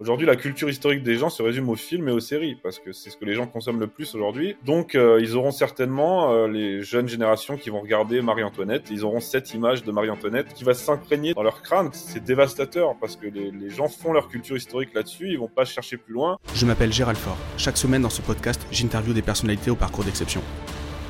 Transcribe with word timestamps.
Aujourd'hui, 0.00 0.26
la 0.26 0.36
culture 0.36 0.70
historique 0.70 1.02
des 1.02 1.16
gens 1.16 1.28
se 1.28 1.42
résume 1.42 1.68
aux 1.68 1.76
films 1.76 2.08
et 2.08 2.12
aux 2.12 2.20
séries, 2.20 2.56
parce 2.62 2.78
que 2.78 2.90
c'est 2.90 3.10
ce 3.10 3.18
que 3.18 3.26
les 3.26 3.34
gens 3.34 3.46
consomment 3.46 3.80
le 3.80 3.86
plus 3.86 4.14
aujourd'hui. 4.14 4.56
Donc, 4.64 4.94
euh, 4.94 5.20
ils 5.20 5.36
auront 5.36 5.50
certainement, 5.50 6.32
euh, 6.32 6.48
les 6.48 6.82
jeunes 6.82 7.06
générations 7.06 7.58
qui 7.58 7.68
vont 7.68 7.82
regarder 7.82 8.22
Marie-Antoinette, 8.22 8.84
ils 8.90 9.04
auront 9.04 9.20
cette 9.20 9.52
image 9.52 9.84
de 9.84 9.92
Marie-Antoinette 9.92 10.54
qui 10.54 10.64
va 10.64 10.72
s'imprégner 10.72 11.34
dans 11.34 11.42
leur 11.42 11.60
crâne. 11.60 11.90
C'est 11.92 12.24
dévastateur, 12.24 12.94
parce 12.98 13.16
que 13.16 13.26
les, 13.26 13.68
gens 13.68 13.88
font 13.88 14.14
leur 14.14 14.28
culture 14.28 14.56
historique 14.56 14.94
là-dessus, 14.94 15.28
ils 15.28 15.38
vont 15.38 15.48
pas 15.48 15.66
chercher 15.66 15.98
plus 15.98 16.14
loin. 16.14 16.38
Je 16.54 16.64
m'appelle 16.64 16.94
Gérald 16.94 17.18
Fort. 17.18 17.36
Chaque 17.58 17.76
semaine 17.76 18.00
dans 18.00 18.08
ce 18.08 18.22
podcast, 18.22 18.66
j'interviewe 18.72 19.12
des 19.12 19.20
personnalités 19.20 19.70
au 19.70 19.76
parcours 19.76 20.04
d'exception. 20.04 20.40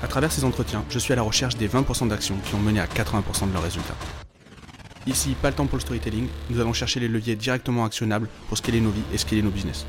À 0.02 0.08
travers 0.08 0.32
ces 0.32 0.42
entretiens, 0.42 0.84
je 0.90 0.98
suis 0.98 1.12
à 1.12 1.16
la 1.16 1.22
recherche 1.22 1.54
des 1.54 1.68
20% 1.68 2.08
d'actions 2.08 2.36
qui 2.44 2.56
ont 2.56 2.60
mené 2.60 2.80
à 2.80 2.86
80% 2.86 3.46
de 3.46 3.52
leurs 3.52 3.62
résultats. 3.62 3.96
Ici, 5.06 5.34
pas 5.40 5.48
le 5.48 5.54
temps 5.54 5.66
pour 5.66 5.76
le 5.76 5.82
storytelling, 5.82 6.28
nous 6.50 6.60
allons 6.60 6.74
chercher 6.74 7.00
les 7.00 7.08
leviers 7.08 7.34
directement 7.34 7.84
actionnables 7.84 8.28
pour 8.48 8.58
scaler 8.58 8.80
nos 8.80 8.90
vies 8.90 9.02
et 9.14 9.18
scaler 9.18 9.42
nos 9.42 9.50
business. 9.50 9.86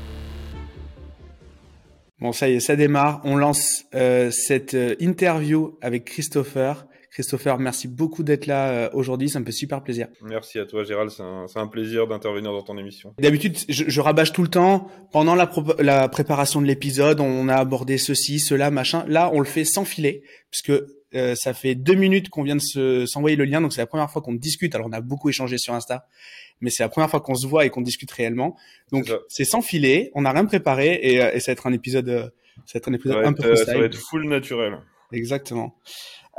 Bon, 2.18 2.32
ça 2.32 2.48
y 2.48 2.54
est, 2.54 2.60
ça 2.60 2.76
démarre. 2.76 3.20
On 3.24 3.36
lance 3.36 3.84
euh, 3.94 4.30
cette 4.30 4.74
euh, 4.74 4.94
interview 5.00 5.76
avec 5.82 6.04
Christopher. 6.04 6.86
Christopher, 7.10 7.58
merci 7.58 7.88
beaucoup 7.88 8.22
d'être 8.22 8.46
là 8.46 8.68
euh, 8.70 8.90
aujourd'hui, 8.94 9.28
ça 9.28 9.38
me 9.38 9.44
fait 9.44 9.52
super 9.52 9.82
plaisir. 9.82 10.06
Merci 10.22 10.58
à 10.58 10.64
toi 10.64 10.82
Gérald, 10.82 11.10
c'est 11.10 11.22
un, 11.22 11.46
un, 11.56 11.66
plaisir 11.66 12.06
d'intervenir 12.06 12.52
dans 12.52 12.62
ton 12.62 12.78
émission. 12.78 13.12
D'habitude, 13.18 13.58
je, 13.68 13.84
je, 13.86 14.00
rabâche 14.00 14.32
tout 14.32 14.40
le 14.40 14.48
temps. 14.48 14.88
Pendant 15.12 15.34
la, 15.34 15.50
la 15.80 16.08
préparation 16.08 16.62
de 16.62 16.66
l'épisode, 16.66 17.20
on 17.20 17.48
a 17.48 17.56
abordé 17.56 17.98
ceci, 17.98 18.38
cela, 18.38 18.70
machin. 18.70 19.04
Là, 19.08 19.30
on 19.34 19.40
le 19.40 19.44
fait 19.44 19.64
sans 19.66 19.84
filet, 19.84 20.22
puisque 20.50 20.72
euh, 21.14 21.34
ça 21.34 21.54
fait 21.54 21.74
deux 21.74 21.94
minutes 21.94 22.28
qu'on 22.28 22.42
vient 22.42 22.56
de 22.56 23.06
s'envoyer 23.06 23.36
le 23.36 23.44
lien, 23.44 23.60
donc 23.60 23.72
c'est 23.72 23.80
la 23.80 23.86
première 23.86 24.10
fois 24.10 24.22
qu'on 24.22 24.34
discute. 24.34 24.74
Alors 24.74 24.86
on 24.88 24.92
a 24.92 25.00
beaucoup 25.00 25.28
échangé 25.28 25.58
sur 25.58 25.74
Insta, 25.74 26.06
mais 26.62 26.70
c'est 26.70 26.82
la 26.82 26.88
première 26.88 27.10
fois 27.10 27.20
qu'on 27.20 27.34
se 27.34 27.46
voit 27.46 27.66
et 27.66 27.70
qu'on 27.70 27.82
discute 27.82 28.10
réellement. 28.10 28.56
Donc 28.90 29.12
c'est 29.28 29.44
sans 29.44 29.60
filet, 29.60 30.10
on 30.14 30.22
n'a 30.22 30.32
rien 30.32 30.46
préparé 30.46 30.98
et, 31.02 31.22
euh, 31.22 31.32
et, 31.34 31.40
ça 31.40 31.50
va 31.50 31.52
être 31.52 31.66
un 31.66 31.72
épisode, 31.72 32.08
euh, 32.08 32.28
ça 32.64 32.74
va 32.74 32.78
être 32.78 32.88
un 32.88 32.94
épisode 32.94 33.24
un 33.24 33.32
peu 33.32 33.50
euh, 33.50 33.56
Ça 33.56 33.76
va 33.76 33.84
être 33.84 33.98
full 33.98 34.26
naturel. 34.28 34.78
Exactement. 35.12 35.76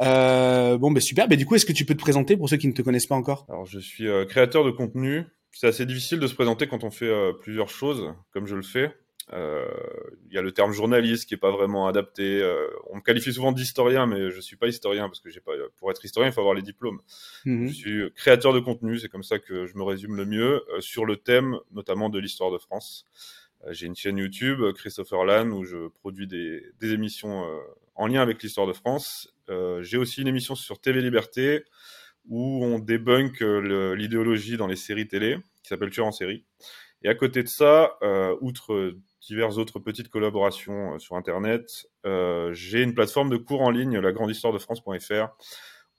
Euh, 0.02 0.78
bon, 0.80 0.90
ben 0.90 1.00
super. 1.00 1.28
Ben 1.28 1.38
du 1.38 1.46
coup, 1.46 1.56
est-ce 1.56 1.68
que 1.68 1.74
tu 1.74 1.86
peux 1.86 1.94
te 1.94 2.02
présenter 2.02 2.36
pour 2.36 2.50
ceux 2.50 2.58
qui 2.58 2.68
ne 2.68 2.74
te 2.74 2.82
connaissent 2.82 3.06
pas 3.06 3.16
encore? 3.16 3.46
Alors, 3.50 3.66
je 3.66 3.80
suis 3.80 4.08
créateur 4.28 4.64
de 4.64 4.72
contenu. 4.72 5.26
C'est 5.52 5.68
assez 5.68 5.86
difficile 5.86 6.20
de 6.20 6.26
se 6.26 6.34
présenter 6.34 6.66
quand 6.66 6.84
on 6.84 6.90
fait 6.90 7.12
plusieurs 7.42 7.70
choses, 7.70 8.12
comme 8.32 8.48
je 8.48 8.56
le 8.56 8.64
fais. 8.64 8.92
Il 9.30 9.36
euh, 9.36 9.66
y 10.32 10.38
a 10.38 10.42
le 10.42 10.52
terme 10.52 10.74
journaliste 10.74 11.28
qui 11.28 11.34
est 11.34 11.38
pas 11.38 11.52
vraiment 11.52 11.88
adapté. 11.88 12.42
Euh, 12.42 12.68
on 12.90 12.98
me 12.98 13.02
qualifie 13.02 13.34
souvent 13.34 13.54
d'historien, 13.54 14.06
mais 14.06 14.32
je 14.32 14.42
suis 14.42 14.58
pas 14.58 14.68
historien 14.68 15.08
parce 15.08 15.22
que 15.22 15.30
j'ai 15.30 15.40
pas. 15.40 15.54
Pour 15.78 15.90
être 15.92 16.04
historien, 16.04 16.30
il 16.30 16.34
faut 16.34 16.42
avoir 16.42 16.56
les 16.56 16.62
diplômes. 16.62 17.00
Mmh. 17.46 17.68
Je 17.68 17.74
suis 17.74 18.12
créateur 18.16 18.54
de 18.54 18.60
contenu, 18.60 19.00
c'est 19.00 19.08
comme 19.08 19.24
ça 19.24 19.40
que 19.40 19.66
je 19.66 19.78
me 19.78 19.84
résume 19.84 20.18
le 20.18 20.26
mieux 20.26 20.64
euh, 20.70 20.82
sur 20.82 21.06
le 21.06 21.16
thème, 21.16 21.58
notamment 21.72 22.10
de 22.10 22.20
l'histoire 22.20 22.52
de 22.52 22.58
France. 22.58 23.06
j'ai 23.70 23.88
une 23.88 23.96
chaîne 23.96 24.18
YouTube, 24.18 24.62
Christopher 24.76 25.24
Lann, 25.24 25.54
où 25.54 25.64
je 25.64 25.88
produis 25.88 26.28
des, 26.28 26.62
des 26.82 26.92
émissions 26.92 27.50
en 27.96 28.08
lien 28.08 28.22
avec 28.22 28.44
l'histoire 28.44 28.68
de 28.68 28.74
France. 28.74 29.34
j'ai 29.80 29.98
aussi 29.98 30.22
une 30.22 30.28
émission 30.28 30.54
sur 30.56 30.82
TV 30.82 31.02
Liberté 31.02 31.64
où 32.28 32.66
on 32.66 32.80
débunk 32.80 33.40
l'idéologie 33.40 34.58
dans 34.58 34.68
les 34.68 34.76
séries 34.76 35.08
télé, 35.08 35.38
qui 35.62 35.70
s'appelle 35.70 35.92
Tueur 35.92 36.08
en 36.08 36.12
série. 36.12 36.44
Et 37.04 37.08
à 37.08 37.16
côté 37.16 37.42
de 37.42 37.48
ça, 37.48 37.98
outre 38.42 38.98
diverses 39.28 39.58
autres 39.58 39.80
petites 39.80 40.10
collaborations 40.10 40.96
euh, 40.96 41.00
sur 41.00 41.16
Internet. 41.16 41.88
Euh, 42.06 42.54
j'ai 42.54 42.82
une 42.82 42.94
plateforme 42.94 43.30
de 43.30 43.38
cours 43.38 43.62
en 43.62 43.72
ligne, 43.72 44.00
la 44.00 44.14
France.fr, 44.14 45.28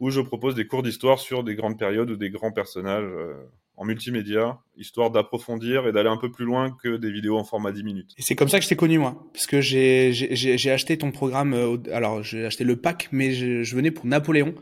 où 0.00 0.10
je 0.10 0.20
propose 0.20 0.54
des 0.54 0.66
cours 0.66 0.82
d'histoire 0.82 1.18
sur 1.18 1.44
des 1.44 1.54
grandes 1.54 1.78
périodes 1.78 2.10
ou 2.10 2.16
des 2.16 2.30
grands 2.30 2.52
personnages 2.52 3.04
euh, 3.04 3.34
en 3.76 3.84
multimédia, 3.84 4.60
histoire 4.76 5.10
d'approfondir 5.10 5.88
et 5.88 5.92
d'aller 5.92 6.08
un 6.08 6.16
peu 6.16 6.30
plus 6.30 6.44
loin 6.44 6.70
que 6.70 6.96
des 6.96 7.10
vidéos 7.10 7.36
en 7.36 7.44
format 7.44 7.72
10 7.72 7.82
minutes. 7.82 8.14
Et 8.16 8.22
c'est 8.22 8.36
comme 8.36 8.48
ça 8.48 8.58
que 8.58 8.64
je 8.64 8.68
t'ai 8.68 8.76
connu, 8.76 8.98
moi, 8.98 9.26
parce 9.32 9.46
que 9.46 9.60
j'ai 9.60 10.70
acheté 10.70 10.96
ton 10.96 11.10
programme, 11.10 11.80
alors 11.92 12.22
j'ai 12.22 12.44
acheté 12.44 12.62
le 12.62 12.76
pack, 12.76 13.08
mais 13.10 13.32
je 13.32 13.74
venais 13.74 13.90
pour 13.90 14.06
Napoléon. 14.06 14.54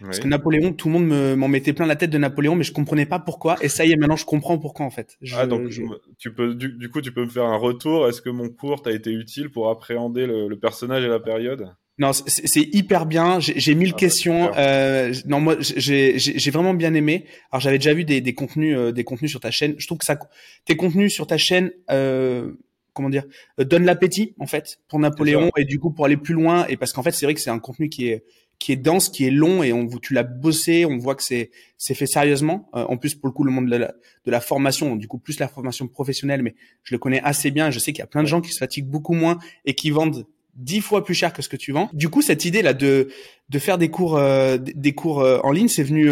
Parce 0.00 0.18
que 0.18 0.28
Napoléon, 0.28 0.72
tout 0.72 0.88
le 0.88 0.94
monde 0.98 1.36
m'en 1.36 1.48
mettait 1.48 1.72
plein 1.72 1.86
la 1.86 1.96
tête 1.96 2.10
de 2.10 2.18
Napoléon, 2.18 2.56
mais 2.56 2.64
je 2.64 2.72
comprenais 2.72 3.06
pas 3.06 3.18
pourquoi. 3.18 3.56
Et 3.62 3.68
ça 3.68 3.84
y 3.84 3.92
est, 3.92 3.96
maintenant 3.96 4.16
je 4.16 4.24
comprends 4.24 4.58
pourquoi 4.58 4.86
en 4.86 4.90
fait. 4.90 5.16
Je, 5.20 5.36
ah 5.36 5.46
donc 5.46 5.70
tu 6.18 6.32
peux 6.32 6.54
du, 6.54 6.72
du, 6.72 6.90
coup 6.90 7.00
tu 7.00 7.12
peux 7.12 7.24
me 7.24 7.30
faire 7.30 7.44
un 7.44 7.56
retour. 7.56 8.08
Est-ce 8.08 8.22
que 8.22 8.30
mon 8.30 8.48
cours 8.48 8.82
t'a 8.82 8.92
été 8.92 9.10
utile 9.10 9.50
pour 9.50 9.70
appréhender 9.70 10.26
le, 10.26 10.48
le 10.48 10.58
personnage 10.58 11.04
et 11.04 11.08
la 11.08 11.20
période? 11.20 11.74
Non, 11.96 12.10
c'est 12.12 12.74
hyper 12.74 13.06
bien. 13.06 13.38
J'ai 13.38 13.74
mille 13.76 13.92
ah, 13.94 13.98
questions. 13.98 14.50
Euh, 14.56 15.14
non, 15.26 15.40
moi, 15.40 15.56
j'ai 15.60 16.50
vraiment 16.50 16.74
bien 16.74 16.92
aimé. 16.94 17.24
Alors, 17.52 17.60
j'avais 17.60 17.78
déjà 17.78 17.94
vu 17.94 18.04
des, 18.04 18.20
des 18.20 18.34
contenus, 18.34 18.76
euh, 18.76 18.90
des 18.90 19.04
contenus 19.04 19.30
sur 19.30 19.38
ta 19.38 19.52
chaîne. 19.52 19.76
Je 19.78 19.86
trouve 19.86 19.98
que 19.98 20.04
ça, 20.04 20.18
tes 20.64 20.76
contenus 20.76 21.14
sur 21.14 21.28
ta 21.28 21.38
chaîne, 21.38 21.70
euh, 21.92 22.52
comment 22.94 23.10
dire, 23.10 23.24
euh, 23.60 23.64
donnent 23.64 23.84
l'appétit 23.84 24.34
en 24.38 24.46
fait 24.46 24.78
pour 24.88 24.98
Napoléon 24.98 25.50
et 25.56 25.64
du 25.64 25.78
coup 25.78 25.90
pour 25.90 26.06
aller 26.06 26.16
plus 26.16 26.34
loin. 26.34 26.66
Et 26.68 26.76
parce 26.76 26.92
qu'en 26.92 27.02
fait, 27.02 27.10
c'est 27.10 27.26
vrai 27.26 27.34
que 27.34 27.40
c'est 27.40 27.50
un 27.50 27.58
contenu 27.58 27.88
qui 27.88 28.08
est 28.08 28.24
qui 28.58 28.72
est 28.72 28.76
dense, 28.76 29.08
qui 29.08 29.26
est 29.26 29.30
long 29.30 29.62
et 29.62 29.72
on 29.72 29.86
tu 29.86 30.14
l'as 30.14 30.22
bossé, 30.22 30.86
on 30.86 30.96
voit 30.96 31.14
que 31.14 31.22
c'est 31.22 31.50
c'est 31.76 31.94
fait 31.94 32.06
sérieusement. 32.06 32.70
Euh, 32.74 32.84
en 32.88 32.96
plus 32.96 33.14
pour 33.14 33.28
le 33.28 33.32
coup 33.32 33.44
le 33.44 33.50
monde 33.50 33.68
de 33.68 33.76
la, 33.76 33.94
de 34.24 34.30
la 34.30 34.40
formation, 34.40 34.96
du 34.96 35.08
coup 35.08 35.18
plus 35.18 35.38
la 35.38 35.48
formation 35.48 35.88
professionnelle, 35.88 36.42
mais 36.42 36.54
je 36.82 36.94
le 36.94 36.98
connais 36.98 37.20
assez 37.22 37.50
bien. 37.50 37.70
Je 37.70 37.78
sais 37.78 37.92
qu'il 37.92 37.98
y 38.00 38.02
a 38.02 38.06
plein 38.06 38.22
de 38.22 38.28
gens 38.28 38.40
qui 38.40 38.52
se 38.52 38.58
fatiguent 38.58 38.88
beaucoup 38.88 39.14
moins 39.14 39.38
et 39.64 39.74
qui 39.74 39.90
vendent 39.90 40.26
dix 40.54 40.80
fois 40.80 41.04
plus 41.04 41.14
cher 41.14 41.32
que 41.32 41.42
ce 41.42 41.48
que 41.48 41.56
tu 41.56 41.72
vends. 41.72 41.90
Du 41.92 42.08
coup 42.08 42.22
cette 42.22 42.44
idée 42.44 42.62
là 42.62 42.74
de 42.74 43.08
de 43.50 43.58
faire 43.58 43.76
des 43.76 43.90
cours 43.90 44.16
euh, 44.16 44.56
des 44.58 44.94
cours 44.94 45.20
euh, 45.20 45.40
en 45.42 45.50
ligne, 45.50 45.68
c'est 45.68 45.82
venu 45.82 46.10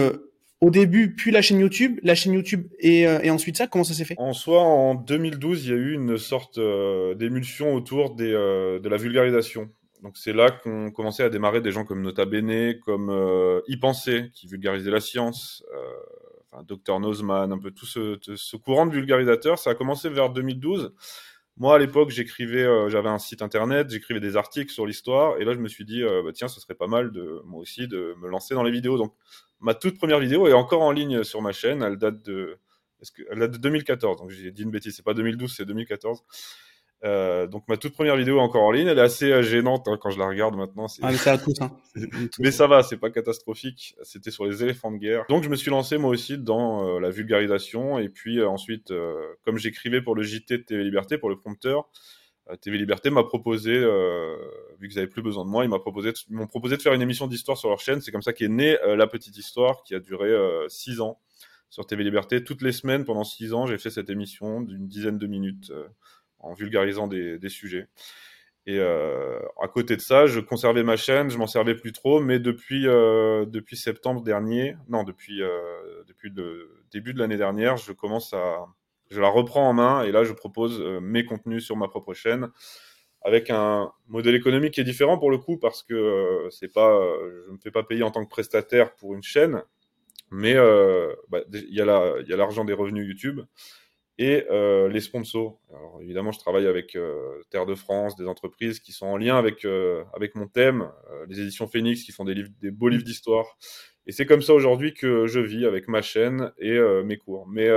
au 0.62 0.70
début, 0.70 1.14
puis 1.14 1.30
la 1.30 1.42
chaîne 1.42 1.60
YouTube, 1.60 1.98
la 2.02 2.14
chaîne 2.14 2.32
YouTube 2.32 2.68
et, 2.78 3.02
et 3.02 3.30
ensuite 3.30 3.56
ça, 3.58 3.66
comment 3.66 3.84
ça 3.84 3.92
s'est 3.92 4.04
fait? 4.04 4.14
En 4.16 4.32
soi, 4.32 4.62
en 4.62 4.94
2012, 4.94 5.66
il 5.66 5.70
y 5.70 5.74
a 5.74 5.76
eu 5.76 5.92
une 5.92 6.16
sorte 6.16 6.58
d'émulsion 6.58 7.74
autour 7.74 8.14
des, 8.14 8.30
de 8.30 8.88
la 8.88 8.96
vulgarisation. 8.96 9.68
Donc 10.02 10.16
c'est 10.16 10.32
là 10.32 10.50
qu'on 10.50 10.90
commençait 10.90 11.22
à 11.22 11.28
démarrer 11.28 11.60
des 11.60 11.70
gens 11.70 11.84
comme 11.84 12.02
Nota 12.02 12.24
Bene, 12.24 12.78
comme 12.80 13.08
euh, 13.08 13.60
Y 13.68 13.76
Penser, 13.76 14.30
qui 14.34 14.48
vulgarisait 14.48 14.90
la 14.90 15.00
science, 15.00 15.64
euh, 15.72 16.50
enfin, 16.50 16.64
Dr 16.64 16.98
Nozman, 16.98 17.52
un 17.52 17.58
peu 17.58 17.70
tout 17.70 17.86
ce, 17.86 18.56
courant 18.56 18.86
de 18.86 18.92
vulgarisateurs. 18.92 19.60
Ça 19.60 19.70
a 19.70 19.74
commencé 19.74 20.08
vers 20.08 20.30
2012. 20.30 20.92
Moi, 21.56 21.76
à 21.76 21.78
l'époque, 21.78 22.10
j'écrivais, 22.10 22.64
euh, 22.64 22.88
j'avais 22.88 23.10
un 23.10 23.20
site 23.20 23.42
internet, 23.42 23.90
j'écrivais 23.90 24.18
des 24.18 24.36
articles 24.36 24.72
sur 24.72 24.86
l'histoire, 24.86 25.38
et 25.38 25.44
là, 25.44 25.52
je 25.52 25.58
me 25.58 25.68
suis 25.68 25.84
dit, 25.84 26.02
euh, 26.02 26.22
bah, 26.24 26.30
tiens, 26.34 26.48
ce 26.48 26.60
serait 26.60 26.74
pas 26.74 26.88
mal 26.88 27.12
de 27.12 27.40
moi 27.44 27.60
aussi 27.60 27.86
de 27.86 28.16
me 28.20 28.28
lancer 28.28 28.54
dans 28.54 28.64
les 28.64 28.72
vidéos. 28.72 28.98
Donc, 28.98 29.14
ma 29.62 29.74
toute 29.74 29.96
première 29.96 30.18
vidéo 30.18 30.46
est 30.46 30.52
encore 30.52 30.82
en 30.82 30.92
ligne 30.92 31.24
sur 31.24 31.40
ma 31.40 31.52
chaîne. 31.52 31.82
Elle 31.82 31.96
date 31.96 32.22
de, 32.22 32.58
est-ce 33.00 33.12
que, 33.12 33.22
elle 33.30 33.38
date 33.38 33.52
de 33.52 33.58
2014. 33.58 34.18
Donc, 34.18 34.30
j'ai 34.30 34.50
dit 34.50 34.62
une 34.62 34.70
bêtise, 34.70 34.94
c'est 34.94 35.04
pas 35.04 35.14
2012, 35.14 35.54
c'est 35.56 35.64
2014. 35.64 36.22
Euh, 37.04 37.48
donc 37.48 37.64
ma 37.66 37.76
toute 37.76 37.94
première 37.94 38.16
vidéo 38.16 38.38
est 38.38 38.40
encore 38.40 38.62
en 38.62 38.70
ligne, 38.70 38.86
elle 38.86 38.98
est 38.98 39.02
assez 39.02 39.32
euh, 39.32 39.42
gênante 39.42 39.88
hein, 39.88 39.98
quand 40.00 40.10
je 40.10 40.20
la 40.20 40.28
regarde 40.28 40.54
maintenant. 40.54 40.86
Ah 41.02 41.10
mais 41.10 41.16
ça 41.16 41.36
hein. 41.60 41.70
mais 42.38 42.52
ça 42.52 42.68
va, 42.68 42.84
c'est 42.84 42.96
pas 42.96 43.10
catastrophique. 43.10 43.96
C'était 44.04 44.30
sur 44.30 44.44
les 44.44 44.62
éléphants 44.62 44.92
de 44.92 44.98
guerre. 44.98 45.24
Donc 45.28 45.42
je 45.42 45.48
me 45.48 45.56
suis 45.56 45.70
lancé 45.70 45.98
moi 45.98 46.10
aussi 46.10 46.38
dans 46.38 46.86
euh, 46.86 47.00
la 47.00 47.10
vulgarisation 47.10 47.98
et 47.98 48.08
puis 48.08 48.38
euh, 48.38 48.48
ensuite, 48.48 48.92
comme 49.44 49.58
j'écrivais 49.58 50.00
pour 50.00 50.14
le 50.14 50.22
JT 50.22 50.58
de 50.58 50.62
TV 50.62 50.84
Liberté, 50.84 51.18
pour 51.18 51.28
le 51.28 51.36
prompteur, 51.36 51.88
TV 52.60 52.76
Liberté 52.76 53.10
m'a 53.10 53.22
proposé, 53.22 53.78
vu 54.78 54.88
qu'ils 54.88 54.98
avaient 54.98 55.08
plus 55.08 55.22
besoin 55.22 55.44
de 55.44 55.50
moi, 55.50 55.64
ils 55.64 55.68
m'ont 55.68 55.78
proposé, 55.78 56.12
de 56.12 56.82
faire 56.82 56.92
une 56.92 57.02
émission 57.02 57.26
d'histoire 57.26 57.56
sur 57.56 57.68
leur 57.68 57.80
chaîne. 57.80 58.00
C'est 58.00 58.10
comme 58.10 58.22
ça 58.22 58.32
qu'est 58.32 58.48
née 58.48 58.76
la 58.84 59.06
petite 59.06 59.36
histoire 59.36 59.82
qui 59.84 59.94
a 59.94 60.00
duré 60.00 60.30
six 60.68 61.00
ans 61.00 61.20
sur 61.70 61.86
TV 61.86 62.02
Liberté. 62.02 62.42
Toutes 62.42 62.62
les 62.62 62.72
semaines 62.72 63.04
pendant 63.04 63.24
six 63.24 63.54
ans, 63.54 63.66
j'ai 63.66 63.78
fait 63.78 63.90
cette 63.90 64.10
émission 64.10 64.60
d'une 64.60 64.88
dizaine 64.88 65.18
de 65.18 65.26
minutes 65.26 65.72
en 66.42 66.52
vulgarisant 66.52 67.06
des, 67.06 67.48
sujets. 67.48 67.88
Et 68.66 68.78
euh, 68.78 69.40
à 69.60 69.66
côté 69.66 69.96
de 69.96 70.00
ça, 70.00 70.26
je 70.26 70.38
conservais 70.38 70.84
ma 70.84 70.96
chaîne, 70.96 71.30
je 71.30 71.38
m'en 71.38 71.46
servais 71.46 71.74
plus 71.74 71.92
trop, 71.92 72.20
mais 72.20 72.38
depuis 72.38 72.86
euh, 72.86 73.44
septembre 73.72 74.22
dernier, 74.22 74.76
non 74.88 75.02
euh, 75.02 76.04
depuis 76.06 76.30
le 76.30 76.84
début 76.92 77.12
de 77.12 77.18
l'année 77.18 77.36
dernière, 77.36 77.76
je 77.76 77.92
commence 77.92 78.32
à 78.34 78.66
je 79.12 79.20
la 79.20 79.28
reprends 79.28 79.68
en 79.68 79.72
main 79.72 80.02
et 80.02 80.12
là 80.12 80.24
je 80.24 80.32
propose 80.32 80.80
euh, 80.80 81.00
mes 81.00 81.24
contenus 81.24 81.64
sur 81.64 81.76
ma 81.76 81.88
propre 81.88 82.14
chaîne 82.14 82.50
avec 83.22 83.50
un 83.50 83.92
modèle 84.08 84.34
économique 84.34 84.74
qui 84.74 84.80
est 84.80 84.84
différent 84.84 85.18
pour 85.18 85.30
le 85.30 85.38
coup 85.38 85.58
parce 85.58 85.82
que 85.82 85.94
euh, 85.94 86.50
c'est 86.50 86.72
pas 86.72 87.00
je 87.46 87.52
me 87.52 87.58
fais 87.58 87.70
pas 87.70 87.82
payer 87.82 88.02
en 88.02 88.10
tant 88.10 88.24
que 88.24 88.30
prestataire 88.30 88.96
pour 88.96 89.14
une 89.14 89.22
chaîne, 89.22 89.62
mais 90.30 90.54
bah, 91.28 91.40
il 91.52 91.74
y 91.74 91.80
a 91.80 92.36
l'argent 92.36 92.64
des 92.64 92.72
revenus 92.72 93.06
YouTube 93.06 93.40
et 94.18 94.44
euh, 94.50 94.88
les 94.88 95.00
sponsors. 95.00 95.58
Alors, 95.70 96.00
évidemment, 96.02 96.32
je 96.32 96.38
travaille 96.38 96.66
avec 96.66 96.96
euh, 96.96 97.42
Terre 97.50 97.66
de 97.66 97.74
France, 97.74 98.16
des 98.16 98.26
entreprises 98.26 98.80
qui 98.80 98.92
sont 98.92 99.06
en 99.06 99.16
lien 99.16 99.36
avec 99.36 99.64
euh, 99.64 100.04
avec 100.14 100.34
mon 100.34 100.46
thème, 100.46 100.90
euh, 101.10 101.26
les 101.28 101.40
éditions 101.40 101.66
Phoenix 101.66 102.02
qui 102.04 102.12
font 102.12 102.24
des 102.24 102.34
livres, 102.34 102.50
des 102.60 102.70
beaux 102.70 102.88
livres 102.88 103.04
d'histoire. 103.04 103.58
Et 104.06 104.12
c'est 104.12 104.26
comme 104.26 104.42
ça 104.42 104.52
aujourd'hui 104.52 104.94
que 104.94 105.26
je 105.26 105.38
vis 105.38 105.64
avec 105.64 105.86
ma 105.86 106.02
chaîne 106.02 106.50
et 106.58 106.70
euh, 106.70 107.04
mes 107.04 107.16
cours. 107.16 107.46
Mais 107.48 107.68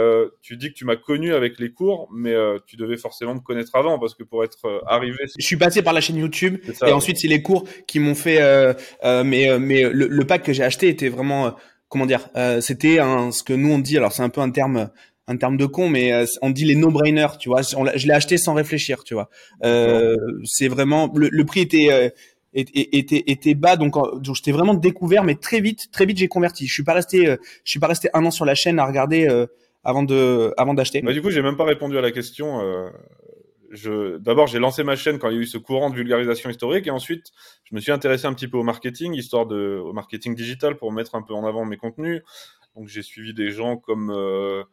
tu 0.41 0.57
dis 0.57 0.69
que 0.69 0.73
tu 0.73 0.85
m'as 0.85 0.95
connu 0.95 1.33
avec 1.33 1.59
les 1.59 1.71
cours, 1.71 2.09
mais 2.13 2.33
tu 2.65 2.77
devais 2.77 2.97
forcément 2.97 3.35
me 3.35 3.39
connaître 3.39 3.75
avant 3.75 3.99
parce 3.99 4.15
que 4.15 4.23
pour 4.23 4.43
être 4.43 4.83
arrivé. 4.87 5.17
Je 5.37 5.45
suis 5.45 5.57
passé 5.57 5.81
par 5.81 5.93
la 5.93 6.01
chaîne 6.01 6.17
YouTube 6.17 6.57
ça, 6.73 6.89
et 6.89 6.91
ensuite 6.91 7.17
c'est 7.17 7.27
les 7.27 7.41
cours 7.41 7.67
qui 7.87 7.99
m'ont 7.99 8.15
fait. 8.15 8.39
mais 9.03 9.57
mais 9.59 9.83
le, 9.83 10.07
le, 10.07 10.25
pack 10.25 10.43
que 10.43 10.53
j'ai 10.53 10.63
acheté 10.63 10.89
était 10.89 11.09
vraiment 11.09 11.55
comment 11.89 12.05
dire 12.05 12.29
C'était 12.59 12.99
un 12.99 13.31
ce 13.31 13.43
que 13.43 13.53
nous 13.53 13.71
on 13.71 13.79
dit. 13.79 13.97
Alors 13.97 14.11
c'est 14.11 14.23
un 14.23 14.29
peu 14.29 14.41
un 14.41 14.51
terme 14.51 14.89
un 15.27 15.37
terme 15.37 15.57
de 15.57 15.65
con, 15.65 15.89
mais 15.89 16.11
on 16.43 16.51
dit 16.51 16.65
les 16.65 16.75
no-brainers, 16.75 17.37
tu 17.39 17.49
vois. 17.49 17.61
je 17.61 18.07
l'ai 18.07 18.13
acheté 18.13 18.37
sans 18.37 18.53
réfléchir, 18.53 19.03
tu 19.03 19.13
vois. 19.13 19.29
c'est 20.43 20.67
vraiment 20.67 21.11
le, 21.15 21.45
prix 21.45 21.61
était 21.61 22.13
était, 22.55 23.53
bas, 23.53 23.75
donc, 23.75 23.93
donc 23.93 24.35
j'étais 24.35 24.51
vraiment 24.51 24.73
découvert, 24.73 25.23
mais 25.23 25.35
très 25.35 25.59
vite, 25.59 25.91
très 25.91 26.05
vite 26.05 26.17
j'ai 26.17 26.27
converti. 26.27 26.67
Je 26.67 26.73
suis 26.73 26.83
pas 26.83 26.93
resté, 26.93 27.25
je 27.63 27.69
suis 27.69 27.79
pas 27.79 27.87
resté 27.87 28.09
un 28.13 28.25
an 28.25 28.31
sur 28.31 28.45
la 28.45 28.55
chaîne 28.55 28.79
à 28.79 28.85
regarder 28.85 29.27
avant 29.83 30.03
de, 30.03 30.53
avant 30.57 30.73
d'acheter. 30.73 31.01
Bah, 31.01 31.13
du 31.13 31.21
coup, 31.21 31.29
j'ai 31.29 31.41
même 31.41 31.57
pas 31.57 31.65
répondu 31.65 31.97
à 31.97 32.01
la 32.01 32.11
question 32.11 32.61
je, 33.75 34.17
d'abord, 34.17 34.47
j'ai 34.47 34.59
lancé 34.59 34.83
ma 34.83 34.95
chaîne 34.95 35.19
quand 35.19 35.29
il 35.29 35.35
y 35.35 35.39
a 35.39 35.41
eu 35.41 35.45
ce 35.45 35.57
courant 35.57 35.89
de 35.89 35.95
vulgarisation 35.95 36.49
historique, 36.49 36.87
et 36.87 36.91
ensuite, 36.91 37.31
je 37.63 37.75
me 37.75 37.79
suis 37.79 37.91
intéressé 37.91 38.25
un 38.25 38.33
petit 38.33 38.47
peu 38.47 38.57
au 38.57 38.63
marketing, 38.63 39.13
histoire 39.13 39.45
de, 39.45 39.81
au 39.83 39.93
marketing 39.93 40.35
digital 40.35 40.77
pour 40.77 40.91
mettre 40.91 41.15
un 41.15 41.21
peu 41.21 41.33
en 41.33 41.45
avant 41.45 41.65
mes 41.65 41.77
contenus. 41.77 42.21
Donc, 42.75 42.87
j'ai 42.87 43.01
suivi 43.01 43.33
des 43.33 43.51
gens 43.51 43.77
comme, 43.77 44.11
euh, 44.11 44.63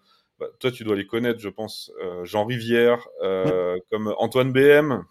bah, 0.43 0.49
toi, 0.59 0.71
tu 0.71 0.85
dois 0.85 0.97
les 0.97 1.07
connaître, 1.07 1.41
je 1.41 1.49
pense, 1.49 1.93
euh, 2.03 2.25
Jean 2.25 2.45
Rivière, 2.45 3.07
euh, 3.23 3.79
comme 3.91 4.15
Antoine 4.19 4.53
BM. 4.53 5.05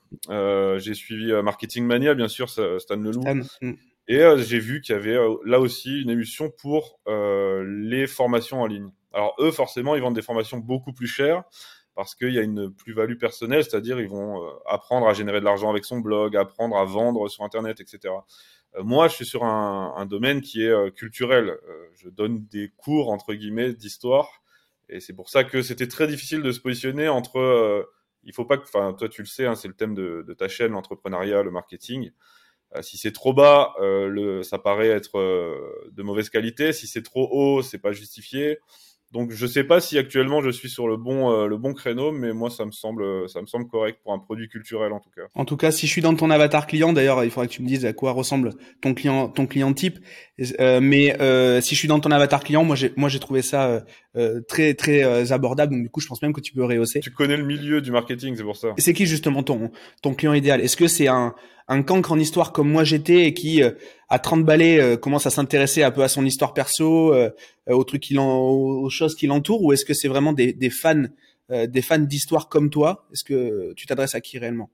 j'ai 0.80 0.94
suivi 0.94 1.32
Marketing 1.44 1.86
Mania, 1.86 2.14
bien 2.14 2.28
sûr, 2.28 2.50
Stan 2.50 2.96
Leloup. 2.96 3.24
Mm. 3.62 3.74
Et 4.08 4.22
j'ai 4.38 4.60
vu 4.60 4.82
qu'il 4.82 4.96
y 4.96 4.98
avait 4.98 5.18
là 5.46 5.60
aussi 5.60 6.02
une 6.02 6.10
émission 6.10 6.50
pour 6.50 7.00
les 7.08 8.08
formations 8.08 8.62
en 8.62 8.66
ligne. 8.66 8.92
Alors 9.14 9.36
eux, 9.40 9.52
forcément, 9.52 9.96
ils 9.96 10.02
vendent 10.02 10.16
des 10.16 10.22
formations 10.22 10.58
beaucoup 10.58 10.94
plus 10.94 11.08
chères 11.08 11.44
parce 11.96 12.16
qu'il 12.16 12.32
y 12.34 12.40
a 12.40 12.42
une 12.42 12.74
plus-value 12.74 13.18
personnelle, 13.18 13.64
c'est-à-dire 13.64 14.00
ils 14.00 14.08
vont 14.08 14.44
euh, 14.44 14.50
apprendre 14.68 15.08
à 15.08 15.14
générer 15.14 15.40
de 15.40 15.46
l'argent 15.46 15.70
avec 15.70 15.86
son 15.86 16.00
blog, 16.00 16.36
apprendre 16.36 16.78
à 16.78 16.86
vendre 16.86 17.28
sur 17.28 17.44
Internet, 17.44 17.82
etc. 17.82 18.14
Euh, 18.76 18.84
moi, 18.84 19.08
je 19.08 19.16
suis 19.16 19.26
sur 19.26 19.44
un, 19.44 20.06
domaine 20.06 20.42
qui 20.42 20.64
est 20.64 20.70
euh, 20.70 20.90
culturel. 20.90 21.58
je 21.96 22.10
donne 22.10 22.46
des 22.48 22.72
cours, 22.78 23.10
entre 23.10 23.34
guillemets, 23.34 23.74
d'histoire. 23.74 24.41
Et 24.92 25.00
c'est 25.00 25.14
pour 25.14 25.30
ça 25.30 25.44
que 25.44 25.62
c'était 25.62 25.88
très 25.88 26.08
difficile 26.08 26.44
de 26.44 26.52
se 26.52 26.60
positionner 26.60 27.08
entre... 27.10 27.90
il 28.24 28.34
faut 28.34 28.46
pas 28.46 28.58
que... 28.58 28.64
Enfin, 28.64 28.94
toi, 28.94 29.10
tu 29.10 29.22
le 29.22 29.28
sais, 29.28 29.46
hein, 29.46 29.56
c'est 29.56 29.68
le 29.68 29.74
thème 29.74 29.96
de, 29.96 30.36
ta 30.38 30.48
chaîne, 30.48 30.74
l'entrepreneuriat, 30.74 31.44
le 31.44 31.52
marketing. 31.52 32.12
si 32.82 32.98
c'est 32.98 33.12
trop 33.12 33.34
bas, 33.34 33.74
le, 33.80 34.44
ça 34.44 34.60
paraît 34.60 34.90
être 34.90 35.18
de 35.92 36.04
mauvaise 36.04 36.30
qualité. 36.30 36.74
Si 36.74 36.88
c'est 36.88 37.04
trop 37.04 37.28
haut, 37.32 37.62
c'est 37.62 37.80
pas 37.80 37.94
justifié. 37.94 38.60
Donc 39.12 39.32
je 39.32 39.46
sais 39.46 39.66
pas 39.66 39.82
si 39.82 39.98
actuellement 39.98 40.42
je 40.42 40.50
suis 40.50 40.70
sur 40.70 40.88
le 40.88 40.96
bon 40.96 41.32
euh, 41.32 41.48
le 41.48 41.58
bon 41.58 41.74
créneau, 41.74 42.12
mais 42.12 42.32
moi 42.32 42.50
ça 42.50 42.66
me 42.66 42.72
semble 42.72 43.28
ça 43.28 43.42
me 43.42 43.46
semble 43.46 43.68
correct 43.68 44.00
pour 44.04 44.14
un 44.14 44.20
produit 44.20 44.48
culturel 44.48 44.94
en 44.94 45.00
tout 45.00 45.10
cas. 45.14 45.24
En 45.36 45.44
tout 45.44 45.58
cas, 45.58 45.72
si 45.72 45.86
je 45.86 45.92
suis 45.92 46.02
dans 46.02 46.16
ton 46.16 46.30
avatar 46.30 46.66
client, 46.66 46.94
d'ailleurs, 46.94 47.24
il 47.24 47.30
faudrait 47.30 47.48
que 47.48 47.54
tu 47.54 47.62
me 47.62 47.68
dises 47.68 47.86
à 47.86 47.92
quoi 47.92 48.12
ressemble 48.14 48.54
ton 48.82 48.94
client 48.94 49.28
ton 49.28 49.48
client 49.48 49.74
type. 49.74 50.00
Euh, 50.60 50.80
mais 50.82 51.20
euh, 51.22 51.60
si 51.60 51.76
je 51.76 51.80
suis 51.80 51.88
dans 51.90 52.00
ton 52.00 52.12
avatar 52.12 52.42
client, 52.44 52.64
moi 52.64 52.76
j'ai 52.76 52.94
moi 52.96 53.10
j'ai 53.10 53.20
trouvé 53.20 53.42
ça 53.42 53.84
très 54.48 54.74
très 54.76 55.32
abordable. 55.32 55.74
Donc 55.74 55.84
du 55.84 55.90
coup, 55.90 56.00
je 56.00 56.08
pense 56.08 56.22
même 56.22 56.34
que 56.34 56.42
tu 56.42 56.54
peux 56.54 56.64
rehausser. 56.64 57.02
Tu 57.02 57.12
connais 57.12 57.38
le 57.38 57.46
milieu 57.46 57.82
du 57.82 57.92
marketing, 57.92 58.36
c'est 58.38 58.44
pour 58.44 58.56
ça. 58.56 58.70
C'est 58.78 58.94
qui 58.94 59.06
justement 59.06 59.44
ton 59.44 59.72
ton 60.02 60.14
client 60.14 60.34
idéal? 60.34 60.62
Est-ce 60.62 60.78
que 60.78 60.88
c'est 60.88 61.08
un 61.08 61.36
un 61.72 61.84
cancre 61.84 62.12
en 62.12 62.20
histoire 62.20 62.52
comme 62.52 62.70
moi 62.70 62.84
j'étais 62.84 63.26
et 63.26 63.34
qui 63.34 63.64
euh, 63.64 63.72
à 64.10 64.20
30 64.20 64.44
balais 64.44 64.80
euh, 64.80 64.98
commence 64.98 65.26
à 65.26 65.30
s'intéresser 65.30 65.84
un 65.84 65.92
peu 65.92 66.04
à 66.04 66.10
son 66.10 66.26
histoire 66.26 66.54
perso, 66.54 67.14
euh, 67.14 67.30
aux 67.68 67.86
trucs 67.86 68.04
qui 68.04 68.18
aux 68.18 68.90
choses 68.90 69.16
qui 69.16 69.26
l'entourent 69.26 69.64
ou 69.64 69.72
est-ce 69.72 69.86
que 69.86 69.94
c'est 69.94 70.10
vraiment 70.10 70.34
des, 70.34 70.70
fans 70.70 71.06
des 71.50 71.82
fans 71.82 72.00
d'histoire 72.00 72.50
comme 72.50 72.70
toi? 72.70 73.08
Est-ce 73.14 73.24
que 73.24 73.74
tu 73.74 73.86
t'adresses 73.86 74.16
à 74.16 74.22
qui 74.22 74.38
réellement? 74.38 74.70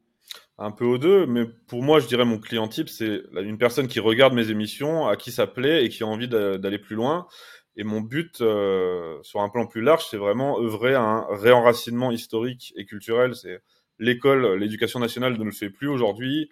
Un 0.57 0.71
peu 0.71 0.85
aux 0.85 0.97
deux, 0.97 1.27
mais 1.27 1.43
pour 1.67 1.83
moi, 1.83 1.99
je 1.99 2.07
dirais 2.07 2.25
mon 2.25 2.39
client 2.39 2.67
type, 2.67 2.89
c'est 2.89 3.21
une 3.35 3.59
personne 3.59 3.87
qui 3.87 3.99
regarde 3.99 4.33
mes 4.33 4.49
émissions, 4.49 5.07
à 5.07 5.15
qui 5.15 5.31
ça 5.31 5.45
plaît 5.45 5.85
et 5.85 5.89
qui 5.89 6.03
a 6.03 6.07
envie 6.07 6.27
d'aller 6.27 6.79
plus 6.79 6.95
loin. 6.95 7.27
Et 7.75 7.83
mon 7.83 8.01
but, 8.01 8.37
sur 8.37 9.41
un 9.41 9.49
plan 9.49 9.67
plus 9.67 9.81
large, 9.81 10.05
c'est 10.09 10.17
vraiment 10.17 10.59
œuvrer 10.59 10.95
à 10.95 11.01
un 11.01 11.27
réenracinement 11.29 12.11
historique 12.11 12.73
et 12.75 12.85
culturel. 12.85 13.35
C'est 13.35 13.59
l'école, 13.99 14.57
l'éducation 14.57 14.99
nationale 14.99 15.37
ne 15.37 15.43
le 15.43 15.51
fait 15.51 15.69
plus 15.69 15.87
aujourd'hui. 15.87 16.49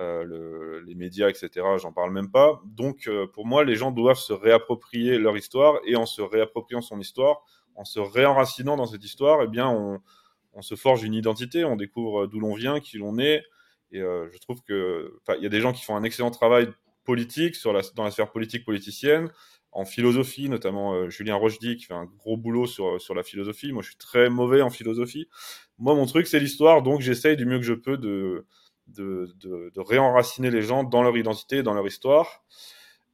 Euh, 0.00 0.22
le, 0.22 0.80
les 0.86 0.94
médias, 0.94 1.28
etc. 1.28 1.66
J'en 1.82 1.92
parle 1.92 2.12
même 2.12 2.30
pas. 2.30 2.62
Donc, 2.66 3.08
euh, 3.08 3.26
pour 3.26 3.46
moi, 3.46 3.64
les 3.64 3.74
gens 3.74 3.90
doivent 3.90 4.18
se 4.18 4.32
réapproprier 4.32 5.18
leur 5.18 5.36
histoire 5.36 5.80
et 5.84 5.96
en 5.96 6.06
se 6.06 6.22
réappropriant 6.22 6.80
son 6.80 7.00
histoire, 7.00 7.40
en 7.74 7.84
se 7.84 7.98
réenracinant 7.98 8.76
dans 8.76 8.86
cette 8.86 9.02
histoire, 9.02 9.42
eh 9.42 9.48
bien, 9.48 9.68
on, 9.68 9.98
on 10.52 10.62
se 10.62 10.76
forge 10.76 11.02
une 11.02 11.14
identité, 11.14 11.64
on 11.64 11.74
découvre 11.74 12.28
d'où 12.28 12.38
l'on 12.38 12.54
vient, 12.54 12.78
qui 12.78 12.96
l'on 12.96 13.18
est. 13.18 13.42
Et 13.90 14.00
euh, 14.00 14.28
je 14.30 14.38
trouve 14.38 14.62
que, 14.62 15.18
il 15.36 15.42
y 15.42 15.46
a 15.46 15.48
des 15.48 15.60
gens 15.60 15.72
qui 15.72 15.82
font 15.82 15.96
un 15.96 16.04
excellent 16.04 16.30
travail 16.30 16.68
politique 17.02 17.56
sur 17.56 17.72
la, 17.72 17.80
dans 17.96 18.04
la 18.04 18.12
sphère 18.12 18.30
politique 18.30 18.64
politicienne, 18.64 19.28
en 19.72 19.84
philosophie, 19.84 20.48
notamment 20.48 21.10
Julien 21.10 21.34
Rochdy 21.34 21.76
qui 21.76 21.86
fait 21.86 21.94
un 21.94 22.04
gros 22.04 22.36
boulot 22.36 22.66
sur, 22.66 23.00
sur 23.00 23.16
la 23.16 23.24
philosophie. 23.24 23.72
Moi, 23.72 23.82
je 23.82 23.88
suis 23.88 23.98
très 23.98 24.30
mauvais 24.30 24.62
en 24.62 24.70
philosophie. 24.70 25.28
Moi, 25.78 25.94
mon 25.96 26.06
truc, 26.06 26.28
c'est 26.28 26.38
l'histoire, 26.38 26.82
donc 26.82 27.00
j'essaye 27.00 27.36
du 27.36 27.46
mieux 27.46 27.58
que 27.58 27.64
je 27.64 27.74
peux 27.74 27.98
de, 27.98 28.46
de, 28.88 29.34
de, 29.40 29.70
de, 29.74 29.80
réenraciner 29.80 30.50
les 30.50 30.62
gens 30.62 30.84
dans 30.84 31.02
leur 31.02 31.16
identité, 31.16 31.62
dans 31.62 31.74
leur 31.74 31.86
histoire. 31.86 32.42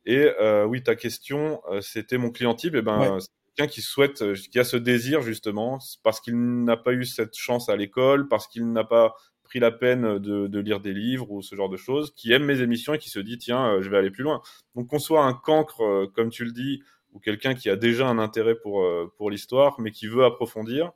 Et 0.07 0.31
euh, 0.41 0.65
oui, 0.65 0.83
ta 0.83 0.97
question, 0.97 1.63
euh, 1.71 1.81
c'était 1.81 2.19
mon 2.19 2.31
client 2.31 2.55
type. 2.55 2.75
Et 2.75 2.79
eh 2.79 2.83
ben, 2.83 3.19
c'est 3.21 3.29
quelqu'un 3.55 3.73
qui 3.73 3.81
souhaite, 3.81 4.23
euh, 4.23 4.35
qui 4.35 4.59
a 4.59 4.65
ce 4.65 4.77
désir 4.77 5.23
justement, 5.23 5.79
parce 6.03 6.21
qu'il 6.21 6.37
n'a 6.65 6.77
pas 6.77 6.93
eu 6.93 7.05
cette 7.05 7.37
chance 7.37 7.69
à 7.69 7.77
l'école, 7.77 8.29
parce 8.29 8.47
qu'il 8.47 8.71
n'a 8.71 8.85
pas 8.85 9.15
pris 9.43 9.61
la 9.61 9.71
peine 9.71 10.19
de, 10.19 10.47
de, 10.47 10.59
lire 10.61 10.81
des 10.81 10.93
livres 10.93 11.31
ou 11.31 11.43
ce 11.43 11.55
genre 11.55 11.69
de 11.69 11.77
choses, 11.77 12.13
qui 12.15 12.33
aime 12.33 12.45
mes 12.45 12.61
émissions 12.61 12.95
et 12.95 12.99
qui 12.99 13.11
se 13.11 13.19
dit 13.19 13.39
tiens, 13.39 13.81
je 13.81 13.89
vais 13.89 13.99
aller 13.99 14.11
plus 14.11 14.25
loin. 14.25 14.43
Donc 14.75 14.89
qu'on 14.89 14.99
soit 14.99 15.25
un 15.25 15.35
cancre, 15.35 16.11
comme 16.15 16.31
tu 16.31 16.45
le 16.45 16.53
dis, 16.53 16.83
ou 17.13 17.21
quelqu'un 17.21 17.55
qui 17.55 17.71
a 17.71 17.77
déjà 17.77 18.09
un 18.09 18.19
intérêt 18.19 18.57
pour 18.57 18.85
pour 19.17 19.31
l'histoire, 19.31 19.79
mais 19.81 19.91
qui 19.91 20.07
veut 20.07 20.25
approfondir, 20.25 20.93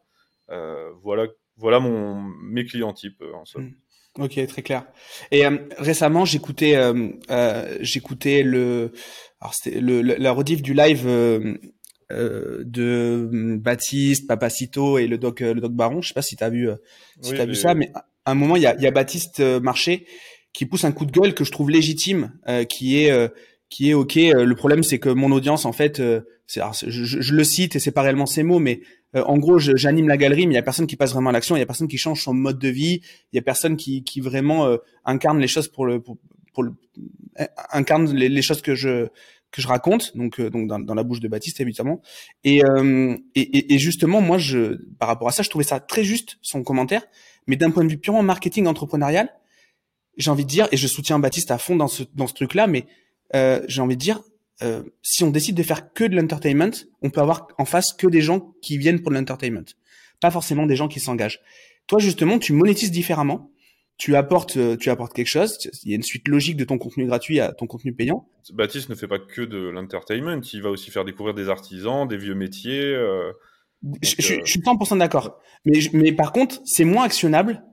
voilà 0.48 1.26
voilà 1.56 1.78
mon 1.78 2.22
mes 2.22 2.64
clients 2.64 2.94
types 2.94 3.22
en 3.34 3.44
somme. 3.44 3.66
Mm. 3.66 3.74
Ok, 4.18 4.44
très 4.48 4.62
clair. 4.62 4.84
Et 5.30 5.46
euh, 5.46 5.56
récemment, 5.78 6.24
j'écoutais, 6.24 6.74
euh, 6.74 7.10
euh, 7.30 7.78
j'écoutais 7.80 8.42
le, 8.42 8.92
alors 9.40 9.54
c'était 9.54 9.80
le, 9.80 10.02
la 10.02 10.32
rediff 10.32 10.60
du 10.60 10.74
live 10.74 11.06
euh, 11.06 11.54
de 12.10 13.28
Baptiste, 13.58 14.26
Papacito 14.26 14.98
et 14.98 15.06
le 15.06 15.18
doc, 15.18 15.40
le 15.40 15.60
doc 15.60 15.72
Baron. 15.72 16.02
Je 16.02 16.08
sais 16.08 16.14
pas 16.14 16.22
si 16.22 16.34
t'as 16.34 16.50
vu, 16.50 16.68
si 17.22 17.32
t'as 17.32 17.46
vu 17.46 17.54
ça, 17.54 17.74
mais 17.74 17.90
à 18.24 18.32
un 18.32 18.34
moment, 18.34 18.56
il 18.56 18.62
y 18.62 18.66
a, 18.66 18.76
y 18.80 18.86
a 18.86 18.90
Baptiste 18.90 19.40
Marché 19.40 20.06
qui 20.52 20.66
pousse 20.66 20.84
un 20.84 20.92
coup 20.92 21.04
de 21.04 21.12
gueule 21.12 21.34
que 21.34 21.44
je 21.44 21.52
trouve 21.52 21.70
légitime, 21.70 22.32
qui 22.68 22.98
est, 22.98 23.32
qui 23.68 23.90
est 23.90 23.94
ok. 23.94 24.16
le 24.16 24.54
problème, 24.54 24.82
c'est 24.82 24.98
que 24.98 25.10
mon 25.10 25.30
audience, 25.30 25.64
en 25.64 25.72
fait, 25.72 26.02
c'est, 26.48 26.60
je, 26.86 27.04
je, 27.04 27.34
le 27.34 27.44
cite 27.44 27.76
et 27.76 27.78
c'est 27.78 27.92
pas 27.92 28.02
réellement 28.02 28.26
ces 28.26 28.42
mots, 28.42 28.58
mais 28.58 28.80
euh, 29.16 29.24
en 29.24 29.38
gros, 29.38 29.58
j'anime 29.58 30.08
la 30.08 30.16
galerie, 30.16 30.46
mais 30.46 30.54
il 30.54 30.56
y 30.56 30.60
a 30.60 30.62
personne 30.62 30.86
qui 30.86 30.96
passe 30.96 31.12
vraiment 31.12 31.30
à 31.30 31.32
l'action. 31.32 31.56
Il 31.56 31.60
y 31.60 31.62
a 31.62 31.66
personne 31.66 31.88
qui 31.88 31.98
change 31.98 32.22
son 32.22 32.34
mode 32.34 32.58
de 32.58 32.68
vie. 32.68 33.00
Il 33.32 33.36
y 33.36 33.38
a 33.38 33.42
personne 33.42 33.76
qui, 33.76 34.04
qui 34.04 34.20
vraiment 34.20 34.66
euh, 34.66 34.76
incarne 35.04 35.38
les 35.38 35.48
choses 35.48 35.68
pour 35.68 35.86
le, 35.86 36.00
pour, 36.00 36.18
le, 36.62 36.72
incarne 37.70 38.12
les, 38.14 38.28
les, 38.28 38.42
choses 38.42 38.60
que 38.60 38.74
je 38.74 39.06
que 39.50 39.62
je 39.62 39.68
raconte. 39.68 40.14
Donc, 40.16 40.40
euh, 40.40 40.50
donc 40.50 40.68
dans, 40.68 40.78
dans, 40.78 40.94
la 40.94 41.02
bouche 41.02 41.20
de 41.20 41.28
Baptiste 41.28 41.60
évidemment. 41.60 42.02
Et, 42.44 42.62
et, 43.34 43.74
et 43.74 43.78
justement, 43.78 44.20
moi, 44.20 44.36
je 44.36 44.76
par 44.98 45.08
rapport 45.08 45.28
à 45.28 45.32
ça, 45.32 45.42
je 45.42 45.48
trouvais 45.48 45.64
ça 45.64 45.80
très 45.80 46.04
juste 46.04 46.36
son 46.42 46.62
commentaire. 46.62 47.06
Mais 47.46 47.56
d'un 47.56 47.70
point 47.70 47.84
de 47.84 47.90
vue 47.90 47.98
purement 47.98 48.22
marketing 48.22 48.66
entrepreneurial, 48.66 49.30
j'ai 50.18 50.30
envie 50.30 50.44
de 50.44 50.50
dire, 50.50 50.68
et 50.70 50.76
je 50.76 50.86
soutiens 50.86 51.18
Baptiste 51.18 51.50
à 51.50 51.56
fond 51.56 51.76
dans 51.76 51.88
ce 51.88 52.02
dans 52.14 52.26
ce 52.26 52.34
truc-là, 52.34 52.66
mais 52.66 52.84
j'ai 53.32 53.80
envie 53.80 53.96
de 53.96 54.00
dire, 54.00 54.20
euh, 54.62 54.82
si 55.02 55.24
on 55.24 55.30
décide 55.30 55.56
de 55.56 55.62
faire 55.62 55.92
que 55.92 56.04
de 56.04 56.16
l'entertainment, 56.16 56.70
on 57.02 57.10
peut 57.10 57.20
avoir 57.20 57.48
en 57.58 57.64
face 57.64 57.92
que 57.92 58.06
des 58.06 58.20
gens 58.20 58.54
qui 58.62 58.78
viennent 58.78 59.02
pour 59.02 59.12
l'entertainment, 59.12 59.64
pas 60.20 60.30
forcément 60.30 60.66
des 60.66 60.76
gens 60.76 60.88
qui 60.88 61.00
s'engagent. 61.00 61.40
Toi 61.86 61.98
justement, 61.98 62.38
tu 62.38 62.52
monétises 62.52 62.90
différemment. 62.90 63.50
Tu 63.96 64.14
apportes, 64.14 64.56
euh, 64.56 64.76
tu 64.76 64.90
apportes 64.90 65.12
quelque 65.12 65.26
chose. 65.26 65.58
Il 65.82 65.90
y 65.90 65.92
a 65.92 65.96
une 65.96 66.04
suite 66.04 66.28
logique 66.28 66.56
de 66.56 66.64
ton 66.64 66.78
contenu 66.78 67.06
gratuit 67.06 67.40
à 67.40 67.52
ton 67.52 67.66
contenu 67.66 67.92
payant. 67.92 68.28
Baptiste 68.52 68.88
ne 68.90 68.94
fait 68.94 69.08
pas 69.08 69.18
que 69.18 69.42
de 69.42 69.58
l'entertainment. 69.58 70.40
Il 70.52 70.62
va 70.62 70.70
aussi 70.70 70.92
faire 70.92 71.04
découvrir 71.04 71.34
des 71.34 71.48
artisans, 71.48 72.06
des 72.06 72.16
vieux 72.16 72.36
métiers. 72.36 72.94
Euh, 72.94 73.32
je, 74.02 74.14
je, 74.18 74.44
suis 74.44 74.60
100% 74.60 74.98
d'accord. 74.98 75.40
Mais, 75.64 75.80
mais 75.92 76.12
par 76.12 76.30
contre, 76.30 76.60
c'est 76.64 76.84
moins 76.84 77.04
actionnable 77.04 77.64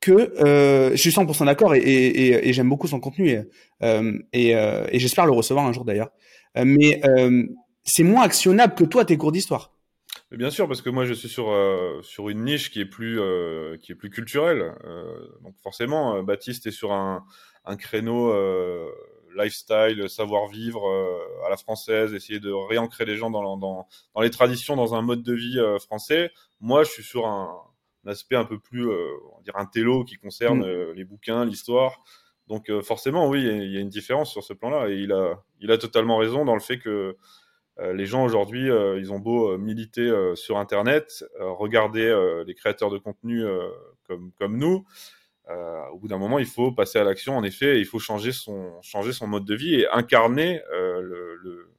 que 0.00 0.12
euh, 0.44 0.90
je 0.90 0.96
suis 0.96 1.10
100% 1.10 1.46
d'accord 1.46 1.74
et, 1.74 1.78
et, 1.78 2.48
et, 2.48 2.52
j'aime 2.52 2.68
beaucoup 2.68 2.86
son 2.86 3.00
contenu 3.00 3.30
et, 3.30 3.42
euh, 3.82 4.86
et 4.90 4.98
j'espère 4.98 5.24
le 5.24 5.32
recevoir 5.32 5.66
un 5.66 5.72
jour 5.72 5.84
d'ailleurs. 5.84 6.10
Euh, 6.56 6.64
mais 6.64 7.00
euh, 7.04 7.44
c'est 7.84 8.02
moins 8.02 8.24
actionnable 8.24 8.74
que 8.74 8.84
toi 8.84 9.04
tes 9.04 9.16
cours 9.16 9.32
d'histoire. 9.32 9.72
Bien 10.30 10.50
sûr, 10.50 10.66
parce 10.68 10.82
que 10.82 10.90
moi 10.90 11.04
je 11.04 11.12
suis 11.12 11.28
sur 11.28 11.50
euh, 11.50 12.00
sur 12.02 12.28
une 12.28 12.44
niche 12.44 12.70
qui 12.70 12.80
est 12.80 12.86
plus 12.86 13.20
qui 13.80 13.92
est 13.92 13.94
plus 13.94 14.10
culturelle. 14.10 14.74
donc 15.42 15.54
forcément, 15.62 16.22
Baptiste 16.22 16.66
est 16.66 16.72
sur 16.72 16.92
un 16.92 17.24
un 17.64 17.76
créneau 17.76 18.32
lifestyle, 19.36 20.08
savoir 20.08 20.48
vivre 20.48 20.84
à 21.44 21.50
la 21.50 21.56
française, 21.56 22.14
essayer 22.14 22.40
de 22.40 22.52
réancrer 22.52 23.04
les 23.04 23.16
gens 23.16 23.30
dans, 23.30 23.56
dans, 23.56 23.88
dans 24.14 24.20
les 24.20 24.30
traditions, 24.30 24.76
dans 24.76 24.94
un 24.94 25.02
mode 25.02 25.22
de 25.22 25.32
vie 25.32 25.58
français. 25.80 26.30
Moi, 26.60 26.84
je 26.84 26.90
suis 26.90 27.02
sur 27.02 27.26
un, 27.26 27.56
aspect 28.06 28.36
un 28.36 28.44
peu 28.44 28.58
plus, 28.58 28.86
on 28.86 29.36
va 29.36 29.42
dire, 29.42 29.56
un 29.56 29.66
télo 29.66 30.04
qui 30.04 30.16
concerne 30.16 30.60
mm. 30.60 30.92
les 30.92 31.04
bouquins, 31.04 31.44
l'histoire. 31.44 32.02
Donc 32.48 32.70
euh, 32.70 32.82
forcément, 32.82 33.28
oui, 33.28 33.42
il 33.42 33.72
y, 33.72 33.76
a 33.76 33.80
une 33.80 33.88
différence 33.88 34.30
sur 34.30 34.44
ce 34.44 34.52
plan-là. 34.52 34.90
Et 34.90 34.96
il 34.96 35.12
a, 35.12 35.42
il 35.60 35.70
a 35.70 35.78
totalement 35.78 36.16
raison 36.18 36.44
dans 36.44 36.54
le 36.54 36.60
fait 36.60 36.78
que 36.78 37.16
les 37.92 38.06
gens 38.06 38.24
aujourd'hui, 38.24 38.68
ils 38.68 39.12
ont 39.12 39.18
beau 39.18 39.58
militer 39.58 40.08
sur 40.36 40.58
Internet, 40.58 41.24
regarder 41.40 42.06
les 42.46 42.54
créateurs 42.54 42.88
de 42.88 42.98
contenu 42.98 43.44
comme, 44.06 44.30
comme 44.38 44.58
nous, 44.58 44.86
au 45.48 45.98
bout 45.98 46.06
d'un 46.06 46.18
moment, 46.18 46.38
il 46.38 46.46
faut 46.46 46.70
passer 46.70 47.00
à 47.00 47.04
l'action, 47.04 47.36
en 47.36 47.42
effet, 47.42 47.80
il 47.80 47.84
faut 47.84 47.98
changer 47.98 48.30
son, 48.30 48.80
changer 48.80 49.12
son 49.12 49.26
mode 49.26 49.44
de 49.44 49.56
vie 49.56 49.74
et 49.74 49.88
incarner 49.88 50.62
le, 50.70 51.34
le, 51.34 51.73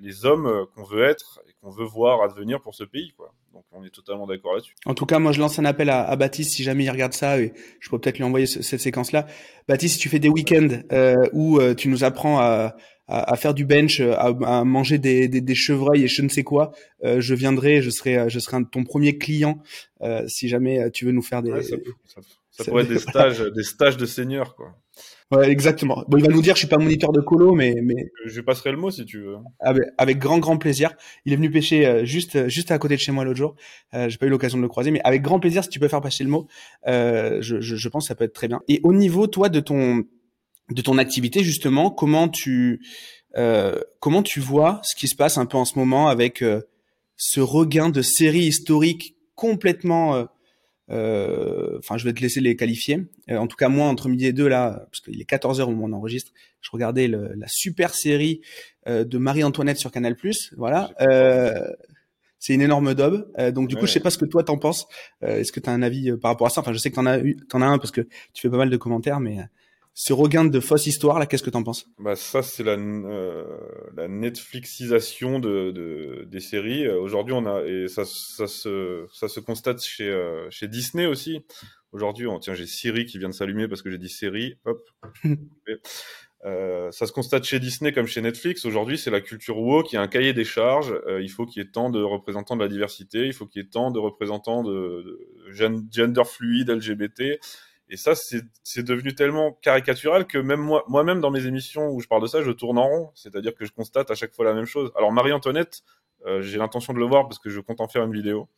les 0.00 0.24
hommes 0.24 0.66
qu'on 0.74 0.84
veut 0.84 1.04
être 1.04 1.40
et 1.48 1.52
qu'on 1.60 1.70
veut 1.70 1.84
voir 1.84 2.22
advenir 2.22 2.60
pour 2.60 2.74
ce 2.74 2.84
pays. 2.84 3.12
Quoi. 3.16 3.32
Donc 3.56 3.64
on 3.72 3.82
est 3.84 3.90
totalement 3.90 4.26
d'accord 4.26 4.52
là-dessus. 4.54 4.74
En 4.84 4.94
tout 4.94 5.06
cas, 5.06 5.18
moi 5.18 5.32
je 5.32 5.40
lance 5.40 5.58
un 5.58 5.64
appel 5.64 5.88
à, 5.88 6.06
à 6.06 6.16
Baptiste 6.16 6.52
si 6.52 6.62
jamais 6.62 6.84
il 6.84 6.90
regarde 6.90 7.14
ça 7.14 7.40
et 7.40 7.54
je 7.80 7.88
peux 7.88 7.98
peut-être 7.98 8.18
lui 8.18 8.24
envoyer 8.24 8.46
cette 8.46 8.80
séquence-là. 8.80 9.26
Baptiste, 9.66 9.94
si 9.94 10.00
tu 10.00 10.08
fais 10.10 10.18
des 10.18 10.28
week-ends 10.28 10.68
euh, 10.92 11.14
où 11.32 11.58
euh, 11.58 11.74
tu 11.74 11.88
nous 11.88 12.04
apprends 12.04 12.38
à, 12.38 12.76
à, 13.08 13.32
à, 13.32 13.36
faire 13.36 13.54
du 13.54 13.64
bench, 13.64 14.00
à, 14.00 14.64
manger 14.64 14.98
des, 14.98 15.28
des, 15.28 15.40
des, 15.40 15.54
chevreuils 15.54 16.04
et 16.04 16.08
je 16.08 16.20
ne 16.20 16.28
sais 16.28 16.44
quoi, 16.44 16.72
euh, 17.04 17.20
je 17.20 17.34
viendrai, 17.34 17.80
je 17.80 17.88
serai, 17.88 18.28
je 18.28 18.38
serai 18.38 18.58
un, 18.58 18.64
ton 18.64 18.84
premier 18.84 19.16
client 19.16 19.62
euh, 20.02 20.26
si 20.28 20.48
jamais 20.48 20.90
tu 20.90 21.06
veux 21.06 21.12
nous 21.12 21.22
faire 21.22 21.42
des. 21.42 21.52
Ouais, 21.52 21.62
ça, 21.62 21.76
ça, 22.04 22.20
ça, 22.50 22.64
pourrait 22.64 22.82
être 22.82 22.90
des 22.90 22.98
stages, 22.98 23.40
des 23.40 23.62
stages 23.62 23.96
de 23.96 24.06
seigneur 24.06 24.54
quoi. 24.54 24.74
Ouais, 25.32 25.50
exactement. 25.50 26.04
Bon, 26.06 26.18
il 26.18 26.24
va 26.24 26.28
nous 26.32 26.40
dire, 26.40 26.54
je 26.54 26.60
suis 26.60 26.68
pas 26.68 26.78
moniteur 26.78 27.10
de 27.10 27.20
colo, 27.20 27.52
mais 27.52 27.74
mais 27.82 28.12
je 28.26 28.40
passerai 28.40 28.70
le 28.70 28.76
mot 28.76 28.92
si 28.92 29.04
tu 29.04 29.18
veux. 29.20 29.36
Avec, 29.58 29.82
avec 29.98 30.18
grand 30.18 30.38
grand 30.38 30.56
plaisir. 30.56 30.92
Il 31.24 31.32
est 31.32 31.36
venu 31.36 31.50
pêcher 31.50 31.84
euh, 31.84 32.04
juste 32.04 32.46
juste 32.48 32.70
à 32.70 32.78
côté 32.78 32.94
de 32.94 33.00
chez 33.00 33.10
moi 33.10 33.24
l'autre 33.24 33.36
jour. 33.38 33.56
Euh, 33.94 34.08
J'ai 34.08 34.18
pas 34.18 34.26
eu 34.26 34.28
l'occasion 34.28 34.56
de 34.56 34.62
le 34.62 34.68
croiser, 34.68 34.92
mais 34.92 35.00
avec 35.02 35.22
grand 35.22 35.40
plaisir 35.40 35.64
si 35.64 35.70
tu 35.70 35.80
peux 35.80 35.88
faire 35.88 36.00
passer 36.00 36.22
le 36.22 36.30
mot. 36.30 36.46
Euh, 36.86 37.38
je, 37.40 37.60
je, 37.60 37.74
je 37.74 37.88
pense 37.88 38.04
que 38.04 38.08
ça 38.08 38.14
peut 38.14 38.22
être 38.24 38.34
très 38.34 38.46
bien. 38.46 38.60
Et 38.68 38.80
au 38.84 38.92
niveau 38.92 39.26
toi 39.26 39.48
de 39.48 39.58
ton 39.58 40.04
de 40.70 40.82
ton 40.82 40.96
activité 40.96 41.42
justement, 41.42 41.90
comment 41.90 42.28
tu 42.28 42.80
euh, 43.36 43.80
comment 43.98 44.22
tu 44.22 44.38
vois 44.38 44.80
ce 44.84 44.94
qui 44.94 45.08
se 45.08 45.16
passe 45.16 45.38
un 45.38 45.46
peu 45.46 45.56
en 45.56 45.64
ce 45.64 45.76
moment 45.76 46.06
avec 46.06 46.40
euh, 46.42 46.62
ce 47.16 47.40
regain 47.40 47.88
de 47.88 48.00
séries 48.02 48.46
historiques 48.46 49.16
complètement 49.34 50.14
euh, 50.14 50.20
euh, 50.22 50.26
enfin, 50.88 51.96
je 51.96 52.04
vais 52.04 52.12
te 52.12 52.20
laisser 52.20 52.40
les 52.40 52.56
qualifier. 52.56 53.06
Euh, 53.30 53.38
en 53.38 53.46
tout 53.46 53.56
cas, 53.56 53.68
moi, 53.68 53.86
entre 53.86 54.08
midi 54.08 54.26
et 54.26 54.32
deux, 54.32 54.48
là, 54.48 54.86
parce 54.90 55.00
qu'il 55.00 55.20
est 55.20 55.24
14 55.24 55.60
heures 55.60 55.68
au 55.68 55.72
moment 55.72 55.86
où 55.86 55.90
on 55.90 55.92
enregistre, 55.98 56.32
je 56.60 56.70
regardais 56.72 57.08
le, 57.08 57.32
la 57.34 57.46
super 57.48 57.94
série 57.94 58.40
euh, 58.86 59.04
de 59.04 59.18
Marie-Antoinette 59.18 59.78
sur 59.78 59.90
Canal+. 59.90 60.16
Voilà. 60.56 60.90
c'est 62.38 62.54
une 62.54 62.62
énorme 62.62 62.94
daube. 62.94 63.26
donc, 63.52 63.68
du 63.68 63.76
coup, 63.76 63.86
je 63.86 63.92
sais 63.92 64.00
pas 64.00 64.10
ce 64.10 64.18
que 64.18 64.26
toi 64.26 64.44
t'en 64.44 64.58
penses. 64.58 64.86
Est-ce 65.22 65.52
que 65.52 65.60
tu 65.60 65.68
as 65.68 65.72
un 65.72 65.82
avis 65.82 66.12
par 66.16 66.30
rapport 66.30 66.46
à 66.46 66.50
ça? 66.50 66.60
Enfin, 66.60 66.72
je 66.72 66.78
sais 66.78 66.90
que 66.90 66.96
t'en 66.96 67.06
as 67.06 67.18
eu, 67.18 67.36
t'en 67.48 67.62
as 67.62 67.66
un 67.66 67.78
parce 67.78 67.90
que 67.90 68.02
tu 68.32 68.42
fais 68.42 68.50
pas 68.50 68.58
mal 68.58 68.70
de 68.70 68.76
commentaires, 68.76 69.20
mais 69.20 69.38
ce 69.98 70.12
regain 70.12 70.44
de 70.44 70.60
fausse 70.60 70.86
histoire 70.86 71.18
là, 71.18 71.24
qu'est-ce 71.24 71.42
que 71.42 71.48
t'en 71.48 71.62
penses? 71.62 71.86
Bah 71.98 72.16
ça 72.16 72.42
c'est 72.42 72.62
la, 72.62 72.72
euh, 72.72 73.44
la 73.96 74.08
Netflixisation 74.08 75.38
de, 75.38 75.70
de 75.70 76.24
des 76.30 76.40
séries. 76.40 76.86
Aujourd'hui 76.86 77.32
on 77.32 77.46
a 77.46 77.64
et 77.64 77.88
ça, 77.88 78.04
ça 78.04 78.46
se 78.46 79.06
ça 79.10 79.26
se 79.28 79.40
constate 79.40 79.82
chez 79.82 80.06
euh, 80.10 80.50
chez 80.50 80.68
Disney 80.68 81.06
aussi. 81.06 81.46
Aujourd'hui 81.92 82.26
on 82.26 82.38
tiens 82.38 82.52
j'ai 82.52 82.66
Siri 82.66 83.06
qui 83.06 83.18
vient 83.18 83.30
de 83.30 83.34
s'allumer 83.34 83.68
parce 83.68 83.80
que 83.80 83.90
j'ai 83.90 83.96
dit 83.96 84.10
série. 84.10 84.58
Hop. 84.66 84.86
Euh, 86.44 86.92
ça 86.92 87.06
se 87.06 87.12
constate 87.12 87.42
chez 87.42 87.58
Disney 87.58 87.92
comme 87.92 88.06
chez 88.06 88.20
Netflix. 88.20 88.64
Aujourd'hui, 88.66 88.98
c'est 88.98 89.10
la 89.10 89.20
culture 89.20 89.58
woke. 89.58 89.92
Y 89.92 89.96
a 89.96 90.02
un 90.02 90.06
cahier 90.06 90.32
des 90.32 90.44
charges. 90.44 90.94
Euh, 91.08 91.20
il 91.20 91.28
faut 91.28 91.44
qu'il 91.44 91.60
y 91.60 91.66
ait 91.66 91.70
tant 91.70 91.90
de 91.90 92.00
représentants 92.00 92.54
de 92.54 92.62
la 92.62 92.68
diversité. 92.68 93.26
Il 93.26 93.32
faut 93.32 93.46
qu'il 93.46 93.62
y 93.62 93.64
ait 93.64 93.68
tant 93.68 93.90
de 93.90 93.98
représentants 93.98 94.62
de, 94.62 95.02
de 95.50 95.52
gender 95.90 96.22
fluide, 96.24 96.70
LGBT. 96.70 97.40
Et 97.88 97.96
ça, 97.96 98.14
c'est 98.14 98.82
devenu 98.82 99.14
tellement 99.14 99.52
caricatural 99.52 100.26
que 100.26 100.38
même 100.38 100.60
moi, 100.60 100.84
moi-même 100.88 101.20
dans 101.20 101.30
mes 101.30 101.46
émissions 101.46 101.88
où 101.88 102.00
je 102.00 102.08
parle 102.08 102.22
de 102.22 102.26
ça, 102.26 102.42
je 102.42 102.50
tourne 102.50 102.78
en 102.78 102.88
rond. 102.88 103.10
C'est-à-dire 103.14 103.54
que 103.54 103.64
je 103.64 103.72
constate 103.72 104.10
à 104.10 104.14
chaque 104.14 104.34
fois 104.34 104.44
la 104.44 104.54
même 104.54 104.64
chose. 104.64 104.90
Alors 104.96 105.12
Marie-Antoinette, 105.12 105.82
euh, 106.26 106.42
j'ai 106.42 106.58
l'intention 106.58 106.92
de 106.92 106.98
le 106.98 107.06
voir 107.06 107.28
parce 107.28 107.38
que 107.38 107.48
je 107.48 107.60
compte 107.60 107.80
en 107.80 107.86
faire 107.86 108.02
une 108.04 108.12
vidéo. 108.12 108.48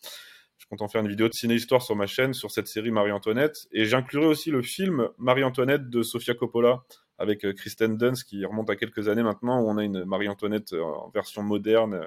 Je 0.57 0.67
compte 0.67 0.83
en 0.83 0.89
faire 0.89 1.03
une 1.03 1.09
vidéo 1.09 1.29
de 1.29 1.35
ciné-histoire 1.35 1.83
sur 1.83 1.95
ma 1.95 2.07
chaîne 2.07 2.33
sur 2.33 2.51
cette 2.51 2.69
série 2.69 2.91
Marie-Antoinette. 2.91 3.69
Et 3.71 3.85
j'inclurai 3.85 4.27
aussi 4.27 4.51
le 4.51 4.63
film 4.63 5.09
Marie-Antoinette 5.19 5.91
de 5.91 6.03
Sofia 6.03 6.35
Coppola 6.35 6.83
avec 7.19 7.45
euh, 7.45 7.53
Kristen 7.53 7.97
Dunst 7.99 8.25
qui 8.25 8.45
remonte 8.47 8.71
à 8.71 8.77
quelques 8.77 9.09
années 9.09 9.23
maintenant 9.23 9.61
où 9.61 9.69
on 9.69 9.77
a 9.77 9.85
une 9.85 10.05
Marie-Antoinette 10.05 10.73
euh, 10.73 10.83
en 10.83 11.11
version 11.11 11.43
moderne 11.43 12.01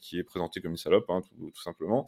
qui 0.00 0.18
est 0.18 0.24
présentée 0.24 0.60
comme 0.60 0.72
une 0.72 0.76
salope, 0.76 1.06
hein, 1.08 1.20
tout, 1.28 1.50
tout 1.50 1.62
simplement. 1.62 2.06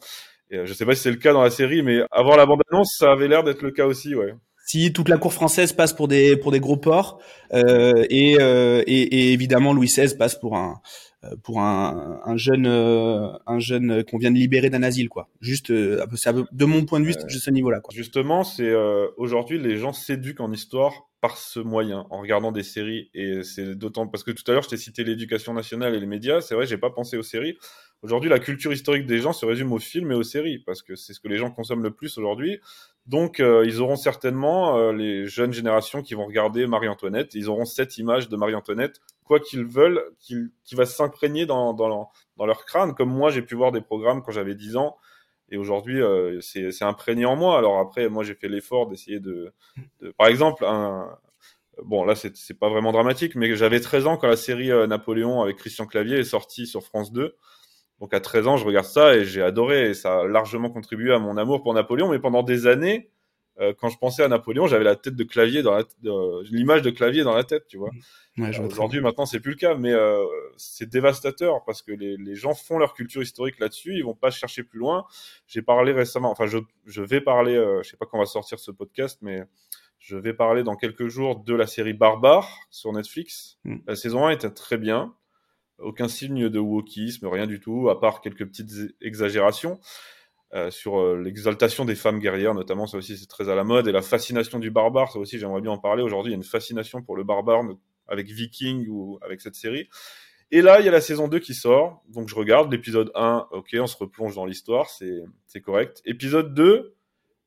Et 0.51 0.57
euh, 0.57 0.65
je 0.65 0.73
sais 0.73 0.85
pas 0.85 0.95
si 0.95 1.01
c'est 1.01 1.11
le 1.11 1.17
cas 1.17 1.33
dans 1.33 1.43
la 1.43 1.49
série, 1.49 1.83
mais 1.83 2.01
avant 2.11 2.35
la 2.35 2.45
bande-annonce, 2.45 2.95
ça 2.97 3.11
avait 3.11 3.27
l'air 3.27 3.43
d'être 3.43 3.61
le 3.61 3.71
cas 3.71 3.85
aussi, 3.85 4.15
ouais. 4.15 4.33
Si 4.65 4.93
toute 4.93 5.09
la 5.09 5.17
cour 5.17 5.33
française 5.33 5.73
passe 5.73 5.93
pour 5.93 6.07
des 6.07 6.37
pour 6.37 6.51
des 6.51 6.59
gros 6.59 6.77
porcs 6.77 7.17
euh, 7.53 8.05
et, 8.11 8.37
euh, 8.39 8.83
et, 8.85 9.01
et, 9.01 9.33
évidemment 9.33 9.73
Louis 9.73 9.87
XVI 9.87 10.15
passe 10.15 10.35
pour 10.35 10.55
un 10.55 10.79
euh, 11.25 11.35
pour 11.43 11.59
un, 11.59 12.21
un 12.23 12.37
jeune 12.37 12.65
euh, 12.65 13.27
un 13.45 13.59
jeune 13.59 14.05
qu'on 14.05 14.17
vient 14.17 14.31
de 14.31 14.37
libérer 14.37 14.69
d'un 14.69 14.83
asile 14.83 15.09
quoi. 15.09 15.27
Juste 15.41 15.69
euh, 15.69 16.05
de 16.53 16.65
mon 16.65 16.85
point 16.85 17.01
de 17.01 17.05
vue, 17.05 17.13
juste 17.27 17.43
ce 17.43 17.51
niveau-là. 17.51 17.81
Quoi. 17.81 17.93
Justement, 17.93 18.45
c'est 18.45 18.73
aujourd'hui 19.17 19.59
les 19.59 19.77
gens 19.77 19.91
s'éduquent 19.91 20.39
en 20.39 20.53
histoire 20.53 21.08
par 21.21 21.37
ce 21.37 21.59
moyen, 21.59 22.05
en 22.09 22.21
regardant 22.21 22.51
des 22.51 22.63
séries. 22.63 23.09
Et 23.13 23.43
c'est 23.43 23.75
d'autant 23.75 24.07
parce 24.07 24.23
que 24.23 24.31
tout 24.31 24.43
à 24.47 24.53
l'heure, 24.53 24.63
je 24.63 24.69
t'ai 24.69 24.77
cité 24.77 25.03
l'éducation 25.03 25.53
nationale 25.53 25.93
et 25.93 25.99
les 25.99 26.05
médias. 26.05 26.41
C'est 26.41 26.55
vrai, 26.55 26.65
j'ai 26.65 26.77
pas 26.77 26.89
pensé 26.89 27.17
aux 27.17 27.23
séries. 27.23 27.57
Aujourd'hui, 28.01 28.29
la 28.29 28.39
culture 28.39 28.71
historique 28.71 29.05
des 29.05 29.17
gens 29.17 29.33
se 29.33 29.45
résume 29.45 29.73
aux 29.73 29.79
films 29.79 30.13
et 30.13 30.15
aux 30.15 30.23
séries, 30.23 30.59
parce 30.59 30.81
que 30.81 30.95
c'est 30.95 31.13
ce 31.13 31.19
que 31.19 31.27
les 31.27 31.35
gens 31.35 31.51
consomment 31.51 31.83
le 31.83 31.91
plus 31.91 32.17
aujourd'hui. 32.17 32.59
Donc, 33.07 33.41
euh, 33.41 33.65
ils 33.65 33.81
auront 33.81 33.97
certainement, 33.97 34.77
euh, 34.77 34.93
les 34.93 35.25
jeunes 35.25 35.51
générations 35.51 36.01
qui 36.01 36.13
vont 36.13 36.25
regarder 36.25 36.65
Marie-Antoinette, 36.67 37.33
ils 37.33 37.49
auront 37.49 37.65
cette 37.65 37.97
image 37.97 38.29
de 38.29 38.37
Marie-Antoinette, 38.37 39.01
quoi 39.25 39.41
qu'ils 39.41 39.65
veulent, 39.65 40.01
qui, 40.19 40.35
qui 40.63 40.75
va 40.75 40.85
s'imprégner 40.85 41.45
dans, 41.45 41.73
dans, 41.73 41.89
leur, 41.89 42.11
dans 42.37 42.45
leur 42.45 42.65
crâne, 42.65 42.93
comme 42.93 43.09
moi, 43.09 43.31
j'ai 43.31 43.41
pu 43.41 43.55
voir 43.55 43.73
des 43.73 43.81
programmes 43.81 44.21
quand 44.21 44.31
j'avais 44.31 44.55
10 44.55 44.77
ans, 44.77 44.95
et 45.51 45.57
aujourd'hui, 45.57 46.01
euh, 46.01 46.39
c'est 46.41 46.83
imprégné 46.83 47.25
en 47.25 47.35
moi. 47.35 47.57
Alors 47.57 47.79
après, 47.79 48.09
moi, 48.09 48.23
j'ai 48.23 48.35
fait 48.35 48.47
l'effort 48.47 48.87
d'essayer 48.87 49.19
de, 49.19 49.51
de, 50.01 50.11
Par 50.11 50.27
exemple, 50.27 50.63
un, 50.65 51.17
bon 51.83 52.03
là 52.03 52.15
c'est 52.15 52.59
pas 52.59 52.69
vraiment 52.69 52.91
dramatique, 52.91 53.35
mais 53.35 53.55
j'avais 53.55 53.79
13 53.79 54.07
ans 54.07 54.17
quand 54.17 54.27
la 54.27 54.35
série 54.35 54.71
euh, 54.71 54.87
Napoléon 54.87 55.41
avec 55.41 55.57
Christian 55.57 55.85
Clavier 55.85 56.19
est 56.19 56.23
sortie 56.23 56.67
sur 56.67 56.83
France 56.83 57.11
2. 57.11 57.35
Donc 57.99 58.13
à 58.13 58.19
13 58.19 58.47
ans, 58.47 58.57
je 58.57 58.65
regarde 58.65 58.85
ça 58.85 59.15
et 59.15 59.25
j'ai 59.25 59.41
adoré 59.41 59.89
et 59.89 59.93
ça 59.93 60.21
a 60.21 60.27
largement 60.27 60.69
contribué 60.69 61.13
à 61.13 61.19
mon 61.19 61.35
amour 61.37 61.61
pour 61.61 61.73
Napoléon. 61.73 62.09
Mais 62.09 62.19
pendant 62.19 62.43
des 62.43 62.67
années, 62.67 63.09
euh, 63.59 63.73
quand 63.77 63.89
je 63.89 63.97
pensais 63.97 64.23
à 64.23 64.27
Napoléon, 64.27 64.67
j'avais 64.67 64.83
la 64.83 64.95
tête 64.95 65.15
de 65.15 65.23
clavier 65.23 65.61
dans 65.61 65.75
la 65.75 65.83
l'image 66.49 66.81
de 66.81 66.89
clavier 66.89 67.23
dans 67.23 67.35
la 67.35 67.43
tête, 67.43 67.67
tu 67.67 67.77
vois. 67.77 67.91
Ouais, 68.39 68.57
euh, 68.57 68.65
Aujourd'hui, 68.65 69.01
maintenant, 69.01 69.25
c'est 69.25 69.39
plus 69.39 69.51
le 69.51 69.57
cas, 69.57 69.75
mais 69.75 69.91
euh, 69.91 70.23
c'est 70.57 70.89
dévastateur 70.89 71.63
parce 71.65 71.81
que 71.81 71.91
les, 71.91 72.15
les, 72.17 72.35
gens 72.35 72.53
font 72.53 72.77
leur 72.77 72.93
culture 72.93 73.21
historique 73.21 73.59
là-dessus, 73.59 73.95
ils 73.95 74.03
vont 74.03 74.15
pas 74.15 74.31
chercher 74.31 74.63
plus 74.63 74.79
loin. 74.79 75.05
J'ai 75.47 75.61
parlé 75.61 75.91
récemment, 75.91 76.31
enfin, 76.31 76.47
je, 76.47 76.59
je 76.85 77.01
vais 77.01 77.21
parler, 77.21 77.55
euh, 77.55 77.81
je 77.83 77.89
sais 77.89 77.97
pas 77.97 78.05
quand 78.05 78.17
on 78.17 78.21
va 78.21 78.25
sortir 78.25 78.59
ce 78.59 78.71
podcast, 78.71 79.19
mais 79.21 79.43
je 79.97 80.15
vais 80.15 80.33
parler 80.33 80.63
dans 80.63 80.75
quelques 80.75 81.07
jours 81.07 81.43
de 81.43 81.53
la 81.53 81.67
série 81.67 81.93
Barbare 81.93 82.49
sur 82.69 82.93
Netflix. 82.93 83.57
Mm. 83.65 83.77
La 83.87 83.95
saison 83.95 84.25
1 84.25 84.31
était 84.31 84.51
très 84.51 84.77
bien 84.77 85.13
aucun 85.79 86.09
signe 86.09 86.49
de 86.49 86.59
wokisme, 86.59 87.27
rien 87.27 87.47
du 87.47 87.61
tout, 87.61 87.89
à 87.89 87.99
part 87.99 88.19
quelques 88.19 88.45
petites 88.45 88.93
exagérations. 89.01 89.79
Euh, 90.55 90.71
sur 90.71 90.99
euh, 90.99 91.21
l'exaltation 91.21 91.85
des 91.85 91.93
femmes 91.93 92.17
guerrières, 92.17 92.55
notamment, 92.55 92.87
ça 92.87 92.97
aussi 92.97 93.15
c'est 93.17 93.27
très 93.27 93.49
à 93.49 93.55
la 93.55 93.63
mode, 93.63 93.87
et 93.87 93.91
la 93.91 94.01
fascination 94.01 94.57
du 94.57 94.71
barbare, 94.71 95.11
ça 95.11 95.19
aussi 95.19 95.37
j'aimerais 95.37 95.61
bien 95.61 95.69
en 95.69 95.77
parler. 95.77 96.01
Aujourd'hui, 96.01 96.31
il 96.31 96.33
y 96.33 96.35
a 96.35 96.37
une 96.37 96.43
fascination 96.43 97.03
pour 97.03 97.15
le 97.15 97.23
barbare 97.23 97.61
avec 98.07 98.27
Viking 98.27 98.87
ou 98.89 99.19
avec 99.21 99.41
cette 99.41 99.53
série. 99.53 99.87
Et 100.49 100.63
là, 100.63 100.79
il 100.79 100.85
y 100.87 100.89
a 100.89 100.91
la 100.91 101.01
saison 101.01 101.27
2 101.27 101.37
qui 101.37 101.53
sort, 101.53 102.01
donc 102.07 102.29
je 102.29 102.33
regarde 102.33 102.71
l'épisode 102.71 103.11
1, 103.13 103.49
ok, 103.51 103.75
on 103.79 103.85
se 103.85 103.95
replonge 103.95 104.33
dans 104.33 104.45
l'histoire, 104.45 104.89
c'est 104.89 105.61
correct. 105.61 106.01
Épisode 106.05 106.55
2, 106.55 106.95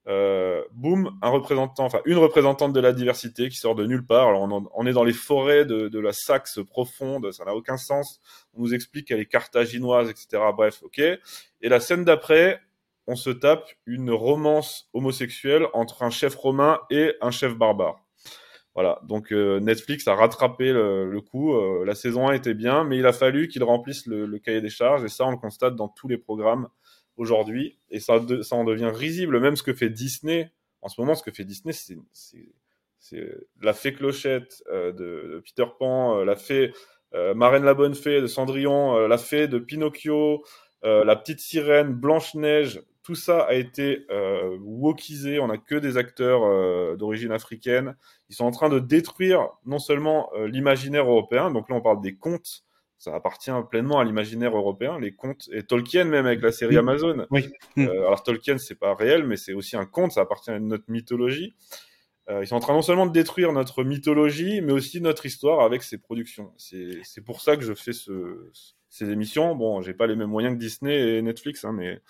euh, 0.07 0.63
boum, 0.71 1.19
un 1.23 1.29
représentant, 1.29 1.85
enfin 1.85 2.01
une 2.05 2.19
représentante 2.19 2.73
de 2.73 2.81
la 2.81 2.93
diversité 2.93 3.49
qui 3.49 3.57
sort 3.57 3.75
de 3.75 3.85
nulle 3.85 4.07
part. 4.07 4.29
Alors 4.29 4.43
on, 4.43 4.69
on 4.73 4.87
est 4.87 4.93
dans 4.93 5.03
les 5.03 5.13
forêts 5.13 5.65
de, 5.65 5.89
de 5.89 5.99
la 5.99 6.13
Saxe 6.13 6.61
profonde, 6.65 7.33
ça 7.33 7.45
n'a 7.45 7.55
aucun 7.57 7.77
sens. 7.77 8.21
On 8.55 8.63
nous 8.63 8.75
explique 8.75 9.09
qu'elle 9.09 9.21
est 9.21 9.27
carthaginoise, 9.27 10.09
etc. 10.09 10.41
Bref, 10.57 10.85
ok. 10.85 11.01
Et 11.01 11.69
la 11.69 11.81
scène 11.81 12.05
d'après, 12.05 12.61
on 13.07 13.17
se 13.17 13.31
tape 13.31 13.69
une 13.87 14.11
romance 14.11 14.89
homosexuelle 14.93 15.67
entre 15.73 16.03
un 16.03 16.11
chef 16.11 16.35
romain 16.35 16.81
et 16.91 17.15
un 17.21 17.31
chef 17.31 17.57
barbare. 17.57 18.03
Voilà, 18.75 19.01
donc 19.07 19.33
euh, 19.33 19.61
Netflix 19.61 20.09
a 20.09 20.15
rattrapé 20.15 20.73
le, 20.73 21.21
coup. 21.21 21.55
Euh, 21.55 21.85
la 21.85 21.95
saison 21.95 22.29
1 22.29 22.33
était 22.33 22.55
bien, 22.55 22.85
mais 22.85 22.97
il 22.97 23.07
a 23.07 23.13
fallu 23.13 23.49
qu'il 23.49 23.63
remplisse 23.65 24.07
le, 24.07 24.39
cahier 24.39 24.63
des 24.63 24.71
charges, 24.71 25.05
et 25.05 25.09
ça 25.09 25.27
on 25.27 25.31
le 25.31 25.37
constate 25.37 25.77
dans 25.77 25.89
tous 25.89 26.09
les 26.09 26.17
programmes 26.17 26.69
aujourd'hui, 27.17 27.79
et 27.91 28.01
ça, 28.01 28.19
ça 28.43 28.57
en 28.57 28.65
devient 28.65 28.91
risible, 28.93 29.41
même 29.41 29.57
ce 29.57 29.63
que 29.63 29.75
fait 29.75 29.91
Disney. 29.91 30.51
En 30.81 30.89
ce 30.89 31.01
moment, 31.01 31.15
ce 31.15 31.23
que 31.23 31.31
fait 31.31 31.45
Disney, 31.45 31.73
c'est 31.73 31.99
la 33.61 33.75
fée 33.75 33.93
Clochette 33.93 34.65
euh, 34.71 34.91
de, 34.93 35.35
de, 35.35 35.43
Peter 35.45 35.71
Pan, 35.79 36.25
la 36.25 36.37
fée 36.37 36.73
Marraine 37.35 37.65
la 37.65 37.75
Bonne 37.75 37.95
Fée 37.95 38.23
de 38.23 38.27
Cendrillon, 38.27 39.07
la 39.07 39.19
fée 39.19 39.47
de 39.47 39.59
Pinocchio, 39.59 40.43
la 40.83 41.17
petite 41.17 41.41
sirène, 41.41 41.93
Blanche-Neige, 41.93 42.83
tout 43.03 43.15
ça 43.15 43.41
a 43.43 43.55
été 43.55 44.07
euh, 44.11 44.57
wokisé. 44.61 45.41
On 45.41 45.49
n'a 45.49 45.59
que 45.59 45.75
des 45.75 45.97
acteurs 45.97 46.97
d'origine 46.97 47.33
africaine. 47.33 47.97
Ils 48.29 48.35
sont 48.35 48.45
en 48.45 48.51
train 48.51 48.69
de 48.69 48.79
détruire 48.79 49.49
non 49.65 49.79
seulement 49.79 50.31
l'imaginaire 50.47 51.09
européen, 51.09 51.51
donc 51.51 51.69
là 51.69 51.77
on 51.77 51.81
parle 51.81 52.01
des 52.01 52.15
contes 52.15 52.65
ça 53.03 53.17
appartient 53.17 53.51
pleinement 53.69 53.99
à 53.99 54.05
l'imaginaire 54.05 54.57
européen, 54.57 54.97
les 55.01 55.13
contes, 55.13 55.49
et 55.51 55.65
Tolkien 55.65 56.05
même 56.05 56.25
avec 56.25 56.41
la 56.41 56.53
série 56.53 56.77
Amazon. 56.77 57.27
Oui. 57.33 57.51
Euh, 57.79 58.07
alors 58.07 58.23
Tolkien, 58.23 58.59
c'est 58.59 58.77
pas 58.77 58.95
réel, 58.95 59.27
mais 59.27 59.37
c'est 59.37 59.55
aussi 59.55 59.77
un 59.77 59.87
conte, 59.87 60.13
ça 60.13 60.21
appartient 60.21 60.53
à 60.53 60.61
notre 60.61 60.85
mythologie. 60.87 61.57
Euh, 62.29 62.45
ils 62.45 62.47
sont 62.47 62.55
en 62.55 62.61
train 62.61 62.75
non 62.75 62.83
seulement 62.83 63.07
de 63.07 63.11
détruire 63.11 63.53
notre 63.53 63.83
mythologie, 63.83 64.61
mais 64.61 64.71
aussi 64.71 65.01
notre 65.01 65.27
histoire 65.27 65.63
avec 65.63 65.83
ces 65.83 65.99
productions. 65.99 66.53
C'est 66.59 67.25
pour 67.25 67.41
ça 67.41 67.57
que 67.57 67.65
je 67.65 67.75
fais 67.75 67.93
ce, 67.93 68.39
ces 68.93 69.11
émissions. 69.11 69.57
Bon, 69.57 69.81
j'ai 69.81 69.95
pas 69.95 70.07
les 70.07 70.15
mêmes 70.15 70.29
moyens 70.29 70.55
que 70.55 70.61
Disney 70.61 71.17
et 71.17 71.23
Netflix, 71.23 71.65
hein, 71.65 71.73
mais 71.73 72.01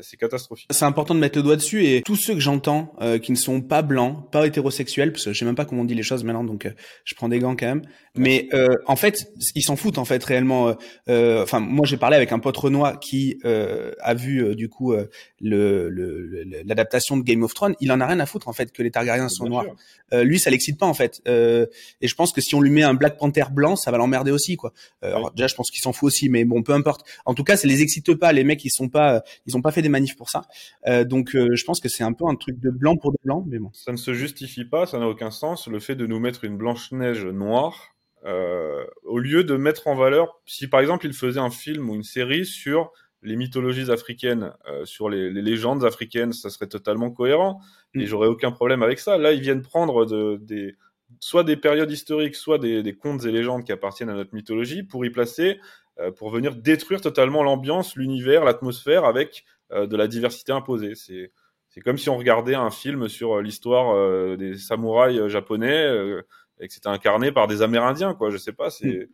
c'est 0.00 0.16
catastrophique. 0.16 0.66
C'est 0.70 0.84
important 0.84 1.14
de 1.14 1.20
mettre 1.20 1.38
le 1.38 1.42
doigt 1.42 1.56
dessus 1.56 1.86
et 1.86 2.02
tous 2.02 2.16
ceux 2.16 2.34
que 2.34 2.40
j'entends 2.40 2.94
euh, 3.00 3.18
qui 3.18 3.32
ne 3.32 3.36
sont 3.36 3.60
pas 3.60 3.82
blancs, 3.82 4.30
pas 4.30 4.46
hétérosexuels, 4.46 5.12
parce 5.12 5.24
que 5.24 5.32
je 5.32 5.38
sais 5.38 5.44
même 5.44 5.54
pas 5.54 5.64
comment 5.64 5.82
on 5.82 5.84
dit 5.84 5.94
les 5.94 6.02
choses 6.02 6.24
maintenant, 6.24 6.44
donc 6.44 6.66
euh, 6.66 6.70
je 7.04 7.14
prends 7.14 7.28
des 7.28 7.38
gants 7.38 7.56
quand 7.56 7.66
même. 7.66 7.82
Mais 8.18 8.48
en 8.86 8.96
fait, 8.96 9.30
ils 9.54 9.62
s'en 9.62 9.76
foutent 9.76 9.98
en 9.98 10.06
fait 10.06 10.24
réellement. 10.24 10.74
Enfin, 11.06 11.60
moi 11.60 11.84
j'ai 11.84 11.98
parlé 11.98 12.16
avec 12.16 12.32
un 12.32 12.38
pote 12.38 12.56
renois 12.56 12.96
qui 12.96 13.38
a 13.44 14.14
vu 14.14 14.56
du 14.56 14.70
coup 14.70 14.94
l'adaptation 15.42 17.16
le, 17.16 17.22
de 17.22 17.26
Game 17.26 17.42
of 17.42 17.52
Thrones. 17.52 17.74
Il 17.80 17.92
en 17.92 18.00
a 18.00 18.06
rien 18.06 18.18
à 18.18 18.24
foutre 18.24 18.48
en 18.48 18.54
fait 18.54 18.72
que 18.72 18.82
les 18.82 18.90
Targaryens 18.90 19.28
sont 19.28 19.46
noirs. 19.46 19.66
lui, 20.12 20.38
ça 20.38 20.48
l'excite 20.48 20.78
pas 20.78 20.86
en 20.86 20.94
fait. 20.94 21.20
et 21.26 22.08
je 22.08 22.14
pense 22.14 22.32
que 22.32 22.40
si 22.40 22.54
on 22.54 22.62
lui 22.62 22.70
met 22.70 22.84
un 22.84 22.94
Black 22.94 23.18
Panther 23.18 23.44
blanc, 23.52 23.76
ça 23.76 23.90
va 23.90 23.98
l'emmerder 23.98 24.30
aussi 24.30 24.56
quoi. 24.56 24.72
Alors 25.02 25.30
déjà, 25.32 25.48
je 25.48 25.54
pense 25.54 25.70
qu'il 25.70 25.82
s'en 25.82 25.92
fout 25.92 26.06
aussi, 26.06 26.30
mais 26.30 26.46
bon, 26.46 26.62
peu 26.62 26.72
importe. 26.72 27.02
En 27.26 27.34
tout 27.34 27.44
cas, 27.44 27.58
ça 27.58 27.68
les 27.68 27.82
excite 27.82 28.14
pas. 28.14 28.32
Les 28.32 28.44
mecs, 28.44 28.64
ils 28.64 28.70
sont 28.70 28.88
pas, 28.88 29.22
ils 29.44 29.58
ont 29.58 29.62
pas 29.62 29.72
fait 29.76 29.82
des 29.82 29.88
manifs 29.88 30.16
pour 30.16 30.30
ça. 30.30 30.42
Euh, 30.86 31.04
donc 31.04 31.34
euh, 31.34 31.54
je 31.54 31.64
pense 31.64 31.80
que 31.80 31.88
c'est 31.88 32.02
un 32.02 32.12
peu 32.12 32.24
un 32.26 32.34
truc 32.34 32.58
de 32.58 32.70
blanc 32.70 32.96
pour 32.96 33.12
des 33.12 33.18
blancs, 33.24 33.44
mais 33.46 33.58
bon. 33.58 33.70
Ça 33.72 33.92
ne 33.92 33.96
se 33.96 34.14
justifie 34.14 34.64
pas, 34.64 34.86
ça 34.86 34.98
n'a 34.98 35.06
aucun 35.06 35.30
sens. 35.30 35.68
Le 35.68 35.78
fait 35.78 35.94
de 35.94 36.06
nous 36.06 36.18
mettre 36.18 36.44
une 36.44 36.56
blanche 36.56 36.92
neige 36.92 37.24
noire, 37.26 37.94
euh, 38.24 38.84
au 39.04 39.18
lieu 39.18 39.44
de 39.44 39.56
mettre 39.56 39.86
en 39.86 39.94
valeur, 39.94 40.40
si 40.46 40.66
par 40.66 40.80
exemple 40.80 41.06
il 41.06 41.12
faisait 41.12 41.40
un 41.40 41.50
film 41.50 41.90
ou 41.90 41.94
une 41.94 42.02
série 42.02 42.46
sur 42.46 42.90
les 43.22 43.36
mythologies 43.36 43.90
africaines, 43.90 44.52
sur 44.84 45.08
les, 45.08 45.30
légendes 45.30 45.84
africaines, 45.84 46.32
ça 46.32 46.48
serait 46.48 46.68
totalement 46.68 47.10
cohérent 47.10 47.60
et 47.94 48.04
mm. 48.04 48.06
j'aurais 48.06 48.28
aucun 48.28 48.52
problème 48.52 48.82
avec 48.82 49.00
ça. 49.00 49.18
Là, 49.18 49.32
ils 49.32 49.40
viennent 49.40 49.62
prendre 49.62 50.06
de, 50.06 50.38
des 50.40 50.76
soit 51.20 51.42
des 51.42 51.56
périodes 51.56 51.90
historiques, 51.90 52.36
soit 52.36 52.58
des, 52.58 52.82
des, 52.82 52.94
contes 52.94 53.24
et 53.24 53.32
légendes 53.32 53.64
qui 53.64 53.72
appartiennent 53.72 54.10
à 54.10 54.14
notre 54.14 54.34
mythologie 54.34 54.82
pour 54.82 55.04
y 55.04 55.10
placer, 55.10 55.58
pour 56.16 56.30
venir 56.30 56.54
détruire 56.54 57.00
totalement 57.00 57.42
l'ambiance, 57.42 57.96
l'univers, 57.96 58.44
l'atmosphère 58.44 59.06
avec 59.06 59.44
de 59.70 59.96
la 59.96 60.06
diversité 60.08 60.52
imposée. 60.52 60.94
C'est 60.94 61.32
c'est 61.76 61.82
comme 61.82 61.98
si 61.98 62.08
on 62.08 62.16
regardait 62.16 62.54
un 62.54 62.70
film 62.70 63.06
sur 63.06 63.34
euh, 63.34 63.42
l'histoire 63.42 63.94
euh, 63.94 64.36
des 64.38 64.56
samouraïs 64.56 65.28
japonais 65.28 65.86
et 66.58 66.68
que 66.68 66.72
c'était 66.72 66.88
incarné 66.88 67.32
par 67.32 67.48
des 67.48 67.60
Amérindiens, 67.60 68.14
quoi. 68.14 68.30
Je 68.30 68.38
sais 68.38 68.54
pas, 68.54 68.70
c'est 68.70 69.10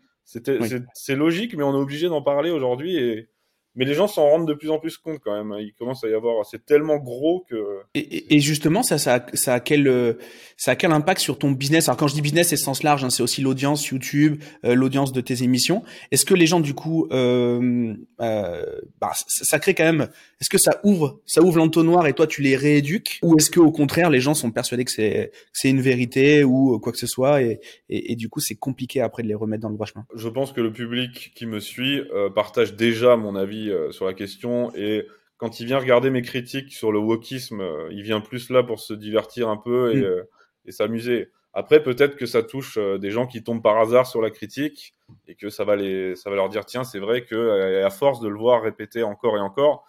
mm. 0.47 0.87
c'est 0.95 1.17
logique, 1.17 1.57
mais 1.57 1.65
on 1.65 1.75
est 1.75 1.81
obligé 1.81 2.09
d'en 2.09 2.23
parler 2.23 2.51
aujourd'hui 2.51 2.97
et 2.97 3.29
mais 3.75 3.85
les 3.85 3.95
gens 3.95 4.07
s'en 4.07 4.29
rendent 4.29 4.49
de 4.49 4.55
plus 4.55 4.71
en 4.71 4.79
plus 4.79 4.97
compte 4.99 5.19
quand 5.25 5.35
même. 5.35 5.53
Hein. 5.53 5.61
Il 5.61 5.73
commence 5.75 6.05
à 6.05 6.09
y 6.09 6.15
avoir, 6.15 6.45
c'est 6.47 6.65
tellement 6.65 6.99
gros 6.99 7.45
que. 7.49 7.81
Et, 7.95 8.35
et, 8.35 8.41
justement, 8.41 8.83
ça, 8.83 8.99
ça, 8.99 9.25
ça 9.35 9.55
a 9.55 9.61
quel, 9.61 10.17
ça 10.57 10.73
a 10.73 10.77
quel 10.77 10.93
impact 10.93 11.21
sur 11.21 11.39
ton 11.39 11.51
business? 11.51 11.89
Alors 11.89 11.97
quand 11.97 12.09
je 12.09 12.15
dis 12.15 12.23
business, 12.23 12.49
c'est 12.49 12.57
sens 12.57 12.83
large. 12.83 13.05
Hein, 13.05 13.11
c'est 13.11 13.23
aussi 13.23 13.43
l'audience 13.43 13.87
YouTube, 13.87 14.43
euh, 14.65 14.75
l'audience 14.75 15.13
de 15.13 15.21
tes 15.21 15.43
émissions. 15.43 15.83
Est-ce 16.11 16.25
que 16.25 16.35
les 16.35 16.47
gens 16.47 16.61
du 16.61 16.75
coup, 16.75 17.07
euh, 17.13 17.95
euh, 18.21 18.65
bah, 19.01 19.13
ça, 19.15 19.45
ça, 19.45 19.59
crée 19.59 19.75
quand 19.75 19.85
même. 19.85 20.09
Est-ce 20.41 20.51
que 20.51 20.59
ça 20.59 20.81
ouvre, 20.85 21.21
ça 21.27 21.43
ouvre 21.43 21.59
l'entonnoir 21.59 22.07
et 22.07 22.13
toi 22.13 22.27
tu 22.27 22.43
les 22.43 22.57
rééduques, 22.57 23.19
ou 23.23 23.37
est-ce 23.37 23.51
que 23.51 23.61
au 23.61 23.73
contraire 23.73 24.11
les 24.11 24.21
gens 24.21 24.35
sont 24.35 24.51
persuadés 24.51 24.85
que 24.85 24.91
c'est, 24.91 25.33
c'est 25.53 25.71
une 25.71 25.81
vérité 25.81 26.45
ou 26.45 26.79
quoi 26.81 26.93
que 26.93 26.99
ce 26.99 27.07
soit 27.07 27.43
et, 27.43 27.61
et, 27.89 28.13
et 28.13 28.17
du 28.17 28.29
coup 28.29 28.41
c'est 28.41 28.55
compliqué 28.55 29.01
après 29.01 29.23
de 29.23 29.29
les 29.29 29.35
remettre 29.35 29.63
dans 29.63 29.69
le 29.69 29.75
droit 29.75 29.87
chemin? 29.87 30.05
Je 30.15 30.29
pense 30.29 30.53
que 30.53 30.61
le 30.61 30.73
public 30.73 31.33
qui 31.35 31.47
me 31.47 31.61
suit 31.61 32.01
euh, 32.13 32.31
partage 32.31 32.75
déjà 32.75 33.17
mon 33.17 33.37
avis 33.37 33.62
euh, 33.71 33.91
sur 33.91 34.07
la 34.07 34.15
question 34.15 34.75
et 34.75 35.07
quand 35.37 35.59
il 35.61 35.67
vient 35.67 35.79
regarder 35.79 36.11
mes 36.11 36.23
critiques 36.23 36.73
sur 36.73 36.93
le 36.93 36.99
wokisme, 36.99 37.61
euh, 37.61 37.89
il 37.91 38.03
vient 38.03 38.21
plus 38.21 38.51
là 38.51 38.63
pour 38.63 38.81
se 38.81 38.95
divertir 38.95 39.49
un 39.49 39.57
peu 39.57 39.93
et, 39.93 40.01
mm. 40.01 40.05
euh, 40.05 40.23
et 40.67 40.73
s'amuser. 40.73 41.31
Après, 41.53 41.83
peut-être 41.83 42.17
que 42.17 42.27
ça 42.27 42.43
touche 42.43 42.79
des 42.79 43.11
gens 43.11 43.27
qui 43.27 43.45
tombent 43.45 43.63
par 43.63 43.77
hasard 43.77 44.07
sur 44.07 44.23
la 44.23 44.31
critique 44.31 44.95
et 45.29 45.35
que 45.35 45.51
ça 45.51 45.65
va 45.65 45.77
les, 45.77 46.17
ça 46.17 46.31
va 46.31 46.37
leur 46.37 46.49
dire 46.49 46.65
tiens, 46.65 46.83
c'est 46.83 46.99
vrai 46.99 47.27
que 47.27 47.83
à 47.85 47.91
force 47.91 48.21
de 48.21 48.29
le 48.29 48.39
voir 48.39 48.63
répéter 48.63 49.03
encore 49.03 49.37
et 49.37 49.41
encore, 49.41 49.85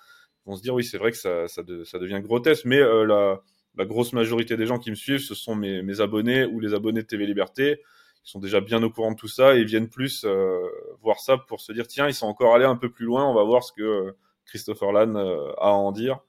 ils 0.46 0.50
vont 0.50 0.56
se 0.58 0.62
dire 0.62 0.74
oui, 0.74 0.84
c'est 0.84 0.98
vrai 0.98 1.12
que 1.12 1.18
ça, 1.18 1.48
ça, 1.48 1.62
ça, 1.86 2.00
devient 2.00 2.20
grotesque. 2.22 2.66
Mais 2.66 2.80
la, 2.80 3.42
la, 3.78 3.86
grosse 3.86 4.12
majorité 4.12 4.58
des 4.58 4.66
gens 4.66 4.78
qui 4.78 4.90
me 4.90 4.96
suivent, 4.96 5.22
ce 5.22 5.36
sont 5.36 5.56
mes, 5.56 5.82
mes, 5.84 6.02
abonnés 6.02 6.44
ou 6.44 6.60
les 6.60 6.74
abonnés 6.74 7.04
de 7.04 7.08
TV 7.08 7.26
Liberté. 7.26 7.82
Ils 8.26 8.30
sont 8.30 8.40
déjà 8.40 8.62
bien 8.62 8.82
au 8.84 8.90
courant 8.90 9.12
de 9.12 9.18
tout 9.18 9.28
ça 9.28 9.56
et 9.56 9.60
ils 9.60 9.66
viennent 9.66 9.90
plus 9.90 10.26
voir 11.04 11.20
ça 11.20 11.38
pour 11.38 11.62
se 11.62 11.72
dire 11.72 11.88
tiens, 11.88 12.08
ils 12.08 12.14
sont 12.14 12.28
encore 12.28 12.56
allés 12.56 12.66
un 12.66 12.78
peu 12.78 12.90
plus 12.90 13.06
loin, 13.06 13.28
on 13.28 13.34
va 13.34 13.44
voir 13.44 13.64
ce 13.64 13.74
que 13.74 13.82
euh, 13.82 14.18
Christopher 14.46 14.92
Lann 14.92 15.16
euh, 15.16 15.52
a 15.58 15.68
à 15.68 15.72
en 15.72 15.92
dire. 15.92 16.20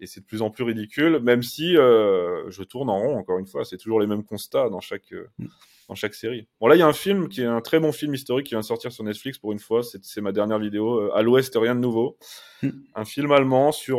Et 0.00 0.06
c'est 0.06 0.20
de 0.20 0.26
plus 0.26 0.42
en 0.42 0.50
plus 0.50 0.64
ridicule, 0.64 1.20
même 1.20 1.42
si 1.42 1.76
euh, 1.76 2.50
je 2.50 2.62
tourne 2.64 2.90
en 2.90 2.98
rond, 2.98 3.16
encore 3.16 3.38
une 3.38 3.46
fois, 3.46 3.64
c'est 3.64 3.76
toujours 3.76 4.00
les 4.00 4.08
mêmes 4.08 4.24
constats 4.24 4.68
dans 4.68 4.80
chaque, 4.80 5.12
mm. 5.38 5.46
dans 5.88 5.94
chaque 5.94 6.14
série. 6.14 6.48
Bon, 6.60 6.66
là, 6.66 6.74
il 6.74 6.80
y 6.80 6.82
a 6.82 6.86
un 6.86 6.92
film 6.92 7.28
qui 7.28 7.42
est 7.42 7.46
un 7.46 7.60
très 7.60 7.78
bon 7.78 7.92
film 7.92 8.12
historique 8.12 8.46
qui 8.46 8.54
vient 8.54 8.60
de 8.60 8.64
sortir 8.64 8.90
sur 8.90 9.04
Netflix 9.04 9.38
pour 9.38 9.52
une 9.52 9.60
fois, 9.60 9.82
c'est 9.82 10.20
ma 10.20 10.32
dernière 10.32 10.58
vidéo, 10.58 11.12
À 11.12 11.22
l'Ouest, 11.22 11.56
rien 11.56 11.76
de 11.76 11.80
nouveau. 11.80 12.18
Mm. 12.62 12.70
Un 12.96 13.04
film 13.04 13.30
allemand 13.30 13.70
sur, 13.70 13.98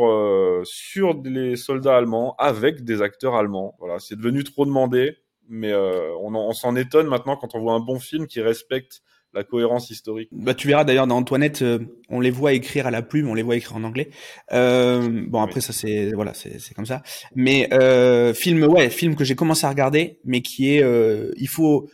sur 0.64 1.14
les 1.24 1.56
soldats 1.56 1.96
allemands 1.96 2.34
avec 2.38 2.84
des 2.84 3.00
acteurs 3.00 3.34
allemands. 3.34 3.74
Voilà, 3.78 3.98
c'est 3.98 4.16
devenu 4.16 4.44
trop 4.44 4.66
demandé, 4.66 5.16
mais 5.48 5.74
on, 5.74 6.34
on 6.34 6.52
s'en 6.52 6.76
étonne 6.76 7.06
maintenant 7.06 7.36
quand 7.36 7.54
on 7.54 7.60
voit 7.60 7.74
un 7.74 7.80
bon 7.80 7.98
film 7.98 8.26
qui 8.26 8.40
respecte 8.40 9.02
la 9.36 9.44
cohérence 9.44 9.90
historique. 9.90 10.28
Bah, 10.32 10.54
tu 10.54 10.66
verras 10.66 10.84
d'ailleurs 10.84 11.06
dans 11.06 11.16
Antoinette, 11.16 11.62
euh, 11.62 11.78
on 12.08 12.20
les 12.20 12.30
voit 12.30 12.54
écrire 12.54 12.86
à 12.86 12.90
la 12.90 13.02
plume, 13.02 13.28
on 13.28 13.34
les 13.34 13.42
voit 13.42 13.56
écrire 13.56 13.76
en 13.76 13.84
anglais. 13.84 14.08
Euh, 14.52 15.24
bon 15.28 15.42
après 15.42 15.60
ça 15.60 15.72
c'est 15.72 16.12
voilà 16.12 16.32
c'est 16.34 16.58
c'est 16.58 16.74
comme 16.74 16.86
ça. 16.86 17.02
Mais 17.34 17.68
euh, 17.72 18.32
film 18.32 18.64
ouais 18.64 18.88
film 18.88 19.14
que 19.14 19.24
j'ai 19.24 19.34
commencé 19.34 19.66
à 19.66 19.68
regarder, 19.68 20.18
mais 20.24 20.40
qui 20.40 20.74
est 20.74 20.82
euh, 20.82 21.32
il 21.36 21.48
faut 21.48 21.88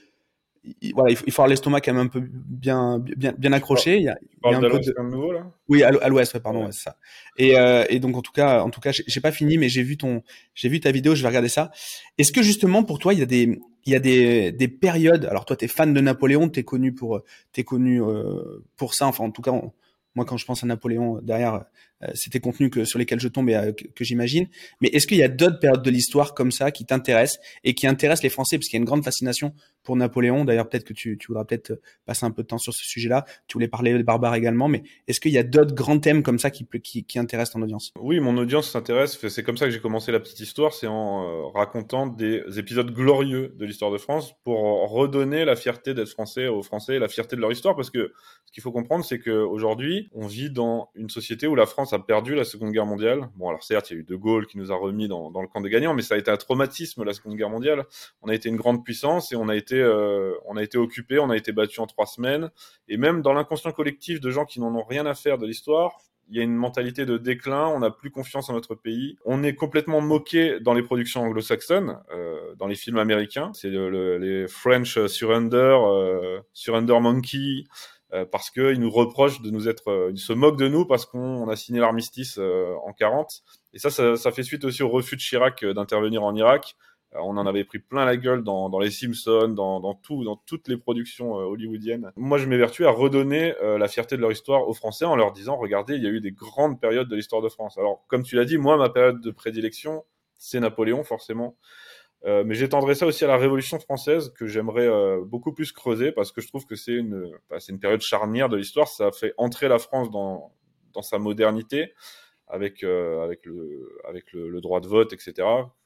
il, 0.81 0.93
voilà, 0.95 1.11
il 1.11 1.17
faut, 1.17 1.25
il 1.27 1.33
faut 1.33 1.43
avoir 1.43 1.49
l'estomac 1.49 1.81
quand 1.81 1.93
même 1.93 2.07
un 2.07 2.09
peu 2.09 2.21
bien, 2.21 2.99
bien, 2.99 3.35
bien 3.37 3.53
accroché. 3.53 3.97
Il 3.97 4.05
y 4.05 4.09
a, 4.09 4.17
il 4.45 4.51
y 4.51 4.55
a 4.55 4.59
un 4.59 4.61
peu 4.61 4.79
de... 4.79 5.03
nouveau 5.03 5.33
là? 5.33 5.51
Oui, 5.69 5.83
à 5.83 6.09
l'ouest, 6.09 6.35
ouais, 6.35 6.41
pardon, 6.41 6.67
ouais. 6.67 6.73
c'est 6.73 6.85
ça. 6.85 6.97
Et, 7.37 7.59
euh, 7.59 7.85
et 7.89 7.99
donc 7.99 8.17
en 8.17 8.23
tout 8.23 8.33
cas, 8.33 8.63
en 8.63 8.71
tout 8.71 8.81
cas, 8.81 8.91
j'ai 8.93 9.21
pas 9.21 9.33
fini, 9.33 9.59
mais 9.59 9.69
j'ai 9.69 9.83
vu 9.83 9.97
ton, 9.97 10.23
j'ai 10.55 10.69
vu 10.69 10.81
ta 10.81 10.93
vidéo, 10.93 11.15
je 11.15 11.23
vais 11.23 11.29
regarder 11.29 11.49
ça. 11.49 11.71
Est-ce 12.19 12.33
que 12.33 12.43
justement 12.43 12.85
pour 12.85 12.99
toi, 12.99 13.13
il 13.13 13.21
y 13.21 13.23
a 13.23 13.27
des, 13.27 13.59
il 13.85 13.93
y 13.93 13.97
a 13.97 14.01
des, 14.01 14.53
des 14.53 14.69
périodes. 14.69 15.25
Alors 15.27 15.45
toi, 15.45 15.57
t'es 15.57 15.69
fan 15.69 15.93
de 15.93 16.01
Napoléon, 16.01 16.49
t'es 16.49 16.63
connu 16.63 16.95
pour, 16.95 17.23
t'es 17.53 17.65
connu 17.65 18.03
euh, 18.03 18.65
pour 18.77 18.95
ça. 18.95 19.07
Enfin, 19.07 19.25
en 19.25 19.31
tout 19.31 19.43
cas, 19.43 19.53
moi, 20.15 20.25
quand 20.25 20.37
je 20.37 20.45
pense 20.45 20.63
à 20.63 20.67
Napoléon 20.67 21.21
derrière, 21.23 21.65
euh, 22.03 22.09
c'était 22.15 22.41
contenu 22.41 22.71
que 22.71 22.85
sur 22.85 22.99
lesquels 22.99 23.21
je 23.21 23.29
tombe 23.29 23.49
et 23.49 23.57
euh, 23.57 23.73
que, 23.73 24.05
j'imagine. 24.05 24.47
Mais 24.81 24.89
est-ce 24.89 25.07
qu'il 25.07 25.17
y 25.17 25.23
a 25.23 25.29
d'autres 25.29 25.59
périodes 25.59 25.83
de 25.83 25.91
l'histoire 25.91 26.35
comme 26.35 26.53
ça 26.53 26.71
qui 26.71 26.85
t'intéressent 26.85 27.41
et 27.65 27.75
qui 27.75 27.87
intéressent 27.87 28.23
les 28.23 28.29
Français 28.29 28.59
parce 28.59 28.69
qu'il 28.69 28.77
y 28.77 28.81
a 28.81 28.83
une 28.83 28.87
grande 28.87 29.05
fascination 29.05 29.55
pour 29.83 29.97
Napoléon. 29.97 30.45
D'ailleurs, 30.45 30.69
peut-être 30.69 30.85
que 30.85 30.93
tu, 30.93 31.19
tu 31.19 31.29
voudras 31.29 31.45
peut-être 31.45 31.81
passer 32.05 32.27
un 32.27 32.31
peu 32.31 32.43
de 32.43 32.49
temps 32.49 32.59
sur 32.59 32.73
ce 32.73 32.85
sujet-là. 32.85 33.25
Tu 33.47 33.55
voulais 33.55 33.69
parler 33.69 33.97
de 33.97 34.03
barbares 34.03 34.35
également, 34.35 34.69
mais 34.69 34.83
est-ce 35.09 35.21
qu'il 35.21 35.33
y 35.33 35.39
a 35.39 35.43
d'autres 35.43 35.75
grands 35.75 35.99
thèmes 35.99 36.23
comme 36.23 36.39
ça 36.39 36.51
qui, 36.51 36.67
qui, 36.83 37.05
qui 37.05 37.19
intéressent 37.19 37.55
ton 37.55 37.63
audience? 37.63 37.93
Oui, 37.99 38.21
mon 38.21 38.37
audience 38.37 38.71
s'intéresse. 38.71 39.19
C'est 39.29 39.43
comme 39.43 39.57
ça 39.57 39.67
que 39.67 39.71
j'ai 39.71 39.81
commencé 39.81 40.13
la 40.13 40.21
petite 40.21 40.41
histoire, 40.41 40.73
c'est 40.73 40.87
en 40.87 41.25
euh, 41.25 41.47
racontant 41.55 42.07
des 42.07 42.43
épisodes 42.59 42.93
glorieux 42.93 43.55
de 43.57 43.65
l'histoire 43.65 43.91
de 43.91 43.99
France 43.99 44.35
pour 44.45 44.59
redonner 44.91 45.45
la 45.45 45.57
fierté 45.57 45.95
d'être 45.95 46.09
français 46.09 46.49
aux 46.49 46.63
Français, 46.63 46.99
la 46.99 47.09
fierté 47.09 47.37
de 47.37 47.41
leur 47.41 47.53
histoire, 47.53 47.77
parce 47.77 47.91
que 47.91 48.13
ce 48.47 48.53
qu'il 48.53 48.63
faut 48.63 48.73
comprendre, 48.73 49.05
c'est 49.05 49.19
qu'aujourd'hui, 49.19 50.09
on 50.13 50.27
vit 50.27 50.51
dans 50.51 50.91
une 50.95 51.09
société 51.09 51.47
où 51.47 51.55
la 51.55 51.67
France 51.67 51.93
a 51.93 51.99
perdu 51.99 52.35
la 52.35 52.45
Seconde 52.45 52.73
Guerre 52.73 52.87
mondiale. 52.87 53.29
Bon, 53.37 53.49
alors 53.49 53.63
certes, 53.63 53.91
il 53.91 53.95
y 53.95 53.97
a 53.97 54.01
eu 54.01 54.05
De 54.05 54.17
Gaulle 54.17 54.47
qui 54.47 54.59
nous 54.59 54.73
a 54.73 54.77
remis 54.77 55.09
dans, 55.09 55.31
dans 55.31 55.41
le 55.41 55.49
camp 55.49 55.61
des 55.61 55.71
gagnants, 55.71 55.95
mais 55.95 56.03
ça 56.03 56.17
a 56.17 56.19
été 56.19 56.31
un 56.31 56.37
traumatisme 56.37 57.03
la 57.05 57.15
Seconde 57.15 57.37
Guerre 57.37 57.51
mondiale. 57.51 57.85
On 58.21 58.29
a 58.29 58.35
été 58.35 58.49
une 58.49 58.57
grande 58.57 58.85
puissance 58.85 59.33
et 59.33 59.37
on 59.37 59.49
a 59.49 59.57
été 59.57 59.72
euh, 59.81 60.35
on 60.47 60.57
a 60.57 60.63
été 60.63 60.79
occupé, 60.79 61.19
on 61.19 61.31
a 61.31 61.37
été 61.37 61.53
battu 61.53 61.81
en 61.81 61.87
trois 61.87 62.07
semaines, 62.07 62.51
et 62.89 62.97
même 62.97 63.23
dans 63.23 63.33
l'inconscient 63.33 63.73
collectif 63.73 64.21
de 64.21 64.31
gens 64.31 64.45
qui 64.45 64.61
n'en 64.61 64.75
ont 64.75 64.85
rien 64.85 65.07
à 65.07 65.15
faire 65.15 65.39
de 65.39 65.47
l'histoire, 65.47 65.99
il 66.29 66.37
y 66.37 66.41
a 66.41 66.43
une 66.43 66.55
mentalité 66.55 67.05
de 67.05 67.19
déclin, 67.19 67.67
on 67.67 67.81
n'a 67.81 67.91
plus 67.91 68.11
confiance 68.11 68.49
en 68.49 68.55
notre 68.55 68.75
pays. 68.75 69.17
On 69.25 69.43
est 69.43 69.55
complètement 69.55 70.01
moqué 70.01 70.61
dans 70.61 70.73
les 70.73 70.83
productions 70.83 71.23
anglo-saxonnes, 71.23 71.99
euh, 72.13 72.55
dans 72.55 72.67
les 72.67 72.75
films 72.75 72.99
américains. 72.99 73.51
C'est 73.55 73.69
le, 73.69 74.19
les 74.19 74.49
French 74.49 75.05
Surrender, 75.07 75.57
euh, 75.57 76.41
Surrender 76.53 76.99
Monkey, 77.01 77.65
parce 78.31 78.51
qu'ils 78.51 78.79
nous 78.79 78.91
reprochent 78.91 79.41
de 79.41 79.51
nous 79.51 79.69
être, 79.71 80.11
ils 80.13 80.21
se 80.21 80.35
moquent 80.35 80.59
de 80.59 80.69
nous 80.69 80.85
parce 80.85 81.07
qu'on 81.07 81.49
a 81.49 81.57
signé 81.57 81.81
l'armistice 81.81 82.39
en 82.39 82.93
40. 82.93 83.43
Et 83.73 83.79
ça, 83.79 83.89
ça, 83.89 84.17
ça, 84.17 84.31
fait 84.33 84.43
suite 84.43 84.67
aussi 84.67 84.83
au 84.83 84.91
refus 84.91 85.17
de 85.17 85.21
Chirac 85.23 85.65
d'intervenir 85.65 86.23
en 86.23 86.35
Irak. 86.35 86.77
Euh, 87.15 87.19
on 87.21 87.37
en 87.37 87.47
avait 87.47 87.65
pris 87.65 87.79
plein 87.79 88.05
la 88.05 88.17
gueule 88.17 88.43
dans, 88.43 88.69
dans 88.71 88.79
les 88.79 88.91
Simpsons, 88.91 89.49
dans, 89.49 89.81
dans, 89.81 89.95
tout, 89.95 90.25
dans 90.25 90.37
toutes 90.37 90.69
les 90.69 90.77
productions 90.77 91.39
euh, 91.39 91.45
hollywoodiennes. 91.45 92.13
Moi, 92.17 92.39
je 92.39 92.47
m'évertue 92.47 92.87
à 92.87 92.91
redonner 92.91 93.55
euh, 93.63 93.79
la 93.79 93.89
fierté 93.89 94.17
de 94.17 94.21
leur 94.21 94.33
histoire 94.33 94.69
aux 94.69 94.75
Français 94.75 95.05
en 95.05 95.17
leur 95.17 95.33
disant, 95.33 95.57
regardez, 95.57 95.95
il 95.95 96.03
y 96.03 96.07
a 96.07 96.11
eu 96.11 96.21
des 96.21 96.33
grandes 96.33 96.81
périodes 96.81 97.09
de 97.09 97.17
l'histoire 97.17 97.43
de 97.43 97.49
France. 97.49 97.79
Alors, 97.79 98.05
comme 98.09 98.23
tu 98.23 98.37
l'as 98.37 98.45
dit, 98.45 98.59
moi, 98.59 98.77
ma 98.77 98.89
période 98.89 99.21
de 99.21 99.31
prédilection, 99.31 100.05
c'est 100.37 100.61
Napoléon, 100.61 101.05
forcément. 101.05 101.57
Euh, 102.25 102.45
mais 102.47 102.55
j'étendrai 102.55 102.95
ça 102.95 103.07
aussi 103.07 103.25
à 103.25 103.27
la 103.27 103.37
Révolution 103.37 103.81
française 103.81 104.33
que 104.37 104.47
j'aimerais 104.47 104.87
euh, 104.87 105.23
beaucoup 105.25 105.53
plus 105.53 105.73
creuser 105.73 106.13
parce 106.13 106.31
que 106.31 106.41
je 106.41 106.47
trouve 106.47 106.67
que 106.67 106.77
c'est 106.77 106.93
une, 106.93 107.33
bah, 107.51 107.57
une 107.69 107.81
période 107.81 108.01
charnière 108.01 108.49
de 108.49 108.57
l'histoire. 108.57 108.87
Ça 108.87 109.09
a 109.09 109.13
fait 109.13 109.35
entrer 109.39 109.69
la 109.69 109.79
France 109.79 110.11
dans, 110.11 110.53
dans 110.93 111.03
sa 111.03 111.19
modernité 111.19 111.95
avec 112.53 112.85
euh, 112.85 113.25
avec 113.25 113.47
le 113.47 113.99
avec 114.07 114.31
le, 114.35 114.61
droit 114.61 114.81
de 114.81 114.87
vote, 114.87 115.15
etc. 115.15 115.33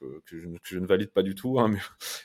Que, 0.00 0.36
je, 0.64 0.78
ne 0.78 0.86
valide 0.86 1.10
pas 1.12 1.22
du 1.22 1.36
tout, 1.36 1.60
hein, 1.60 1.68
mais, 1.68 1.78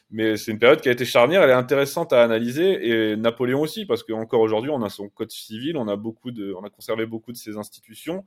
mais 0.09 0.37
c'est 0.37 0.51
une 0.51 0.57
période 0.57 0.81
qui 0.81 0.89
a 0.89 0.91
été 0.91 1.05
charnière. 1.05 1.43
Elle 1.43 1.51
est 1.51 1.53
intéressante 1.53 2.11
à 2.11 2.23
analyser 2.23 2.89
et 2.89 3.15
Napoléon 3.15 3.61
aussi 3.61 3.85
parce 3.85 4.01
qu'encore 4.01 4.41
aujourd'hui 4.41 4.71
on 4.71 4.81
a 4.81 4.89
son 4.89 5.09
code 5.09 5.29
civil, 5.29 5.77
on 5.77 5.87
a 5.87 5.95
beaucoup 5.95 6.31
de, 6.31 6.53
on 6.53 6.63
a 6.63 6.71
conservé 6.71 7.05
beaucoup 7.05 7.31
de 7.31 7.37
ses 7.37 7.55
institutions 7.55 8.25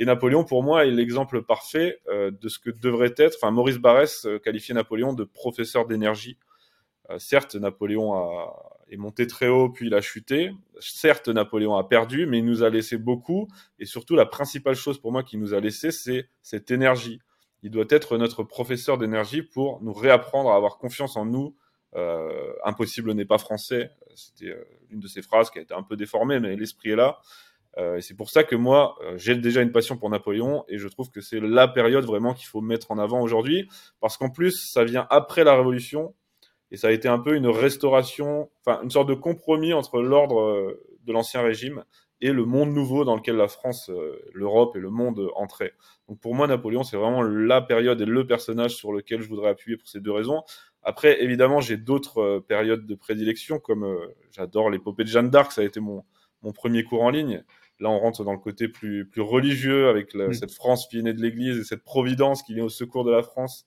et 0.00 0.04
Napoléon 0.04 0.42
pour 0.42 0.64
moi 0.64 0.84
est 0.84 0.90
l'exemple 0.90 1.42
parfait 1.42 2.00
euh, 2.08 2.32
de 2.32 2.48
ce 2.48 2.58
que 2.58 2.70
devrait 2.70 3.14
être. 3.16 3.36
Enfin 3.40 3.52
Maurice 3.52 3.78
Barrès 3.78 4.26
euh, 4.26 4.40
qualifiait 4.40 4.74
Napoléon 4.74 5.12
de 5.12 5.24
professeur 5.24 5.86
d'énergie. 5.86 6.38
Certes, 7.18 7.56
Napoléon 7.56 8.14
a, 8.14 8.71
est 8.92 8.96
monté 8.96 9.26
très 9.26 9.48
haut, 9.48 9.70
puis 9.70 9.86
il 9.86 9.94
a 9.94 10.00
chuté. 10.00 10.52
Certes, 10.78 11.28
Napoléon 11.28 11.76
a 11.76 11.84
perdu, 11.84 12.26
mais 12.26 12.38
il 12.38 12.44
nous 12.44 12.62
a 12.62 12.68
laissé 12.68 12.98
beaucoup. 12.98 13.48
Et 13.78 13.86
surtout, 13.86 14.14
la 14.14 14.26
principale 14.26 14.74
chose 14.74 14.98
pour 14.98 15.12
moi 15.12 15.22
qu'il 15.22 15.40
nous 15.40 15.54
a 15.54 15.60
laissé, 15.60 15.90
c'est 15.90 16.28
cette 16.42 16.70
énergie. 16.70 17.20
Il 17.62 17.70
doit 17.70 17.86
être 17.88 18.18
notre 18.18 18.42
professeur 18.42 18.98
d'énergie 18.98 19.42
pour 19.42 19.82
nous 19.82 19.92
réapprendre 19.92 20.50
à 20.50 20.56
avoir 20.56 20.78
confiance 20.78 21.16
en 21.16 21.24
nous. 21.24 21.56
Euh, 21.94 22.52
impossible 22.64 23.12
n'est 23.12 23.24
pas 23.24 23.38
français. 23.38 23.90
C'était 24.14 24.50
euh, 24.50 24.64
une 24.90 25.00
de 25.00 25.06
ces 25.06 25.22
phrases 25.22 25.50
qui 25.50 25.58
a 25.58 25.62
été 25.62 25.74
un 25.74 25.82
peu 25.82 25.96
déformée, 25.96 26.40
mais 26.40 26.56
l'esprit 26.56 26.90
est 26.90 26.96
là. 26.96 27.20
Euh, 27.78 28.00
c'est 28.00 28.14
pour 28.14 28.28
ça 28.28 28.44
que 28.44 28.56
moi, 28.56 28.98
j'ai 29.16 29.34
déjà 29.34 29.62
une 29.62 29.72
passion 29.72 29.96
pour 29.96 30.10
Napoléon 30.10 30.64
et 30.68 30.76
je 30.76 30.88
trouve 30.88 31.10
que 31.10 31.22
c'est 31.22 31.40
la 31.40 31.66
période 31.68 32.04
vraiment 32.04 32.34
qu'il 32.34 32.46
faut 32.46 32.60
mettre 32.60 32.90
en 32.90 32.98
avant 32.98 33.22
aujourd'hui 33.22 33.70
parce 34.00 34.18
qu'en 34.18 34.28
plus, 34.28 34.70
ça 34.70 34.84
vient 34.84 35.06
après 35.08 35.44
la 35.44 35.56
Révolution 35.56 36.14
et 36.72 36.78
ça 36.78 36.88
a 36.88 36.90
été 36.90 37.06
un 37.06 37.18
peu 37.18 37.36
une 37.36 37.46
restauration, 37.46 38.50
enfin 38.64 38.80
une 38.82 38.90
sorte 38.90 39.08
de 39.08 39.14
compromis 39.14 39.74
entre 39.74 40.00
l'ordre 40.00 40.40
euh, 40.40 40.82
de 41.04 41.12
l'ancien 41.12 41.42
régime 41.42 41.84
et 42.22 42.32
le 42.32 42.46
monde 42.46 42.72
nouveau 42.72 43.04
dans 43.04 43.14
lequel 43.14 43.36
la 43.36 43.48
France, 43.48 43.90
euh, 43.90 44.18
l'Europe 44.32 44.74
et 44.74 44.78
le 44.78 44.88
monde 44.88 45.28
entraient. 45.36 45.74
Donc 46.08 46.18
pour 46.20 46.34
moi, 46.34 46.46
Napoléon, 46.46 46.82
c'est 46.82 46.96
vraiment 46.96 47.22
la 47.22 47.60
période 47.60 48.00
et 48.00 48.06
le 48.06 48.26
personnage 48.26 48.74
sur 48.74 48.92
lequel 48.92 49.20
je 49.20 49.28
voudrais 49.28 49.50
appuyer 49.50 49.76
pour 49.76 49.86
ces 49.86 50.00
deux 50.00 50.12
raisons. 50.12 50.42
Après, 50.82 51.22
évidemment, 51.22 51.60
j'ai 51.60 51.76
d'autres 51.76 52.22
euh, 52.22 52.40
périodes 52.40 52.86
de 52.86 52.94
prédilection, 52.94 53.58
comme 53.58 53.86
j'adore 54.30 54.70
l'épopée 54.70 55.04
de 55.04 55.08
Jeanne 55.08 55.28
d'Arc, 55.28 55.52
ça 55.52 55.60
a 55.60 55.64
été 55.64 55.78
mon, 55.78 56.04
mon 56.40 56.52
premier 56.52 56.84
cours 56.84 57.02
en 57.02 57.10
ligne. 57.10 57.44
Là, 57.80 57.90
on 57.90 57.98
rentre 57.98 58.24
dans 58.24 58.32
le 58.32 58.38
côté 58.38 58.68
plus, 58.68 59.06
plus 59.06 59.22
religieux 59.22 59.88
avec 59.88 60.16
cette 60.32 60.52
France 60.52 60.86
qui 60.88 61.00
est 61.00 61.02
née 61.02 61.12
de 61.12 61.20
l'Église 61.20 61.58
et 61.58 61.64
cette 61.64 61.82
providence 61.82 62.42
qui 62.42 62.54
vient 62.54 62.64
au 62.64 62.68
secours 62.68 63.04
de 63.04 63.10
la 63.10 63.22
France. 63.22 63.66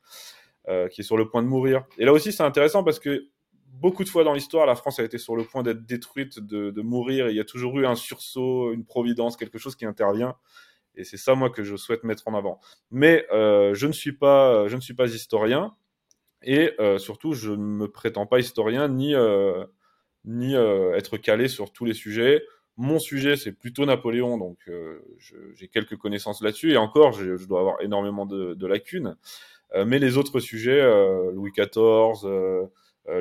Euh, 0.67 0.87
qui 0.87 1.01
est 1.01 1.03
sur 1.03 1.15
le 1.15 1.27
point 1.27 1.43
de 1.43 1.47
mourir. 1.47 1.83
Et 1.99 2.05
là 2.05 2.11
aussi, 2.11 2.31
c'est 2.31 2.41
intéressant 2.41 2.83
parce 2.83 2.97
que 2.97 3.27
beaucoup 3.67 4.03
de 4.03 4.09
fois 4.09 4.23
dans 4.23 4.33
l'histoire, 4.33 4.65
la 4.65 4.75
France 4.75 4.99
a 4.99 5.03
été 5.03 5.19
sur 5.19 5.35
le 5.35 5.43
point 5.43 5.61
d'être 5.61 5.85
détruite, 5.85 6.39
de, 6.39 6.81
mourir, 6.81 7.29
il 7.29 7.35
y 7.35 7.39
a 7.39 7.43
toujours 7.43 7.77
eu 7.77 7.85
un 7.85 7.93
sursaut, 7.93 8.73
une 8.73 8.83
providence, 8.83 9.37
quelque 9.37 9.59
chose 9.59 9.75
qui 9.75 9.85
intervient. 9.85 10.35
Et 10.95 11.03
c'est 11.03 11.17
ça, 11.17 11.35
moi, 11.35 11.51
que 11.51 11.63
je 11.63 11.75
souhaite 11.75 12.03
mettre 12.03 12.27
en 12.27 12.33
avant. 12.33 12.59
Mais 12.89 13.27
euh, 13.31 13.75
je 13.75 13.85
ne 13.85 13.91
suis 13.91 14.13
pas, 14.13 14.67
je 14.67 14.75
ne 14.75 14.81
suis 14.81 14.95
pas 14.95 15.05
historien, 15.05 15.75
et 16.41 16.73
euh, 16.79 16.97
surtout, 16.97 17.33
je 17.33 17.51
ne 17.51 17.57
me 17.57 17.91
prétends 17.91 18.25
pas 18.25 18.39
historien 18.39 18.87
ni 18.87 19.13
euh, 19.13 19.65
ni 20.23 20.55
euh, 20.55 20.95
être 20.95 21.17
calé 21.17 21.47
sur 21.47 21.71
tous 21.71 21.85
les 21.85 21.93
sujets. 21.93 22.43
Mon 22.77 22.97
sujet, 22.97 23.35
c'est 23.35 23.51
plutôt 23.51 23.85
Napoléon, 23.85 24.39
donc 24.39 24.57
euh, 24.67 24.99
j'ai 25.53 25.67
quelques 25.67 25.95
connaissances 25.97 26.41
là-dessus, 26.41 26.71
et 26.71 26.77
encore, 26.77 27.13
je, 27.13 27.45
dois 27.45 27.59
avoir 27.59 27.81
énormément 27.81 28.25
de 28.25 28.67
lacunes. 28.67 29.15
Euh, 29.75 29.85
mais 29.85 29.99
les 29.99 30.17
autres 30.17 30.39
sujets, 30.39 30.79
euh, 30.79 31.31
Louis 31.33 31.51
XIV, 31.51 32.25
euh, 32.25 32.67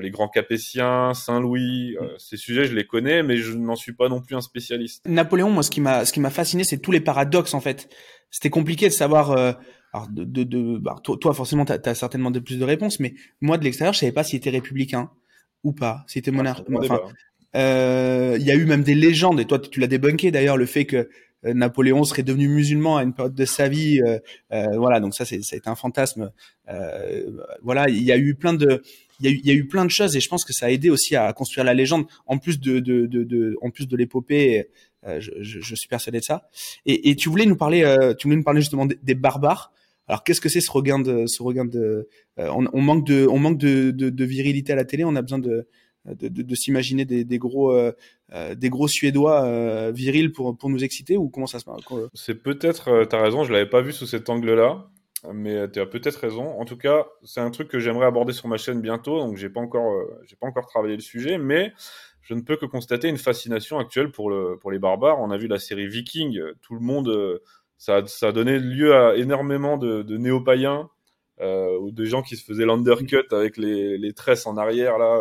les 0.01 0.11
grands 0.11 0.29
Capétiens, 0.29 1.13
Saint-Louis, 1.15 1.97
mm. 2.01 2.07
ces 2.19 2.37
sujets, 2.37 2.65
je 2.65 2.75
les 2.75 2.87
connais, 2.87 3.23
mais 3.23 3.37
je 3.37 3.53
n'en 3.53 3.77
suis 3.77 3.93
pas 3.93 4.09
non 4.09 4.21
plus 4.21 4.37
un 4.37 4.41
spécialiste. 4.41 5.05
Napoléon, 5.07 5.51
moi, 5.51 5.63
ce 5.63 5.71
qui 5.71 5.81
m'a, 5.81 6.05
ce 6.05 6.13
qui 6.13 6.21
m'a 6.21 6.31
fasciné, 6.31 6.65
c'est 6.65 6.79
tous 6.79 6.93
les 6.93 7.01
paradoxes, 7.01 7.55
en 7.55 7.61
fait. 7.61 7.89
C'était 8.31 8.51
compliqué 8.51 8.89
de 8.89 8.93
savoir. 8.93 9.33
alors, 9.33 10.09
de, 10.11 10.25
de, 10.25 10.45
de 10.45 10.79
bah, 10.79 10.97
toi, 11.03 11.17
toi, 11.21 11.35
forcément, 11.35 11.65
tu 11.65 11.73
as, 11.73 11.95
certainement 11.95 12.31
de 12.31 12.41
plus 12.41 12.59
de 12.59 12.65
réponses, 12.65 13.01
mais 13.01 13.15
moi, 13.41 13.59
de 13.59 13.65
l'extérieur, 13.65 13.93
je 13.93 14.01
savais 14.01 14.13
pas 14.13 14.25
s'il 14.25 14.37
était 14.37 14.51
républicain 14.51 15.11
ou 15.65 15.73
pas, 15.73 16.05
s'il 16.07 16.21
était 16.21 16.31
ah, 16.33 16.37
monarque. 16.37 16.67
Enfin, 16.73 17.01
il 17.55 18.43
y 18.43 18.51
a 18.51 18.55
eu 18.55 18.65
même 18.65 18.83
des 18.83 18.95
légendes, 18.95 19.41
et 19.41 19.45
toi, 19.45 19.59
tu 19.59 19.81
l'as 19.81 19.87
débunké 19.87 20.31
d'ailleurs, 20.31 20.57
le 20.57 20.67
fait 20.67 20.85
que 20.85 21.09
Napoléon 21.53 22.05
serait 22.05 22.23
devenu 22.23 22.49
musulman 22.49 22.97
à 22.97 23.03
une 23.03 23.13
période 23.13 23.35
de 23.35 23.45
sa 23.45 23.69
vie. 23.69 24.01
Euh, 24.01 24.19
euh, 24.53 24.77
voilà, 24.77 25.01
donc 25.01 25.15
ça, 25.15 25.25
c'est, 25.25 25.41
c'est 25.43 25.67
un 25.69 25.75
fantasme. 25.75 26.31
voilà, 27.63 27.89
il 27.89 28.03
y 28.03 28.13
a 28.13 28.17
eu 28.17 28.35
plein 28.35 28.55
de, 28.55 28.83
il 29.21 29.27
y, 29.27 29.29
a 29.29 29.33
eu, 29.33 29.41
il 29.43 29.47
y 29.47 29.51
a 29.51 29.55
eu 29.55 29.67
plein 29.67 29.85
de 29.85 29.91
choses 29.91 30.17
et 30.17 30.21
je 30.21 30.29
pense 30.29 30.45
que 30.45 30.53
ça 30.53 30.67
a 30.67 30.71
aidé 30.71 30.91
aussi 30.91 31.17
à 31.17 31.33
construire 31.33 31.65
la 31.65 31.75
légende 31.75 32.07
en 32.27 32.39
plus 32.39 32.59
de, 32.59 32.81
de, 32.81 33.07
de, 33.07 33.25
de 33.25 33.57
en 33.61 33.71
plus 33.71 33.87
de 33.87 33.97
l'épopée. 33.97 34.69
je, 35.07 35.31
je, 35.41 35.61
je, 35.61 35.75
suis 35.75 35.89
persuadé 35.89 36.19
de 36.21 36.25
ça. 36.25 36.49
Et, 36.87 37.11
et 37.11 37.17
tu 37.17 37.29
voulais 37.29 37.47
nous 37.47 37.57
parler, 37.57 37.83
tu 38.19 38.27
voulais 38.27 38.37
nous 38.37 38.45
parler 38.45 38.61
justement 38.61 38.87
des, 38.87 39.15
barbares. 39.15 39.73
Alors 40.07 40.23
qu'est-ce 40.25 40.41
que 40.41 40.49
c'est 40.49 40.61
ce 40.61 40.71
regain 40.71 40.99
de, 40.99 41.27
ce 41.27 41.43
regain 41.43 41.65
de, 41.65 42.09
on, 42.37 42.67
on, 42.73 42.81
manque 42.81 43.07
de, 43.07 43.27
on 43.27 43.39
manque 43.39 43.59
de, 43.59 43.91
de, 43.91 44.25
virilité 44.25 44.73
à 44.73 44.77
la 44.77 44.85
télé. 44.85 45.05
On 45.05 45.17
a 45.17 45.23
besoin 45.23 45.39
de, 45.39 45.67
de, 46.07 46.55
s'imaginer 46.55 47.05
des, 47.05 47.39
gros 47.39 47.73
euh, 47.73 47.93
euh 48.33 48.55
des 48.55 48.69
gros 48.69 48.89
suédois 48.89 49.45
euh, 49.45 49.91
virils 49.95 50.33
pour 50.33 50.57
pour 50.57 50.69
nous 50.69 50.85
exciter 50.85 51.17
ou 51.17 51.29
comment 51.29 51.47
ça 51.47 51.59
se 51.59 51.65
passe? 51.65 51.81
C'est 52.13 52.43
peut-être 52.43 52.89
euh, 52.89 53.05
t'as 53.05 53.23
raison, 53.23 53.45
je 53.45 53.53
l'avais 53.53 53.69
pas 53.69 53.81
vu 53.81 53.93
sous 53.93 54.07
cet 54.07 54.29
angle-là, 54.29 54.91
mais 55.33 55.71
tu 55.71 55.81
as 55.81 55.87
peut-être 55.87 56.17
raison. 56.17 56.61
En 56.61 56.65
tout 56.65 56.77
cas, 56.77 57.07
c'est 57.25 57.41
un 57.41 57.51
truc 57.51 57.69
que 57.69 57.79
j'aimerais 57.79 58.07
aborder 58.07 58.33
sur 58.33 58.49
ma 58.49 58.59
chaîne 58.59 58.81
bientôt, 58.81 59.19
donc 59.19 59.37
j'ai 59.37 59.49
pas 59.49 59.61
encore 59.61 59.95
j'ai 60.27 60.37
pas 60.37 60.47
encore 60.47 60.67
travaillé 60.67 60.95
le 60.95 61.03
sujet, 61.03 61.39
mais 61.39 61.73
je 62.21 62.35
ne 62.35 62.43
peux 62.43 62.57
que 62.57 62.67
constater 62.67 63.09
une 63.09 63.19
fascination 63.19 63.79
actuelle 63.79 64.11
pour 64.11 64.29
le 64.29 64.59
pour 64.59 64.71
les 64.71 64.79
barbares. 64.79 65.21
On 65.21 65.31
a 65.31 65.39
vu 65.39 65.47
la 65.47 65.59
série 65.59 65.89
Viking, 65.89 66.39
tout 66.61 66.75
le 66.75 66.81
monde 66.81 67.41
ça 67.79 67.97
a, 67.97 68.07
ça 68.07 68.29
a 68.29 68.33
donné 68.33 68.59
lieu 68.59 68.95
à 68.95 69.17
énormément 69.17 69.79
de, 69.79 70.03
de 70.03 70.17
néo-païens 70.19 70.91
ou 71.41 71.91
de 71.91 72.05
gens 72.05 72.23
qui 72.23 72.37
se 72.37 72.45
faisaient 72.45 72.67
l'undercut 72.67 73.27
avec 73.33 73.57
les, 73.57 73.97
les 73.97 74.13
tresses 74.13 74.47
en 74.47 74.59
arrière 74.59 74.99
là. 74.99 75.19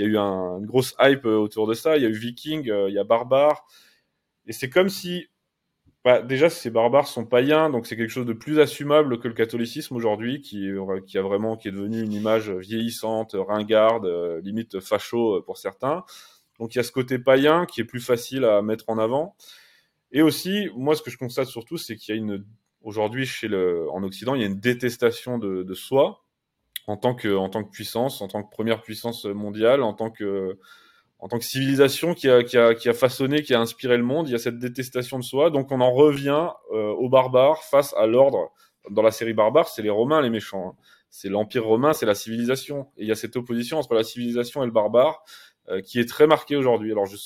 Il 0.00 0.04
y 0.04 0.06
a 0.06 0.12
eu 0.12 0.16
un, 0.16 0.58
une 0.58 0.66
grosse 0.66 0.94
hype 0.98 1.26
euh, 1.26 1.36
autour 1.36 1.66
de 1.66 1.74
ça. 1.74 1.96
Il 1.96 2.02
y 2.02 2.06
a 2.06 2.08
eu 2.08 2.14
Viking, 2.14 2.70
euh, 2.70 2.88
il 2.88 2.94
y 2.94 2.98
a 2.98 3.04
Barbare. 3.04 3.66
Et 4.46 4.52
c'est 4.52 4.70
comme 4.70 4.88
si, 4.88 5.28
bah, 6.04 6.22
déjà, 6.22 6.48
ces 6.48 6.70
barbares 6.70 7.06
sont 7.06 7.26
païens, 7.26 7.68
donc 7.68 7.86
c'est 7.86 7.96
quelque 7.96 8.10
chose 8.10 8.26
de 8.26 8.32
plus 8.32 8.58
assumable 8.58 9.20
que 9.20 9.28
le 9.28 9.34
catholicisme 9.34 9.94
aujourd'hui, 9.94 10.40
qui, 10.40 10.70
a 10.70 11.22
vraiment, 11.22 11.56
qui 11.56 11.68
est 11.68 11.72
devenu 11.72 12.00
une 12.00 12.12
image 12.12 12.50
vieillissante, 12.50 13.36
ringarde, 13.36 14.06
euh, 14.06 14.40
limite 14.40 14.80
facho 14.80 15.42
pour 15.42 15.58
certains. 15.58 16.04
Donc 16.58 16.74
il 16.74 16.78
y 16.78 16.80
a 16.80 16.84
ce 16.84 16.92
côté 16.92 17.18
païen 17.18 17.66
qui 17.66 17.82
est 17.82 17.84
plus 17.84 18.00
facile 18.00 18.44
à 18.44 18.62
mettre 18.62 18.86
en 18.88 18.96
avant. 18.96 19.36
Et 20.12 20.22
aussi, 20.22 20.70
moi, 20.74 20.96
ce 20.96 21.02
que 21.02 21.10
je 21.10 21.18
constate 21.18 21.46
surtout, 21.46 21.76
c'est 21.76 21.96
qu'il 21.96 22.14
y 22.14 22.18
a 22.18 22.20
une, 22.20 22.44
aujourd'hui, 22.80 23.26
chez 23.26 23.48
le, 23.48 23.88
en 23.90 24.02
Occident, 24.02 24.34
il 24.34 24.40
y 24.40 24.44
a 24.44 24.48
une 24.48 24.60
détestation 24.60 25.38
de 25.38 25.74
soi, 25.74 26.24
en 26.90 26.96
tant 26.96 27.14
que 27.14 27.34
en 27.36 27.48
tant 27.48 27.62
que 27.62 27.70
puissance, 27.70 28.20
en 28.20 28.28
tant 28.28 28.42
que 28.42 28.50
première 28.50 28.82
puissance 28.82 29.24
mondiale, 29.24 29.82
en 29.82 29.94
tant 29.94 30.10
que 30.10 30.58
en 31.20 31.28
tant 31.28 31.38
que 31.38 31.44
civilisation 31.44 32.14
qui 32.14 32.28
a, 32.28 32.42
qui 32.42 32.56
a, 32.56 32.74
qui 32.74 32.88
a 32.88 32.94
façonné, 32.94 33.42
qui 33.42 33.54
a 33.54 33.60
inspiré 33.60 33.96
le 33.96 34.02
monde, 34.02 34.28
il 34.28 34.32
y 34.32 34.34
a 34.34 34.38
cette 34.38 34.58
détestation 34.58 35.18
de 35.18 35.24
soi. 35.24 35.50
Donc 35.50 35.70
on 35.70 35.80
en 35.80 35.92
revient 35.92 36.48
euh, 36.72 36.90
aux 36.92 37.08
barbares 37.08 37.62
face 37.62 37.94
à 37.96 38.06
l'ordre. 38.06 38.50
Dans 38.90 39.02
la 39.02 39.10
série 39.10 39.34
barbare, 39.34 39.68
c'est 39.68 39.82
les 39.82 39.90
Romains 39.90 40.20
les 40.22 40.30
méchants. 40.30 40.70
Hein. 40.70 40.82
C'est 41.10 41.28
l'Empire 41.28 41.66
romain, 41.66 41.92
c'est 41.92 42.06
la 42.06 42.14
civilisation. 42.14 42.88
Et 42.96 43.02
il 43.02 43.08
y 43.08 43.12
a 43.12 43.16
cette 43.16 43.36
opposition 43.36 43.78
entre 43.78 43.94
la 43.94 44.04
civilisation 44.04 44.62
et 44.62 44.66
le 44.66 44.72
barbare 44.72 45.22
euh, 45.68 45.80
qui 45.80 45.98
est 45.98 46.08
très 46.08 46.26
marquée 46.26 46.56
aujourd'hui. 46.56 46.92
Alors 46.92 47.06
je 47.06 47.16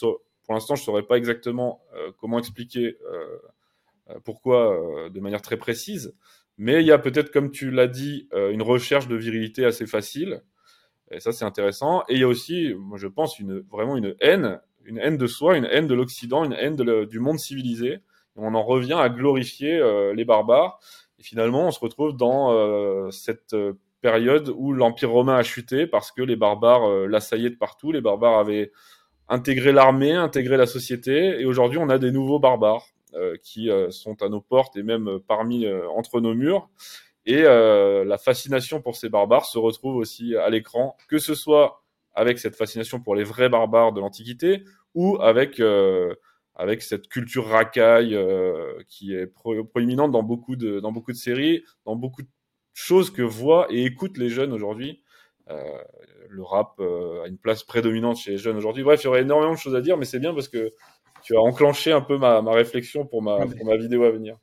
pour 0.44 0.52
l'instant, 0.52 0.74
je 0.74 0.82
ne 0.82 0.84
saurais 0.84 1.04
pas 1.04 1.16
exactement 1.16 1.80
euh, 1.94 2.10
comment 2.18 2.38
expliquer 2.38 2.98
pourquoi 4.24 5.08
de 5.08 5.20
manière 5.20 5.40
très 5.40 5.56
précise. 5.56 6.14
Mais 6.56 6.80
il 6.80 6.86
y 6.86 6.92
a 6.92 6.98
peut-être, 6.98 7.32
comme 7.32 7.50
tu 7.50 7.70
l'as 7.70 7.88
dit, 7.88 8.28
euh, 8.32 8.52
une 8.52 8.62
recherche 8.62 9.08
de 9.08 9.16
virilité 9.16 9.64
assez 9.64 9.86
facile. 9.86 10.42
Et 11.10 11.20
ça, 11.20 11.32
c'est 11.32 11.44
intéressant. 11.44 12.02
Et 12.08 12.14
il 12.14 12.20
y 12.20 12.22
a 12.22 12.28
aussi, 12.28 12.74
moi, 12.78 12.98
je 12.98 13.08
pense, 13.08 13.38
une, 13.38 13.60
vraiment 13.70 13.96
une 13.96 14.14
haine, 14.20 14.60
une 14.84 14.98
haine 14.98 15.16
de 15.16 15.26
soi, 15.26 15.56
une 15.56 15.66
haine 15.66 15.86
de 15.86 15.94
l'Occident, 15.94 16.44
une 16.44 16.52
haine 16.52 16.76
du 16.76 17.18
monde 17.18 17.38
civilisé. 17.38 17.98
On 18.36 18.54
en 18.54 18.62
revient 18.62 18.94
à 18.94 19.08
glorifier 19.08 19.78
euh, 19.78 20.14
les 20.14 20.24
barbares. 20.24 20.78
Et 21.18 21.22
finalement, 21.22 21.66
on 21.66 21.70
se 21.70 21.80
retrouve 21.80 22.16
dans 22.16 22.52
euh, 22.52 23.10
cette 23.10 23.56
période 24.00 24.52
où 24.54 24.72
l'Empire 24.72 25.10
romain 25.10 25.36
a 25.36 25.42
chuté 25.42 25.86
parce 25.86 26.12
que 26.12 26.22
les 26.22 26.36
barbares 26.36 26.88
l'assaillaient 27.06 27.50
de 27.50 27.56
partout. 27.56 27.90
Les 27.90 28.00
barbares 28.00 28.38
avaient 28.38 28.70
intégré 29.28 29.72
l'armée, 29.72 30.12
intégré 30.12 30.56
la 30.56 30.66
société. 30.66 31.40
Et 31.40 31.46
aujourd'hui, 31.46 31.78
on 31.78 31.88
a 31.88 31.98
des 31.98 32.10
nouveaux 32.10 32.38
barbares. 32.38 32.93
Euh, 33.16 33.36
qui 33.40 33.70
euh, 33.70 33.90
sont 33.90 34.22
à 34.22 34.28
nos 34.28 34.40
portes 34.40 34.76
et 34.76 34.82
même 34.82 35.08
euh, 35.08 35.18
parmi 35.24 35.68
entre 35.68 36.20
nos 36.20 36.34
murs. 36.34 36.68
Et 37.26 37.42
la 37.42 38.18
fascination 38.18 38.82
pour 38.82 38.96
ces 38.96 39.08
barbares 39.08 39.46
se 39.46 39.56
retrouve 39.56 39.96
aussi 39.96 40.36
à 40.36 40.50
l'écran, 40.50 40.94
que 41.08 41.16
ce 41.18 41.34
soit 41.34 41.82
avec 42.12 42.38
cette 42.38 42.54
fascination 42.54 43.00
pour 43.00 43.14
les 43.14 43.24
vrais 43.24 43.48
barbares 43.48 43.92
de 43.94 44.00
l'Antiquité 44.00 44.62
ou 44.94 45.16
avec 45.22 45.58
avec 46.54 46.82
cette 46.82 47.08
culture 47.08 47.46
racaille 47.46 48.14
qui 48.88 49.14
est 49.14 49.26
proéminente 49.26 50.12
dans 50.12 50.22
beaucoup 50.22 50.54
de 50.54 50.80
dans 50.80 50.92
beaucoup 50.92 51.12
de 51.12 51.16
séries, 51.16 51.64
dans 51.86 51.96
beaucoup 51.96 52.20
de 52.20 52.28
choses 52.74 53.10
que 53.10 53.22
voient 53.22 53.68
et 53.70 53.86
écoutent 53.86 54.18
les 54.18 54.28
jeunes 54.28 54.52
aujourd'hui. 54.52 55.02
le 55.48 56.42
rap 56.42 56.78
a 56.78 57.26
une 57.26 57.38
place 57.38 57.64
prédominante 57.64 58.18
chez 58.18 58.32
les 58.32 58.38
jeunes 58.38 58.58
aujourd'hui. 58.58 58.82
Bref, 58.82 59.00
il 59.02 59.04
y 59.04 59.08
aurait 59.08 59.22
énormément 59.22 59.54
de 59.54 59.58
choses 59.58 59.76
à 59.76 59.80
dire, 59.80 59.96
mais 59.96 60.04
c'est 60.04 60.20
bien 60.20 60.34
parce 60.34 60.48
que 60.48 60.72
tu 61.24 61.36
as 61.36 61.40
enclenché 61.40 61.92
un 61.92 62.00
peu 62.00 62.18
ma, 62.18 62.40
réflexion 62.52 63.06
pour 63.06 63.22
ma, 63.22 63.38
ma 63.64 63.76
vidéo 63.76 64.04
à 64.04 64.10
venir. 64.10 64.36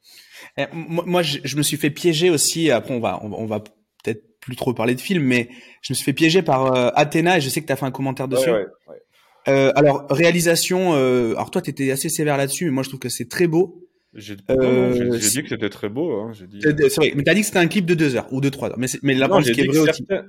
Eh, 0.58 0.66
moi, 0.74 1.22
je, 1.22 1.56
me 1.56 1.62
suis 1.62 1.78
fait 1.78 1.92
piéger 1.92 2.30
aussi. 2.30 2.72
Après, 2.72 2.94
on 2.94 3.00
va, 3.00 3.20
on, 3.24 3.46
va 3.46 3.60
peut-être 3.60 4.24
plus 4.40 4.56
trop 4.56 4.74
parler 4.74 4.96
de 4.96 5.02
film, 5.02 5.24
mais 5.24 5.50
je 5.82 5.94
me 5.94 5.96
suis 5.96 6.04
fait 6.04 6.14
piéger 6.14 6.42
par 6.42 6.98
Athéna 6.98 7.38
et 7.38 7.42
je 7.42 7.50
sais 7.50 7.62
que 7.62 7.68
tu 7.68 7.74
as 7.74 7.76
fait 7.76 7.86
un 7.86 7.92
commentaire 7.92 8.28
dessus. 8.28 8.50
Ouais, 8.50 8.66
ouais, 8.88 9.02
euh, 9.48 9.72
alors 9.76 10.06
réalisation, 10.10 10.94
euh, 10.94 11.32
alors 11.32 11.50
toi 11.50 11.62
t'étais 11.62 11.92
assez 11.92 12.10
sévère 12.10 12.38
là-dessus, 12.38 12.66
mais 12.66 12.72
moi 12.72 12.84
je 12.84 12.90
trouve 12.90 13.00
que 13.00 13.10
c'est 13.10 13.28
très 13.28 13.48
beau. 13.48 13.88
J'ai 14.14 14.36
euh, 14.50 15.18
dit 15.18 15.42
que 15.42 15.50
c'était 15.50 15.70
très 15.70 15.88
beau. 15.88 16.20
Hein, 16.20 16.34
dit... 16.48 16.60
C'est 16.62 16.96
vrai, 16.96 17.14
mais 17.16 17.24
t'as 17.24 17.34
dit 17.34 17.42
que 17.42 17.48
c'était 17.48 17.60
un 17.60 17.68
clip 17.68 17.86
de 17.86 17.94
deux 17.94 18.18
heures 18.18 18.28
ou 18.32 18.42
de 18.42 18.50
trois 18.50 18.70
heures. 18.70 18.78
Mais, 18.78 18.88
mais 19.04 19.14
la 19.14 19.30
j'ai 19.42 19.54
dit, 19.54 19.70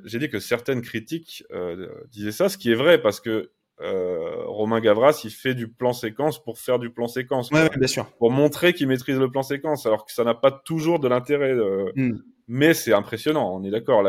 J'ai 0.05 0.19
dit 0.21 0.29
que 0.29 0.39
certaines 0.39 0.83
critiques 0.83 1.43
euh, 1.53 1.89
disaient 2.13 2.33
ça, 2.33 2.49
ce 2.49 2.57
qui 2.57 2.71
est 2.71 2.77
vrai 2.77 3.03
parce 3.03 3.21
que 3.21 3.51
euh, 3.83 4.45
Romain 4.47 4.81
Gavras, 4.81 5.21
il 5.25 5.31
fait 5.31 5.55
du 5.55 5.69
plan 5.69 5.93
séquence 5.93 6.43
pour 6.43 6.59
faire 6.59 6.79
du 6.79 6.91
plan 6.91 7.09
séquence. 7.09 7.51
Ouais, 7.51 7.69
bien 7.77 7.87
sûr. 7.87 8.07
Pour 8.19 8.31
montrer 8.31 8.73
qu'il 8.73 8.89
maîtrise 8.89 9.19
le 9.19 9.31
plan 9.31 9.43
séquence, 9.43 9.87
alors 9.87 10.05
que 10.05 10.13
ça 10.13 10.25
n'a 10.25 10.35
pas 10.35 10.51
toujours 10.51 11.01
de 11.01 11.09
l'intérêt. 11.09 11.55
Hmm. 11.97 12.19
Mais 12.49 12.75
c'est 12.75 12.93
impressionnant, 12.93 13.55
on 13.55 13.65
est 13.65 13.71
d'accord. 13.71 14.07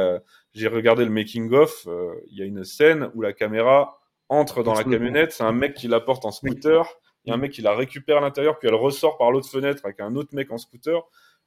J'ai 0.54 0.68
regardé 0.68 1.06
le 1.06 1.12
making 1.12 1.52
of. 1.54 1.88
Il 2.28 2.38
y 2.38 2.42
a 2.42 2.46
une 2.46 2.64
scène 2.64 3.10
où 3.16 3.22
la 3.22 3.34
caméra 3.34 4.00
entre 4.30 4.64
dans 4.64 4.74
la 4.74 4.84
camionnette, 4.84 5.32
c'est 5.32 5.44
un 5.44 5.52
mec 5.52 5.76
qui 5.76 5.88
la 5.88 6.00
porte 6.00 6.26
en 6.26 6.32
scooter, 6.32 6.88
il 7.26 7.30
y 7.30 7.32
a 7.32 7.36
un 7.36 7.38
mec 7.38 7.52
qui 7.52 7.62
la 7.62 7.76
récupère 7.76 8.18
à 8.18 8.22
l'intérieur, 8.22 8.58
puis 8.58 8.68
elle 8.68 8.76
ressort 8.76 9.18
par 9.18 9.32
l'autre 9.32 9.50
fenêtre 9.50 9.82
avec 9.86 10.00
un 10.00 10.16
autre 10.16 10.34
mec 10.34 10.52
en 10.52 10.58
scooter. 10.58 11.02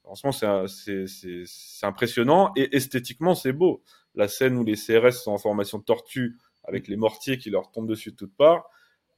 En 0.04 0.14
ce 0.14 0.26
moment, 0.26 0.66
c'est 0.68 1.86
impressionnant 1.86 2.52
et 2.56 2.76
esthétiquement, 2.76 3.34
c'est 3.34 3.52
beau. 3.52 3.82
La 4.14 4.28
scène 4.28 4.56
où 4.56 4.64
les 4.64 4.76
CRS 4.76 5.12
sont 5.12 5.32
en 5.32 5.38
formation 5.38 5.78
de 5.78 5.84
tortue 5.84 6.38
avec 6.66 6.88
les 6.88 6.96
mortiers 6.96 7.38
qui 7.38 7.50
leur 7.50 7.70
tombent 7.70 7.88
dessus 7.88 8.10
de 8.10 8.16
toutes 8.16 8.36
parts. 8.36 8.68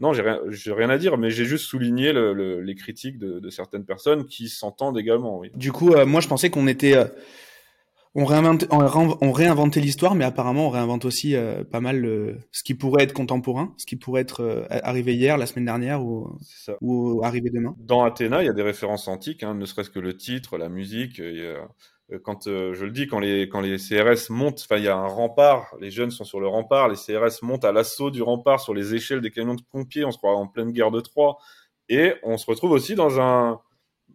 Non, 0.00 0.12
j'ai 0.12 0.22
rien, 0.22 0.40
rien 0.66 0.90
à 0.90 0.98
dire, 0.98 1.18
mais 1.18 1.30
j'ai 1.30 1.44
juste 1.44 1.64
souligné 1.64 2.12
les 2.12 2.74
critiques 2.76 3.18
de, 3.18 3.50
certaines 3.50 3.84
personnes 3.84 4.26
qui 4.26 4.48
s'entendent 4.48 4.98
également. 4.98 5.38
Oui. 5.38 5.50
Du 5.54 5.72
coup, 5.72 5.92
euh, 5.92 6.06
moi, 6.06 6.20
je 6.20 6.28
pensais 6.28 6.50
qu'on 6.50 6.68
était 6.68 6.96
euh, 6.96 7.06
on 8.14 8.24
réinvente, 8.24 8.66
on, 8.70 9.32
réinventait 9.32 9.80
l'histoire, 9.80 10.14
mais 10.14 10.24
apparemment 10.24 10.68
on 10.68 10.70
réinvente 10.70 11.04
aussi 11.04 11.36
euh, 11.36 11.62
pas 11.62 11.80
mal 11.80 12.38
ce 12.52 12.62
qui 12.62 12.74
pourrait 12.74 13.04
être 13.04 13.12
contemporain, 13.12 13.74
ce 13.76 13.86
qui 13.86 13.96
pourrait 13.96 14.22
être 14.22 14.66
arrivé 14.70 15.14
hier, 15.14 15.36
la 15.36 15.46
semaine 15.46 15.66
dernière 15.66 16.02
ou, 16.02 16.38
ou 16.80 17.20
arrivé 17.22 17.50
demain. 17.50 17.74
Dans 17.78 18.04
Athéna, 18.04 18.42
il 18.42 18.46
y 18.46 18.48
a 18.48 18.54
des 18.54 18.62
références 18.62 19.08
antiques, 19.08 19.42
hein, 19.42 19.54
ne 19.54 19.66
serait-ce 19.66 19.90
que 19.90 20.00
le 20.00 20.16
titre, 20.16 20.58
la 20.58 20.68
musique. 20.68 21.20
Quand 22.22 22.44
je 22.46 22.84
le 22.84 22.90
dis, 22.90 23.06
quand 23.06 23.18
les 23.18 23.48
quand 23.48 23.60
les 23.60 23.76
CRS 23.76 24.30
montent, 24.30 24.62
enfin 24.64 24.78
il 24.78 24.84
y 24.84 24.88
a 24.88 24.96
un 24.96 25.06
rempart, 25.06 25.74
les 25.80 25.90
jeunes 25.90 26.10
sont 26.10 26.24
sur 26.24 26.40
le 26.40 26.48
rempart, 26.48 26.88
les 26.88 26.96
CRS 26.96 27.42
montent 27.42 27.64
à 27.64 27.72
l'assaut 27.72 28.10
du 28.10 28.22
rempart 28.22 28.60
sur 28.60 28.72
les 28.72 28.94
échelles 28.94 29.20
des 29.20 29.30
camions 29.30 29.54
de 29.54 29.62
pompiers, 29.70 30.04
on 30.04 30.10
se 30.10 30.18
croit 30.18 30.34
en 30.34 30.46
pleine 30.46 30.72
guerre 30.72 30.90
de 30.90 31.00
Troie, 31.00 31.36
et 31.88 32.14
on 32.22 32.38
se 32.38 32.46
retrouve 32.46 32.70
aussi 32.70 32.94
dans 32.94 33.20
un 33.20 33.60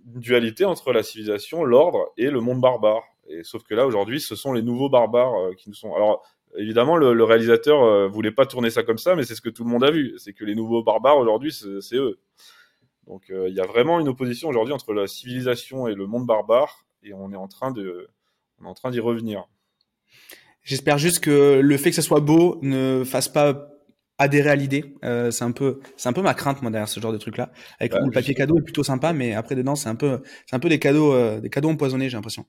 une 0.05 0.19
dualité 0.19 0.65
entre 0.65 0.91
la 0.91 1.03
civilisation, 1.03 1.63
l'ordre 1.63 2.11
et 2.17 2.29
le 2.29 2.41
monde 2.41 2.61
barbare. 2.61 3.03
Et 3.27 3.43
sauf 3.43 3.63
que 3.63 3.73
là, 3.73 3.87
aujourd'hui, 3.87 4.19
ce 4.19 4.35
sont 4.35 4.53
les 4.53 4.61
nouveaux 4.61 4.89
barbares 4.89 5.35
euh, 5.35 5.53
qui 5.53 5.69
nous 5.69 5.75
sont. 5.75 5.93
Alors, 5.95 6.23
évidemment, 6.57 6.97
le, 6.97 7.23
réalisateur 7.23 7.83
euh, 7.83 8.07
voulait 8.07 8.31
pas 8.31 8.45
tourner 8.45 8.69
ça 8.69 8.83
comme 8.83 8.97
ça, 8.97 9.15
mais 9.15 9.23
c'est 9.23 9.35
ce 9.35 9.41
que 9.41 9.49
tout 9.49 9.63
le 9.63 9.69
monde 9.69 9.83
a 9.83 9.91
vu. 9.91 10.13
C'est 10.17 10.33
que 10.33 10.45
les 10.45 10.55
nouveaux 10.55 10.83
barbares 10.83 11.17
aujourd'hui, 11.17 11.53
c'est 11.53 11.95
eux. 11.95 12.19
Donc, 13.07 13.29
euh, 13.29 13.47
il 13.49 13.55
y 13.55 13.61
a 13.61 13.65
vraiment 13.65 13.99
une 13.99 14.07
opposition 14.07 14.49
aujourd'hui 14.49 14.73
entre 14.73 14.93
la 14.93 15.07
civilisation 15.07 15.87
et 15.87 15.95
le 15.95 16.05
monde 16.05 16.25
barbare, 16.25 16.82
et 17.03 17.13
on 17.13 17.31
est 17.31 17.37
en 17.37 17.47
train 17.47 17.71
de, 17.71 18.09
on 18.59 18.65
est 18.65 18.69
en 18.69 18.73
train 18.73 18.91
d'y 18.91 18.99
revenir. 18.99 19.47
J'espère 20.63 20.97
juste 20.97 21.19
que 21.19 21.59
le 21.61 21.77
fait 21.77 21.89
que 21.89 21.95
ça 21.95 22.01
soit 22.01 22.21
beau 22.21 22.59
ne 22.61 23.03
fasse 23.03 23.27
pas 23.27 23.69
adhérer 24.17 24.51
à 24.51 24.55
l'idée. 24.55 24.95
Euh, 25.03 25.31
c'est 25.31 25.43
un 25.43 25.51
peu, 25.51 25.81
c'est 25.97 26.07
un 26.07 26.13
peu 26.13 26.21
ma 26.21 26.33
crainte 26.33 26.61
moi 26.61 26.71
derrière 26.71 26.87
ce 26.87 26.99
genre 26.99 27.11
de 27.11 27.17
truc 27.17 27.37
là. 27.37 27.51
Avec 27.79 27.91
bah, 27.91 27.99
le 28.01 28.11
papier 28.11 28.33
cadeau 28.33 28.57
est 28.57 28.63
plutôt 28.63 28.83
sympa, 28.83 29.11
mais 29.11 29.33
après 29.33 29.55
dedans 29.55 29.75
c'est 29.75 29.89
un 29.89 29.95
peu, 29.95 30.21
c'est 30.45 30.55
un 30.55 30.59
peu 30.59 30.69
des 30.69 30.79
cadeaux, 30.79 31.39
des 31.39 31.49
cadeaux 31.49 31.69
empoisonnés, 31.69 32.09
j'ai 32.09 32.17
l'impression 32.17 32.45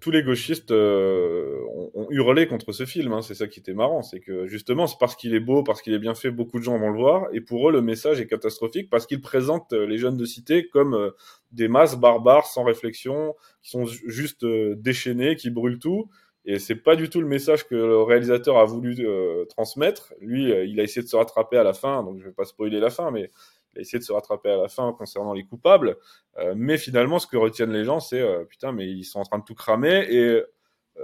tous 0.00 0.10
les 0.10 0.22
gauchistes 0.22 0.70
euh, 0.70 1.60
ont, 1.94 2.06
hurlé 2.10 2.46
contre 2.46 2.72
ce 2.72 2.86
film. 2.86 3.12
Hein. 3.12 3.22
C'est 3.22 3.34
ça 3.34 3.46
qui 3.46 3.60
était 3.60 3.74
marrant, 3.74 4.02
c'est 4.02 4.20
que 4.20 4.46
justement, 4.46 4.86
c'est 4.86 4.98
parce 4.98 5.16
qu'il 5.16 5.34
est 5.34 5.40
beau, 5.40 5.62
parce 5.62 5.82
qu'il 5.82 5.92
est 5.92 5.98
bien 5.98 6.14
fait, 6.14 6.30
beaucoup 6.30 6.58
de 6.58 6.64
gens 6.64 6.78
vont 6.78 6.90
le 6.90 6.98
voir. 6.98 7.26
Et 7.32 7.42
pour 7.42 7.68
eux, 7.68 7.72
le 7.72 7.82
message 7.82 8.20
est 8.20 8.26
catastrophique 8.26 8.88
parce 8.88 9.06
qu'il 9.06 9.20
présente 9.20 9.72
euh, 9.72 9.86
les 9.86 9.98
jeunes 9.98 10.16
de 10.16 10.24
cité 10.24 10.66
comme 10.68 10.94
euh, 10.94 11.10
des 11.52 11.68
masses 11.68 11.96
barbares 11.96 12.46
sans 12.46 12.64
réflexion, 12.64 13.34
qui 13.62 13.70
sont 13.70 13.84
juste 13.84 14.46
déchaînés, 14.46 15.36
qui 15.36 15.50
brûlent 15.50 15.78
tout. 15.78 16.08
Et 16.46 16.58
c'est 16.58 16.76
pas 16.76 16.96
du 16.96 17.10
tout 17.10 17.20
le 17.20 17.26
message 17.26 17.66
que 17.68 17.74
le 17.74 18.00
réalisateur 18.02 18.56
a 18.56 18.64
voulu 18.64 19.06
transmettre. 19.48 20.14
Lui, 20.20 20.50
il 20.50 20.80
a 20.80 20.84
essayé 20.84 21.02
de 21.02 21.08
se 21.08 21.16
rattraper 21.16 21.58
à 21.58 21.64
la 21.64 21.74
fin, 21.74 22.02
donc 22.02 22.18
je 22.18 22.24
vais 22.24 22.32
pas 22.32 22.44
spoiler 22.44 22.80
la 22.80 22.88
fin, 22.88 23.10
mais 23.10 23.30
il 23.74 23.78
a 23.78 23.80
essayé 23.82 23.98
de 23.98 24.04
se 24.04 24.12
rattraper 24.12 24.50
à 24.50 24.56
la 24.56 24.68
fin 24.68 24.92
concernant 24.92 25.32
les 25.32 25.44
coupables, 25.44 25.96
euh, 26.38 26.54
mais 26.56 26.78
finalement, 26.78 27.18
ce 27.18 27.26
que 27.26 27.36
retiennent 27.36 27.72
les 27.72 27.84
gens, 27.84 28.00
c'est 28.00 28.20
euh, 28.20 28.44
putain, 28.44 28.72
mais 28.72 28.88
ils 28.88 29.04
sont 29.04 29.20
en 29.20 29.24
train 29.24 29.38
de 29.38 29.44
tout 29.44 29.54
cramer 29.54 30.06
et 30.08 30.24
euh, 30.24 30.46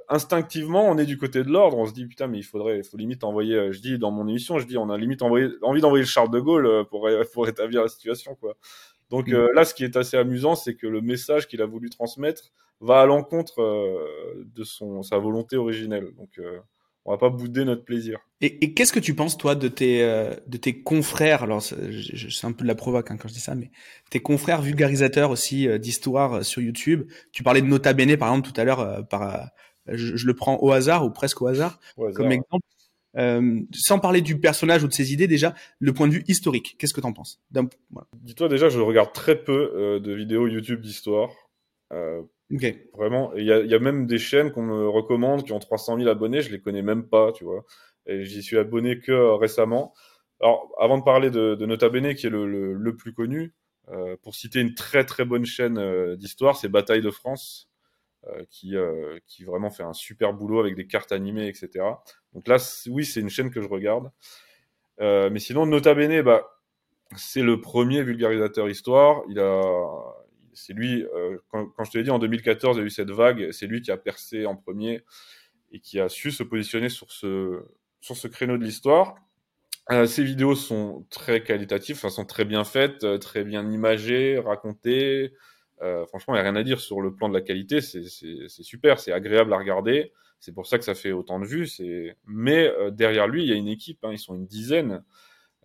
instinctivement, 0.08 0.84
on 0.88 0.98
est 0.98 1.06
du 1.06 1.16
côté 1.16 1.44
de 1.44 1.50
l'ordre. 1.50 1.78
On 1.78 1.86
se 1.86 1.92
dit 1.92 2.06
putain, 2.06 2.26
mais 2.26 2.38
il 2.38 2.42
faudrait, 2.42 2.78
il 2.78 2.84
faut 2.84 2.96
limite 2.96 3.24
envoyer. 3.24 3.72
je 3.72 3.80
dis 3.80 3.98
dans 3.98 4.10
mon 4.10 4.26
émission, 4.28 4.58
je 4.58 4.66
dis 4.66 4.76
on 4.76 4.90
a 4.90 4.98
limite 4.98 5.22
envoyé, 5.22 5.48
envie 5.62 5.80
d'envoyer 5.80 6.02
le 6.02 6.08
Charles 6.08 6.30
de 6.30 6.40
Gaulle 6.40 6.86
pour 6.90 7.08
pour 7.32 7.48
établir 7.48 7.82
la 7.82 7.88
situation, 7.88 8.34
quoi. 8.34 8.56
Donc 9.10 9.28
mm. 9.28 9.52
là, 9.54 9.64
ce 9.64 9.74
qui 9.74 9.84
est 9.84 9.96
assez 9.96 10.16
amusant, 10.16 10.56
c'est 10.56 10.74
que 10.74 10.86
le 10.86 11.00
message 11.00 11.46
qu'il 11.46 11.62
a 11.62 11.66
voulu 11.66 11.90
transmettre 11.90 12.52
va 12.80 13.00
à 13.00 13.06
l'encontre 13.06 13.62
de 14.36 14.64
son 14.64 15.02
sa 15.02 15.18
volonté 15.18 15.56
originelle. 15.56 16.12
Donc 16.16 16.40
on 17.06 17.12
va 17.12 17.18
pas 17.18 17.30
bouder 17.30 17.64
notre 17.64 17.84
plaisir. 17.84 18.18
Et, 18.40 18.74
qu'est-ce 18.74 18.92
que 18.92 19.00
tu 19.00 19.14
penses 19.14 19.38
toi 19.38 19.54
de 19.54 19.68
tes 19.68 20.02
euh, 20.02 20.34
de 20.46 20.56
tes 20.56 20.82
confrères 20.82 21.44
Alors 21.44 21.62
c'est 21.62 22.44
un 22.44 22.52
peu 22.52 22.64
de 22.64 22.68
la 22.68 22.74
provoque 22.74 23.10
hein, 23.10 23.16
quand 23.16 23.28
je 23.28 23.34
dis 23.34 23.40
ça, 23.40 23.54
mais 23.54 23.70
tes 24.10 24.20
confrères 24.20 24.60
vulgarisateurs 24.60 25.30
aussi 25.30 25.68
euh, 25.68 25.78
d'histoire 25.78 26.34
euh, 26.34 26.42
sur 26.42 26.60
YouTube? 26.60 27.08
Tu 27.32 27.44
parlais 27.44 27.62
de 27.62 27.66
Nota 27.66 27.92
Bene 27.92 28.16
par 28.16 28.28
exemple 28.28 28.52
tout 28.52 28.60
à 28.60 28.64
l'heure. 28.64 29.06
par 29.08 29.50
je, 29.86 30.26
le 30.26 30.34
prends 30.34 30.58
au 30.62 30.72
hasard 30.72 31.04
ou 31.04 31.10
presque 31.10 31.40
au 31.40 31.46
hasard, 31.46 31.78
comme 32.14 32.32
exemple. 32.32 32.66
sans 33.72 34.00
parler 34.00 34.20
du 34.20 34.40
personnage 34.40 34.82
ou 34.82 34.88
de 34.88 34.92
ses 34.92 35.12
idées, 35.12 35.28
déjà, 35.28 35.54
le 35.78 35.92
point 35.92 36.08
de 36.08 36.14
vue 36.14 36.24
historique, 36.26 36.74
qu'est-ce 36.76 36.92
que 36.92 37.00
tu 37.00 37.06
en 37.06 37.12
penses 37.12 37.40
Dis-toi 38.14 38.48
déjà, 38.48 38.68
je 38.68 38.80
regarde 38.80 39.12
très 39.12 39.40
peu 39.40 40.00
de 40.02 40.12
vidéos 40.12 40.48
YouTube 40.48 40.80
d'histoire. 40.80 41.30
Vraiment, 42.94 43.34
il 43.34 43.44
y 43.44 43.52
a, 43.52 43.60
y 43.60 43.74
a, 43.74 43.78
même 43.78 44.06
des 44.06 44.18
chaînes 44.18 44.52
qu'on 44.52 44.62
me 44.62 44.88
recommande 44.88 45.44
qui 45.44 45.52
ont 45.52 45.58
300 45.58 45.98
000 45.98 46.08
abonnés, 46.08 46.42
je 46.42 46.50
les 46.52 46.60
connais 46.60 46.82
même 46.82 47.08
pas, 47.08 47.32
tu 47.32 47.44
vois. 47.44 47.64
Et 48.06 48.24
j'y 48.24 48.42
suis 48.42 48.56
abonné 48.58 49.00
que 49.00 49.12
euh, 49.12 49.34
récemment. 49.34 49.94
Alors, 50.40 50.72
avant 50.78 50.98
de 50.98 51.02
parler 51.02 51.30
de, 51.30 51.54
de 51.56 51.66
Nota 51.66 51.88
Bene, 51.88 52.14
qui 52.14 52.26
est 52.26 52.30
le, 52.30 52.46
le, 52.46 52.72
le 52.74 52.96
plus 52.96 53.12
connu, 53.12 53.54
euh, 53.90 54.16
pour 54.22 54.34
citer 54.34 54.60
une 54.60 54.74
très 54.74 55.04
très 55.04 55.24
bonne 55.24 55.44
chaîne 55.46 55.78
euh, 55.78 56.16
d'histoire, 56.16 56.56
c'est 56.56 56.68
Bataille 56.68 57.02
de 57.02 57.10
France, 57.10 57.68
euh, 58.28 58.44
qui, 58.50 58.76
euh, 58.76 59.18
qui 59.26 59.44
vraiment 59.44 59.70
fait 59.70 59.84
un 59.84 59.92
super 59.92 60.32
boulot 60.32 60.60
avec 60.60 60.76
des 60.76 60.86
cartes 60.86 61.12
animées, 61.12 61.48
etc. 61.48 61.84
Donc 62.34 62.48
là, 62.48 62.58
oui, 62.88 63.04
c'est 63.04 63.20
une 63.20 63.30
chaîne 63.30 63.50
que 63.50 63.60
je 63.62 63.68
regarde. 63.68 64.10
mais 65.00 65.38
sinon, 65.40 65.66
Nota 65.66 65.94
Bene, 65.94 66.22
bah, 66.22 66.46
c'est 67.16 67.42
le 67.42 67.60
premier 67.60 68.02
vulgarisateur 68.02 68.68
histoire. 68.68 69.22
Il 69.28 69.38
a, 69.40 69.62
c'est 70.56 70.72
lui, 70.72 71.04
euh, 71.14 71.38
quand, 71.50 71.84
je 71.84 71.90
te 71.90 71.98
l'ai 71.98 72.04
dit, 72.04 72.10
en 72.10 72.18
2014, 72.18 72.76
il 72.76 72.80
y 72.80 72.82
a 72.82 72.86
eu 72.86 72.90
cette 72.90 73.10
vague, 73.10 73.50
c'est 73.52 73.66
lui 73.66 73.82
qui 73.82 73.90
a 73.90 73.96
percé 73.96 74.46
en 74.46 74.56
premier 74.56 75.02
et 75.70 75.80
qui 75.80 76.00
a 76.00 76.08
su 76.08 76.30
se 76.30 76.42
positionner 76.42 76.88
sur 76.88 77.12
ce, 77.12 77.62
sur 78.00 78.16
ce 78.16 78.26
créneau 78.26 78.56
de 78.56 78.64
l'histoire. 78.64 79.16
Euh, 79.92 80.06
ces 80.06 80.24
vidéos 80.24 80.54
sont 80.54 81.06
très 81.10 81.42
qualitatives, 81.42 81.96
enfin, 81.96 82.10
sont 82.10 82.24
très 82.24 82.44
bien 82.44 82.64
faites, 82.64 83.04
euh, 83.04 83.18
très 83.18 83.44
bien 83.44 83.70
imagées, 83.70 84.38
racontées. 84.38 85.32
franchement, 86.08 86.34
il 86.34 86.38
n'y 86.38 86.40
a 86.40 86.42
rien 86.42 86.56
à 86.56 86.62
dire 86.62 86.80
sur 86.80 87.00
le 87.00 87.14
plan 87.14 87.28
de 87.28 87.34
la 87.34 87.42
qualité, 87.42 87.80
c'est 87.80 88.02
super, 88.48 88.98
c'est 88.98 89.12
agréable 89.12 89.52
à 89.52 89.58
regarder. 89.58 90.12
C'est 90.40 90.52
pour 90.52 90.66
ça 90.66 90.78
que 90.78 90.84
ça 90.84 90.94
fait 90.94 91.12
autant 91.12 91.38
de 91.38 91.46
vues. 91.46 91.68
Mais 92.26 92.70
derrière 92.92 93.28
lui, 93.28 93.42
il 93.44 93.48
y 93.48 93.52
a 93.52 93.56
une 93.56 93.68
équipe, 93.68 94.04
hein, 94.04 94.10
ils 94.12 94.18
sont 94.18 94.34
une 94.34 94.46
dizaine 94.46 95.02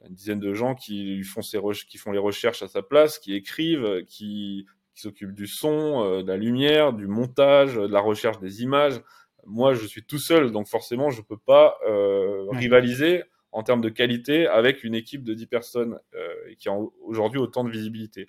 une 0.07 0.15
dizaine 0.15 0.39
de 0.39 0.53
gens 0.53 0.75
qui 0.75 1.23
font, 1.23 1.41
ses 1.41 1.59
qui 1.87 1.97
font 1.97 2.11
les 2.11 2.19
recherches 2.19 2.63
à 2.63 2.67
sa 2.67 2.81
place, 2.81 3.19
qui 3.19 3.33
écrivent, 3.35 4.03
qui 4.05 4.65
qui 4.93 5.01
s'occupe 5.01 5.33
du 5.33 5.47
son, 5.47 6.03
euh, 6.03 6.23
de 6.23 6.27
la 6.27 6.37
lumière, 6.37 6.93
du 6.93 7.07
montage, 7.07 7.75
de 7.75 7.87
la 7.87 8.01
recherche 8.01 8.39
des 8.39 8.63
images. 8.63 9.01
Moi, 9.45 9.73
je 9.73 9.85
suis 9.85 10.03
tout 10.03 10.19
seul, 10.19 10.51
donc 10.51 10.67
forcément, 10.67 11.09
je 11.09 11.21
peux 11.21 11.37
pas 11.37 11.77
euh, 11.87 12.45
rivaliser 12.51 13.23
en 13.51 13.63
termes 13.63 13.81
de 13.81 13.89
qualité 13.89 14.47
avec 14.47 14.83
une 14.83 14.95
équipe 14.95 15.23
de 15.23 15.33
10 15.33 15.47
personnes 15.47 15.99
euh, 16.15 16.53
qui 16.57 16.69
a 16.69 16.73
aujourd'hui 17.03 17.39
autant 17.39 17.63
de 17.63 17.69
visibilité. 17.69 18.27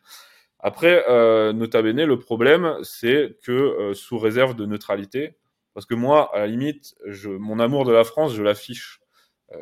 Après, 0.58 1.04
euh, 1.08 1.52
nota 1.52 1.82
bene, 1.82 2.04
le 2.04 2.18
problème, 2.18 2.76
c'est 2.82 3.36
que 3.42 3.52
euh, 3.52 3.94
sous 3.94 4.18
réserve 4.18 4.54
de 4.54 4.66
neutralité, 4.66 5.36
parce 5.74 5.86
que 5.86 5.94
moi, 5.94 6.34
à 6.34 6.40
la 6.40 6.46
limite, 6.46 6.94
je, 7.06 7.30
mon 7.30 7.58
amour 7.58 7.84
de 7.84 7.92
la 7.92 8.04
France, 8.04 8.34
je 8.34 8.42
l'affiche. 8.42 9.00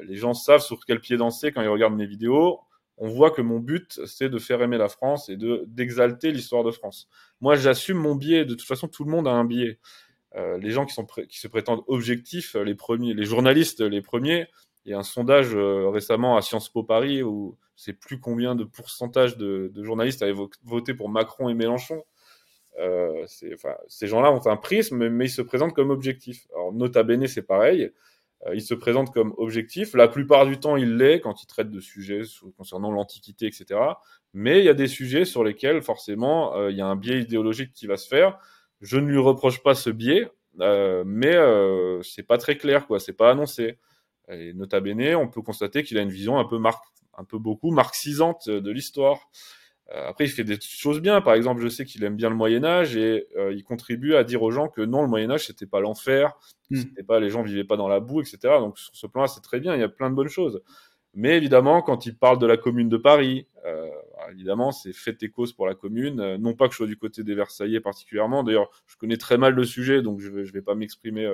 les 0.02 0.16
gens 0.16 0.34
savent 0.34 0.60
sur 0.60 0.84
quel 0.86 1.00
pied 1.00 1.16
danser 1.16 1.52
quand 1.52 1.62
ils 1.62 1.68
regardent 1.68 1.96
mes 1.96 2.06
vidéos 2.06 2.60
on 3.00 3.08
voit 3.08 3.30
que 3.30 3.42
mon 3.42 3.58
but, 3.58 4.00
c'est 4.06 4.28
de 4.28 4.38
faire 4.38 4.62
aimer 4.62 4.78
la 4.78 4.88
France 4.88 5.28
et 5.28 5.36
de 5.36 5.64
d'exalter 5.66 6.30
l'histoire 6.30 6.62
de 6.62 6.70
France. 6.70 7.08
Moi, 7.40 7.56
j'assume 7.56 7.96
mon 7.96 8.14
biais. 8.14 8.44
De 8.44 8.54
toute 8.54 8.66
façon, 8.66 8.86
tout 8.86 9.04
le 9.04 9.10
monde 9.10 9.26
a 9.26 9.32
un 9.32 9.44
biais. 9.44 9.78
les 10.36 10.70
gens 10.70 10.86
qui, 10.86 10.94
se 10.94 11.48
prétendent 11.48 11.82
objectifs, 11.88 12.54
les 12.54 12.74
premiers, 12.74 13.14
les 13.14 13.24
journalistes, 13.24 13.80
les 13.80 14.02
premiers, 14.02 14.46
il 14.84 14.92
y 14.92 14.94
a 14.94 14.98
un 14.98 15.02
sondage 15.02 15.56
récemment 15.56 16.36
à 16.36 16.42
Sciences 16.42 16.68
Po 16.68 16.82
Paris 16.84 17.22
où 17.22 17.56
c'est 17.80 17.94
plus 17.94 18.20
combien 18.20 18.54
de 18.54 18.64
pourcentage 18.64 19.38
de, 19.38 19.72
journalistes 19.82 20.22
avaient 20.22 20.38
voté 20.64 20.92
pour 20.92 21.08
Macron 21.08 21.48
et 21.48 21.54
Mélenchon. 21.54 22.04
Euh, 22.78 23.24
ces 23.26 24.06
gens-là 24.06 24.30
ont 24.32 24.46
un 24.46 24.56
prisme, 24.56 25.08
mais 25.08 25.26
ils 25.26 25.30
se 25.30 25.40
présentent 25.40 25.72
comme 25.72 25.88
objectifs. 25.88 26.46
Alors, 26.54 26.74
Nota 26.74 27.02
Bene, 27.02 27.26
c'est 27.26 27.42
pareil. 27.42 27.90
Euh, 28.46 28.54
ils 28.54 28.62
se 28.62 28.74
présentent 28.74 29.12
comme 29.12 29.34
objectifs. 29.36 29.94
La 29.94 30.08
plupart 30.08 30.46
du 30.46 30.58
temps, 30.58 30.76
il 30.76 30.96
l'est 30.96 31.20
quand 31.20 31.42
ils 31.42 31.46
traitent 31.46 31.70
de 31.70 31.80
sujets 31.80 32.22
concernant 32.56 32.90
l'Antiquité, 32.90 33.46
etc. 33.46 33.78
Mais 34.32 34.60
il 34.60 34.64
y 34.64 34.68
a 34.68 34.74
des 34.74 34.88
sujets 34.88 35.24
sur 35.24 35.44
lesquels, 35.44 35.82
forcément, 35.82 36.56
euh, 36.56 36.70
il 36.70 36.76
y 36.76 36.80
a 36.80 36.86
un 36.86 36.96
biais 36.96 37.20
idéologique 37.20 37.72
qui 37.72 37.86
va 37.86 37.96
se 37.96 38.08
faire. 38.08 38.38
Je 38.80 38.98
ne 38.98 39.06
lui 39.06 39.18
reproche 39.18 39.62
pas 39.62 39.74
ce 39.74 39.90
biais, 39.90 40.28
euh, 40.60 41.02
mais 41.06 41.34
euh, 41.34 42.02
c'est 42.02 42.22
pas 42.22 42.38
très 42.38 42.56
clair, 42.56 42.86
quoi. 42.86 43.00
C'est 43.00 43.12
pas 43.12 43.30
annoncé. 43.30 43.78
Et 44.28 44.54
Nota 44.54 44.80
Bene, 44.80 45.16
on 45.16 45.28
peut 45.28 45.42
constater 45.42 45.82
qu'il 45.82 45.98
a 45.98 46.02
une 46.02 46.10
vision 46.10 46.38
un 46.38 46.44
peu 46.44 46.58
marquée 46.58 46.86
un 47.18 47.24
peu 47.24 47.38
beaucoup 47.38 47.70
marxisante 47.70 48.48
de 48.48 48.70
l'histoire. 48.70 49.30
Euh, 49.92 50.08
après, 50.08 50.24
il 50.24 50.28
fait 50.30 50.44
des 50.44 50.58
choses 50.60 51.00
bien. 51.00 51.20
Par 51.20 51.34
exemple, 51.34 51.60
je 51.62 51.68
sais 51.68 51.84
qu'il 51.84 52.04
aime 52.04 52.16
bien 52.16 52.30
le 52.30 52.36
Moyen 52.36 52.64
Âge 52.64 52.96
et 52.96 53.26
euh, 53.36 53.52
il 53.52 53.64
contribue 53.64 54.14
à 54.14 54.24
dire 54.24 54.42
aux 54.42 54.50
gens 54.50 54.68
que 54.68 54.80
non, 54.80 55.02
le 55.02 55.08
Moyen 55.08 55.30
Âge 55.30 55.46
c'était 55.46 55.66
pas 55.66 55.80
l'enfer, 55.80 56.38
c'était 56.72 57.02
pas 57.02 57.18
les 57.18 57.30
gens 57.30 57.42
vivaient 57.42 57.64
pas 57.64 57.76
dans 57.76 57.88
la 57.88 58.00
boue, 58.00 58.20
etc. 58.20 58.38
Donc 58.60 58.78
sur 58.78 58.94
ce 58.94 59.06
plan-là, 59.06 59.28
c'est 59.28 59.40
très 59.40 59.60
bien. 59.60 59.74
Il 59.74 59.80
y 59.80 59.84
a 59.84 59.88
plein 59.88 60.10
de 60.10 60.14
bonnes 60.14 60.28
choses. 60.28 60.62
Mais 61.14 61.36
évidemment, 61.36 61.82
quand 61.82 62.06
il 62.06 62.16
parle 62.16 62.38
de 62.38 62.46
la 62.46 62.56
Commune 62.56 62.88
de 62.88 62.96
Paris, 62.96 63.48
euh, 63.66 63.88
évidemment, 64.30 64.70
c'est 64.70 64.92
fait 64.92 65.14
tes 65.14 65.28
causes 65.28 65.52
pour 65.52 65.66
la 65.66 65.74
Commune. 65.74 66.36
non 66.36 66.54
pas 66.54 66.66
que 66.68 66.72
je 66.72 66.76
sois 66.76 66.86
du 66.86 66.96
côté 66.96 67.24
des 67.24 67.34
Versaillais 67.34 67.80
particulièrement. 67.80 68.44
D'ailleurs, 68.44 68.70
je 68.86 68.96
connais 68.96 69.16
très 69.16 69.36
mal 69.36 69.54
le 69.54 69.64
sujet, 69.64 70.02
donc 70.02 70.20
je 70.20 70.28
vais, 70.30 70.44
je 70.44 70.52
vais 70.52 70.62
pas 70.62 70.76
m'exprimer 70.76 71.28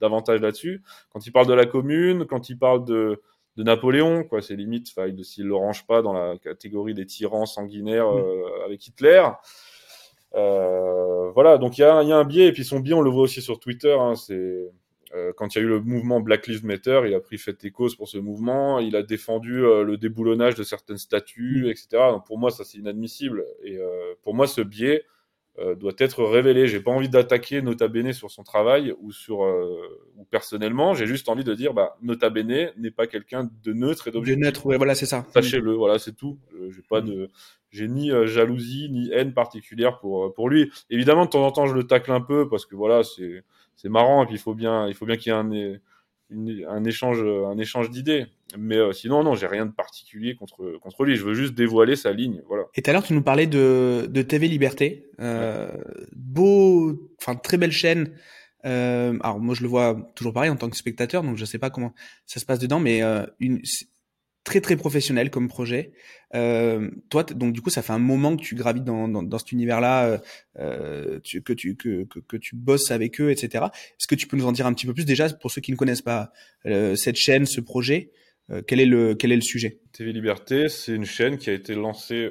davantage 0.00 0.40
là-dessus. 0.40 0.80
Quand 1.10 1.26
il 1.26 1.32
parle 1.32 1.48
de 1.48 1.54
la 1.54 1.66
Commune, 1.66 2.24
quand 2.26 2.48
il 2.50 2.56
parle 2.56 2.84
de 2.84 3.20
de 3.56 3.62
Napoléon, 3.62 4.24
quoi. 4.24 4.42
C'est 4.42 4.56
limite, 4.56 4.92
s'il 5.22 5.46
le 5.46 5.54
range 5.54 5.86
pas 5.86 6.02
dans 6.02 6.12
la 6.12 6.36
catégorie 6.38 6.94
des 6.94 7.06
tyrans 7.06 7.46
sanguinaires 7.46 8.10
mm. 8.10 8.18
euh, 8.18 8.64
avec 8.64 8.86
Hitler. 8.86 9.26
Euh, 10.34 11.30
voilà, 11.32 11.56
donc 11.58 11.78
il 11.78 11.80
y 11.80 11.84
a, 11.84 12.02
y 12.02 12.12
a, 12.12 12.16
un 12.16 12.24
biais, 12.24 12.46
et 12.46 12.52
puis 12.52 12.64
son 12.64 12.80
biais, 12.80 12.94
on 12.94 13.00
le 13.00 13.10
voit 13.10 13.22
aussi 13.22 13.40
sur 13.40 13.58
Twitter. 13.58 13.96
Hein, 13.98 14.14
c'est 14.14 14.70
euh, 15.14 15.32
quand 15.36 15.54
il 15.54 15.58
y 15.58 15.60
a 15.62 15.64
eu 15.64 15.68
le 15.68 15.80
mouvement 15.80 16.20
Black 16.20 16.46
Lives 16.46 16.66
Matter, 16.66 17.02
il 17.06 17.14
a 17.14 17.20
pris 17.20 17.38
fait 17.38 17.64
et 17.64 17.70
cause 17.70 17.96
pour 17.96 18.08
ce 18.08 18.18
mouvement. 18.18 18.78
Il 18.78 18.94
a 18.96 19.02
défendu 19.02 19.60
le 19.60 19.96
déboulonnage 19.96 20.54
de 20.56 20.62
certaines 20.62 20.98
statues, 20.98 21.64
mm. 21.64 21.70
etc. 21.70 21.88
Donc 22.10 22.26
pour 22.26 22.38
moi, 22.38 22.50
ça 22.50 22.64
c'est 22.64 22.78
inadmissible. 22.78 23.46
Et 23.64 23.78
pour 24.22 24.34
moi, 24.34 24.46
ce 24.46 24.60
biais, 24.60 25.04
doit 25.78 25.94
être 25.98 26.22
révélé. 26.24 26.66
J'ai 26.66 26.80
pas 26.80 26.90
envie 26.90 27.08
d'attaquer 27.08 27.62
Nota 27.62 27.88
Bene 27.88 28.12
sur 28.12 28.30
son 28.30 28.42
travail 28.42 28.94
ou 29.00 29.12
sur 29.12 29.44
euh, 29.44 29.76
ou 30.16 30.24
personnellement. 30.24 30.94
J'ai 30.94 31.06
juste 31.06 31.28
envie 31.28 31.44
de 31.44 31.54
dire, 31.54 31.72
bah, 31.72 31.96
Nota 32.02 32.30
Bene 32.30 32.72
n'est 32.76 32.90
pas 32.90 33.06
quelqu'un 33.06 33.48
de 33.64 33.72
neutre 33.72 34.08
et 34.08 34.10
d'objectif. 34.10 34.40
De 34.40 34.46
neutre, 34.46 34.66
ouais, 34.66 34.76
voilà, 34.76 34.94
c'est 34.94 35.06
ça. 35.06 35.24
Sachez-le, 35.32 35.72
voilà, 35.72 35.98
c'est 35.98 36.14
tout. 36.14 36.38
Euh, 36.54 36.70
j'ai 36.70 36.82
pas 36.82 37.00
de, 37.00 37.30
j'ai 37.70 37.88
ni 37.88 38.10
jalousie 38.26 38.88
ni 38.90 39.10
haine 39.12 39.32
particulière 39.32 39.98
pour 39.98 40.32
pour 40.34 40.48
lui. 40.48 40.70
Évidemment, 40.90 41.24
de 41.24 41.30
temps 41.30 41.46
en 41.46 41.52
temps, 41.52 41.66
je 41.66 41.74
le 41.74 41.84
tacle 41.84 42.12
un 42.12 42.20
peu 42.20 42.48
parce 42.48 42.66
que 42.66 42.76
voilà, 42.76 43.02
c'est 43.02 43.42
c'est 43.76 43.88
marrant 43.88 44.22
et 44.22 44.26
puis 44.26 44.36
il 44.36 44.40
faut 44.40 44.54
bien 44.54 44.86
il 44.88 44.94
faut 44.94 45.06
bien 45.06 45.16
qu'il 45.16 45.32
y 45.32 45.34
ait 45.34 45.38
un 45.38 45.50
un 46.30 46.84
échange, 46.84 47.22
un 47.22 47.58
échange 47.58 47.90
d'idées. 47.90 48.26
Mais 48.56 48.76
euh, 48.76 48.92
sinon, 48.92 49.24
non, 49.24 49.34
j'ai 49.34 49.46
rien 49.46 49.66
de 49.66 49.72
particulier 49.72 50.36
contre, 50.36 50.78
contre 50.80 51.04
lui. 51.04 51.16
Je 51.16 51.24
veux 51.24 51.34
juste 51.34 51.54
dévoiler 51.54 51.96
sa 51.96 52.12
ligne. 52.12 52.42
Voilà. 52.46 52.64
Et 52.74 52.82
tout 52.82 52.90
à 52.90 52.92
l'heure, 52.92 53.02
tu 53.02 53.12
nous 53.12 53.22
parlais 53.22 53.46
de, 53.46 54.06
de 54.08 54.22
TV 54.22 54.48
Liberté. 54.48 55.10
Euh, 55.20 55.70
Beau, 56.14 57.10
enfin, 57.20 57.34
très 57.34 57.56
belle 57.56 57.72
chaîne. 57.72 58.12
Euh, 58.64 59.16
alors, 59.20 59.40
moi, 59.40 59.54
je 59.54 59.62
le 59.62 59.68
vois 59.68 59.96
toujours 60.14 60.32
pareil 60.32 60.50
en 60.50 60.56
tant 60.56 60.68
que 60.68 60.76
spectateur, 60.76 61.22
donc 61.22 61.36
je 61.36 61.44
sais 61.44 61.58
pas 61.58 61.70
comment 61.70 61.94
ça 62.26 62.40
se 62.40 62.46
passe 62.46 62.58
dedans, 62.58 62.80
mais 62.80 63.02
euh, 63.02 63.24
une, 63.38 63.60
très 64.46 64.60
très 64.60 64.76
professionnel 64.76 65.28
comme 65.28 65.48
projet. 65.48 65.90
Euh, 66.34 66.88
toi, 67.10 67.24
donc 67.24 67.52
du 67.52 67.60
coup, 67.60 67.68
ça 67.68 67.82
fait 67.82 67.92
un 67.92 67.98
moment 67.98 68.36
que 68.36 68.42
tu 68.42 68.54
gravites 68.54 68.84
dans, 68.84 69.08
dans, 69.08 69.22
dans 69.22 69.38
cet 69.38 69.50
univers-là, 69.52 70.06
euh, 70.06 70.18
euh 70.58 71.20
tu, 71.22 71.42
que 71.42 71.52
tu 71.52 71.76
que, 71.76 72.04
que, 72.04 72.20
que, 72.20 72.36
tu 72.36 72.54
bosses 72.54 72.92
avec 72.92 73.20
eux, 73.20 73.30
etc. 73.30 73.66
Est-ce 73.74 74.06
que 74.06 74.14
tu 74.14 74.28
peux 74.28 74.36
nous 74.36 74.46
en 74.46 74.52
dire 74.52 74.66
un 74.66 74.72
petit 74.72 74.86
peu 74.86 74.94
plus 74.94 75.04
déjà 75.04 75.28
pour 75.30 75.50
ceux 75.50 75.60
qui 75.60 75.72
ne 75.72 75.76
connaissent 75.76 76.00
pas 76.00 76.32
euh, 76.64 76.94
cette 76.94 77.16
chaîne, 77.16 77.44
ce 77.44 77.60
projet 77.60 78.12
Quel 78.68 78.78
est 78.78 78.86
le 78.86 79.16
quel 79.16 79.32
est 79.32 79.36
le 79.36 79.42
sujet? 79.42 79.80
TV 79.92 80.12
Liberté, 80.12 80.68
c'est 80.68 80.94
une 80.94 81.04
chaîne 81.04 81.38
qui 81.38 81.50
a 81.50 81.52
été 81.52 81.74
lancée 81.74 82.30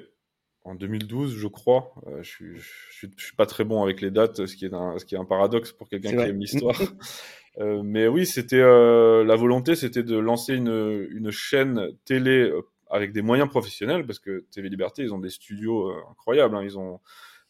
en 0.63 0.73
2012, 0.73 1.37
je 1.37 1.47
crois. 1.47 1.93
Je, 2.21 2.29
suis, 2.29 2.55
je, 2.55 2.97
suis, 2.97 3.07
je, 3.17 3.25
suis, 3.25 3.35
pas 3.35 3.45
très 3.45 3.65
bon 3.65 3.83
avec 3.83 3.99
les 4.01 4.09
dates, 4.09 4.45
ce 4.45 4.55
qui 4.55 4.65
est 4.65 4.73
un, 4.73 4.97
ce 4.97 5.03
qui 5.03 5.15
est 5.15 5.17
un 5.17 5.25
paradoxe 5.25 5.73
pour 5.73 5.89
quelqu'un 5.89 6.11
qui 6.11 6.29
aime 6.29 6.39
l'histoire. 6.39 6.81
Euh, 7.59 7.81
mais 7.83 8.07
oui, 8.07 8.25
c'était 8.25 8.59
euh, 8.59 9.23
la 9.23 9.35
volonté, 9.35 9.75
c'était 9.75 10.03
de 10.03 10.17
lancer 10.17 10.55
une, 10.55 11.07
une 11.11 11.31
chaîne 11.31 11.89
télé 12.03 12.49
euh, 12.49 12.61
avec 12.89 13.13
des 13.13 13.21
moyens 13.21 13.49
professionnels, 13.49 14.05
parce 14.05 14.19
que 14.19 14.45
TV 14.51 14.69
Liberté, 14.69 15.03
ils 15.03 15.13
ont 15.13 15.19
des 15.19 15.29
studios 15.29 15.91
incroyables. 16.09 16.55
Hein, 16.55 16.63
ils 16.63 16.77
ont 16.77 16.99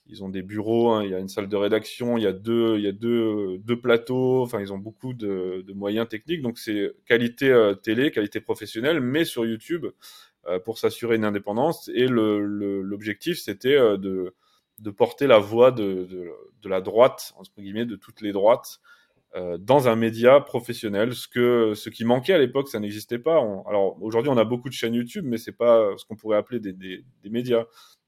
ils 0.07 0.23
ont 0.23 0.29
des 0.29 0.43
bureaux, 0.43 0.91
hein, 0.91 1.03
il 1.03 1.09
y 1.09 1.15
a 1.15 1.19
une 1.19 1.27
salle 1.29 1.47
de 1.49 1.55
rédaction, 1.55 2.15
il 2.17 2.23
y 2.23 2.27
a 2.27 2.31
deux, 2.31 2.77
il 2.77 2.83
y 2.83 2.87
a 2.87 2.91
deux, 2.91 3.57
deux 3.57 3.79
plateaux. 3.79 4.43
Enfin, 4.43 4.61
ils 4.61 4.71
ont 4.71 4.77
beaucoup 4.77 5.13
de, 5.15 5.63
de 5.67 5.73
moyens 5.73 6.07
techniques. 6.07 6.43
Donc 6.43 6.59
c'est 6.59 6.93
qualité 7.05 7.73
télé, 7.81 8.11
qualité 8.11 8.39
professionnelle, 8.39 9.01
mais 9.01 9.25
sur 9.25 9.45
YouTube 9.45 9.87
pour 10.63 10.77
s'assurer 10.77 11.15
une 11.15 11.25
indépendance. 11.25 11.89
Et 11.95 12.07
l'objectif, 12.07 13.37
le, 13.37 13.41
c'était 13.41 13.77
de 13.97 14.33
de 14.79 14.89
porter 14.91 15.27
la 15.27 15.39
voix 15.39 15.71
de, 15.71 16.05
de, 16.05 16.31
de, 16.61 16.69
la 16.69 16.81
droite, 16.81 17.33
entre 17.37 17.61
guillemets, 17.61 17.85
de 17.85 17.95
toutes 17.95 18.21
les 18.21 18.33
droites, 18.33 18.81
euh, 19.35 19.57
dans 19.57 19.87
un 19.87 19.95
média 19.95 20.39
professionnel. 20.39 21.13
Ce 21.13 21.27
que 21.27 21.73
ce 21.75 21.89
qui 21.89 22.05
manquait 22.05 22.33
à 22.33 22.37
l'époque, 22.37 22.69
ça 22.69 22.79
n'existait 22.79 23.19
pas. 23.19 23.37
alors 23.67 23.97
aujourd'hui, 24.01 24.31
on 24.31 24.37
a 24.37 24.45
beaucoup 24.45 24.69
de 24.69 24.73
chaînes 24.73 24.93
YouTube, 24.93 25.25
mais 25.27 25.37
c'est 25.37 25.51
pas 25.51 25.91
ce 25.97 26.05
qu'on 26.05 26.15
pourrait 26.15 26.37
appeler 26.37 26.59
des, 26.59 26.73
des, 26.73 27.03
des, 27.23 27.29
médias. 27.29 27.65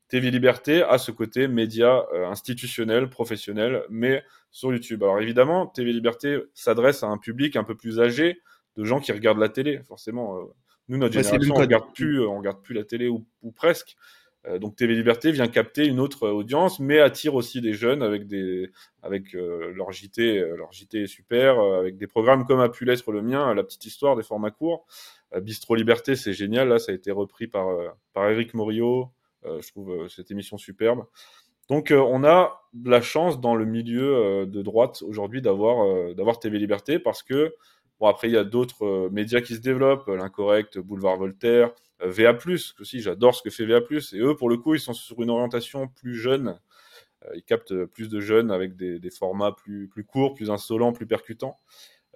TV 0.07 0.31
Liberté 0.31 0.83
a 0.83 0.97
ce 0.97 1.11
côté 1.11 1.47
média 1.47 2.05
euh, 2.13 2.27
institutionnel, 2.27 3.09
professionnel, 3.09 3.83
mais 3.89 4.23
sur 4.51 4.71
YouTube. 4.71 5.03
Alors 5.03 5.19
évidemment, 5.19 5.67
TV 5.67 5.91
Liberté 5.91 6.39
s'adresse 6.53 7.03
à 7.03 7.07
un 7.07 7.17
public 7.17 7.55
un 7.55 7.63
peu 7.63 7.75
plus 7.75 7.99
âgé, 7.99 8.39
de 8.77 8.83
gens 8.83 8.99
qui 8.99 9.11
regardent 9.11 9.39
la 9.39 9.49
télé. 9.49 9.81
Forcément, 9.83 10.37
euh, 10.37 10.43
nous 10.87 10.97
notre 10.97 11.13
génération, 11.13 11.55
on 11.55 11.59
regarde 11.59 11.93
plus, 11.93 12.25
on 12.25 12.37
regarde 12.37 12.61
plus 12.61 12.73
la 12.73 12.85
télé 12.85 13.09
ou, 13.09 13.25
ou 13.41 13.51
presque. 13.51 13.97
Euh, 14.47 14.59
donc 14.59 14.75
TV 14.75 14.95
Liberté 14.95 15.31
vient 15.31 15.47
capter 15.47 15.85
une 15.85 15.99
autre 15.99 16.27
audience, 16.29 16.79
mais 16.79 16.99
attire 16.99 17.35
aussi 17.35 17.61
des 17.61 17.73
jeunes 17.73 18.01
avec 18.01 18.27
des 18.27 18.71
avec 19.01 19.35
euh, 19.35 19.71
leur 19.73 19.91
JT, 19.91 20.37
euh, 20.37 20.55
leur 20.55 20.71
JT 20.71 21.03
est 21.03 21.07
super, 21.07 21.59
avec 21.59 21.97
des 21.97 22.07
programmes 22.07 22.45
comme 22.45 22.59
a 22.59 22.69
pu 22.69 22.85
l'être 22.85 23.11
le 23.11 23.21
mien, 23.21 23.53
la 23.53 23.63
petite 23.63 23.85
histoire 23.85 24.15
des 24.15 24.23
formats 24.23 24.51
courts. 24.51 24.85
Bistro 25.41 25.75
Liberté, 25.75 26.15
c'est 26.15 26.33
génial, 26.33 26.69
là 26.69 26.79
ça 26.79 26.91
a 26.91 26.95
été 26.95 27.11
repris 27.11 27.47
par 27.47 27.67
par 28.13 28.29
Eric 28.29 28.53
Morio, 28.53 29.09
je 29.43 29.67
trouve 29.71 30.07
cette 30.07 30.31
émission 30.31 30.57
superbe. 30.57 31.05
Donc 31.67 31.91
on 31.91 32.23
a 32.23 32.61
la 32.85 33.01
chance 33.01 33.41
dans 33.41 33.53
le 33.53 33.65
milieu 33.65 34.45
de 34.45 34.61
droite 34.61 35.03
aujourd'hui 35.05 35.41
d'avoir 35.41 36.15
d'avoir 36.15 36.39
TV 36.39 36.59
Liberté 36.59 36.97
parce 36.97 37.23
que 37.23 37.53
bon 37.99 38.07
après 38.07 38.29
il 38.29 38.33
y 38.33 38.37
a 38.37 38.43
d'autres 38.43 39.09
médias 39.11 39.41
qui 39.41 39.55
se 39.55 39.59
développent, 39.59 40.07
l'incorrect, 40.07 40.79
Boulevard 40.79 41.17
Voltaire, 41.17 41.71
euh, 42.01 42.11
VA+, 42.11 42.37
aussi, 42.79 43.01
j'adore 43.01 43.35
ce 43.35 43.41
que 43.41 43.49
fait 43.49 43.65
VA+, 43.65 43.79
et 44.13 44.19
eux, 44.19 44.35
pour 44.35 44.49
le 44.49 44.57
coup, 44.57 44.75
ils 44.75 44.79
sont 44.79 44.93
sur 44.93 45.21
une 45.21 45.29
orientation 45.29 45.87
plus 45.87 46.15
jeune, 46.15 46.59
euh, 47.25 47.31
ils 47.35 47.43
captent 47.43 47.85
plus 47.85 48.09
de 48.09 48.19
jeunes 48.19 48.51
avec 48.51 48.75
des, 48.75 49.09
formats 49.09 49.51
plus 49.51 49.89
courts, 50.05 50.33
plus 50.33 50.51
insolents, 50.51 50.93
plus 50.93 51.07
percutants. 51.07 51.59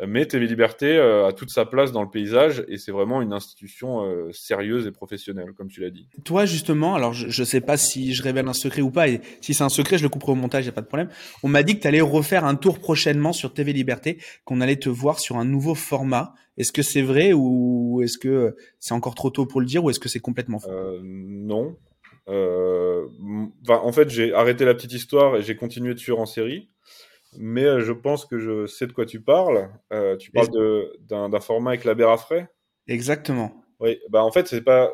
Mais 0.08 0.26
TV 0.26 0.48
Liberté 0.48 0.98
euh, 0.98 1.28
a 1.28 1.34
toute 1.34 1.52
sa 1.52 1.66
place 1.66 1.92
dans 1.92 2.02
le 2.02 2.10
paysage 2.10 2.64
et 2.68 2.78
c'est 2.78 2.92
vraiment 2.92 3.22
une 3.22 3.34
institution 3.34 4.04
euh, 4.04 4.32
sérieuse 4.32 4.88
et 4.88 4.92
professionnelle, 4.92 5.54
comme 5.56 5.68
tu 5.68 5.82
l'as 5.82 5.92
dit. 5.92 6.08
Toi, 6.24 6.46
justement, 6.46 6.96
alors 6.96 7.14
je 7.14 7.42
ne 7.42 7.46
sais 7.46 7.62
pas 7.62 7.78
si 7.78 8.14
je 8.14 8.24
révèle 8.24 8.48
un 8.48 8.54
secret 8.54 8.82
ou 8.82 8.90
pas, 8.90 9.10
et 9.10 9.22
si 9.42 9.54
c'est 9.54 9.64
un 9.64 9.70
secret, 9.70 9.98
je 9.98 10.04
le 10.04 10.10
couperai 10.10 10.32
au 10.32 10.36
montage, 10.36 10.64
il 10.64 10.68
n'y 10.68 10.72
a 10.72 10.74
pas 10.74 10.82
de 10.82 10.88
problème. 10.88 11.10
On 11.44 11.50
m'a 11.50 11.62
dit 11.62 11.76
que 11.76 11.82
tu 11.82 11.88
allais 11.88 12.02
refaire 12.02 12.46
un 12.46 12.56
tour 12.56 12.80
prochainement 12.80 13.34
sur 13.34 13.54
TV 13.54 13.74
Liberté, 13.74 14.18
qu'on 14.44 14.62
allait 14.62 14.78
te 14.78 14.90
voir 14.90 15.20
sur 15.20 15.38
un 15.38 15.46
nouveau 15.46 15.76
format. 15.76 16.34
Est-ce 16.58 16.72
que 16.72 16.82
c'est 16.82 17.02
vrai 17.02 17.34
ou 17.34 18.02
est-ce 18.04 18.18
que 18.18 18.56
c'est 18.80 18.94
encore 18.94 19.16
trop 19.16 19.30
tôt 19.30 19.46
pour 19.46 19.62
le 19.62 19.68
dire 19.68 19.84
ou 19.84 19.90
est-ce 19.90 20.00
que 20.00 20.10
c'est 20.10 20.20
complètement 20.20 20.60
faux? 20.60 20.72
Euh, 20.72 21.00
Non. 21.04 21.76
Euh, 22.28 23.08
en 23.68 23.92
fait, 23.92 24.10
j'ai 24.10 24.34
arrêté 24.34 24.64
la 24.64 24.74
petite 24.74 24.94
histoire 24.94 25.36
et 25.36 25.42
j'ai 25.42 25.56
continué 25.56 25.94
de 25.94 26.00
suivre 26.00 26.20
en 26.20 26.26
série 26.26 26.70
mais 27.38 27.64
euh, 27.64 27.82
je 27.82 27.92
pense 27.92 28.26
que 28.26 28.40
je 28.40 28.66
sais 28.68 28.88
de 28.88 28.94
quoi 28.94 29.06
tu 29.06 29.22
parles. 29.22 29.70
Euh, 29.94 30.18
tu 30.18 30.32
parles 30.32 30.50
d'un 31.00 31.40
format 31.40 31.72
avec 31.72 31.86
la 31.86 32.18
frais? 32.18 32.50
Exactement. 32.88 33.62
Oui, 33.82 34.00
bah 34.10 34.24
en 34.24 34.32
fait, 34.32 34.48
c'est 34.48 34.62
pas, 34.62 34.92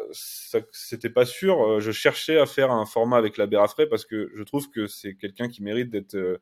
c'était 0.71 1.09
pas 1.09 1.25
sûr. 1.25 1.61
Euh, 1.61 1.79
je 1.81 1.91
cherchais 1.91 2.39
à 2.39 2.45
faire 2.45 2.71
un 2.71 2.85
format 2.85 3.17
avec 3.17 3.37
la 3.37 3.67
frais 3.67 3.85
parce 3.85 4.05
que 4.05 4.31
je 4.33 4.43
trouve 4.43 4.69
que 4.69 4.87
c'est 4.87 5.15
quelqu'un 5.15 5.49
qui 5.49 5.61
mérite 5.61 5.89
d'être 5.89 6.15
euh, 6.15 6.37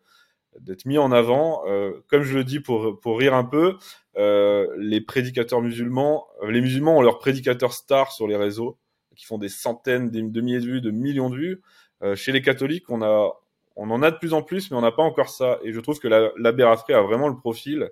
d'être 0.59 0.85
mis 0.85 0.99
en 0.99 1.11
avant. 1.11 1.63
Euh, 1.67 1.93
comme 2.07 2.21
je 2.21 2.37
le 2.37 2.43
dis 2.43 2.59
pour 2.59 2.99
pour 2.99 3.17
rire 3.17 3.33
un 3.33 3.45
peu, 3.45 3.77
les 4.15 5.01
prédicateurs 5.01 5.61
musulmans, 5.61 6.27
les 6.47 6.61
musulmans 6.61 6.99
ont 6.99 7.01
leurs 7.01 7.17
prédicateurs 7.17 7.73
stars 7.73 8.11
sur 8.11 8.27
les 8.27 8.37
réseaux 8.37 8.77
qui 9.15 9.25
font 9.25 9.37
des 9.39 9.49
centaines, 9.49 10.11
des, 10.11 10.21
de 10.21 10.41
milliers 10.41 10.59
de 10.59 10.65
vues, 10.65 10.81
de 10.81 10.91
millions 10.91 11.29
de 11.31 11.37
vues. 11.37 11.61
chez 12.15 12.31
les 12.31 12.41
catholiques, 12.43 12.89
on 12.89 13.01
a 13.01 13.33
on 13.75 13.89
en 13.91 14.01
a 14.03 14.11
de 14.11 14.17
plus 14.17 14.33
en 14.33 14.41
plus, 14.41 14.71
mais 14.71 14.77
on 14.77 14.81
n'a 14.81 14.91
pas 14.91 15.03
encore 15.03 15.29
ça. 15.29 15.59
Et 15.63 15.71
je 15.71 15.79
trouve 15.79 15.99
que 15.99 16.07
la, 16.07 16.67
Raffray 16.67 16.95
a 16.95 17.01
vraiment 17.01 17.27
le 17.27 17.35
profil. 17.35 17.89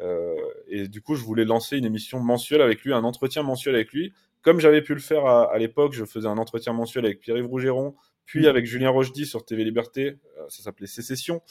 Euh, 0.00 0.34
et 0.68 0.88
du 0.88 1.02
coup, 1.02 1.14
je 1.14 1.24
voulais 1.24 1.44
lancer 1.44 1.76
une 1.76 1.84
émission 1.84 2.20
mensuelle 2.20 2.62
avec 2.62 2.82
lui, 2.82 2.92
un 2.92 3.04
entretien 3.04 3.42
mensuel 3.42 3.74
avec 3.74 3.92
lui. 3.92 4.12
Comme 4.42 4.58
j'avais 4.60 4.82
pu 4.82 4.94
le 4.94 5.00
faire 5.00 5.26
à, 5.26 5.56
l'époque, 5.58 5.92
je 5.92 6.04
faisais 6.04 6.28
un 6.28 6.38
entretien 6.38 6.72
mensuel 6.72 7.04
avec 7.04 7.20
Pierre-Yves 7.20 7.46
Rougeron, 7.46 7.94
puis 8.24 8.44
mmh. 8.44 8.48
avec 8.48 8.66
Julien 8.66 8.90
Rochdy 8.90 9.26
sur 9.26 9.44
TV 9.44 9.64
Liberté. 9.64 10.16
Euh, 10.38 10.44
ça 10.48 10.62
s'appelait 10.62 10.86
Sécession. 10.86 11.42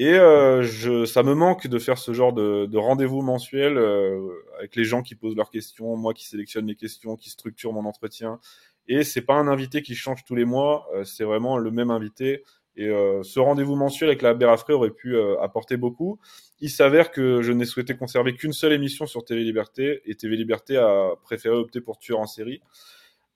Et 0.00 0.14
euh, 0.14 0.62
je, 0.62 1.04
ça 1.06 1.24
me 1.24 1.34
manque 1.34 1.66
de 1.66 1.78
faire 1.80 1.98
ce 1.98 2.12
genre 2.12 2.32
de, 2.32 2.66
de 2.66 2.78
rendez-vous 2.78 3.20
mensuel 3.20 3.76
euh, 3.76 4.28
avec 4.56 4.76
les 4.76 4.84
gens 4.84 5.02
qui 5.02 5.16
posent 5.16 5.34
leurs 5.34 5.50
questions, 5.50 5.96
moi 5.96 6.14
qui 6.14 6.24
sélectionne 6.24 6.66
les 6.68 6.76
questions, 6.76 7.16
qui 7.16 7.30
structure 7.30 7.72
mon 7.72 7.84
entretien. 7.84 8.38
Et 8.86 9.02
c'est 9.02 9.22
pas 9.22 9.34
un 9.34 9.48
invité 9.48 9.82
qui 9.82 9.96
change 9.96 10.24
tous 10.24 10.36
les 10.36 10.44
mois, 10.44 10.86
euh, 10.94 11.02
c'est 11.02 11.24
vraiment 11.24 11.58
le 11.58 11.72
même 11.72 11.90
invité. 11.90 12.44
Et 12.78 12.86
euh, 12.86 13.24
ce 13.24 13.40
rendez-vous 13.40 13.74
mensuel 13.74 14.08
avec 14.08 14.22
la 14.22 14.34
Bérafré 14.34 14.72
aurait 14.72 14.92
pu 14.92 15.16
euh, 15.16 15.36
apporter 15.40 15.76
beaucoup. 15.76 16.20
Il 16.60 16.70
s'avère 16.70 17.10
que 17.10 17.42
je 17.42 17.50
n'ai 17.50 17.64
souhaité 17.64 17.96
conserver 17.96 18.34
qu'une 18.34 18.52
seule 18.52 18.72
émission 18.72 19.04
sur 19.04 19.24
TV 19.24 19.42
Liberté, 19.42 20.00
et 20.04 20.14
TV 20.14 20.36
Liberté 20.36 20.76
a 20.76 21.10
préféré 21.24 21.56
opter 21.56 21.80
pour 21.80 21.98
Tueur 21.98 22.20
en 22.20 22.26
série. 22.26 22.62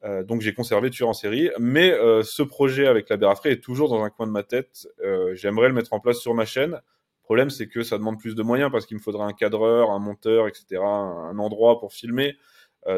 Euh, 0.04 0.22
donc 0.22 0.42
j'ai 0.42 0.54
conservé 0.54 0.90
Tueur 0.90 1.08
en 1.08 1.12
série, 1.12 1.50
mais 1.58 1.92
ce 2.22 2.44
projet 2.44 2.86
avec 2.86 3.08
la 3.08 3.16
Bérafré 3.16 3.50
est 3.50 3.60
toujours 3.60 3.88
dans 3.88 4.04
un 4.04 4.10
coin 4.10 4.28
de 4.28 4.32
ma 4.32 4.44
tête. 4.44 4.86
J'aimerais 5.34 5.66
le 5.66 5.74
mettre 5.74 5.92
en 5.92 5.98
place 5.98 6.18
sur 6.18 6.34
ma 6.34 6.44
chaîne. 6.44 6.70
Le 6.74 7.24
problème, 7.24 7.50
c'est 7.50 7.66
que 7.66 7.82
ça 7.82 7.98
demande 7.98 8.20
plus 8.20 8.36
de 8.36 8.42
moyens 8.44 8.70
parce 8.70 8.86
qu'il 8.86 8.96
me 8.96 9.02
faudra 9.02 9.26
un 9.26 9.32
cadreur, 9.32 9.90
un 9.90 9.98
monteur, 9.98 10.46
etc., 10.46 10.82
un 10.84 11.36
endroit 11.38 11.80
pour 11.80 11.92
filmer. 11.92 12.36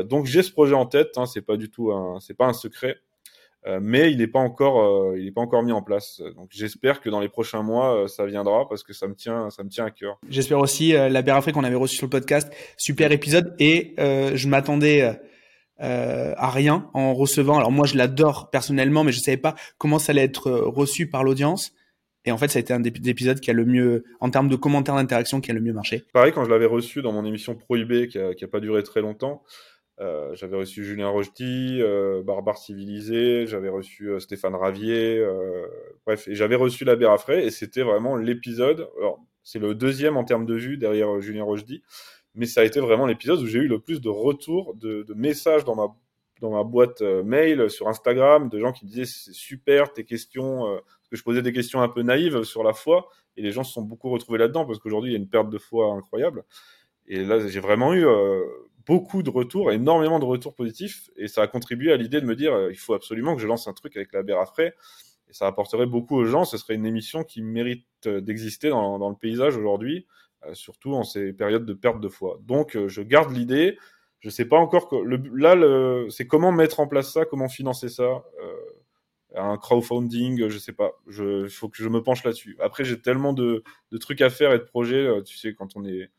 donc 0.04 0.26
j'ai 0.26 0.42
ce 0.42 0.52
projet 0.52 0.74
en 0.74 0.84
tête. 0.84 1.16
Hein, 1.16 1.24
c'est 1.24 1.42
pas 1.42 1.56
du 1.56 1.70
tout, 1.70 1.90
c'est 2.20 2.36
pas 2.36 2.46
un 2.46 2.52
secret, 2.52 2.98
mais 3.80 4.10
il 4.12 4.18
n'est 4.18 4.26
pas 4.26 4.38
encore, 4.38 5.16
il 5.16 5.26
est 5.26 5.32
pas 5.32 5.40
encore 5.40 5.62
mis 5.62 5.72
en 5.72 5.82
place. 5.82 6.20
Donc 6.36 6.48
j'espère 6.50 7.00
que 7.00 7.08
dans 7.08 7.20
les 7.20 7.28
prochains 7.28 7.62
mois, 7.62 8.06
ça 8.08 8.26
viendra 8.26 8.68
parce 8.68 8.82
que 8.82 8.92
ça 8.92 9.08
me 9.08 9.14
tient, 9.14 9.50
ça 9.50 9.64
me 9.64 9.68
tient 9.68 9.86
à 9.86 9.90
cœur. 9.90 10.18
J'espère 10.28 10.58
aussi 10.58 10.92
la 10.92 11.22
Bérafré 11.22 11.52
qu'on 11.52 11.64
avait 11.64 11.74
reçu 11.74 11.96
sur 11.96 12.06
le 12.06 12.10
podcast, 12.10 12.52
super 12.76 13.12
épisode, 13.12 13.54
et 13.58 13.94
je 13.98 14.48
m'attendais 14.48 15.18
euh, 15.80 16.34
à 16.36 16.50
rien 16.50 16.88
en 16.94 17.14
recevant. 17.14 17.58
Alors 17.58 17.72
moi, 17.72 17.84
je 17.84 17.96
l'adore 17.96 18.48
personnellement, 18.50 19.02
mais 19.02 19.10
je 19.10 19.18
savais 19.18 19.36
pas 19.36 19.56
comment 19.76 19.98
ça 19.98 20.12
allait 20.12 20.22
être 20.22 20.46
euh, 20.46 20.68
reçu 20.68 21.08
par 21.08 21.24
l'audience. 21.24 21.72
Et 22.24 22.30
en 22.30 22.38
fait, 22.38 22.46
ça 22.46 22.58
a 22.58 22.60
été 22.60 22.72
un 22.72 22.78
des 22.78 22.92
épisodes 23.10 23.40
qui 23.40 23.50
a 23.50 23.52
le 23.52 23.64
mieux, 23.64 24.04
en 24.20 24.30
termes 24.30 24.48
de 24.48 24.54
commentaires 24.54 24.94
d'interaction, 24.94 25.40
qui 25.40 25.50
a 25.50 25.54
le 25.54 25.60
mieux 25.60 25.72
marché. 25.72 26.04
Pareil, 26.12 26.32
quand 26.32 26.44
je 26.44 26.50
l'avais 26.50 26.66
reçu 26.66 27.02
dans 27.02 27.12
mon 27.12 27.24
émission 27.24 27.56
Prohibé, 27.56 28.06
qui 28.06 28.18
a, 28.20 28.34
qui 28.34 28.44
a 28.44 28.48
pas 28.48 28.60
duré 28.60 28.84
très 28.84 29.00
longtemps, 29.00 29.42
euh, 30.00 30.34
j'avais 30.34 30.56
reçu 30.56 30.84
Julien 30.84 31.08
Rochety, 31.08 31.78
euh, 31.80 32.22
Barbare 32.22 32.58
Civilisé, 32.58 33.46
j'avais 33.46 33.68
reçu 33.68 34.08
euh, 34.10 34.18
Stéphane 34.18 34.56
Ravier, 34.56 35.18
euh, 35.18 35.68
bref, 36.04 36.26
et 36.26 36.34
j'avais 36.34 36.56
reçu 36.56 36.84
la 36.84 36.96
Bérafray, 36.96 37.46
et 37.46 37.50
c'était 37.50 37.82
vraiment 37.82 38.16
l'épisode. 38.16 38.88
Alors, 38.98 39.20
c'est 39.44 39.60
le 39.60 39.74
deuxième 39.74 40.16
en 40.16 40.24
termes 40.24 40.46
de 40.46 40.54
vues 40.54 40.78
derrière 40.78 41.20
Julien 41.20 41.44
Rochety, 41.44 41.82
mais 42.34 42.46
ça 42.46 42.62
a 42.62 42.64
été 42.64 42.80
vraiment 42.80 43.06
l'épisode 43.06 43.40
où 43.40 43.46
j'ai 43.46 43.60
eu 43.60 43.68
le 43.68 43.78
plus 43.78 44.00
de 44.00 44.08
retours, 44.08 44.74
de, 44.74 45.04
de, 45.04 45.14
messages 45.14 45.64
dans 45.64 45.76
ma, 45.76 45.94
dans 46.40 46.50
ma 46.50 46.64
boîte 46.64 47.00
mail, 47.02 47.70
sur 47.70 47.86
Instagram, 47.86 48.48
de 48.48 48.58
gens 48.58 48.72
qui 48.72 48.86
disaient 48.86 49.04
c'est 49.04 49.32
super 49.32 49.92
tes 49.92 50.04
questions, 50.04 50.62
parce 50.64 51.08
que 51.08 51.16
je 51.16 51.22
posais 51.22 51.42
des 51.42 51.52
questions 51.52 51.82
un 51.82 51.88
peu 51.88 52.02
naïves 52.02 52.42
sur 52.42 52.64
la 52.64 52.72
foi, 52.72 53.08
et 53.36 53.42
les 53.42 53.52
gens 53.52 53.62
se 53.62 53.72
sont 53.72 53.82
beaucoup 53.82 54.10
retrouvés 54.10 54.38
là-dedans, 54.38 54.64
parce 54.66 54.80
qu'aujourd'hui 54.80 55.10
il 55.10 55.12
y 55.12 55.16
a 55.16 55.20
une 55.20 55.28
perte 55.28 55.50
de 55.50 55.58
foi 55.58 55.92
incroyable. 55.92 56.42
Et 57.06 57.22
là 57.22 57.46
j'ai 57.46 57.60
vraiment 57.60 57.94
eu 57.94 58.04
beaucoup 58.86 59.22
de 59.22 59.30
retours, 59.30 59.72
énormément 59.72 60.18
de 60.18 60.24
retours 60.24 60.54
positifs, 60.54 61.10
et 61.16 61.28
ça 61.28 61.42
a 61.42 61.46
contribué 61.46 61.92
à 61.92 61.96
l'idée 61.96 62.20
de 62.20 62.26
me 62.26 62.36
dire 62.36 62.52
euh, 62.54 62.70
il 62.70 62.78
faut 62.78 62.94
absolument 62.94 63.34
que 63.34 63.42
je 63.42 63.46
lance 63.46 63.68
un 63.68 63.72
truc 63.72 63.96
avec 63.96 64.12
la 64.12 64.22
Bérafray, 64.22 64.72
et 65.28 65.32
ça 65.32 65.46
apporterait 65.46 65.86
beaucoup 65.86 66.16
aux 66.16 66.24
gens, 66.24 66.44
ce 66.44 66.58
serait 66.58 66.74
une 66.74 66.86
émission 66.86 67.24
qui 67.24 67.42
mérite 67.42 67.86
d'exister 68.06 68.68
dans, 68.68 69.08
le 69.08 69.16
paysage 69.16 69.56
aujourd'hui 69.56 70.06
euh, 70.46 70.54
surtout 70.54 70.94
en 70.94 71.04
ces 71.04 71.32
périodes 71.32 71.64
de 71.64 71.72
perte 71.72 72.00
de 72.00 72.08
foi. 72.08 72.38
Donc, 72.42 72.76
euh, 72.76 72.88
je 72.88 73.02
garde 73.02 73.34
l'idée. 73.34 73.78
Je 74.20 74.30
sais 74.30 74.46
pas 74.46 74.56
encore 74.56 74.90
là, 75.34 76.06
c'est 76.10 76.26
comment 76.26 76.50
mettre 76.50 76.80
en 76.80 76.86
place 76.86 77.12
ça, 77.12 77.26
comment 77.26 77.48
financer 77.48 77.90
ça, 77.90 78.24
euh, 78.42 79.34
un 79.36 79.58
crowdfunding, 79.58 80.48
je 80.48 80.58
sais 80.58 80.72
pas. 80.72 80.92
Je, 81.06 81.46
faut 81.48 81.68
que 81.68 81.82
je 81.82 81.88
me 81.90 82.02
penche 82.02 82.24
là-dessus. 82.24 82.56
Après, 82.60 82.84
j'ai 82.84 83.00
tellement 83.00 83.34
de, 83.34 83.62
trucs 84.00 84.22
à 84.22 84.30
faire 84.30 84.52
et 84.52 84.58
de 84.58 84.64
projets. 84.64 85.22
Tu 85.24 85.36
sais, 85.36 85.54
quand 85.54 85.76
on 85.76 85.84
est 85.84 86.10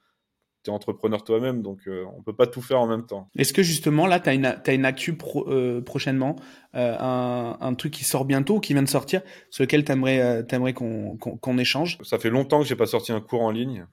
es 0.69 0.73
entrepreneur 0.73 1.23
toi-même, 1.23 1.61
donc 1.61 1.87
euh, 1.87 2.05
on 2.17 2.21
peut 2.21 2.35
pas 2.35 2.47
tout 2.47 2.61
faire 2.61 2.79
en 2.79 2.87
même 2.87 3.05
temps. 3.05 3.29
Est-ce 3.37 3.53
que 3.53 3.63
justement 3.63 4.07
là, 4.07 4.19
tu 4.19 4.29
as 4.29 4.33
une, 4.33 4.45
as 4.45 4.73
une 4.73 4.85
actu 4.85 5.15
pro, 5.15 5.49
euh, 5.49 5.81
prochainement, 5.81 6.35
euh, 6.75 6.95
un, 6.99 7.57
un, 7.59 7.73
truc 7.75 7.93
qui 7.93 8.03
sort 8.03 8.25
bientôt, 8.25 8.59
qui 8.59 8.73
vient 8.73 8.83
de 8.83 8.89
sortir, 8.89 9.21
sur 9.49 9.63
lequel 9.63 9.83
tu 9.83 9.91
aimerais, 9.91 10.45
aimerais 10.49 10.73
qu'on 10.73 11.57
échange? 11.57 11.97
Ça 12.03 12.19
fait 12.19 12.29
longtemps 12.29 12.59
que 12.61 12.67
j'ai 12.67 12.75
pas 12.75 12.85
sorti 12.85 13.11
un 13.11 13.21
cours 13.21 13.41
en 13.41 13.51
ligne. 13.51 13.87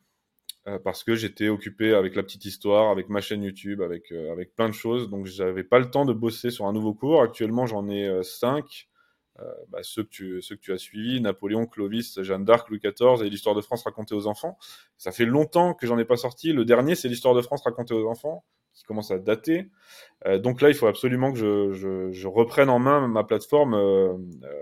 Parce 0.85 1.03
que 1.03 1.17
j'étais 1.17 1.49
occupé 1.49 1.93
avec 1.93 2.15
la 2.15 2.23
petite 2.23 2.45
histoire, 2.45 2.93
avec 2.93 3.09
ma 3.09 3.21
chaîne 3.21 3.43
YouTube, 3.43 3.83
avec, 3.83 4.13
avec 4.13 4.55
plein 4.55 4.69
de 4.69 4.75
choses. 4.75 5.11
Donc, 5.11 5.27
j'avais 5.27 5.65
pas 5.65 5.81
le 5.81 5.91
temps 5.91 6.05
de 6.05 6.13
bosser 6.13 6.51
sur 6.51 6.67
un 6.67 6.73
nouveau 6.73 6.95
cours. 6.95 7.21
Actuellement, 7.21 7.67
j'en 7.67 7.89
ai 7.89 8.23
cinq. 8.23 8.87
Bah, 9.69 9.79
ceux, 9.83 10.05
que 10.05 10.09
tu, 10.09 10.43
ceux 10.43 10.57
que 10.57 10.61
tu 10.61 10.73
as 10.73 10.79
suivis, 10.79 11.21
Napoléon, 11.21 11.67
Clovis, 11.67 12.23
Jeanne 12.23 12.45
d'Arc, 12.45 12.69
Louis 12.69 12.81
XIV 12.81 13.25
et 13.25 13.31
l'histoire 13.31 13.55
de 13.55 13.61
France 13.61 13.83
racontée 13.85 14.15
aux 14.15 14.27
enfants. 14.27 14.59
Ça 14.99 15.11
fait 15.11 15.25
longtemps 15.25 15.75
que 15.75 15.87
j'en 15.87 15.99
ai 15.99 16.05
pas 16.05 16.17
sorti. 16.17 16.53
Le 16.53 16.65
dernier, 16.65 16.95
c'est 16.95 17.09
l'histoire 17.09 17.35
de 17.35 17.41
France 17.41 17.63
racontée 17.65 17.95
aux 17.95 18.09
enfants, 18.09 18.45
qui 18.75 18.85
commence 18.85 19.11
à 19.11 19.19
dater. 19.19 19.69
donc 20.41 20.61
là, 20.61 20.69
il 20.69 20.75
faut 20.75 20.87
absolument 20.87 21.33
que 21.33 21.39
je, 21.39 21.73
je, 21.73 22.13
je 22.13 22.29
reprenne 22.29 22.69
en 22.69 22.79
main 22.79 23.09
ma 23.09 23.25
plateforme, 23.25 23.75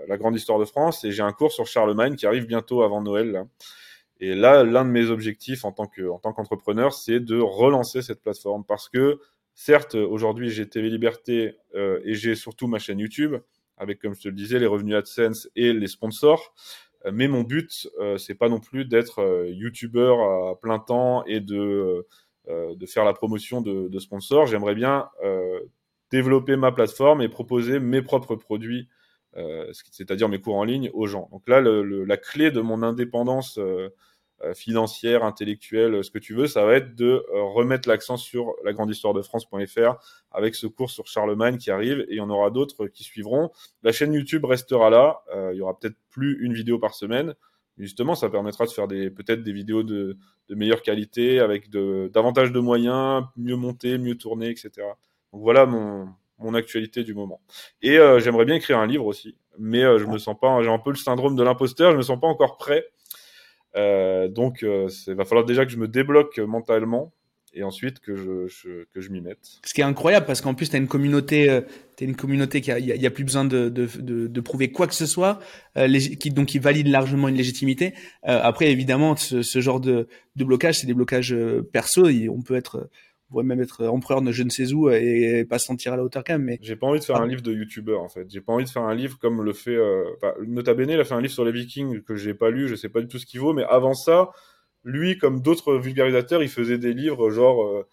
la 0.07 0.17
grande 0.17 0.35
histoire 0.35 0.57
de 0.57 0.65
France. 0.65 1.03
Et 1.03 1.11
j'ai 1.11 1.21
un 1.21 1.33
cours 1.33 1.51
sur 1.51 1.67
Charlemagne 1.67 2.15
qui 2.15 2.25
arrive 2.25 2.47
bientôt 2.47 2.81
avant 2.81 3.01
Noël. 3.01 3.45
Et 4.21 4.35
là, 4.35 4.63
l'un 4.63 4.85
de 4.85 4.91
mes 4.91 5.09
objectifs 5.09 5.65
en 5.65 5.71
tant 5.71 5.87
que 5.87 6.07
en 6.07 6.19
tant 6.19 6.31
qu'entrepreneur, 6.31 6.93
c'est 6.93 7.19
de 7.19 7.39
relancer 7.39 8.03
cette 8.03 8.21
plateforme 8.21 8.63
parce 8.63 8.87
que 8.87 9.19
certes, 9.55 9.95
aujourd'hui, 9.95 10.51
j'ai 10.51 10.69
TV 10.69 10.89
Liberté 10.89 11.55
euh, 11.73 11.99
et 12.05 12.13
j'ai 12.13 12.35
surtout 12.35 12.67
ma 12.67 12.77
chaîne 12.77 12.99
YouTube 12.99 13.35
avec, 13.81 13.99
comme 13.99 14.13
je 14.13 14.21
te 14.21 14.27
le 14.27 14.35
disais, 14.35 14.59
les 14.59 14.67
revenus 14.67 14.95
AdSense 14.95 15.49
et 15.55 15.73
les 15.73 15.87
sponsors. 15.87 16.53
Euh, 17.05 17.11
mais 17.13 17.27
mon 17.27 17.41
but, 17.41 17.89
euh, 17.99 18.17
c'est 18.17 18.35
pas 18.35 18.47
non 18.47 18.59
plus 18.59 18.85
d'être 18.85 19.19
euh, 19.19 19.49
YouTuber 19.49 20.15
à 20.51 20.55
plein 20.61 20.79
temps 20.79 21.25
et 21.25 21.41
de 21.41 22.05
de 22.47 22.85
faire 22.85 23.05
la 23.05 23.13
promotion 23.13 23.61
de, 23.61 23.87
de 23.87 23.99
sponsors. 23.99 24.45
J'aimerais 24.47 24.73
bien 24.75 25.07
développer 26.11 26.57
ma 26.57 26.71
plateforme 26.71 27.21
et 27.21 27.29
proposer 27.29 27.79
mes 27.79 28.01
propres 28.01 28.35
produits 28.35 28.89
c'est-à-dire 29.71 30.27
mes 30.27 30.41
cours 30.41 30.55
en 30.55 30.65
ligne 30.65 30.89
aux 30.93 31.07
gens. 31.07 31.29
Donc 31.31 31.47
là, 31.47 31.61
la 31.61 32.17
clé 32.17 32.51
de 32.51 32.59
mon 32.59 32.83
indépendance 32.83 33.57
financière, 34.53 35.23
intellectuelle, 35.23 36.03
ce 36.03 36.11
que 36.11 36.19
tu 36.19 36.33
veux, 36.33 36.47
ça 36.47 36.65
va 36.65 36.75
être 36.75 36.95
de 36.95 37.25
euh, 37.33 37.43
remettre 37.43 37.87
l'accent 37.87 38.17
sur 38.17 38.53
la 38.63 38.73
grande 38.73 38.89
histoire 38.89 39.13
de 39.13 39.21
France.fr 39.21 39.95
avec 40.31 40.55
ce 40.55 40.67
cours 40.67 40.89
sur 40.89 41.07
Charlemagne 41.07 41.57
qui 41.57 41.71
arrive 41.71 42.01
et 42.01 42.11
il 42.11 42.17
y 42.17 42.21
en 42.21 42.29
aura 42.29 42.49
d'autres 42.49 42.87
qui 42.87 43.03
suivront. 43.03 43.51
La 43.83 43.91
chaîne 43.91 44.13
YouTube 44.13 44.45
restera 44.45 44.89
là, 44.89 45.21
euh, 45.35 45.51
il 45.53 45.57
y 45.57 45.61
aura 45.61 45.77
peut-être 45.77 45.97
plus 46.09 46.43
une 46.43 46.53
vidéo 46.53 46.79
par 46.79 46.93
semaine. 46.95 47.35
Justement, 47.77 48.15
ça 48.15 48.29
permettra 48.29 48.65
de 48.65 48.71
faire 48.71 48.87
des 48.87 49.09
peut-être 49.09 49.43
des 49.43 49.53
vidéos 49.53 49.83
de, 49.83 50.17
de 50.49 50.55
meilleure 50.55 50.81
qualité 50.81 51.39
avec 51.39 51.69
de, 51.69 52.09
davantage 52.13 52.51
de 52.51 52.59
moyens, 52.59 53.23
mieux 53.37 53.55
montées, 53.55 53.97
mieux 53.97 54.17
tournées, 54.17 54.49
etc. 54.49 54.71
Donc 55.31 55.41
voilà 55.41 55.65
mon, 55.65 56.09
mon 56.41 56.53
actualité 56.53 57.03
du 57.03 57.13
moment. 57.13 57.41
Et 57.81 57.97
euh, 57.97 58.19
j'aimerais 58.19 58.45
bien 58.45 58.55
écrire 58.55 58.77
un 58.77 58.87
livre 58.87 59.05
aussi, 59.05 59.35
mais 59.57 59.83
euh, 59.83 59.97
je 59.97 60.05
me 60.05 60.17
sens 60.17 60.35
pas, 60.39 60.61
j'ai 60.61 60.69
un 60.69 60.79
peu 60.79 60.89
le 60.89 60.97
syndrome 60.97 61.35
de 61.35 61.43
l'imposteur, 61.43 61.91
je 61.91 61.97
me 61.97 62.01
sens 62.01 62.19
pas 62.19 62.27
encore 62.27 62.57
prêt 62.57 62.85
euh, 62.85 62.89
donc, 63.75 64.63
euh, 64.63 64.89
il 65.07 65.15
va 65.15 65.25
falloir 65.25 65.45
déjà 65.45 65.65
que 65.65 65.71
je 65.71 65.77
me 65.77 65.87
débloque 65.87 66.39
mentalement 66.39 67.13
et 67.53 67.63
ensuite 67.63 67.99
que 67.99 68.15
je, 68.15 68.47
je 68.47 68.85
que 68.93 69.01
je 69.01 69.09
m'y 69.09 69.21
mette. 69.21 69.39
Ce 69.65 69.73
qui 69.73 69.81
est 69.81 69.85
incroyable 69.85 70.25
parce 70.25 70.41
qu'en 70.41 70.53
plus 70.53 70.69
tu 70.69 70.75
as 70.75 70.79
une 70.79 70.87
communauté, 70.87 71.49
euh, 71.49 71.61
as 71.99 72.03
une 72.03 72.15
communauté 72.15 72.61
qui 72.61 72.71
a, 72.71 72.79
y 72.79 72.91
a, 72.91 72.95
y 72.95 73.05
a 73.05 73.11
plus 73.11 73.23
besoin 73.23 73.45
de, 73.45 73.69
de, 73.69 73.87
de, 73.99 74.27
de, 74.27 74.41
prouver 74.41 74.71
quoi 74.71 74.87
que 74.87 74.95
ce 74.95 75.05
soit, 75.05 75.39
euh, 75.77 75.87
qui 76.19 76.31
donc 76.31 76.47
qui 76.47 76.59
valide 76.59 76.87
largement 76.87 77.27
une 77.27 77.35
légitimité. 77.35 77.93
Euh, 78.27 78.39
après 78.41 78.71
évidemment 78.71 79.15
ce, 79.15 79.41
ce 79.41 79.61
genre 79.61 79.79
de, 79.79 80.07
de 80.35 80.43
blocage 80.43 80.79
c'est 80.79 80.87
des 80.87 80.93
blocages 80.93 81.33
euh, 81.33 81.61
perso, 81.61 82.07
on 82.07 82.41
peut 82.41 82.55
être 82.55 82.89
pourrait 83.31 83.45
même 83.45 83.61
être 83.61 83.85
empereur 83.87 84.21
de 84.21 84.31
je 84.31 84.43
ne 84.43 84.49
sais 84.49 84.73
où 84.73 84.89
et 84.89 85.45
pas 85.49 85.57
se 85.57 85.65
sentir 85.65 85.93
à 85.93 85.97
la 85.97 86.03
hauteur 86.03 86.23
quand 86.23 86.33
même. 86.33 86.43
Mais 86.43 86.59
j'ai 86.61 86.75
pas 86.75 86.85
envie 86.85 86.99
de 86.99 87.03
faire 87.03 87.15
ah. 87.15 87.23
un 87.23 87.27
livre 87.27 87.41
de 87.41 87.53
youtubeur 87.53 88.01
en 88.01 88.09
fait. 88.09 88.29
J'ai 88.29 88.41
pas 88.41 88.53
envie 88.53 88.65
de 88.65 88.69
faire 88.69 88.83
un 88.83 88.93
livre 88.93 89.17
comme 89.19 89.41
le 89.41 89.53
fait. 89.53 89.75
Euh... 89.75 90.03
Enfin, 90.17 90.33
Nota 90.45 90.73
Bene, 90.73 90.91
il 90.91 90.99
a 90.99 91.03
fait 91.03 91.13
un 91.13 91.21
livre 91.21 91.33
sur 91.33 91.45
les 91.45 91.51
Vikings 91.51 92.01
que 92.01 92.15
j'ai 92.15 92.33
pas 92.33 92.51
lu, 92.51 92.67
je 92.67 92.75
sais 92.75 92.89
pas 92.89 93.01
du 93.01 93.07
tout 93.07 93.17
ce 93.17 93.25
qu'il 93.25 93.39
vaut, 93.39 93.53
mais 93.53 93.63
avant 93.63 93.93
ça, 93.93 94.29
lui, 94.83 95.17
comme 95.17 95.41
d'autres 95.41 95.75
vulgarisateurs, 95.75 96.43
il 96.43 96.49
faisait 96.49 96.77
des 96.77 96.93
livres 96.93 97.31
genre. 97.31 97.65
Euh, 97.65 97.87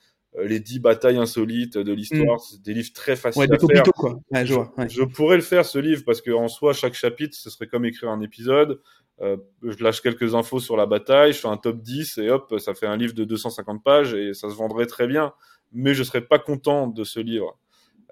les 0.45 0.61
dix 0.61 0.79
batailles 0.79 1.17
insolites 1.17 1.79
de 1.79 1.93
l'histoire, 1.93 2.37
mm. 2.37 2.63
des 2.63 2.75
livres 2.75 2.93
très 2.95 3.17
faciles 3.17 3.41
ouais, 3.41 3.51
à 3.51 3.59
faire. 3.59 3.83
quoi. 3.95 4.21
Ouais, 4.31 4.45
je, 4.45 4.53
vois, 4.53 4.73
ouais. 4.77 4.87
je, 4.89 5.03
pourrais 5.03 5.37
le 5.37 5.43
faire 5.43 5.65
ce 5.65 5.79
livre 5.79 6.03
parce 6.05 6.21
que 6.21 6.31
en 6.31 6.49
soi 6.49 6.75
chaque 6.75 6.93
chapitre 6.93 7.35
ce 7.35 7.49
serait 7.49 7.67
comme 7.67 7.87
écrire 7.87 8.11
un 8.11 8.21
épisode. 8.21 8.79
Euh, 9.21 9.37
je 9.63 9.83
lâche 9.83 10.01
quelques 10.01 10.35
infos 10.35 10.61
sur 10.61 10.77
la 10.77 10.87
bataille, 10.87 11.33
je 11.33 11.41
fais 11.41 11.49
un 11.49 11.57
top 11.57 11.83
10 11.83 12.19
et 12.19 12.31
hop, 12.31 12.55
ça 12.59 12.75
fait 12.75 12.87
un 12.87 12.97
livre 12.97 13.15
de 13.15 13.25
250 13.25 13.83
pages 13.83 14.15
et 14.15 14.33
ça 14.33 14.49
se 14.49 14.55
vendrait 14.55 14.87
très 14.87 15.07
bien. 15.07 15.33
Mais 15.73 15.95
je 15.95 16.03
serais 16.03 16.21
pas 16.21 16.39
content 16.39 16.87
de 16.87 17.05
ce 17.05 17.21
livre. 17.21 17.59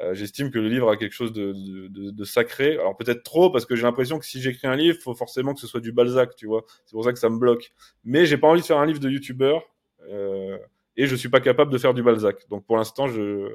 Euh, 0.02 0.12
j'estime 0.14 0.50
que 0.50 0.58
le 0.58 0.68
livre 0.68 0.90
a 0.90 0.96
quelque 0.96 1.12
chose 1.12 1.32
de, 1.32 2.24
sacré. 2.24 2.72
Alors 2.74 2.96
peut-être 2.96 3.22
trop, 3.22 3.50
parce 3.50 3.64
que 3.64 3.76
j'ai 3.76 3.84
l'impression 3.84 4.18
que 4.18 4.26
si 4.26 4.40
j'écris 4.40 4.66
un 4.66 4.76
livre, 4.76 4.98
faut 5.02 5.14
forcément 5.14 5.54
que 5.54 5.60
ce 5.60 5.66
soit 5.66 5.80
du 5.80 5.92
Balzac, 5.92 6.34
tu 6.36 6.46
vois. 6.46 6.64
C'est 6.84 6.92
pour 6.92 7.04
ça 7.04 7.12
que 7.12 7.18
ça 7.18 7.30
me 7.30 7.38
bloque. 7.38 7.72
Mais 8.04 8.26
j'ai 8.26 8.36
pas 8.36 8.48
envie 8.48 8.60
de 8.60 8.66
faire 8.66 8.78
un 8.78 8.86
livre 8.86 9.00
de 9.00 9.08
youtubeur. 9.08 9.62
Euh, 10.10 10.58
et 10.98 11.06
je 11.06 11.14
suis 11.14 11.28
pas 11.28 11.40
capable 11.40 11.70
de 11.70 11.78
faire 11.78 11.94
du 11.94 12.02
Balzac. 12.02 12.48
Donc 12.48 12.66
pour 12.66 12.76
l'instant, 12.76 13.06
je, 13.06 13.48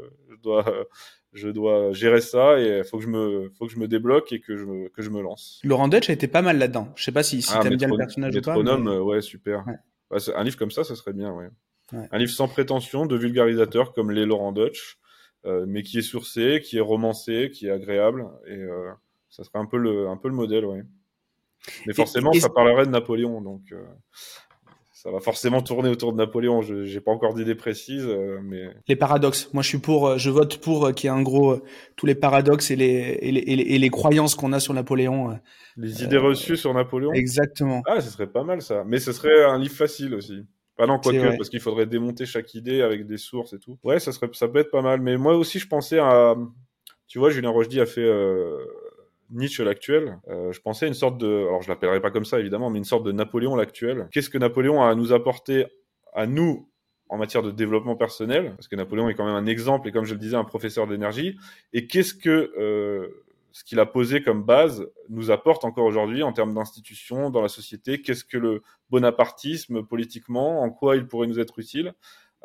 dois, 0.43 0.65
je 1.33 1.49
dois 1.49 1.93
gérer 1.93 2.21
ça 2.21 2.59
et 2.59 2.83
faut 2.83 2.97
que 2.97 3.03
je 3.03 3.09
me, 3.09 3.49
faut 3.57 3.65
que 3.65 3.71
je 3.71 3.79
me 3.79 3.87
débloque 3.87 4.31
et 4.33 4.39
que 4.39 4.57
je, 4.57 4.65
me, 4.65 4.89
que 4.89 5.01
je 5.01 5.09
me 5.09 5.21
lance. 5.21 5.61
Laurent 5.63 5.87
Dutch 5.87 6.09
a 6.09 6.13
été 6.13 6.27
pas 6.27 6.41
mal 6.41 6.57
là-dedans. 6.57 6.91
Je 6.95 7.03
sais 7.03 7.11
pas 7.11 7.23
si, 7.23 7.41
si 7.41 7.51
ah, 7.55 7.59
t'aimes 7.61 7.77
bien 7.77 7.87
le 7.87 7.97
personnage 7.97 8.35
ou 8.35 8.41
pas. 8.41 8.77
Mais... 8.77 8.97
ouais, 8.97 9.21
super. 9.21 9.63
Bah, 10.09 10.17
un 10.35 10.43
livre 10.43 10.57
comme 10.57 10.71
ça, 10.71 10.83
ça 10.83 10.95
serait 10.95 11.13
bien, 11.13 11.31
ouais. 11.33 11.49
Un 11.93 12.17
livre 12.17 12.31
sans 12.31 12.47
prétention 12.47 13.05
de 13.05 13.17
vulgarisateur 13.17 13.93
comme 13.93 14.11
les 14.11 14.25
Laurent 14.25 14.53
Dutch, 14.53 14.97
euh, 15.45 15.65
mais 15.67 15.83
qui 15.83 15.97
est 15.97 16.03
sourcé, 16.03 16.61
qui 16.63 16.77
est 16.77 16.81
romancé, 16.81 17.51
qui 17.53 17.67
est 17.67 17.71
agréable 17.71 18.27
et 18.47 18.55
euh, 18.55 18.91
ça 19.29 19.43
serait 19.43 19.59
un 19.59 19.65
peu 19.65 19.77
le, 19.77 20.07
un 20.07 20.17
peu 20.17 20.29
le 20.29 20.35
modèle, 20.35 20.65
ouais. 20.65 20.83
Mais 21.85 21.93
forcément, 21.93 22.33
ça 22.33 22.49
parlerait 22.49 22.85
de 22.85 22.91
Napoléon, 22.91 23.41
donc. 23.41 23.61
Euh, 23.71 23.83
ça 25.01 25.09
va 25.09 25.19
forcément 25.19 25.63
tourner 25.63 25.89
autour 25.89 26.13
de 26.13 26.17
Napoléon. 26.17 26.61
Je 26.61 26.75
n'ai 26.75 26.99
pas 26.99 27.11
encore 27.11 27.33
d'idée 27.33 27.55
précise, 27.55 28.05
euh, 28.05 28.39
mais 28.43 28.69
les 28.87 28.95
paradoxes. 28.95 29.49
Moi, 29.51 29.63
je 29.63 29.69
suis 29.69 29.79
pour, 29.79 30.07
euh, 30.07 30.17
je 30.19 30.29
vote 30.29 30.57
pour 30.57 30.85
euh, 30.85 30.91
qu'il 30.91 31.09
y 31.09 31.11
ait 31.11 31.15
un 31.15 31.23
gros 31.23 31.59
tous 31.95 32.05
les 32.05 32.13
paradoxes 32.13 32.69
et 32.69 32.75
les 32.75 33.17
et 33.19 33.31
les, 33.31 33.39
et 33.39 33.79
les, 33.79 33.89
croyances 33.89 34.35
qu'on 34.35 34.53
a 34.53 34.59
sur 34.59 34.75
Napoléon. 34.75 35.39
Les 35.75 36.03
idées 36.03 36.19
reçues 36.19 36.55
sur 36.55 36.71
Napoléon. 36.75 37.13
Exactement. 37.13 37.81
Ah, 37.87 37.99
ce 37.99 38.11
serait 38.11 38.27
pas 38.27 38.43
mal 38.43 38.61
ça. 38.61 38.83
Mais 38.85 38.99
ce 38.99 39.11
serait 39.11 39.43
un 39.43 39.57
livre 39.57 39.73
facile 39.73 40.13
aussi. 40.13 40.45
Pas 40.77 40.85
non, 40.85 40.99
quoique, 40.99 41.35
parce 41.35 41.49
qu'il 41.49 41.61
faudrait 41.61 41.87
démonter 41.87 42.27
chaque 42.27 42.53
idée 42.53 42.83
avec 42.83 43.07
des 43.07 43.17
sources 43.17 43.53
et 43.53 43.59
tout. 43.59 43.79
Ouais, 43.83 43.99
ça 43.99 44.11
serait, 44.11 44.29
ça 44.33 44.47
peut 44.49 44.59
être 44.59 44.69
pas 44.69 44.83
mal. 44.83 45.01
Mais 45.01 45.17
moi 45.17 45.35
aussi, 45.35 45.57
je 45.57 45.67
pensais 45.67 45.97
à, 45.97 46.35
tu 47.07 47.17
vois, 47.17 47.31
Julien 47.31 47.49
Rochdy 47.49 47.81
a 47.81 47.87
fait 47.87 48.07
Nietzsche 49.31 49.63
l'actuel, 49.63 50.19
euh, 50.27 50.51
je 50.51 50.61
pensais 50.61 50.85
à 50.85 50.87
une 50.87 50.93
sorte 50.93 51.17
de, 51.17 51.27
alors 51.47 51.61
je 51.61 51.69
l'appellerai 51.69 52.01
pas 52.01 52.11
comme 52.11 52.25
ça 52.25 52.39
évidemment, 52.39 52.69
mais 52.69 52.77
une 52.77 52.83
sorte 52.85 53.03
de 53.05 53.11
Napoléon 53.11 53.55
l'actuel. 53.55 54.07
Qu'est-ce 54.11 54.29
que 54.29 54.37
Napoléon 54.37 54.81
a 54.83 54.89
à 54.89 54.95
nous 54.95 55.13
apporter 55.13 55.65
à 56.13 56.27
nous 56.27 56.69
en 57.09 57.17
matière 57.17 57.41
de 57.41 57.51
développement 57.51 57.95
personnel? 57.95 58.53
Parce 58.55 58.67
que 58.67 58.75
Napoléon 58.75 59.09
est 59.09 59.15
quand 59.15 59.25
même 59.25 59.35
un 59.35 59.45
exemple 59.45 59.87
et 59.87 59.91
comme 59.91 60.05
je 60.05 60.13
le 60.13 60.19
disais, 60.19 60.35
un 60.35 60.43
professeur 60.43 60.87
d'énergie. 60.87 61.37
Et 61.73 61.87
qu'est-ce 61.87 62.13
que 62.13 62.51
euh, 62.57 63.07
ce 63.53 63.63
qu'il 63.63 63.79
a 63.79 63.85
posé 63.85 64.21
comme 64.21 64.43
base 64.43 64.87
nous 65.09 65.31
apporte 65.31 65.65
encore 65.65 65.85
aujourd'hui 65.85 66.23
en 66.23 66.33
termes 66.33 66.53
d'institutions 66.53 67.29
dans 67.29 67.41
la 67.41 67.49
société? 67.49 68.01
Qu'est-ce 68.01 68.23
que 68.23 68.37
le 68.37 68.61
bonapartisme 68.89 69.83
politiquement 69.83 70.61
En 70.61 70.69
quoi 70.69 70.95
il 70.95 71.07
pourrait 71.07 71.27
nous 71.27 71.39
être 71.39 71.59
utile? 71.59 71.93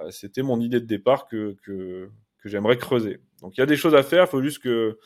Euh, 0.00 0.10
C'était 0.10 0.42
mon 0.42 0.60
idée 0.60 0.80
de 0.80 0.86
départ 0.86 1.26
que, 1.26 1.56
que, 1.62 2.10
que 2.40 2.48
j'aimerais 2.48 2.76
creuser. 2.76 3.18
Donc 3.42 3.56
il 3.56 3.60
y 3.60 3.62
a 3.62 3.66
des 3.66 3.76
choses 3.76 3.94
à 3.94 4.02
faire, 4.02 4.24
il 4.24 4.28
faut 4.28 4.42
juste 4.42 4.62
que 4.62 4.98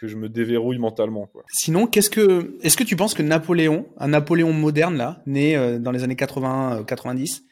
que 0.00 0.06
je 0.06 0.16
me 0.16 0.28
déverrouille 0.30 0.78
mentalement. 0.78 1.26
Quoi. 1.26 1.44
Sinon, 1.52 1.86
qu'est-ce 1.86 2.08
que, 2.08 2.56
est-ce 2.62 2.76
que 2.76 2.84
tu 2.84 2.96
penses 2.96 3.12
que 3.12 3.22
Napoléon, 3.22 3.86
un 3.98 4.08
Napoléon 4.08 4.52
moderne 4.52 4.96
là, 4.96 5.22
né 5.26 5.56
euh, 5.56 5.78
dans 5.78 5.90
les 5.90 6.02
années 6.02 6.16
80, 6.16 6.84
90, 6.86 7.42
euh, 7.42 7.46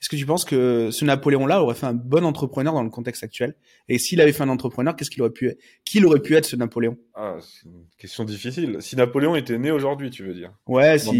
est-ce 0.00 0.08
que 0.08 0.14
tu 0.14 0.24
penses 0.24 0.44
que 0.44 0.90
ce 0.92 1.04
Napoléon-là 1.04 1.60
aurait 1.60 1.74
fait 1.74 1.86
un 1.86 1.94
bon 1.94 2.24
entrepreneur 2.24 2.72
dans 2.72 2.84
le 2.84 2.90
contexte 2.90 3.24
actuel? 3.24 3.56
Et 3.88 3.98
s'il 3.98 4.20
avait 4.20 4.32
fait 4.32 4.44
un 4.44 4.48
entrepreneur, 4.48 4.94
qu'est-ce 4.94 5.10
qu'il 5.10 5.22
aurait 5.22 5.32
pu 5.32 5.48
être 5.48 5.58
Qui 5.84 6.04
aurait 6.04 6.20
pu 6.22 6.36
être 6.36 6.44
ce 6.44 6.54
Napoléon? 6.54 6.96
Ah, 7.14 7.38
c'est 7.40 7.68
une 7.68 7.84
question 7.98 8.22
difficile. 8.22 8.76
Si 8.78 8.94
Napoléon 8.94 9.34
était 9.34 9.58
né 9.58 9.72
aujourd'hui, 9.72 10.10
tu 10.10 10.22
veux 10.22 10.34
dire? 10.34 10.52
Ouais, 10.68 10.98
si 10.98 11.18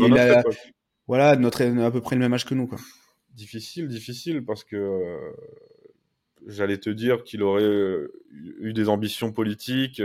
voilà, 1.08 1.36
notre 1.36 1.64
à 1.64 1.90
peu 1.90 2.00
près 2.02 2.14
le 2.14 2.20
même 2.20 2.34
âge 2.34 2.44
que 2.44 2.54
nous, 2.54 2.68
quoi. 2.68 2.78
Difficile, 3.34 3.88
difficile, 3.88 4.44
parce 4.44 4.62
que 4.62 4.76
euh, 4.76 5.32
j'allais 6.48 6.78
te 6.78 6.90
dire 6.90 7.22
qu'il 7.22 7.42
aurait 7.42 7.62
eu 8.32 8.72
des 8.72 8.88
ambitions 8.88 9.32
politiques. 9.32 10.02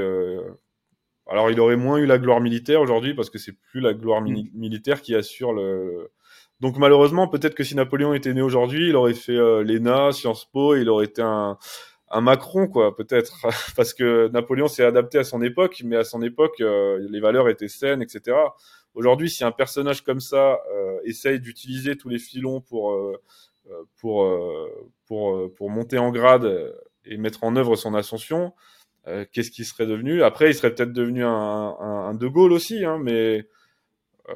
Alors, 1.26 1.50
il 1.50 1.60
aurait 1.60 1.78
moins 1.78 1.98
eu 1.98 2.06
la 2.06 2.20
gloire 2.20 2.42
militaire 2.42 2.82
aujourd'hui 2.82 3.14
parce 3.14 3.30
que 3.30 3.40
c'est 3.40 3.54
plus 3.54 3.80
la 3.80 3.94
gloire 3.94 4.22
mm. 4.22 4.50
militaire 4.54 5.02
qui 5.02 5.16
assure 5.16 5.54
le. 5.54 6.12
Donc, 6.60 6.78
malheureusement, 6.78 7.28
peut-être 7.28 7.56
que 7.56 7.64
si 7.64 7.76
Napoléon 7.76 8.14
était 8.14 8.34
né 8.34 8.42
aujourd'hui, 8.42 8.90
il 8.90 8.96
aurait 8.96 9.14
fait 9.14 9.36
euh, 9.36 9.64
l'ENA, 9.64 10.12
Sciences 10.12 10.46
Po, 10.46 10.76
il 10.76 10.88
aurait 10.90 11.06
été 11.06 11.22
un, 11.22 11.58
un 12.14 12.22
Macron, 12.22 12.68
quoi, 12.68 12.96
peut-être. 12.96 13.42
parce 13.76 13.94
que 13.94 14.30
Napoléon 14.30 14.68
s'est 14.68 14.86
adapté 14.86 15.18
à 15.18 15.24
son 15.24 15.42
époque, 15.42 15.82
mais 15.84 15.98
à 15.98 16.04
son 16.04 16.22
époque, 16.22 16.62
euh, 16.62 17.06
les 17.10 17.20
valeurs 17.20 17.50
étaient 17.50 17.68
saines, 17.68 18.02
etc. 18.02 18.38
Aujourd'hui, 18.94 19.30
si 19.30 19.44
un 19.44 19.52
personnage 19.52 20.04
comme 20.04 20.20
ça 20.20 20.60
euh, 20.72 21.00
essaye 21.04 21.40
d'utiliser 21.40 21.98
tous 21.98 22.10
les 22.10 22.20
filons 22.20 22.62
pour, 22.62 22.94
euh, 22.94 23.20
pour, 24.00 24.24
pour, 25.14 25.54
pour 25.54 25.70
monter 25.70 26.00
en 26.00 26.12
grade 26.12 26.74
et 27.06 27.18
mettre 27.18 27.44
en 27.44 27.56
œuvre 27.56 27.76
son 27.76 27.94
ascension, 27.94 28.54
euh, 29.08 29.26
qu'est-ce 29.32 29.52
qu'il 29.52 29.66
serait 29.66 29.86
devenu? 29.86 30.24
Après, 30.24 30.50
il 30.50 30.56
serait 30.56 30.74
peut-être 30.74 30.94
devenu 30.94 31.24
un, 31.24 32.14
De 32.16 32.28
Gaulle 32.28 32.52
aussi, 32.52 32.84
hein, 32.84 33.00
mais 33.02 33.48
euh, 34.30 34.34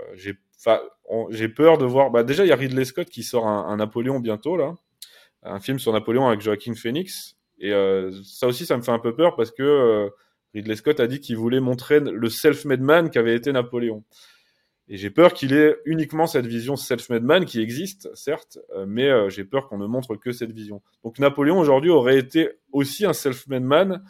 j'ai 1.29 1.49
peur 1.49 1.77
de 1.77 1.85
voir. 1.85 2.11
Bah, 2.11 2.23
déjà, 2.23 2.45
il 2.45 2.49
y 2.49 2.51
a 2.51 2.55
Ridley 2.55 2.85
Scott 2.85 3.09
qui 3.09 3.23
sort 3.23 3.47
un, 3.47 3.77
Napoléon 3.77 4.19
bientôt 4.19 4.55
là, 4.55 4.75
un 5.41 5.59
film 5.59 5.79
sur 5.79 5.93
Napoléon 5.93 6.27
avec 6.27 6.41
Joaquin 6.41 6.75
Phoenix, 6.75 7.37
et 7.59 7.71
euh, 7.73 8.11
ça 8.23 8.47
aussi, 8.47 8.65
ça 8.65 8.77
me 8.77 8.83
fait 8.83 8.91
un 8.91 8.99
peu 8.99 9.15
peur 9.15 9.35
parce 9.35 9.51
que 9.51 9.63
euh, 9.63 10.09
Ridley 10.53 10.75
Scott 10.75 10.99
a 10.99 11.07
dit 11.07 11.19
qu'il 11.19 11.37
voulait 11.37 11.59
montrer 11.59 11.99
le 11.99 12.29
self-made 12.29 12.81
man 12.81 13.09
qu'avait 13.09 13.35
été 13.35 13.51
Napoléon. 13.51 14.03
Et 14.89 14.97
j'ai 14.97 15.09
peur 15.09 15.33
qu'il 15.33 15.53
ait 15.53 15.75
uniquement 15.85 16.27
cette 16.27 16.45
vision 16.45 16.75
self-made 16.75 17.23
man 17.23 17.45
qui 17.45 17.61
existe, 17.61 18.09
certes, 18.15 18.57
mais 18.87 19.29
j'ai 19.29 19.43
peur 19.43 19.67
qu'on 19.67 19.77
ne 19.77 19.85
montre 19.85 20.15
que 20.15 20.31
cette 20.31 20.51
vision. 20.51 20.81
Donc 21.03 21.19
Napoléon 21.19 21.59
aujourd'hui 21.59 21.89
aurait 21.89 22.17
été 22.17 22.51
aussi 22.71 23.05
un 23.05 23.11
self-made 23.11 23.63
man, 23.63 24.01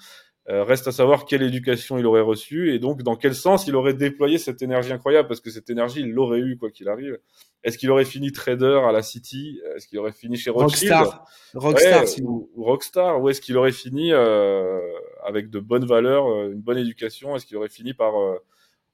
euh, 0.50 0.64
reste 0.64 0.88
à 0.88 0.94
savoir 0.94 1.26
quelle 1.26 1.44
éducation 1.44 1.98
il 1.98 2.06
aurait 2.06 2.22
reçue 2.22 2.74
et 2.74 2.80
donc 2.80 3.04
dans 3.04 3.18
quel 3.18 3.36
sens 3.36 3.68
il 3.68 3.76
aurait 3.76 3.94
déployé 3.94 4.38
cette 4.38 4.62
énergie 4.62 4.94
incroyable 4.94 5.28
parce 5.28 5.42
que 5.42 5.50
cette 5.50 5.70
énergie 5.70 6.00
il 6.00 6.12
l'aurait 6.12 6.40
eu 6.40 6.56
quoi 6.58 6.72
qu'il 6.72 6.88
arrive. 6.88 7.20
Est-ce 7.66 7.78
qu'il 7.78 7.92
aurait 7.92 8.06
fini 8.06 8.32
trader 8.32 8.80
à 8.88 8.94
la 8.94 9.02
City? 9.02 9.60
Est-ce 9.76 9.90
qu'il 9.90 10.00
aurait 10.00 10.14
fini 10.14 10.38
chez 10.38 10.50
Rothschild? 10.50 10.94
Rockstar, 10.94 11.26
Rockstar 11.54 12.06
ou, 12.24 12.50
Rockstar. 12.56 13.22
Ou 13.22 13.28
est-ce 13.28 13.42
qu'il 13.42 13.58
aurait 13.58 13.74
fini 13.74 14.14
euh, 14.14 14.80
avec 15.26 15.50
de 15.50 15.60
bonnes 15.60 15.86
valeurs, 15.86 16.28
euh, 16.28 16.54
une 16.54 16.62
bonne 16.62 16.78
éducation? 16.78 17.36
Est-ce 17.36 17.46
qu'il 17.46 17.58
aurait 17.58 17.68
fini 17.68 17.94
par 17.94 18.14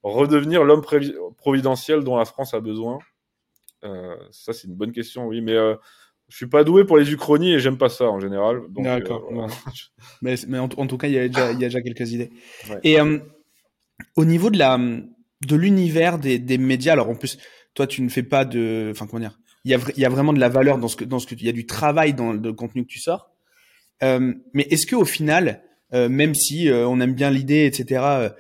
redevenir 0.04 0.64
l'homme 0.64 0.84
providentiel 1.38 2.04
dont 2.04 2.18
la 2.18 2.26
France 2.26 2.54
a 2.54 2.60
besoin 2.60 3.00
Ça 4.32 4.54
c'est 4.54 4.68
une 4.68 4.76
bonne 4.76 4.92
question, 4.92 5.28
oui, 5.28 5.42
mais 5.42 5.56
je 6.34 6.38
suis 6.38 6.48
pas 6.48 6.64
doué 6.64 6.86
pour 6.86 6.98
les 6.98 7.12
uchronies 7.12 7.54
et 7.54 7.60
j'aime 7.60 7.78
pas 7.78 7.90
ça 7.90 8.06
en 8.06 8.20
général. 8.20 8.62
D'accord. 8.70 9.30
Euh, 9.32 9.48
mais, 10.22 10.36
mais 10.48 10.58
en, 10.58 10.68
tout 10.68 10.98
cas, 10.98 11.08
il 11.08 11.14
y 11.14 11.20
a 11.20 11.28
déjà, 11.28 11.52
il 11.52 11.60
y 11.60 11.66
a 11.66 11.68
déjà 11.68 11.82
quelques 11.82 12.12
idées. 12.12 12.32
Et 12.84 13.00
euh, 13.00 13.20
au 14.16 14.26
niveau 14.26 14.50
de 14.50 14.58
la 14.58 14.78
de 14.78 15.56
l'univers 15.56 16.20
des, 16.20 16.40
des 16.40 16.58
médias, 16.58 16.94
alors 16.94 17.10
en 17.10 17.16
plus, 17.16 17.38
toi, 17.74 17.86
tu 17.86 18.02
ne 18.02 18.10
fais 18.10 18.24
pas 18.24 18.46
de, 18.46 18.90
enfin 18.92 19.08
comment 19.08 19.20
dire, 19.20 19.38
il 19.66 19.72
y 19.72 19.76
a, 19.76 19.80
il 19.96 20.02
y 20.02 20.06
a 20.06 20.10
vraiment 20.10 20.34
de 20.34 20.40
la 20.40 20.50
valeur 20.50 20.78
dans 20.78 20.88
ce 20.88 20.96
que 20.96 21.06
dans 21.06 21.20
ce 21.20 21.28
que 21.28 21.36
il 21.36 21.46
y 21.46 21.50
a 21.50 21.54
du 21.54 21.66
travail 21.66 22.14
dans 22.14 22.34
le 22.34 22.54
contenu 22.54 22.84
que 22.84 22.90
tu 22.90 23.00
sors. 23.00 23.32
Euh, 24.04 24.34
mais 24.54 24.64
est-ce 24.70 24.88
que 24.88 24.96
au 24.96 25.06
final, 25.06 25.64
euh, 25.94 26.10
même 26.10 26.34
si 26.34 26.70
euh, 26.70 26.88
on 26.88 27.00
aime 27.00 27.14
bien 27.14 27.30
l'idée, 27.30 27.66
etc., 27.66 28.32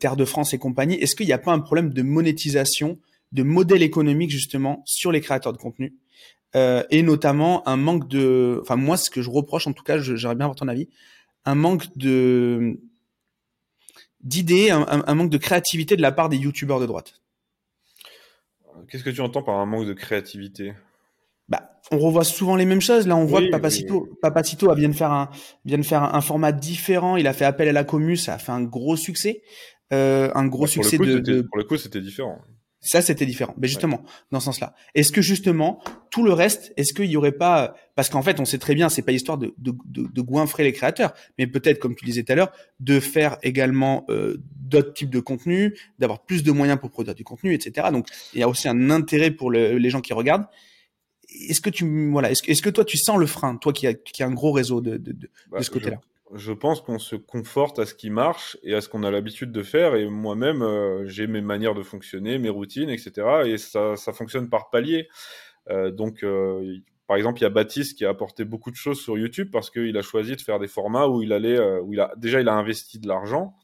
Terre 0.00 0.16
de 0.16 0.24
France 0.24 0.54
et 0.54 0.58
compagnie, 0.58 0.94
est-ce 0.96 1.14
qu'il 1.14 1.26
n'y 1.26 1.32
a 1.32 1.38
pas 1.38 1.52
un 1.52 1.60
problème 1.60 1.92
de 1.92 2.02
monétisation, 2.02 2.98
de 3.32 3.42
modèle 3.42 3.82
économique 3.82 4.30
justement 4.30 4.82
sur 4.86 5.12
les 5.12 5.20
créateurs 5.20 5.52
de 5.52 5.58
contenu 5.58 5.94
euh, 6.56 6.82
et 6.90 7.02
notamment 7.02 7.66
un 7.68 7.76
manque 7.76 8.08
de, 8.08 8.58
enfin 8.62 8.76
moi 8.76 8.96
ce 8.96 9.10
que 9.10 9.20
je 9.20 9.28
reproche 9.28 9.66
en 9.66 9.72
tout 9.72 9.82
cas, 9.82 9.98
j'aimerais 9.98 10.34
bien 10.34 10.46
avoir 10.46 10.56
ton 10.56 10.68
avis, 10.68 10.88
un 11.44 11.54
manque 11.54 11.96
de 11.96 12.80
d'idées, 14.20 14.70
un, 14.70 15.14
manque 15.14 15.30
de 15.30 15.38
créativité 15.38 15.96
de 15.96 16.02
la 16.02 16.10
part 16.10 16.28
des 16.28 16.36
youtubeurs 16.36 16.80
de 16.80 16.86
droite? 16.86 17.20
Qu'est-ce 18.88 19.04
que 19.04 19.10
tu 19.10 19.20
entends 19.20 19.42
par 19.42 19.56
un 19.56 19.66
manque 19.66 19.86
de 19.86 19.92
créativité? 19.92 20.72
On 21.90 21.98
revoit 21.98 22.24
souvent 22.24 22.56
les 22.56 22.64
mêmes 22.64 22.80
choses. 22.80 23.06
Là, 23.06 23.16
on 23.16 23.24
voit 23.24 23.40
que 23.40 23.50
Papacito, 23.50 24.08
Papacito 24.20 24.72
vient 24.74 24.88
de 24.88 24.94
faire 24.94 25.12
un 25.12 25.30
vient 25.64 25.78
de 25.78 25.82
faire 25.82 26.02
un, 26.02 26.20
format 26.20 26.52
différent. 26.52 27.16
Il 27.16 27.26
a 27.26 27.32
fait 27.32 27.44
appel 27.44 27.68
à 27.68 27.72
la 27.72 27.84
commu, 27.84 28.16
ça 28.16 28.34
a 28.34 28.38
fait 28.38 28.52
un 28.52 28.62
gros 28.62 28.96
succès, 28.96 29.42
euh, 29.92 30.30
un 30.34 30.46
gros 30.46 30.66
succès 30.66 30.98
de, 30.98 31.42
Pour 31.42 31.58
le 31.58 31.64
coup, 31.64 31.76
c'était 31.76 32.00
différent. 32.00 32.38
Ça, 32.80 33.02
c'était 33.02 33.26
différent. 33.26 33.54
Mais 33.58 33.66
justement, 33.66 34.04
dans 34.30 34.38
ce 34.38 34.46
sens-là, 34.46 34.72
est-ce 34.94 35.10
que 35.10 35.20
justement 35.20 35.82
tout 36.10 36.22
le 36.22 36.32
reste, 36.32 36.72
est-ce 36.76 36.94
qu'il 36.94 37.06
y 37.06 37.16
aurait 37.16 37.32
pas, 37.32 37.74
parce 37.96 38.08
qu'en 38.08 38.22
fait, 38.22 38.38
on 38.38 38.44
sait 38.44 38.58
très 38.58 38.76
bien, 38.76 38.88
c'est 38.88 39.02
pas 39.02 39.10
histoire 39.10 39.36
de, 39.36 39.52
de, 39.58 39.72
de, 39.86 40.06
de 40.06 40.20
goinfrer 40.22 40.62
les 40.62 40.72
créateurs, 40.72 41.12
mais 41.38 41.48
peut-être, 41.48 41.80
comme 41.80 41.96
tu 41.96 42.04
disais 42.04 42.22
tout 42.22 42.32
à 42.32 42.36
l'heure, 42.36 42.52
de 42.78 43.00
faire 43.00 43.36
également 43.42 44.04
euh, 44.10 44.40
d'autres 44.54 44.92
types 44.92 45.10
de 45.10 45.18
contenus, 45.18 45.72
d'avoir 45.98 46.24
plus 46.24 46.44
de 46.44 46.52
moyens 46.52 46.78
pour 46.78 46.90
produire 46.90 47.16
du 47.16 47.24
contenu, 47.24 47.52
etc. 47.52 47.88
Donc, 47.90 48.06
il 48.32 48.40
y 48.40 48.44
a 48.44 48.48
aussi 48.48 48.68
un 48.68 48.90
intérêt 48.90 49.32
pour 49.32 49.50
les 49.50 49.90
gens 49.90 50.00
qui 50.00 50.12
regardent. 50.12 50.46
Est-ce 51.28 51.60
que 51.60 51.70
tu, 51.70 52.10
voilà, 52.10 52.30
est-ce 52.30 52.62
que, 52.62 52.70
toi, 52.70 52.84
tu 52.84 52.96
sens 52.96 53.18
le 53.18 53.26
frein, 53.26 53.56
toi 53.56 53.72
qui 53.72 53.86
as, 53.86 53.94
qui 53.94 54.22
a 54.22 54.26
un 54.26 54.32
gros 54.32 54.52
réseau 54.52 54.80
de, 54.80 54.96
de, 54.96 55.12
de, 55.12 55.30
bah, 55.50 55.62
ce 55.62 55.70
côté-là? 55.70 56.00
je 56.34 56.52
pense 56.52 56.80
qu'on 56.80 56.98
se 56.98 57.16
conforte 57.16 57.78
à 57.78 57.86
ce 57.86 57.94
qui 57.94 58.10
marche 58.10 58.58
et 58.62 58.74
à 58.74 58.80
ce 58.80 58.88
qu'on 58.88 59.02
a 59.02 59.10
l'habitude 59.10 59.52
de 59.52 59.62
faire. 59.62 59.94
Et 59.94 60.06
moi-même, 60.08 60.62
euh, 60.62 61.06
j'ai 61.06 61.26
mes 61.26 61.40
manières 61.40 61.74
de 61.74 61.82
fonctionner, 61.82 62.38
mes 62.38 62.50
routines, 62.50 62.90
etc. 62.90 63.12
Et 63.46 63.58
ça, 63.58 63.96
ça 63.96 64.12
fonctionne 64.12 64.48
par 64.48 64.70
palier. 64.70 65.08
Euh, 65.70 65.90
donc, 65.90 66.22
euh, 66.22 66.78
par 67.06 67.16
exemple, 67.16 67.40
il 67.40 67.42
y 67.42 67.46
a 67.46 67.50
Baptiste 67.50 67.96
qui 67.96 68.04
a 68.04 68.10
apporté 68.10 68.44
beaucoup 68.44 68.70
de 68.70 68.76
choses 68.76 69.00
sur 69.00 69.16
YouTube 69.16 69.48
parce 69.50 69.70
qu'il 69.70 69.96
a 69.96 70.02
choisi 70.02 70.36
de 70.36 70.40
faire 70.40 70.58
des 70.58 70.68
formats 70.68 71.08
où 71.08 71.22
il 71.22 71.32
allait, 71.32 71.58
euh, 71.58 71.80
où 71.80 71.94
il 71.94 72.00
a 72.00 72.12
déjà 72.16 72.40
il 72.40 72.48
a 72.48 72.54
investi 72.54 72.98
de 72.98 73.08
l'argent. 73.08 73.54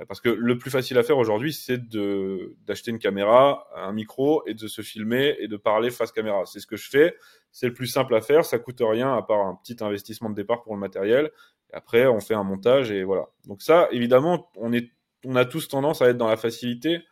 Euh, 0.00 0.04
parce 0.06 0.20
que 0.20 0.28
le 0.28 0.58
plus 0.58 0.70
facile 0.70 0.98
à 0.98 1.02
faire 1.02 1.18
aujourd'hui, 1.18 1.52
c'est 1.52 1.88
de 1.88 2.54
d'acheter 2.66 2.90
une 2.90 2.98
caméra, 2.98 3.68
un 3.76 3.92
micro 3.92 4.42
et 4.46 4.54
de 4.54 4.66
se 4.66 4.82
filmer 4.82 5.36
et 5.38 5.48
de 5.48 5.56
parler 5.56 5.90
face 5.90 6.12
caméra. 6.12 6.44
C'est 6.46 6.60
ce 6.60 6.66
que 6.66 6.76
je 6.76 6.88
fais. 6.88 7.16
C'est 7.52 7.66
le 7.66 7.74
plus 7.74 7.86
simple 7.86 8.14
à 8.14 8.20
faire. 8.20 8.44
Ça 8.44 8.58
coûte 8.58 8.80
rien 8.80 9.14
à 9.16 9.22
part 9.22 9.40
un 9.40 9.56
petit 9.56 9.76
investissement 9.82 10.30
de 10.30 10.34
départ 10.34 10.62
pour 10.62 10.74
le 10.74 10.80
matériel. 10.80 11.30
Après, 11.72 12.06
on 12.06 12.20
fait 12.20 12.34
un 12.34 12.42
montage 12.42 12.90
et 12.90 13.04
voilà. 13.04 13.28
Donc 13.46 13.62
ça, 13.62 13.88
évidemment, 13.92 14.50
on 14.56 14.72
est, 14.72 14.90
on 15.24 15.36
a 15.36 15.44
tous 15.44 15.68
tendance 15.68 16.02
à 16.02 16.08
être 16.08 16.16
dans 16.16 16.28
la 16.28 16.36
facilité 16.36 17.02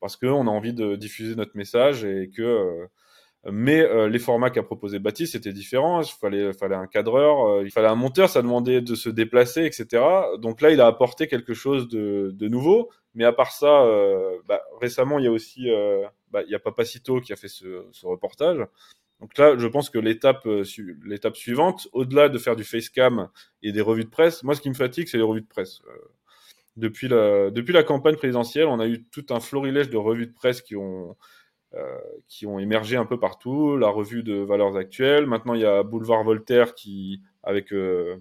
parce 0.00 0.16
qu'on 0.16 0.46
a 0.46 0.50
envie 0.50 0.72
de 0.72 0.96
diffuser 0.96 1.34
notre 1.34 1.56
message 1.56 2.04
et 2.04 2.30
que 2.30 2.42
euh, 2.42 2.86
mais 3.52 3.80
euh, 3.80 4.08
les 4.08 4.18
formats 4.18 4.50
qu'a 4.50 4.62
proposé 4.62 4.98
Baptiste 4.98 5.34
étaient 5.34 5.52
différents. 5.52 6.02
Il 6.02 6.10
fallait, 6.10 6.52
fallait 6.52 6.74
un 6.74 6.86
cadreur, 6.86 7.46
euh, 7.46 7.62
il 7.64 7.70
fallait 7.70 7.88
un 7.88 7.94
monteur, 7.94 8.28
ça 8.28 8.42
demandait 8.42 8.80
de 8.80 8.94
se 8.94 9.08
déplacer, 9.08 9.64
etc. 9.64 10.02
Donc 10.38 10.60
là, 10.60 10.70
il 10.70 10.80
a 10.80 10.86
apporté 10.86 11.26
quelque 11.28 11.54
chose 11.54 11.88
de, 11.88 12.30
de 12.34 12.48
nouveau. 12.48 12.90
Mais 13.14 13.24
à 13.24 13.32
part 13.32 13.52
ça, 13.52 13.82
euh, 13.82 14.38
bah, 14.46 14.62
récemment, 14.80 15.18
il 15.18 15.24
y 15.24 15.28
a 15.28 15.32
aussi, 15.32 15.68
bah, 16.30 16.42
il 16.44 16.50
y 16.50 16.54
a 16.54 16.58
Papacito 16.58 17.20
qui 17.20 17.32
a 17.32 17.36
fait 17.36 17.48
ce, 17.48 17.86
ce, 17.92 18.06
reportage. 18.06 18.58
Donc 19.20 19.36
là, 19.38 19.56
je 19.58 19.66
pense 19.66 19.90
que 19.90 19.98
l'étape, 19.98 20.46
l'étape 21.04 21.36
suivante, 21.36 21.88
au-delà 21.92 22.28
de 22.28 22.38
faire 22.38 22.54
du 22.54 22.64
facecam 22.64 23.28
et 23.62 23.72
des 23.72 23.80
revues 23.80 24.04
de 24.04 24.10
presse, 24.10 24.42
moi, 24.42 24.54
ce 24.54 24.60
qui 24.60 24.68
me 24.68 24.74
fatigue, 24.74 25.08
c'est 25.08 25.16
les 25.16 25.24
revues 25.24 25.40
de 25.40 25.46
presse. 25.48 25.80
depuis 26.76 27.08
la, 27.08 27.50
depuis 27.50 27.72
la 27.72 27.82
campagne 27.82 28.16
présidentielle, 28.16 28.66
on 28.66 28.78
a 28.78 28.86
eu 28.86 29.04
tout 29.04 29.26
un 29.30 29.40
florilège 29.40 29.90
de 29.90 29.96
revues 29.96 30.26
de 30.26 30.34
presse 30.34 30.62
qui 30.62 30.76
ont 30.76 31.10
euh, 31.10 31.14
qui 32.28 32.46
ont 32.46 32.58
émergé 32.58 32.96
un 32.96 33.04
peu 33.04 33.18
partout, 33.18 33.76
la 33.76 33.88
revue 33.88 34.22
de 34.22 34.34
valeurs 34.36 34.76
actuelles. 34.76 35.26
Maintenant, 35.26 35.54
il 35.54 35.60
y 35.60 35.66
a 35.66 35.82
Boulevard 35.82 36.24
Voltaire 36.24 36.74
qui, 36.74 37.20
avec 37.42 37.72
euh, 37.72 38.16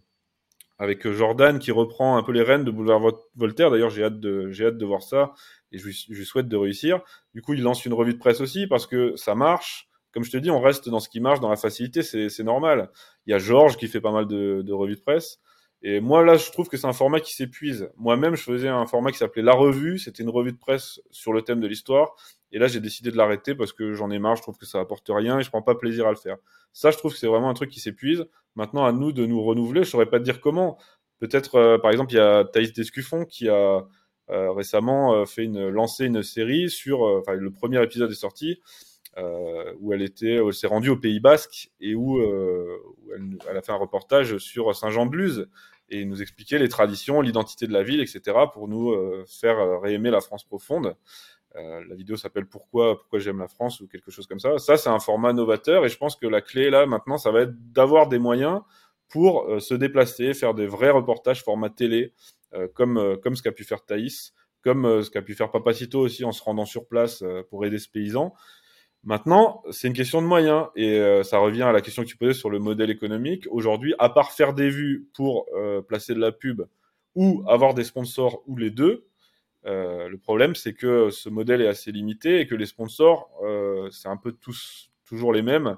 avec 0.80 1.10
Jordan, 1.10 1.58
qui 1.60 1.72
reprend 1.72 2.18
un 2.18 2.24
peu 2.24 2.32
les 2.32 2.44
rênes 2.44 2.64
de 2.64 2.72
Boulevard 2.72 3.02
Voltaire. 3.36 3.72
D'ailleurs, 3.72 3.90
j'ai 3.90 4.04
hâte 4.04 4.20
de 4.20 4.52
j'ai 4.52 4.66
hâte 4.66 4.78
de 4.78 4.86
voir 4.86 5.02
ça 5.02 5.34
et 5.72 5.78
je 5.78 5.86
lui, 5.86 6.26
souhaite 6.26 6.48
de 6.48 6.58
réussir. 6.58 7.02
Du 7.34 7.42
coup, 7.42 7.54
il 7.54 7.62
lance 7.62 7.86
une 7.86 7.94
revue 7.94 8.14
de 8.14 8.20
presse 8.20 8.42
aussi 8.42 8.68
parce 8.68 8.86
que 8.86 9.16
ça 9.16 9.36
marche. 9.36 9.90
Comme 10.12 10.24
je 10.24 10.32
te 10.32 10.38
dis, 10.38 10.50
on 10.50 10.62
reste 10.62 10.90
dans 10.90 11.00
ce 11.00 11.10
qui 11.10 11.20
marche, 11.20 11.40
dans 11.40 11.50
la 11.50 11.58
facilité, 11.58 12.02
c'est 12.02 12.44
normal. 12.44 12.90
Il 13.26 13.32
y 13.32 13.34
a 13.34 13.40
Georges 13.40 13.78
qui 13.78 13.88
fait 13.88 14.02
pas 14.02 14.12
mal 14.12 14.26
de, 14.28 14.62
de 14.64 14.74
revues 14.74 14.96
de 14.96 15.02
presse. 15.02 15.40
Et 15.84 16.00
moi, 16.00 16.24
là, 16.24 16.38
je 16.38 16.52
trouve 16.52 16.70
que 16.70 16.78
c'est 16.78 16.88
un 16.88 16.94
format 16.94 17.20
qui 17.20 17.36
s'épuise. 17.36 17.90
Moi-même, 17.98 18.36
je 18.36 18.44
faisais 18.44 18.68
un 18.68 18.86
format 18.88 19.12
qui 19.12 19.20
s'appelait 19.20 19.44
La 19.44 19.54
Revue. 19.54 20.00
C'était 20.00 20.24
une 20.24 20.30
revue 20.30 20.52
de 20.52 20.58
presse 20.58 21.00
sur 21.12 21.34
le 21.34 21.44
thème 21.44 21.60
de 21.60 21.68
l'histoire. 21.68 22.16
Et 22.52 22.60
là, 22.60 22.68
j'ai 22.68 22.80
décidé 22.80 23.12
de 23.12 23.18
l'arrêter 23.18 23.54
parce 23.54 23.74
que 23.74 23.94
j'en 23.94 24.10
ai 24.10 24.20
marre. 24.20 24.36
Je 24.36 24.42
trouve 24.42 24.58
que 24.58 24.66
ça 24.66 24.80
apporte 24.80 25.08
rien 25.10 25.40
et 25.40 25.44
je 25.44 25.50
prends 25.50 25.62
pas 25.62 25.76
plaisir 25.76 26.08
à 26.08 26.10
le 26.10 26.16
faire. 26.16 26.38
Ça, 26.74 26.92
je 26.92 26.98
trouve 26.98 27.14
que 27.14 27.20
c'est 27.20 27.28
vraiment 27.28 27.50
un 27.50 27.54
truc 27.54 27.70
qui 27.70 27.80
s'épuise. 27.80 28.26
Maintenant, 28.56 28.86
à 28.86 28.92
nous 28.92 29.12
de 29.12 29.26
nous 29.26 29.42
renouveler. 29.44 29.84
Je 29.84 29.90
saurais 29.90 30.08
pas 30.08 30.20
te 30.20 30.24
dire 30.24 30.42
comment. 30.42 30.78
Peut-être, 31.20 31.56
euh, 31.56 31.78
par 31.78 31.92
exemple, 31.92 32.12
il 32.14 32.18
y 32.18 32.20
a 32.20 32.44
Thaïs 32.44 32.74
Descuffon 32.74 33.26
qui 33.26 33.50
a 33.50 33.86
euh, 34.30 34.52
récemment 34.52 35.14
euh, 35.14 35.26
fait 35.26 35.44
une 35.44 35.70
lancé 35.70 36.06
une 36.06 36.24
série 36.24 36.70
sur. 36.70 37.02
Enfin, 37.02 37.34
le 37.34 37.52
premier 37.52 37.82
épisode 37.84 38.12
est 38.12 38.16
sorti. 38.16 38.62
Où 39.80 39.94
elle 39.94 40.02
était, 40.02 40.36
elle 40.36 40.54
s'est 40.54 40.68
rendue 40.68 40.90
au 40.90 40.98
Pays 40.98 41.20
Basque 41.20 41.72
et 41.80 41.96
où, 41.96 42.22
où 42.22 43.14
elle, 43.50 43.58
a 43.58 43.62
fait 43.62 43.72
un 43.72 43.78
reportage 43.78 44.38
sur 44.38 44.76
Saint-Jean-de-Luz 44.76 45.48
et 45.90 46.06
nous 46.06 46.22
expliquer 46.22 46.58
les 46.58 46.70
traditions, 46.70 47.22
l'identité 47.22 47.68
de 47.68 47.74
la 47.74 47.84
ville, 47.84 48.02
etc., 48.02 48.38
pour 48.54 48.68
nous 48.68 48.92
euh, 48.92 49.24
faire 49.28 49.60
euh, 49.60 49.78
réaimer 49.80 50.10
la 50.10 50.22
France 50.22 50.44
profonde. 50.44 50.96
Euh, 51.56 51.84
la 51.88 51.96
vidéo 51.96 52.18
s'appelle 52.18 52.46
Pourquoi 52.46 53.00
pourquoi 53.00 53.20
j'aime 53.20 53.40
la 53.40 53.48
France 53.48 53.80
ou 53.80 53.88
quelque 53.88 54.12
chose 54.12 54.28
comme 54.28 54.40
ça. 54.40 54.58
Ça, 54.58 54.78
c'est 54.78 54.90
un 54.90 55.00
format 55.00 55.34
novateur 55.34 55.86
et 55.86 55.90
je 55.90 55.98
pense 55.98 56.16
que 56.16 56.28
la 56.28 56.42
clé 56.42 56.70
là 56.70 56.86
maintenant, 56.86 57.18
ça 57.18 57.32
va 57.32 57.42
être 57.42 57.72
d'avoir 57.72 58.08
des 58.08 58.20
moyens 58.20 58.62
pour 59.10 59.48
se 59.62 59.74
déplacer, 59.74 60.34
faire 60.34 60.54
des 60.54 60.68
vrais 60.68 60.90
reportages 60.90 61.42
format 61.42 61.70
télé, 61.70 62.14
comme 62.74 63.18
comme 63.24 63.38
ce 63.38 63.42
qu'a 63.42 63.54
pu 63.54 63.64
faire 63.64 63.86
Thaïs, 63.86 64.34
comme 64.62 65.02
ce 65.02 65.10
qu'a 65.10 65.22
pu 65.22 65.34
faire 65.34 65.50
Papacito 65.50 66.02
aussi 66.02 66.26
en 66.26 66.34
se 66.34 66.44
rendant 66.44 66.66
sur 66.66 66.86
place 66.90 67.24
pour 67.50 67.66
aider 67.66 67.80
ce 67.80 67.88
paysan. 67.88 68.34
Maintenant, 69.04 69.64
c'est 69.72 69.88
une 69.88 69.94
question 69.94 70.22
de 70.22 70.28
moyens 70.28 70.68
et 70.76 71.00
euh, 71.00 71.24
ça 71.24 71.38
revient 71.38 71.64
à 71.64 71.72
la 71.72 71.82
question 71.82 72.04
que 72.04 72.08
tu 72.08 72.18
posais 72.18 72.34
sur 72.34 72.50
le 72.50 72.60
modèle 72.60 72.90
économique. 72.90 73.46
Aujourd'hui, 73.50 73.94
à 74.00 74.10
part 74.10 74.32
faire 74.32 74.54
des 74.54 74.70
vues 74.70 75.08
pour 75.14 75.46
euh, 75.56 75.82
placer 75.82 76.14
de 76.14 76.20
la 76.20 76.32
pub 76.32 76.64
ou 77.16 77.44
avoir 77.48 77.74
des 77.74 77.84
sponsors 77.84 78.44
ou 78.48 78.58
les 78.58 78.70
deux, 78.70 79.08
euh, 79.66 80.08
le 80.08 80.18
problème 80.18 80.56
c'est 80.56 80.74
que 80.74 81.10
ce 81.10 81.30
modèle 81.30 81.62
est 81.62 81.68
assez 81.68 81.92
limité 81.92 82.40
et 82.40 82.48
que 82.48 82.56
les 82.56 82.66
sponsors, 82.66 83.32
c'est 83.92 84.10
un 84.10 84.18
peu 84.18 84.34
tous 84.34 84.92
toujours 85.06 85.32
les 85.32 85.42
mêmes. 85.42 85.78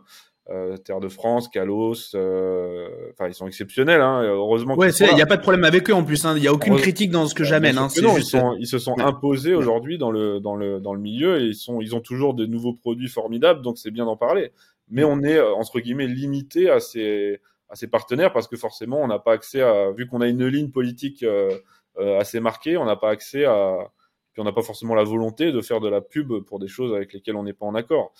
Euh, 0.52 0.78
Terre 0.78 1.00
de 1.00 1.10
France, 1.10 1.48
Calos, 1.48 2.16
euh, 2.16 2.88
enfin 3.12 3.28
ils 3.28 3.36
sont 3.36 3.46
exceptionnels. 3.46 4.02
Hein, 4.02 4.24
heureusement. 4.24 4.76
Ouais, 4.76 4.90
il 4.90 5.14
n'y 5.14 5.22
a 5.22 5.28
pas 5.28 5.38
de 5.38 5.44
problème 5.44 5.64
avec 5.64 5.88
eux 5.92 5.94
en 5.94 6.04
plus. 6.04 6.26
Hein. 6.26 6.34
Il 6.38 6.42
n'y 6.42 6.48
a 6.48 6.54
aucune 6.54 6.76
critique 6.78 7.12
dans 7.12 7.28
ce 7.28 7.36
que 7.36 7.44
j'amène. 7.44 7.78
Hein, 7.78 7.90
non, 8.02 8.18
ils, 8.18 8.24
sont, 8.24 8.56
ils, 8.58 8.66
se 8.66 8.80
sont 8.80 8.98
imposés 8.98 9.54
aujourd'hui 9.54 10.00
dans 10.00 10.10
le 10.10 10.40
dans 10.40 10.56
le 10.56 10.80
dans 10.80 10.96
le 10.96 11.00
milieu 11.00 11.40
et 11.40 11.46
ils 11.46 11.56
sont 11.56 11.82
ils 11.82 11.96
ont 11.96 12.00
toujours 12.00 12.34
de 12.34 12.48
nouveaux 12.48 12.74
produits 12.74 13.10
formidables, 13.10 13.62
donc 13.62 13.78
c'est 13.78 13.92
bien 13.92 14.06
d'en 14.06 14.18
parler. 14.18 14.52
Mais 14.90 15.04
on 15.04 15.22
est 15.22 15.38
euh, 15.38 15.54
entre 15.54 15.80
guillemets 15.82 16.08
limité 16.08 16.72
à 16.72 16.80
ces 16.80 17.42
à 17.70 17.76
ces 17.76 17.88
partenaires 17.88 18.34
parce 18.34 18.48
que 18.48 18.58
forcément 18.58 19.02
on 19.02 19.08
n'a 19.08 19.20
pas 19.20 19.34
accès 19.34 19.62
à 19.62 19.92
vu 19.92 20.08
qu'on 20.08 20.22
a 20.22 20.28
une 20.28 20.48
ligne 20.48 20.72
politique 20.72 21.22
euh, 21.22 21.60
assez 21.96 22.40
marquée, 22.40 22.76
on 22.76 22.86
n'a 22.86 22.96
pas 22.96 23.12
accès 23.12 23.46
à 23.46 23.92
puis 24.34 24.42
on 24.42 24.46
n'a 24.46 24.52
pas 24.52 24.64
forcément 24.64 24.96
la 24.96 25.04
volonté 25.04 25.52
de 25.52 25.62
faire 25.62 25.80
de 25.80 25.90
la 25.90 26.02
pub 26.02 26.40
pour 26.46 26.58
des 26.58 26.68
choses 26.68 26.92
avec 26.96 27.14
lesquelles 27.14 27.36
on 27.36 27.44
n'est 27.44 27.54
pas 27.54 27.68
en 27.68 27.76
accord. 27.76 28.14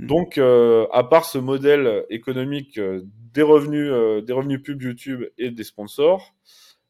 Donc, 0.00 0.38
euh, 0.38 0.86
à 0.92 1.04
part 1.04 1.24
ce 1.24 1.38
modèle 1.38 2.04
économique 2.10 2.78
euh, 2.78 3.02
des 3.34 3.42
revenus, 3.42 3.90
euh, 3.90 4.20
des 4.20 4.32
revenus 4.32 4.62
pub 4.62 4.80
YouTube 4.82 5.24
et 5.38 5.50
des 5.50 5.64
sponsors, 5.64 6.34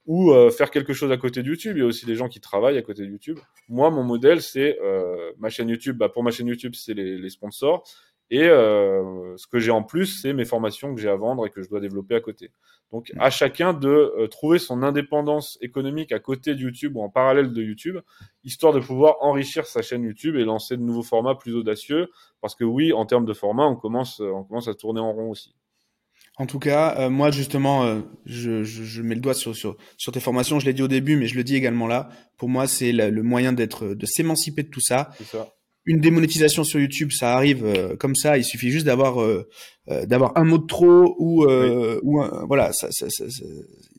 ou 0.06 0.32
faire 0.50 0.72
quelque 0.72 0.92
chose 0.92 1.12
à 1.12 1.16
côté 1.18 1.42
de 1.42 1.48
YouTube, 1.48 1.76
il 1.76 1.80
y 1.80 1.82
a 1.82 1.86
aussi 1.86 2.04
des 2.04 2.16
gens 2.16 2.28
qui 2.28 2.40
travaillent 2.40 2.78
à 2.78 2.82
côté 2.82 3.02
de 3.02 3.06
YouTube. 3.06 3.38
Moi, 3.68 3.90
mon 3.90 4.02
modèle, 4.02 4.42
c'est 4.42 4.76
ma 5.38 5.50
chaîne 5.50 5.68
YouTube. 5.68 5.98
Bah, 5.98 6.08
pour 6.08 6.24
ma 6.24 6.32
chaîne 6.32 6.48
YouTube, 6.48 6.74
c'est 6.74 6.94
les, 6.94 7.30
sponsors. 7.30 7.84
Et 8.31 8.45
ce 8.45 9.47
que 9.47 9.59
j'ai 9.59 9.70
en 9.70 9.83
plus, 9.83 10.20
c'est 10.20 10.33
mes 10.33 10.45
formations 10.45 10.95
que 10.95 11.01
j'ai 11.01 11.09
à 11.09 11.16
vendre 11.16 11.47
et 11.47 11.51
que 11.51 11.62
je 11.62 11.68
dois 11.68 11.81
développer 11.81 12.14
à 12.14 12.20
côté. 12.20 12.51
Donc, 12.93 13.12
à 13.18 13.31
chacun 13.31 13.72
de 13.72 13.89
euh, 13.89 14.26
trouver 14.26 14.59
son 14.59 14.83
indépendance 14.83 15.59
économique 15.61 16.11
à 16.11 16.18
côté 16.18 16.55
de 16.55 16.61
YouTube 16.61 16.97
ou 16.97 17.03
en 17.03 17.09
parallèle 17.09 17.53
de 17.53 17.62
YouTube, 17.62 17.99
histoire 18.43 18.72
de 18.72 18.81
pouvoir 18.81 19.16
enrichir 19.20 19.66
sa 19.66 19.81
chaîne 19.81 20.03
YouTube 20.03 20.35
et 20.37 20.45
lancer 20.45 20.76
de 20.76 20.83
nouveaux 20.83 21.05
formats 21.05 21.37
plus 21.37 21.55
audacieux. 21.55 22.09
Parce 22.41 22.57
que 22.57 22.64
oui, 22.64 22.93
en 22.93 23.07
termes 23.07 23.26
de 23.26 23.33
format, 23.33 23.66
on 23.66 23.76
commence, 23.76 24.20
euh, 24.20 24.33
on 24.33 24.43
commence 24.43 24.66
à 24.66 24.74
tourner 24.74 25.01
en 25.01 25.12
rond 25.12 25.31
aussi. 25.31 25.55
En 26.37 26.47
tout 26.47 26.59
cas, 26.59 26.97
euh, 26.99 27.11
moi 27.11 27.31
justement, 27.31 28.03
je, 28.24 28.64
je, 28.64 28.83
je, 28.83 29.03
mets 29.03 29.14
le 29.14 29.20
doigt 29.20 29.35
sur, 29.35 29.55
sur, 29.55 29.76
sur 29.97 30.11
tes 30.11 30.20
formations. 30.20 30.59
Je 30.59 30.66
l'ai 30.66 30.72
dit 30.72 30.83
au 30.83 30.89
début, 30.89 31.16
mais 31.16 31.26
je 31.26 31.37
le 31.37 31.45
dis 31.45 31.55
également 31.55 31.87
là. 31.87 32.09
Pour 32.39 32.49
moi, 32.49 32.66
c'est 32.66 32.93
le 32.93 33.22
moyen 33.22 33.53
d'être, 33.53 33.89
de 33.89 34.07
s'émanciper 34.07 34.62
de 34.62 34.68
tout 34.68 34.81
ça. 34.81 35.11
C'est 35.18 35.24
ça 35.24 35.49
une 35.85 36.01
démonétisation 36.01 36.64
sur 36.64 36.81
YouTube, 36.81 37.11
ça 37.12 37.35
arrive 37.35 37.64
euh, 37.64 37.97
comme 37.97 38.14
ça. 38.14 38.39
Il 38.39 38.45
suffit 38.45 38.70
juste 38.70 38.87
d'avoir 38.87 39.20
euh, 39.22 39.49
euh, 39.89 40.07
d'avoir 40.07 40.37
un 40.37 40.45
mot 40.45 40.59
de 40.59 40.66
trop 40.66 41.16
ou 41.18 41.47
ou 42.03 42.22
voilà, 42.47 42.72
ça, 42.72 42.89
ça, 42.91 43.09
ça, 43.11 43.24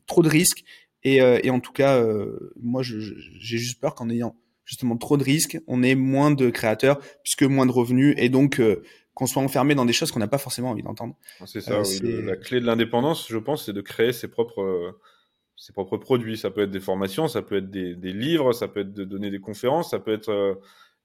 trop 0.07 0.21
de 0.21 0.29
risques. 0.29 0.63
Et, 1.03 1.15
et 1.17 1.49
en 1.49 1.59
tout 1.59 1.71
cas, 1.71 2.05
moi, 2.61 2.83
j'ai 2.83 3.57
juste 3.57 3.81
peur 3.81 3.95
qu'en 3.95 4.09
ayant 4.09 4.35
justement 4.65 4.95
trop 4.97 5.17
de 5.17 5.23
risques, 5.23 5.59
on 5.67 5.81
ait 5.81 5.95
moins 5.95 6.31
de 6.31 6.49
créateurs 6.49 6.99
puisque 7.23 7.43
moins 7.43 7.65
de 7.65 7.71
revenus 7.71 8.13
et 8.17 8.29
donc 8.29 8.61
qu'on 9.15 9.25
soit 9.25 9.41
enfermé 9.41 9.73
dans 9.73 9.85
des 9.85 9.93
choses 9.93 10.11
qu'on 10.11 10.19
n'a 10.19 10.27
pas 10.27 10.37
forcément 10.37 10.69
envie 10.69 10.83
d'entendre. 10.83 11.15
C'est 11.47 11.59
ça. 11.59 11.81
Oui, 11.81 12.21
la 12.23 12.35
clé 12.37 12.61
de 12.61 12.65
l'indépendance, 12.65 13.27
je 13.27 13.37
pense, 13.37 13.65
c'est 13.65 13.73
de 13.73 13.81
créer 13.81 14.13
ses 14.13 14.27
propres 14.27 14.95
ses 15.55 15.73
propres 15.73 15.97
produits. 15.97 16.37
Ça 16.37 16.51
peut 16.51 16.61
être 16.61 16.71
des 16.71 16.79
formations, 16.79 17.27
ça 17.27 17.41
peut 17.41 17.57
être 17.57 17.71
des, 17.71 17.95
des 17.95 18.13
livres, 18.13 18.53
ça 18.53 18.67
peut 18.67 18.81
être 18.81 18.93
de 18.93 19.03
donner 19.03 19.31
des 19.31 19.39
conférences, 19.39 19.89
ça 19.89 19.99
peut 19.99 20.13
être 20.13 20.59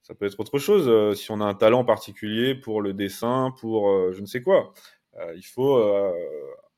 ça 0.07 0.15
peut 0.15 0.27
être 0.27 0.39
autre 0.39 0.59
chose. 0.59 0.87
Euh, 0.89 1.15
si 1.15 1.31
on 1.33 1.41
a 1.41 1.45
un 1.45 1.55
talent 1.55 1.85
particulier 1.85 2.55
pour 2.55 2.81
le 2.81 2.93
dessin, 2.93 3.53
pour 3.61 3.89
euh, 3.89 4.13
je 4.15 4.21
ne 4.21 4.27
sais 4.27 4.41
quoi, 4.41 4.73
euh, 5.19 5.33
il 5.37 5.43
faut 5.43 5.83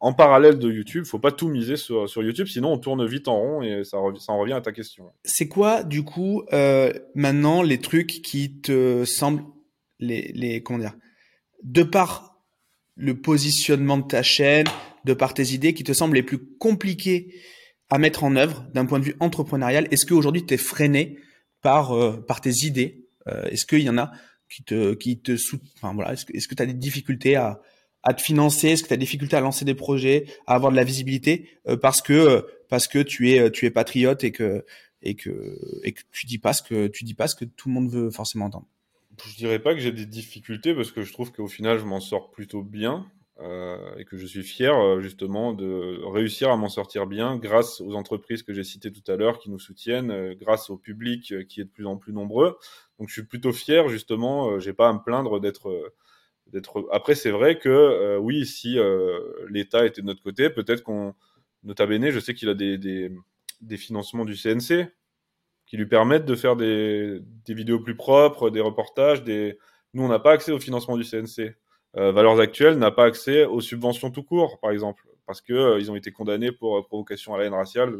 en 0.01 0.13
parallèle 0.13 0.59
de 0.59 0.71
YouTube, 0.71 1.05
faut 1.05 1.19
pas 1.19 1.33
tout 1.33 1.49
miser 1.49 1.77
sur, 1.77 2.09
sur 2.09 2.23
YouTube, 2.23 2.47
sinon 2.47 2.73
on 2.73 2.79
tourne 2.79 3.05
vite 3.05 3.27
en 3.27 3.37
rond 3.37 3.63
et 3.63 3.83
ça, 3.85 3.99
ça 4.19 4.33
en 4.33 4.39
revient 4.39 4.53
à 4.53 4.61
ta 4.61 4.73
question. 4.73 5.11
C'est 5.25 5.49
quoi, 5.49 5.83
du 5.83 6.05
coup, 6.05 6.45
euh, 6.53 6.93
maintenant 7.15 7.63
les 7.63 7.79
trucs 7.79 8.23
qui 8.23 8.61
te 8.61 9.05
semblent 9.05 9.43
les, 9.99 10.31
les 10.35 10.63
comment 10.63 10.79
dire, 10.79 10.95
de 11.65 11.83
par 11.83 12.39
le 12.95 13.21
positionnement 13.21 13.99
de 13.99 14.07
ta 14.07 14.23
chaîne, 14.23 14.67
de 15.05 15.15
par 15.15 15.35
tes 15.35 15.53
idées, 15.53 15.75
qui 15.75 15.85
te 15.85 15.93
semblent 15.93 16.15
les 16.15 16.23
plus 16.23 16.39
compliqués 16.59 17.35
à 17.91 17.99
mettre 17.99 18.23
en 18.23 18.37
œuvre 18.37 18.65
d'un 18.75 18.87
point 18.87 19.01
de 19.01 19.05
vue 19.05 19.17
entrepreneurial? 19.19 19.89
Est-ce 19.91 20.07
qu'aujourd'hui 20.07 20.47
tu 20.47 20.55
es 20.55 20.59
freiné 20.59 21.19
par 21.61 21.93
euh, 21.93 22.25
par 22.25 22.41
tes 22.41 22.65
idées? 22.65 22.98
euh, 22.98 22.98
est-ce 23.51 23.67
qu'il 23.67 23.81
y 23.81 23.91
en 23.91 23.99
a 23.99 24.13
qui 24.51 24.65
te 24.65 24.95
qui 24.95 25.21
te 25.21 25.37
enfin 25.77 25.95
voilà 25.95 26.13
est-ce 26.13 26.25
que 26.25 26.37
est-ce 26.37 26.49
que 26.49 26.55
tu 26.55 26.63
as 26.63 26.67
des 26.67 26.75
difficultés 26.75 27.37
à 27.37 27.61
à 28.03 28.15
te 28.15 28.23
financer? 28.23 28.69
Est-ce 28.69 28.83
que 28.83 28.89
tu 28.89 28.95
as 28.95 28.97
des 28.97 29.05
difficultés 29.05 29.37
à 29.37 29.41
lancer 29.41 29.65
des 29.65 29.75
projets, 29.75 30.27
à 30.47 30.55
avoir 30.55 30.71
de 30.71 30.77
la 30.77 30.85
visibilité? 30.85 31.51
Euh, 31.67 31.77
parce 31.77 32.01
que 32.03 32.13
euh, 32.13 32.43
parce 32.69 32.87
que 32.87 33.01
tu 33.01 33.31
es 33.33 33.51
tu 33.51 33.67
es 33.67 33.71
patriote 33.71 34.25
et 34.25 34.33
que 34.33 34.65
et 35.03 35.15
que 35.15 35.59
et 35.85 35.93
que 35.93 36.03
tu 36.13 36.27
dis 36.27 36.39
pas 36.39 36.53
ce 36.53 36.63
que 36.63 36.87
tu 36.89 37.05
dis 37.05 37.15
pas 37.15 37.29
ce 37.29 37.37
que 37.37 37.45
tout 37.45 37.69
le 37.69 37.75
monde 37.75 37.91
veut 37.91 38.11
forcément 38.11 38.47
entendre. 38.47 38.67
Je 39.27 39.35
dirais 39.35 39.59
pas 39.59 39.75
que 39.75 39.81
j'ai 39.81 39.93
des 39.93 40.07
difficultés 40.07 40.75
parce 40.75 40.93
que 40.93 41.03
je 41.03 41.13
trouve 41.13 41.33
qu'au 41.33 41.49
final 41.49 41.79
je 41.79 41.85
m'en 41.85 42.01
sors 42.01 42.31
plutôt 42.31 42.63
bien. 42.63 43.07
Et 43.41 44.05
que 44.05 44.17
je 44.17 44.27
suis 44.27 44.43
fier 44.43 45.01
justement 45.01 45.53
de 45.53 46.01
réussir 46.05 46.51
à 46.51 46.57
m'en 46.57 46.69
sortir 46.69 47.07
bien 47.07 47.37
grâce 47.37 47.81
aux 47.81 47.95
entreprises 47.95 48.43
que 48.43 48.53
j'ai 48.53 48.65
citées 48.65 48.91
tout 48.91 49.09
à 49.11 49.17
l'heure 49.17 49.39
qui 49.39 49.49
nous 49.51 49.61
soutiennent, 49.61 50.35
grâce 50.35 50.71
au 50.71 50.77
public 50.77 51.47
qui 51.47 51.61
est 51.61 51.65
de 51.65 51.71
plus 51.71 51.87
en 51.87 51.97
plus 51.97 52.13
nombreux. 52.13 52.59
Donc 52.99 53.09
je 53.09 53.13
suis 53.13 53.23
plutôt 53.23 53.53
fier 53.53 53.89
justement, 53.89 54.59
j'ai 54.59 54.73
pas 54.73 54.89
à 54.89 54.93
me 54.93 54.99
plaindre 54.99 55.39
d'être 55.41 55.93
d'être. 56.49 56.89
Après 56.91 57.15
c'est 57.15 57.31
vrai 57.31 57.59
que 57.59 58.19
oui, 58.19 58.45
si 58.45 58.77
l'État 59.49 59.87
était 59.87 60.01
de 60.03 60.07
notre 60.07 60.23
côté, 60.23 60.51
peut-être 60.51 60.83
qu'on 60.83 61.15
nota 61.63 61.87
bene, 61.87 62.11
je 62.11 62.19
sais 62.19 62.35
qu'il 62.35 62.49
a 62.49 62.55
des, 62.55 62.77
des, 62.77 63.13
des 63.61 63.77
financements 63.77 64.25
du 64.25 64.35
CNC 64.35 64.89
qui 65.67 65.77
lui 65.77 65.87
permettent 65.87 66.25
de 66.25 66.35
faire 66.35 66.57
des, 66.57 67.21
des 67.45 67.55
vidéos 67.55 67.79
plus 67.79 67.95
propres, 67.95 68.51
des 68.51 68.61
reportages. 68.61 69.23
Des... 69.23 69.59
Nous, 69.93 70.03
on 70.03 70.09
n'a 70.09 70.19
pas 70.19 70.33
accès 70.33 70.51
au 70.51 70.59
financement 70.59 70.97
du 70.97 71.05
CNC. 71.05 71.55
Euh, 71.97 72.13
Valeurs 72.13 72.39
Actuelles 72.39 72.79
n'a 72.79 72.91
pas 72.91 73.05
accès 73.05 73.45
aux 73.45 73.61
subventions 73.61 74.11
tout 74.11 74.23
court, 74.23 74.59
par 74.61 74.71
exemple, 74.71 75.05
parce 75.27 75.41
que 75.41 75.53
euh, 75.53 75.91
ont 75.91 75.97
été 75.97 76.13
condamnés 76.13 76.53
pour 76.53 76.79
euh, 76.79 76.83
provocation 76.83 77.35
à 77.35 77.39
la 77.39 77.45
haine 77.45 77.55
raciale. 77.55 77.95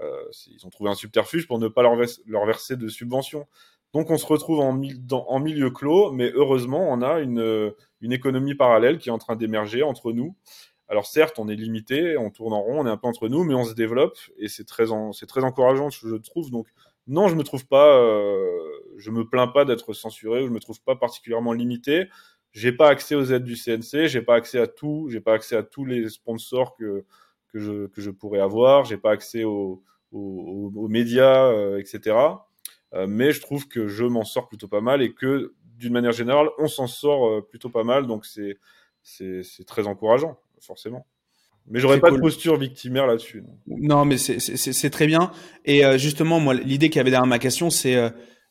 Euh, 0.00 0.22
ils 0.46 0.64
ont 0.66 0.70
trouvé 0.70 0.90
un 0.90 0.94
subterfuge 0.94 1.46
pour 1.46 1.58
ne 1.58 1.68
pas 1.68 1.82
leur, 1.82 2.46
verser 2.46 2.76
de 2.76 2.88
subventions. 2.88 3.46
Donc, 3.94 4.10
on 4.10 4.18
se 4.18 4.26
retrouve 4.26 4.60
en, 4.60 4.80
en, 5.12 5.40
milieu 5.40 5.70
clos, 5.70 6.12
mais 6.12 6.30
heureusement, 6.34 6.88
on 6.90 7.02
a 7.02 7.20
une, 7.20 7.72
une 8.00 8.12
économie 8.12 8.54
parallèle 8.54 8.98
qui 8.98 9.08
est 9.08 9.12
en 9.12 9.18
train 9.18 9.36
d'émerger 9.36 9.82
entre 9.82 10.12
nous. 10.12 10.36
Alors 10.90 11.06
certes, 11.06 11.38
on 11.38 11.48
est 11.48 11.54
limité, 11.54 12.16
on 12.16 12.30
tourne 12.30 12.54
en 12.54 12.62
rond, 12.62 12.80
on 12.80 12.86
est 12.86 12.90
un 12.90 12.96
peu 12.96 13.06
entre 13.06 13.28
nous, 13.28 13.44
mais 13.44 13.54
on 13.54 13.64
se 13.64 13.74
développe 13.74 14.16
et 14.38 14.48
c'est 14.48 14.64
très, 14.64 14.84
c'est 15.12 15.26
très 15.26 15.44
encourageant, 15.44 15.90
je 15.90 16.16
trouve. 16.16 16.50
Donc 16.50 16.66
non, 17.08 17.28
je 17.28 17.34
me 17.34 17.42
trouve 17.42 17.66
pas, 17.66 17.98
euh, 17.98 18.46
je 18.96 19.10
me 19.10 19.26
plains 19.26 19.48
pas 19.48 19.64
d'être 19.64 19.92
censuré, 19.92 20.42
ou 20.42 20.46
je 20.46 20.52
me 20.52 20.60
trouve 20.60 20.82
pas 20.82 20.96
particulièrement 20.96 21.52
limité. 21.52 22.08
J'ai 22.58 22.72
pas 22.72 22.88
accès 22.88 23.14
aux 23.14 23.24
aides 23.26 23.44
du 23.44 23.54
CNC, 23.54 24.06
j'ai 24.06 24.20
pas 24.20 24.34
accès 24.34 24.58
à 24.58 24.66
tout, 24.66 25.08
j'ai 25.10 25.20
pas 25.20 25.34
accès 25.34 25.54
à 25.54 25.62
tous 25.62 25.84
les 25.84 26.08
sponsors 26.08 26.74
que 26.76 27.04
que 27.52 27.60
je 27.60 27.86
que 27.86 28.00
je 28.00 28.10
pourrais 28.10 28.40
avoir, 28.40 28.84
j'ai 28.84 28.96
pas 28.96 29.12
accès 29.12 29.44
aux 29.44 29.84
aux, 30.10 30.72
aux 30.74 30.88
médias, 30.88 31.46
euh, 31.52 31.78
etc. 31.78 32.16
Euh, 32.94 33.06
mais 33.06 33.30
je 33.32 33.40
trouve 33.40 33.68
que 33.68 33.86
je 33.86 34.04
m'en 34.04 34.24
sors 34.24 34.48
plutôt 34.48 34.66
pas 34.66 34.80
mal 34.80 35.02
et 35.02 35.12
que 35.12 35.54
d'une 35.76 35.92
manière 35.92 36.10
générale, 36.12 36.48
on 36.58 36.66
s'en 36.66 36.88
sort 36.88 37.28
euh, 37.28 37.46
plutôt 37.48 37.70
pas 37.70 37.84
mal, 37.84 38.06
donc 38.06 38.26
c'est 38.26 38.58
c'est 39.02 39.64
très 39.64 39.86
encourageant, 39.86 40.38
forcément. 40.60 41.06
Mais 41.70 41.78
j'aurais 41.78 42.00
pas 42.00 42.10
de 42.10 42.18
posture 42.18 42.58
victimaire 42.58 43.06
là-dessus. 43.06 43.44
Non. 43.66 44.04
mais 44.04 44.18
c'est 44.18 44.90
très 44.90 45.06
bien. 45.06 45.30
Et 45.64 45.84
euh, 45.84 45.96
justement, 45.96 46.40
moi, 46.40 46.54
l'idée 46.54 46.90
qu'il 46.90 46.96
y 46.96 47.00
avait 47.00 47.10
derrière 47.10 47.26
ma 47.26 47.38
question, 47.38 47.70
c'est 47.70 47.96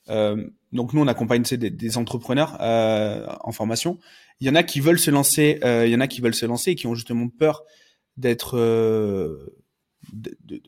donc 0.07 0.93
nous, 0.93 1.01
on 1.01 1.07
accompagne 1.07 1.43
des, 1.43 1.69
des 1.69 1.97
entrepreneurs 1.97 2.57
euh, 2.61 3.25
en 3.41 3.51
formation. 3.51 3.99
Il 4.39 4.47
y 4.47 4.49
en 4.49 4.55
a 4.55 4.63
qui 4.63 4.79
veulent 4.79 4.99
se 4.99 5.11
lancer, 5.11 5.59
il 5.63 5.89
y 5.89 5.95
en 5.95 5.99
a 5.99 6.07
qui 6.07 6.21
veulent 6.21 6.35
se 6.35 6.45
lancer 6.45 6.71
et 6.71 6.75
qui 6.75 6.87
ont 6.87 6.95
justement 6.95 7.27
peur 7.27 7.63
d'être 8.17 8.55
de, 8.57 9.57
de, 10.13 10.61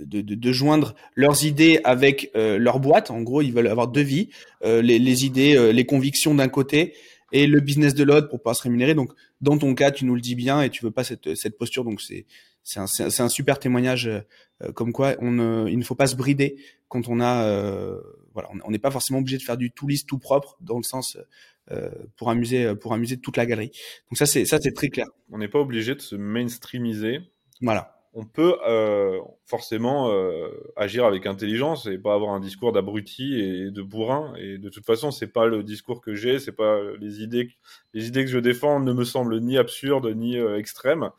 de, 0.00 0.20
de, 0.20 0.34
de, 0.34 0.52
joindre 0.52 0.94
leurs 1.14 1.44
idées 1.44 1.80
avec 1.84 2.30
leur 2.34 2.80
boîte. 2.80 3.10
En 3.10 3.22
gros, 3.22 3.42
ils 3.42 3.52
veulent 3.52 3.68
avoir 3.68 3.88
deux 3.88 4.02
vies, 4.02 4.30
les, 4.64 4.98
les, 4.98 5.24
idées, 5.24 5.72
les 5.72 5.86
convictions 5.86 6.34
d'un 6.34 6.48
côté 6.48 6.94
et 7.32 7.46
le 7.46 7.60
business 7.60 7.94
de 7.94 8.04
l'autre 8.04 8.28
pour 8.28 8.42
pas 8.42 8.54
se 8.54 8.62
rémunérer. 8.62 8.94
Donc, 8.94 9.12
dans 9.40 9.58
ton 9.58 9.74
cas, 9.74 9.90
tu 9.90 10.04
nous 10.04 10.14
le 10.14 10.20
dis 10.20 10.34
bien 10.34 10.62
et 10.62 10.70
tu 10.70 10.84
veux 10.84 10.90
pas 10.90 11.04
cette, 11.04 11.34
cette 11.34 11.58
posture. 11.58 11.84
Donc, 11.84 12.00
c'est 12.00 12.26
c'est 12.66 12.80
un, 12.80 12.86
c'est 12.88 13.20
un 13.20 13.28
super 13.28 13.60
témoignage 13.60 14.08
euh, 14.08 14.72
comme 14.74 14.92
quoi 14.92 15.14
on 15.20 15.66
il 15.66 15.78
ne 15.78 15.84
faut 15.84 15.94
pas 15.94 16.08
se 16.08 16.16
brider 16.16 16.56
quand 16.88 17.08
on 17.08 17.20
a 17.20 17.44
euh, 17.44 18.00
voilà, 18.34 18.50
on 18.64 18.70
n'est 18.70 18.80
pas 18.80 18.90
forcément 18.90 19.20
obligé 19.20 19.38
de 19.38 19.42
faire 19.42 19.56
du 19.56 19.70
tout 19.70 19.86
lisse, 19.86 20.04
tout 20.04 20.18
propre 20.18 20.58
dans 20.60 20.76
le 20.76 20.82
sens 20.82 21.16
euh, 21.70 21.90
pour 22.16 22.28
amuser 22.28 22.74
pour 22.74 22.92
amuser 22.92 23.18
toute 23.18 23.36
la 23.36 23.46
galerie. 23.46 23.70
Donc 24.10 24.18
ça 24.18 24.26
c'est 24.26 24.44
ça 24.44 24.58
c'est 24.60 24.72
très 24.72 24.88
clair. 24.88 25.06
On 25.30 25.38
n'est 25.38 25.48
pas 25.48 25.60
obligé 25.60 25.94
de 25.94 26.00
se 26.00 26.16
mainstreamiser. 26.16 27.20
Voilà 27.62 27.96
on 28.18 28.24
peut 28.24 28.56
euh, 28.66 29.20
forcément 29.44 30.10
euh, 30.10 30.48
agir 30.74 31.04
avec 31.04 31.26
intelligence 31.26 31.84
et 31.84 31.98
pas 31.98 32.14
avoir 32.14 32.32
un 32.32 32.40
discours 32.40 32.72
d'abruti 32.72 33.38
et 33.38 33.70
de 33.70 33.82
bourrin. 33.82 34.32
Et 34.38 34.56
de 34.56 34.70
toute 34.70 34.86
façon, 34.86 35.10
c'est 35.10 35.26
pas 35.26 35.44
le 35.44 35.62
discours 35.62 36.00
que 36.00 36.14
j'ai, 36.14 36.38
c'est 36.38 36.56
pas 36.56 36.80
les 36.98 37.20
idées, 37.20 37.50
les 37.92 38.08
idées 38.08 38.24
que 38.24 38.30
je 38.30 38.38
défends 38.38 38.80
ne 38.80 38.94
me 38.94 39.04
semblent 39.04 39.38
ni 39.40 39.58
absurdes 39.58 40.06
ni 40.16 40.38
euh, 40.38 40.56
extrêmes. 40.58 41.10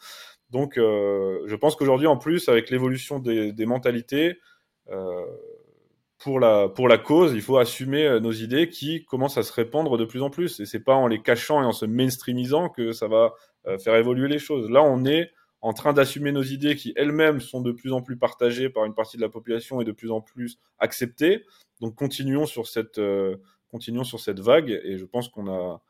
Donc, 0.49 0.77
euh, 0.77 1.39
je 1.47 1.55
pense 1.55 1.75
qu'aujourd'hui, 1.75 2.07
en 2.07 2.17
plus, 2.17 2.49
avec 2.49 2.69
l'évolution 2.69 3.19
des, 3.19 3.51
des, 3.51 3.65
mentalités, 3.65 4.39
euh, 4.89 5.25
pour 6.17 6.39
la 6.39 6.67
pour 6.69 6.87
la 6.87 6.97
cause, 6.97 7.33
il 7.33 7.41
faut 7.41 7.57
assumer 7.57 8.19
nos 8.19 8.31
idées 8.31 8.69
qui 8.69 9.05
commencent 9.05 9.37
à 9.37 9.43
se 9.43 9.53
répandre 9.53 9.97
de 9.97 10.05
plus 10.05 10.21
en 10.23 10.29
plus. 10.29 10.59
Et 10.59 10.65
c'est 10.65 10.83
pas 10.83 10.95
en 10.95 11.07
les 11.07 11.21
cachant 11.21 11.61
et 11.61 11.65
en 11.65 11.71
se 11.73 11.85
mainstreamisant 11.85 12.69
que 12.69 12.91
ça 12.91 13.07
va 13.07 13.33
faire 13.77 13.95
évoluer 13.95 14.27
les 14.27 14.39
choses. 14.39 14.69
Là, 14.71 14.81
on 14.81 15.05
est 15.05 15.29
en 15.61 15.73
train 15.73 15.93
d'assumer 15.93 16.31
nos 16.31 16.43
idées 16.43 16.75
qui 16.75 16.93
elles-mêmes 16.95 17.41
sont 17.41 17.61
de 17.61 17.71
plus 17.71 17.91
en 17.91 18.01
plus 18.01 18.17
partagées 18.17 18.69
par 18.69 18.85
une 18.85 18.93
partie 18.93 19.17
de 19.17 19.21
la 19.21 19.29
population 19.29 19.81
et 19.81 19.85
de 19.85 19.91
plus 19.91 20.11
en 20.11 20.21
plus 20.21 20.59
acceptées. 20.79 21.45
Donc 21.81 21.95
continuons 21.95 22.45
sur 22.45 22.67
cette 22.67 22.99
euh, 22.99 23.37
continuons 23.69 24.03
sur 24.03 24.19
cette 24.19 24.39
vague 24.39 24.69
et 24.69 24.97
je 24.97 25.05
pense 25.05 25.29
qu'on 25.29 25.51
a 25.51 25.81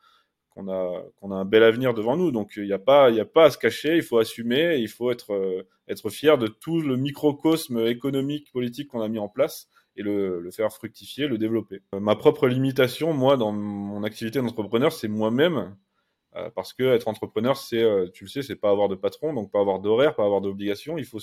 qu'on 0.58 0.68
a 0.68 1.04
qu'on 1.20 1.30
a 1.30 1.36
un 1.36 1.44
bel 1.44 1.62
avenir 1.62 1.94
devant 1.94 2.16
nous. 2.16 2.32
Donc 2.32 2.54
il 2.56 2.64
n'y 2.64 2.72
a 2.72 2.78
pas 2.78 3.10
a 3.10 3.24
pas 3.24 3.44
à 3.44 3.50
se 3.50 3.58
cacher, 3.58 3.96
il 3.96 4.02
faut 4.02 4.18
assumer, 4.18 4.76
il 4.78 4.88
faut 4.88 5.10
être 5.10 5.32
euh, 5.32 5.62
être 5.88 6.10
fier 6.10 6.36
de 6.36 6.48
tout 6.48 6.80
le 6.80 6.96
microcosme 6.96 7.86
économique 7.86 8.50
politique 8.52 8.88
qu'on 8.88 9.00
a 9.00 9.08
mis 9.08 9.18
en 9.18 9.28
place 9.28 9.68
et 9.96 10.02
le, 10.02 10.40
le, 10.40 10.50
faire 10.50 10.72
fructifier, 10.72 11.26
le 11.26 11.38
développer. 11.38 11.80
Euh, 11.94 12.00
ma 12.00 12.14
propre 12.14 12.46
limitation, 12.46 13.12
moi, 13.12 13.36
dans 13.36 13.52
mon 13.52 14.04
activité 14.04 14.40
d'entrepreneur, 14.40 14.92
c'est 14.92 15.08
moi-même 15.08 15.76
euh, 16.36 16.50
parce 16.54 16.72
que 16.72 16.84
être 16.94 17.08
entrepreneur, 17.08 17.56
c'est, 17.56 17.84
tu 18.12 18.24
le 18.24 18.28
sais, 18.28 18.42
c'est 18.42 18.56
pas 18.56 18.70
avoir 18.70 18.88
de 18.88 18.94
patron, 18.94 19.32
donc 19.32 19.50
pas 19.50 19.60
avoir 19.60 19.80
d'horaire, 19.80 20.14
pas 20.14 20.24
avoir 20.24 20.40
d'obligation. 20.40 20.98
Il 20.98 21.04
faut 21.06 21.20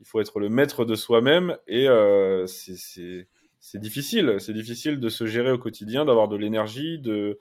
il 0.00 0.06
faut 0.06 0.20
être 0.20 0.38
le 0.38 0.48
maître 0.48 0.84
de 0.84 0.94
soi-même 0.94 1.56
et 1.66 1.88
euh, 1.88 2.46
c'est 2.46 3.80
difficile. 3.80 4.36
C'est 4.38 4.52
difficile 4.52 5.00
de 5.00 5.08
se 5.08 5.26
gérer 5.26 5.50
au 5.50 5.58
quotidien, 5.58 6.04
d'avoir 6.04 6.28
de 6.28 6.36
l'énergie, 6.36 6.98
de, 6.98 7.38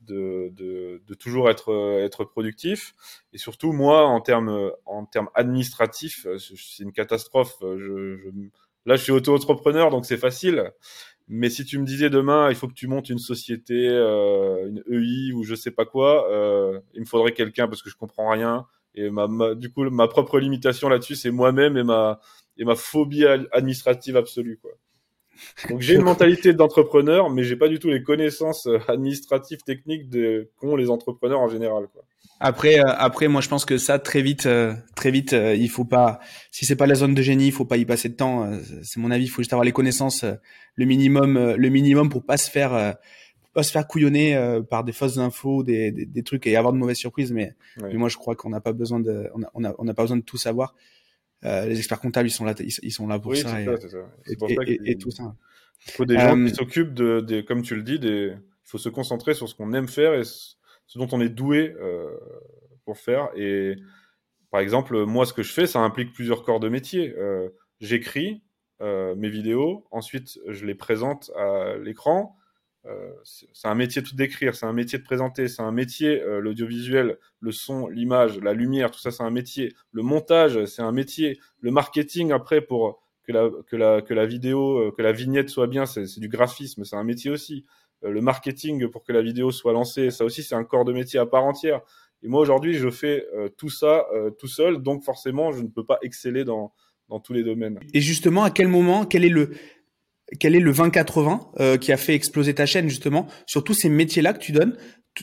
de, 0.00 0.50
de, 0.56 1.02
de, 1.06 1.14
toujours 1.14 1.50
être, 1.50 2.00
être 2.02 2.24
productif. 2.24 2.94
Et 3.32 3.38
surtout, 3.38 3.72
moi, 3.72 4.06
en 4.06 4.20
termes, 4.20 4.70
en 4.86 5.04
termes 5.06 5.28
administratifs, 5.34 6.26
c'est 6.38 6.82
une 6.82 6.92
catastrophe. 6.92 7.56
Je, 7.62 8.16
je, 8.16 8.28
là, 8.86 8.96
je 8.96 9.02
suis 9.02 9.12
auto-entrepreneur, 9.12 9.90
donc 9.90 10.06
c'est 10.06 10.16
facile. 10.16 10.72
Mais 11.32 11.48
si 11.48 11.64
tu 11.64 11.78
me 11.78 11.84
disais 11.86 12.10
demain, 12.10 12.50
il 12.50 12.56
faut 12.56 12.66
que 12.66 12.74
tu 12.74 12.88
montes 12.88 13.08
une 13.08 13.20
société, 13.20 13.88
euh, 13.88 14.68
une 14.68 14.82
EI 14.90 15.32
ou 15.32 15.44
je 15.44 15.54
sais 15.54 15.70
pas 15.70 15.84
quoi, 15.86 16.28
euh, 16.32 16.80
il 16.94 17.02
me 17.02 17.06
faudrait 17.06 17.32
quelqu'un 17.32 17.68
parce 17.68 17.82
que 17.82 17.88
je 17.88 17.96
comprends 17.96 18.30
rien. 18.30 18.66
Et 18.96 19.10
ma, 19.10 19.28
ma 19.28 19.54
du 19.54 19.70
coup, 19.70 19.88
ma 19.90 20.08
propre 20.08 20.40
limitation 20.40 20.88
là-dessus, 20.88 21.14
c'est 21.14 21.30
moi-même 21.30 21.76
et 21.76 21.84
ma 21.84 22.18
et 22.56 22.64
ma 22.64 22.74
phobie 22.74 23.24
administrative 23.26 24.16
absolue, 24.16 24.58
quoi. 24.60 24.72
Donc 25.68 25.80
j'ai 25.80 25.94
une 25.94 26.02
mentalité 26.02 26.52
d'entrepreneur, 26.52 27.30
mais 27.30 27.42
j'ai 27.44 27.56
pas 27.56 27.68
du 27.68 27.78
tout 27.78 27.88
les 27.88 28.02
connaissances 28.02 28.66
euh, 28.66 28.78
administratives, 28.88 29.58
techniques 29.64 30.08
de 30.08 30.50
qu'ont 30.58 30.76
les 30.76 30.90
entrepreneurs 30.90 31.40
en 31.40 31.48
général, 31.48 31.86
quoi. 31.92 32.02
Après, 32.42 32.80
euh, 32.80 32.84
après, 32.86 33.28
moi, 33.28 33.42
je 33.42 33.48
pense 33.48 33.66
que 33.66 33.76
ça, 33.76 33.98
très 33.98 34.22
vite, 34.22 34.46
euh, 34.46 34.74
très 34.96 35.10
vite, 35.10 35.34
euh, 35.34 35.54
il 35.54 35.68
faut 35.68 35.84
pas. 35.84 36.20
Si 36.50 36.64
c'est 36.64 36.74
pas 36.74 36.86
la 36.86 36.94
zone 36.94 37.14
de 37.14 37.20
génie, 37.20 37.46
il 37.46 37.52
faut 37.52 37.66
pas 37.66 37.76
y 37.76 37.84
passer 37.84 38.08
de 38.08 38.14
temps. 38.14 38.50
c'est 38.82 38.98
mon 38.98 39.10
avis. 39.10 39.24
Il 39.24 39.28
faut 39.28 39.42
juste 39.42 39.52
avoir 39.52 39.64
les 39.64 39.72
connaissances, 39.72 40.24
le 40.74 40.84
minimum, 40.86 41.54
le 41.54 41.68
minimum 41.68 42.08
pour 42.08 42.24
pas 42.24 42.38
se 42.38 42.50
faire, 42.50 42.96
pas 43.52 43.62
se 43.62 43.70
faire 43.70 43.86
couillonner 43.86 44.60
par 44.70 44.84
des 44.84 44.92
fausses 44.92 45.18
infos, 45.18 45.62
des, 45.62 45.90
des, 45.92 46.06
des, 46.06 46.22
trucs 46.22 46.46
et 46.46 46.56
avoir 46.56 46.72
de 46.72 46.78
mauvaises 46.78 46.96
surprises. 46.96 47.30
Mais, 47.30 47.54
mais 47.76 47.94
moi, 47.94 48.08
je 48.08 48.16
crois 48.16 48.34
qu'on 48.36 48.48
n'a 48.48 48.60
pas 48.60 48.72
besoin 48.72 49.00
de, 49.00 49.28
on 49.34 49.42
a, 49.42 49.50
on 49.52 49.64
a, 49.64 49.74
on 49.78 49.86
a, 49.86 49.94
pas 49.94 50.02
besoin 50.02 50.16
de 50.16 50.22
tout 50.22 50.38
savoir. 50.38 50.74
Les 51.42 51.78
experts 51.78 52.00
comptables, 52.00 52.28
ils 52.28 52.32
sont 52.32 52.44
là, 52.44 52.54
ils, 52.58 52.92
sont 52.92 53.06
là 53.06 53.18
pour 53.18 53.32
oui, 53.32 53.38
ça, 53.38 53.60
et, 53.60 53.64
ça, 53.64 53.88
ça. 53.88 53.98
Et, 54.26 54.36
pour 54.36 54.48
ça 54.48 54.54
et, 54.66 54.98
tout 54.98 55.10
ça. 55.10 55.34
Il 55.86 55.92
faut 55.92 56.04
des 56.04 56.18
gens 56.18 56.44
qui 56.44 56.54
s'occupent 56.54 56.94
de, 56.94 57.20
des, 57.20 57.44
comme 57.44 57.62
tu 57.62 57.74
le 57.74 57.82
dis, 57.82 57.98
des. 57.98 58.34
Il 58.34 58.70
faut 58.70 58.78
se 58.78 58.88
concentrer 58.88 59.34
sur 59.34 59.48
ce 59.48 59.54
qu'on 59.54 59.72
aime 59.72 59.88
faire 59.88 60.14
et 60.14 60.22
ce 60.24 60.98
dont 60.98 61.08
on 61.12 61.20
est 61.20 61.28
doué 61.28 61.74
euh, 61.80 62.08
pour 62.84 62.98
faire. 62.98 63.30
Et 63.36 63.76
par 64.50 64.60
exemple, 64.60 65.04
moi, 65.06 65.26
ce 65.26 65.32
que 65.32 65.42
je 65.42 65.52
fais, 65.52 65.66
ça 65.66 65.80
implique 65.80 66.12
plusieurs 66.12 66.44
corps 66.44 66.60
de 66.60 66.68
métier. 66.68 67.14
Euh, 67.16 67.48
J'écris 67.80 68.42
euh, 68.82 69.14
mes 69.14 69.30
vidéos, 69.30 69.86
ensuite 69.90 70.38
je 70.46 70.66
les 70.66 70.74
présente 70.74 71.30
à 71.36 71.76
l'écran. 71.78 72.36
Euh, 72.86 73.12
c'est 73.24 73.68
un 73.68 73.74
métier 73.74 74.02
tout 74.02 74.16
d'écrire, 74.16 74.54
c'est 74.54 74.64
un 74.64 74.72
métier 74.72 74.98
de 74.98 75.04
présenter, 75.04 75.48
c'est 75.48 75.60
un 75.60 75.72
métier 75.72 76.22
euh, 76.22 76.40
l'audiovisuel, 76.40 77.18
le 77.40 77.52
son, 77.52 77.88
l'image, 77.88 78.38
la 78.38 78.54
lumière, 78.54 78.90
tout 78.90 79.00
ça 79.00 79.10
c'est 79.10 79.22
un 79.22 79.30
métier. 79.30 79.74
Le 79.92 80.02
montage, 80.02 80.64
c'est 80.64 80.80
un 80.82 80.92
métier. 80.92 81.38
Le 81.60 81.70
marketing 81.70 82.32
après 82.32 82.62
pour 82.62 83.02
que 83.22 83.32
la, 83.32 83.50
que 83.66 83.76
la, 83.76 84.00
que 84.00 84.14
la 84.14 84.24
vidéo, 84.24 84.78
euh, 84.78 84.92
que 84.96 85.02
la 85.02 85.12
vignette 85.12 85.50
soit 85.50 85.66
bien, 85.66 85.84
c'est 85.84 86.18
du 86.18 86.28
graphisme, 86.28 86.84
c'est 86.84 86.96
un 86.96 87.04
métier 87.04 87.30
aussi. 87.30 87.66
Le 88.02 88.22
marketing 88.22 88.88
pour 88.88 89.04
que 89.04 89.12
la 89.12 89.20
vidéo 89.20 89.50
soit 89.50 89.74
lancée, 89.74 90.10
ça 90.10 90.24
aussi 90.24 90.42
c'est 90.42 90.54
un 90.54 90.64
corps 90.64 90.86
de 90.86 90.94
métier 90.94 91.20
à 91.20 91.26
part 91.26 91.44
entière. 91.44 91.82
Et 92.22 92.28
moi 92.28 92.40
aujourd'hui, 92.40 92.72
je 92.72 92.88
fais 92.88 93.26
tout 93.58 93.68
ça 93.68 94.06
tout 94.38 94.46
seul, 94.46 94.82
donc 94.82 95.04
forcément, 95.04 95.52
je 95.52 95.60
ne 95.60 95.68
peux 95.68 95.84
pas 95.84 95.98
exceller 96.00 96.44
dans, 96.44 96.72
dans 97.10 97.20
tous 97.20 97.34
les 97.34 97.42
domaines. 97.42 97.78
Et 97.92 98.00
justement, 98.00 98.42
à 98.44 98.50
quel 98.50 98.68
moment, 98.68 99.04
quel 99.04 99.24
est 99.26 99.28
le 99.30 99.50
quel 100.38 100.54
est 100.54 100.60
le 100.60 100.72
20-80 100.72 101.40
euh, 101.58 101.76
qui 101.76 101.92
a 101.92 101.96
fait 101.96 102.14
exploser 102.14 102.54
ta 102.54 102.66
chaîne 102.66 102.88
justement 102.88 103.26
sur 103.46 103.64
tous 103.64 103.74
ces 103.74 103.88
métiers-là 103.88 104.32
que 104.32 104.38
tu 104.38 104.52
donnes? 104.52 104.76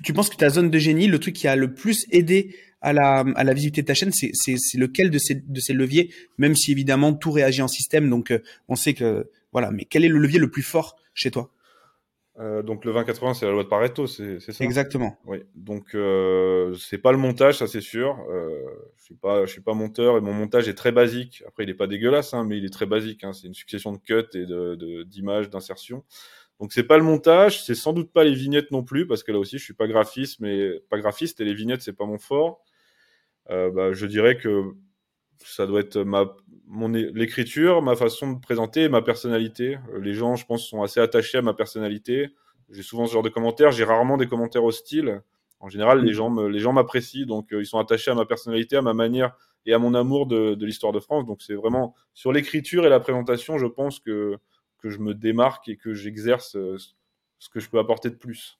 Tu 0.03 0.13
penses 0.13 0.29
que 0.29 0.35
ta 0.35 0.49
zone 0.49 0.69
de 0.69 0.79
génie, 0.79 1.07
le 1.07 1.19
truc 1.19 1.35
qui 1.35 1.47
a 1.47 1.55
le 1.55 1.73
plus 1.73 2.05
aidé 2.11 2.55
à 2.81 2.93
la, 2.93 3.23
visibilité 3.53 3.81
de 3.81 3.87
ta 3.87 3.93
chaîne, 3.93 4.11
c'est, 4.11 4.33
lequel 4.75 5.09
de 5.09 5.17
ces, 5.17 5.35
de 5.35 5.59
ces 5.59 5.73
leviers, 5.73 6.13
même 6.37 6.55
si 6.55 6.71
évidemment 6.71 7.13
tout 7.13 7.31
réagit 7.31 7.61
en 7.61 7.67
système, 7.67 8.09
donc 8.09 8.31
euh, 8.31 8.39
on 8.67 8.75
sait 8.75 8.93
que 8.93 9.29
voilà, 9.51 9.71
mais 9.71 9.85
quel 9.85 10.05
est 10.05 10.09
le 10.09 10.19
levier 10.19 10.39
le 10.39 10.51
plus 10.51 10.61
fort 10.61 10.97
chez 11.13 11.31
toi? 11.31 11.51
Euh, 12.39 12.61
donc 12.61 12.85
le 12.85 12.93
20-80, 12.93 13.33
c'est 13.33 13.45
la 13.45 13.51
loi 13.51 13.63
de 13.63 13.67
Pareto, 13.67 14.05
c'est, 14.05 14.39
ça? 14.39 14.63
Exactement. 14.63 15.17
Oui. 15.25 15.39
Donc 15.55 15.95
euh, 15.95 16.75
c'est 16.75 16.99
pas 16.99 17.11
le 17.11 17.17
montage, 17.17 17.57
ça 17.57 17.67
c'est 17.67 17.81
sûr. 17.81 18.17
Euh, 18.29 18.63
je 18.97 19.03
suis 19.05 19.15
pas, 19.15 19.45
je 19.45 19.51
suis 19.51 19.61
pas 19.61 19.73
monteur 19.73 20.17
et 20.17 20.21
mon 20.21 20.33
montage 20.33 20.67
est 20.67 20.75
très 20.75 20.91
basique. 20.91 21.43
Après, 21.47 21.63
il 21.63 21.69
est 21.69 21.75
pas 21.75 21.87
dégueulasse, 21.87 22.33
hein, 22.33 22.43
mais 22.43 22.57
il 22.57 22.65
est 22.65 22.73
très 22.73 22.85
basique. 22.85 23.23
Hein. 23.23 23.33
C'est 23.33 23.47
une 23.47 23.55
succession 23.55 23.91
de 23.91 23.97
cuts 23.97 24.13
et 24.35 24.45
de, 24.45 24.75
de, 24.75 25.03
d'images, 25.03 25.49
d'insertions. 25.49 26.03
Donc 26.59 26.73
c'est 26.73 26.83
pas 26.83 26.97
le 26.97 27.03
montage, 27.03 27.63
c'est 27.63 27.75
sans 27.75 27.93
doute 27.93 28.11
pas 28.11 28.23
les 28.23 28.33
vignettes 28.33 28.71
non 28.71 28.83
plus, 28.83 29.05
parce 29.05 29.23
que 29.23 29.31
là 29.31 29.37
aussi 29.37 29.57
je 29.59 29.63
suis 29.63 29.75
pas 29.75 29.87
graphiste, 29.87 30.39
mais 30.39 30.79
pas 30.89 30.97
graphiste 30.97 31.39
et 31.39 31.45
les 31.45 31.53
vignettes 31.53 31.81
c'est 31.81 31.93
pas 31.93 32.05
mon 32.05 32.17
fort. 32.17 32.63
Euh, 33.49 33.71
bah, 33.71 33.93
je 33.93 34.05
dirais 34.05 34.37
que 34.37 34.73
ça 35.43 35.65
doit 35.65 35.81
être 35.81 35.97
ma 35.99 36.35
mon 36.67 36.89
l'écriture, 36.89 37.81
ma 37.81 37.95
façon 37.95 38.33
de 38.33 38.39
présenter, 38.39 38.89
ma 38.89 39.01
personnalité. 39.01 39.77
Euh, 39.93 39.99
les 39.99 40.13
gens, 40.13 40.35
je 40.35 40.45
pense, 40.45 40.67
sont 40.67 40.83
assez 40.83 40.99
attachés 40.99 41.37
à 41.37 41.41
ma 41.41 41.53
personnalité. 41.53 42.29
J'ai 42.69 42.83
souvent 42.83 43.05
ce 43.05 43.13
genre 43.13 43.23
de 43.23 43.29
commentaires. 43.29 43.71
J'ai 43.71 43.85
rarement 43.85 44.17
des 44.17 44.27
commentaires 44.27 44.65
hostiles. 44.65 45.21
En 45.59 45.69
général, 45.69 46.03
les 46.03 46.11
mm. 46.11 46.15
gens 46.15 46.29
me, 46.29 46.47
les 46.47 46.59
gens 46.59 46.73
m'apprécient, 46.73 47.25
donc 47.25 47.53
euh, 47.53 47.61
ils 47.61 47.65
sont 47.65 47.79
attachés 47.79 48.11
à 48.11 48.15
ma 48.15 48.25
personnalité, 48.25 48.75
à 48.75 48.81
ma 48.81 48.93
manière 48.93 49.35
et 49.65 49.73
à 49.73 49.79
mon 49.79 49.93
amour 49.93 50.27
de, 50.27 50.55
de 50.55 50.65
l'histoire 50.65 50.91
de 50.91 50.99
France. 50.99 51.25
Donc 51.25 51.41
c'est 51.41 51.55
vraiment 51.55 51.95
sur 52.13 52.31
l'écriture 52.31 52.85
et 52.85 52.89
la 52.89 52.99
présentation, 52.99 53.57
je 53.57 53.65
pense 53.65 53.99
que 53.99 54.37
que 54.79 54.89
je 54.89 54.99
me 54.99 55.13
démarque 55.13 55.67
et 55.69 55.77
que 55.77 55.93
j'exerce 55.93 56.55
euh, 56.55 56.77
ce 57.39 57.49
que 57.49 57.59
je 57.59 57.69
peux 57.69 57.79
apporter 57.79 58.09
de 58.09 58.15
plus. 58.15 58.59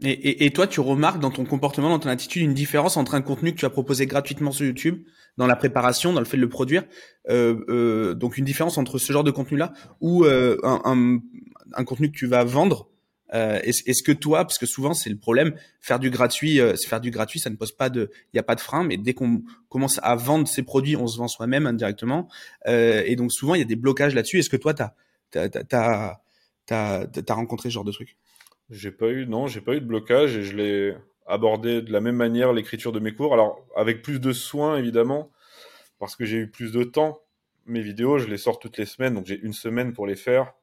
Et, 0.00 0.10
et, 0.10 0.46
et, 0.46 0.50
toi, 0.50 0.66
tu 0.66 0.80
remarques 0.80 1.20
dans 1.20 1.30
ton 1.30 1.44
comportement, 1.44 1.90
dans 1.90 1.98
ton 1.98 2.08
attitude, 2.08 2.42
une 2.42 2.54
différence 2.54 2.96
entre 2.96 3.14
un 3.14 3.22
contenu 3.22 3.52
que 3.52 3.58
tu 3.58 3.66
as 3.66 3.70
proposé 3.70 4.06
gratuitement 4.06 4.50
sur 4.50 4.66
YouTube, 4.66 5.04
dans 5.36 5.46
la 5.46 5.56
préparation, 5.56 6.12
dans 6.12 6.20
le 6.20 6.26
fait 6.26 6.36
de 6.36 6.42
le 6.42 6.48
produire, 6.48 6.84
euh, 7.30 7.64
euh, 7.68 8.14
donc 8.14 8.36
une 8.36 8.44
différence 8.44 8.78
entre 8.78 8.98
ce 8.98 9.12
genre 9.12 9.24
de 9.24 9.30
contenu-là 9.30 9.72
ou 10.00 10.24
euh, 10.24 10.58
un, 10.62 11.20
un, 11.74 11.84
contenu 11.84 12.10
que 12.10 12.16
tu 12.16 12.26
vas 12.26 12.44
vendre. 12.44 12.88
Euh, 13.34 13.58
est-ce, 13.62 14.02
que 14.02 14.12
toi, 14.12 14.44
parce 14.44 14.58
que 14.58 14.66
souvent 14.66 14.92
c'est 14.92 15.08
le 15.08 15.16
problème, 15.16 15.54
faire 15.80 15.98
du 15.98 16.10
gratuit, 16.10 16.60
euh, 16.60 16.74
faire 16.76 17.00
du 17.00 17.10
gratuit, 17.10 17.40
ça 17.40 17.48
ne 17.48 17.56
pose 17.56 17.72
pas 17.72 17.88
de, 17.88 18.10
il 18.26 18.36
n'y 18.36 18.40
a 18.40 18.42
pas 18.42 18.54
de 18.54 18.60
frein, 18.60 18.84
mais 18.84 18.98
dès 18.98 19.14
qu'on 19.14 19.42
commence 19.70 19.98
à 20.02 20.16
vendre 20.16 20.46
ses 20.46 20.62
produits, 20.62 20.96
on 20.96 21.06
se 21.06 21.16
vend 21.16 21.28
soi-même 21.28 21.66
indirectement, 21.66 22.28
et 22.66 23.16
donc 23.16 23.32
souvent 23.32 23.54
il 23.54 23.60
y 23.60 23.62
a 23.62 23.66
des 23.66 23.76
blocages 23.76 24.14
là-dessus. 24.14 24.38
Est-ce 24.38 24.50
que 24.50 24.58
toi, 24.58 24.74
t'as 24.74 24.92
t'as 25.30 26.18
as, 26.70 27.34
rencontré 27.34 27.70
ce 27.70 27.74
genre 27.74 27.84
de 27.84 27.92
truc? 27.92 28.18
J'ai 28.72 28.90
pas 28.90 29.08
eu, 29.08 29.26
non, 29.26 29.48
j'ai 29.48 29.60
pas 29.60 29.74
eu 29.74 29.82
de 29.82 29.86
blocage 29.86 30.34
et 30.34 30.42
je 30.42 30.56
l'ai 30.56 30.96
abordé 31.26 31.82
de 31.82 31.92
la 31.92 32.00
même 32.00 32.16
manière 32.16 32.54
l'écriture 32.54 32.90
de 32.90 33.00
mes 33.00 33.14
cours. 33.14 33.34
Alors 33.34 33.66
avec 33.76 34.00
plus 34.00 34.18
de 34.18 34.32
soin 34.32 34.78
évidemment, 34.78 35.30
parce 35.98 36.16
que 36.16 36.24
j'ai 36.24 36.38
eu 36.38 36.50
plus 36.50 36.72
de 36.72 36.82
temps. 36.82 37.20
Mes 37.66 37.82
vidéos, 37.82 38.16
je 38.16 38.28
les 38.28 38.38
sors 38.38 38.58
toutes 38.58 38.78
les 38.78 38.86
semaines, 38.86 39.14
donc 39.14 39.26
j'ai 39.26 39.38
une 39.38 39.52
semaine 39.52 39.92
pour 39.92 40.06
les 40.06 40.16
faire. 40.16 40.54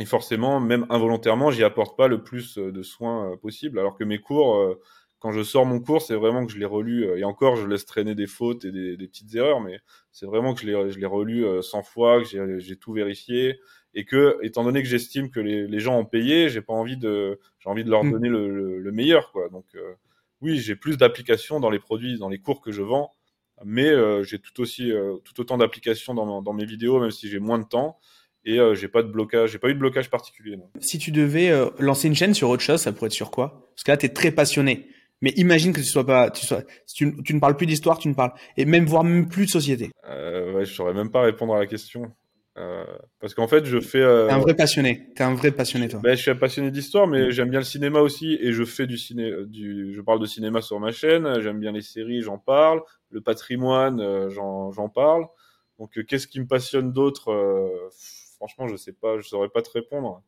Et 0.00 0.04
forcément, 0.04 0.58
même 0.58 0.84
involontairement, 0.90 1.52
j'y 1.52 1.62
apporte 1.62 1.96
pas 1.96 2.08
le 2.08 2.24
plus 2.24 2.58
de 2.58 2.82
soins 2.82 3.32
euh, 3.32 3.36
possible. 3.36 3.78
Alors 3.78 3.96
que 3.96 4.04
mes 4.04 4.18
cours, 4.18 4.56
euh, 4.56 4.80
quand 5.20 5.30
je 5.30 5.42
sors 5.44 5.64
mon 5.64 5.78
cours, 5.78 6.02
c'est 6.02 6.16
vraiment 6.16 6.44
que 6.44 6.52
je 6.52 6.58
l'ai 6.58 6.64
relu, 6.64 7.04
euh, 7.04 7.18
et 7.18 7.24
encore, 7.24 7.54
je 7.54 7.68
laisse 7.68 7.86
traîner 7.86 8.16
des 8.16 8.26
fautes 8.26 8.64
et 8.64 8.72
des, 8.72 8.96
petites 9.06 9.32
erreurs, 9.36 9.60
mais 9.60 9.78
c'est 10.10 10.26
vraiment 10.26 10.54
que 10.54 10.60
je 10.60 10.66
l'ai, 10.66 10.90
je 10.90 10.98
l'ai 10.98 11.06
relu 11.06 11.46
100 11.62 11.82
fois, 11.84 12.20
que 12.20 12.58
j'ai, 12.58 12.76
tout 12.76 12.92
vérifié, 12.92 13.60
et 13.94 14.04
que, 14.04 14.38
étant 14.42 14.64
donné 14.64 14.82
que 14.82 14.88
j'estime 14.88 15.30
que 15.30 15.40
les, 15.40 15.66
les, 15.66 15.80
gens 15.80 15.98
ont 15.98 16.04
payé, 16.04 16.48
j'ai 16.48 16.60
pas 16.60 16.72
envie 16.72 16.96
de, 16.96 17.38
j'ai 17.58 17.68
envie 17.68 17.84
de 17.84 17.90
leur 17.90 18.04
mm. 18.04 18.10
donner 18.10 18.28
le, 18.28 18.78
le, 18.78 18.92
meilleur, 18.92 19.32
quoi. 19.32 19.48
Donc, 19.48 19.64
euh, 19.74 19.94
oui, 20.40 20.58
j'ai 20.58 20.76
plus 20.76 20.96
d'applications 20.96 21.60
dans 21.60 21.70
les 21.70 21.78
produits, 21.78 22.18
dans 22.18 22.28
les 22.28 22.38
cours 22.38 22.60
que 22.60 22.70
je 22.70 22.82
vends, 22.82 23.14
mais 23.64 23.88
euh, 23.88 24.22
j'ai 24.22 24.38
tout 24.38 24.60
aussi, 24.60 24.92
tout 25.24 25.40
autant 25.40 25.58
d'applications 25.58 26.14
dans, 26.14 26.42
dans 26.42 26.52
mes 26.52 26.64
vidéos, 26.64 27.00
même 27.00 27.10
si 27.10 27.28
j'ai 27.28 27.40
moins 27.40 27.58
de 27.58 27.64
temps 27.64 27.98
et 28.44 28.60
euh, 28.60 28.74
j'ai 28.74 28.88
pas 28.88 29.02
de 29.02 29.08
blocage, 29.08 29.50
j'ai 29.50 29.58
pas 29.58 29.68
eu 29.68 29.74
de 29.74 29.78
blocage 29.78 30.10
particulier. 30.10 30.56
Non. 30.56 30.70
Si 30.80 30.98
tu 30.98 31.10
devais 31.10 31.50
lancer 31.78 32.06
une 32.08 32.14
chaîne 32.14 32.34
sur 32.34 32.48
autre 32.48 32.62
chose, 32.62 32.80
ça 32.80 32.92
pourrait 32.92 33.06
être 33.08 33.12
sur 33.12 33.30
quoi? 33.30 33.68
Parce 33.74 33.82
que 33.84 33.90
là, 33.90 33.96
tu 33.96 34.06
es 34.06 34.10
très 34.10 34.30
passionné. 34.30 34.86
Mais 35.20 35.30
imagine 35.36 35.72
que 35.72 35.80
tu 35.80 35.86
sois 35.86 36.06
pas, 36.06 36.30
tu 36.30 36.46
sois, 36.46 36.62
tu 36.86 37.06
ne 37.06 37.40
parles 37.40 37.56
plus 37.56 37.66
d'histoire, 37.66 37.98
tu 37.98 38.08
ne 38.08 38.14
parles, 38.14 38.32
et 38.56 38.64
même 38.64 38.86
voire 38.86 39.02
même 39.02 39.28
plus 39.28 39.46
de 39.46 39.50
société. 39.50 39.90
Euh, 40.08 40.52
ouais, 40.52 40.64
je 40.64 40.72
saurais 40.72 40.94
même 40.94 41.10
pas 41.10 41.22
répondre 41.22 41.54
à 41.54 41.58
la 41.58 41.66
question. 41.66 42.12
Euh, 42.58 42.84
parce 43.20 43.34
qu'en 43.34 43.46
fait, 43.46 43.64
je 43.64 43.80
fais. 43.80 44.00
Euh... 44.00 44.26
T'es 44.26 44.32
un 44.32 44.38
vrai 44.38 44.54
passionné. 44.54 45.08
T'es 45.14 45.22
un 45.22 45.34
vrai 45.34 45.52
passionné, 45.52 45.88
toi. 45.88 46.00
Ben, 46.02 46.16
je 46.16 46.22
suis 46.22 46.30
un 46.30 46.36
passionné 46.36 46.70
d'histoire, 46.70 47.06
mais 47.06 47.30
j'aime 47.30 47.50
bien 47.50 47.60
le 47.60 47.64
cinéma 47.64 48.00
aussi, 48.00 48.36
et 48.40 48.52
je 48.52 48.64
fais 48.64 48.86
du 48.86 48.98
ciné, 48.98 49.32
du, 49.46 49.94
je 49.94 50.00
parle 50.00 50.20
de 50.20 50.26
cinéma 50.26 50.60
sur 50.60 50.80
ma 50.80 50.90
chaîne. 50.90 51.40
J'aime 51.40 51.60
bien 51.60 51.72
les 51.72 51.82
séries, 51.82 52.20
j'en 52.22 52.38
parle. 52.38 52.82
Le 53.10 53.20
patrimoine, 53.20 54.00
euh, 54.00 54.28
j'en 54.30 54.88
parle. 54.88 55.26
Donc, 55.78 55.96
euh, 55.96 56.02
qu'est-ce 56.02 56.26
qui 56.26 56.40
me 56.40 56.46
passionne 56.46 56.92
d'autre 56.92 57.30
euh, 57.30 57.88
Franchement, 58.36 58.68
je 58.68 58.76
sais 58.76 58.92
pas, 58.92 59.18
je 59.18 59.28
saurais 59.28 59.48
pas 59.48 59.62
te 59.62 59.70
répondre. 59.70 60.22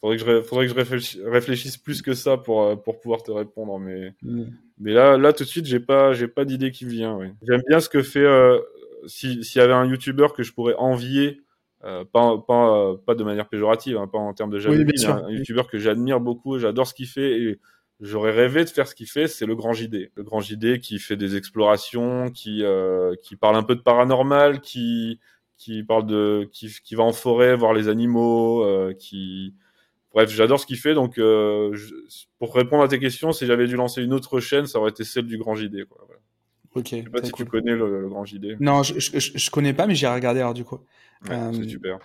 Faudrait 0.00 0.16
que 0.16 0.24
je, 0.24 0.42
faudrait 0.42 0.66
que 0.66 0.98
je 0.98 1.22
réfléchisse, 1.28 1.76
plus 1.76 2.02
que 2.02 2.14
ça 2.14 2.36
pour, 2.36 2.62
euh, 2.62 2.76
pour 2.76 3.00
pouvoir 3.00 3.22
te 3.22 3.30
répondre. 3.30 3.78
Mais, 3.78 4.12
mm. 4.22 4.44
mais 4.78 4.92
là, 4.92 5.16
là, 5.16 5.32
tout 5.32 5.44
de 5.44 5.48
suite, 5.48 5.66
j'ai 5.66 5.80
pas, 5.80 6.12
j'ai 6.12 6.28
pas 6.28 6.44
d'idée 6.44 6.70
qui 6.70 6.84
vient. 6.84 7.16
Oui. 7.16 7.28
J'aime 7.42 7.62
bien 7.68 7.80
ce 7.80 7.88
que 7.88 8.02
fait, 8.02 8.20
euh, 8.20 8.60
s'il 9.06 9.40
y 9.42 9.60
avait 9.60 9.72
un 9.72 9.86
YouTuber 9.86 10.28
que 10.36 10.42
je 10.42 10.52
pourrais 10.52 10.74
envier, 10.74 11.40
euh, 11.86 12.04
pas, 12.04 12.36
pas, 12.38 12.76
euh, 12.76 12.96
pas 12.96 13.14
de 13.14 13.22
manière 13.22 13.48
péjorative, 13.48 13.96
hein, 13.96 14.08
pas 14.08 14.18
en 14.18 14.34
termes 14.34 14.50
de 14.50 14.58
jalousie, 14.58 15.06
un, 15.06 15.24
un 15.24 15.30
YouTuber 15.30 15.62
que 15.70 15.78
j'admire 15.78 16.20
beaucoup, 16.20 16.58
j'adore 16.58 16.86
ce 16.86 16.94
qu'il 16.94 17.06
fait 17.06 17.40
et 17.40 17.60
j'aurais 18.00 18.32
rêvé 18.32 18.64
de 18.64 18.70
faire 18.70 18.88
ce 18.88 18.94
qu'il 18.94 19.06
fait, 19.06 19.28
c'est 19.28 19.46
le 19.46 19.54
Grand 19.54 19.72
JD. 19.72 20.10
Le 20.14 20.22
Grand 20.24 20.40
JD 20.40 20.80
qui 20.80 20.98
fait 20.98 21.16
des 21.16 21.36
explorations, 21.36 22.30
qui, 22.30 22.64
euh, 22.64 23.14
qui 23.22 23.36
parle 23.36 23.56
un 23.56 23.62
peu 23.62 23.76
de 23.76 23.82
paranormal, 23.82 24.60
qui, 24.60 25.20
qui 25.58 25.84
parle 25.84 26.06
de, 26.06 26.48
qui, 26.52 26.74
qui 26.82 26.94
va 26.96 27.04
en 27.04 27.12
forêt 27.12 27.54
voir 27.56 27.72
les 27.72 27.88
animaux, 27.88 28.64
euh, 28.64 28.92
qui, 28.92 29.54
Bref, 30.12 30.30
j'adore 30.30 30.58
ce 30.58 30.66
qu'il 30.66 30.78
fait. 30.78 30.94
Donc, 30.94 31.20
pour 32.38 32.54
répondre 32.54 32.82
à 32.82 32.88
tes 32.88 32.98
questions, 32.98 33.32
si 33.32 33.44
j'avais 33.44 33.66
dû 33.66 33.76
lancer 33.76 34.02
une 34.02 34.14
autre 34.14 34.40
chaîne, 34.40 34.66
ça 34.66 34.78
aurait 34.78 34.90
été 34.90 35.04
celle 35.04 35.26
du 35.26 35.36
Grand 35.36 35.54
JD. 35.54 35.84
Quoi. 35.84 36.06
Ok. 36.74 36.88
Je 36.90 36.96
sais 36.96 37.02
pas 37.04 37.22
si 37.22 37.32
tu 37.32 37.44
connais 37.44 37.74
le, 37.74 38.08
Grand 38.08 38.24
JD. 38.24 38.56
Non, 38.60 38.82
je, 38.82 38.98
je, 38.98 39.18
je, 39.18 39.50
connais 39.50 39.72
pas, 39.72 39.86
mais 39.86 39.94
j'ai 39.94 40.06
regardé 40.06 40.40
alors 40.40 40.54
du 40.54 40.64
coup. 40.64 40.80
Ouais, 41.24 41.34
euh, 41.34 41.52
c'est 41.52 41.68
super. 41.68 41.98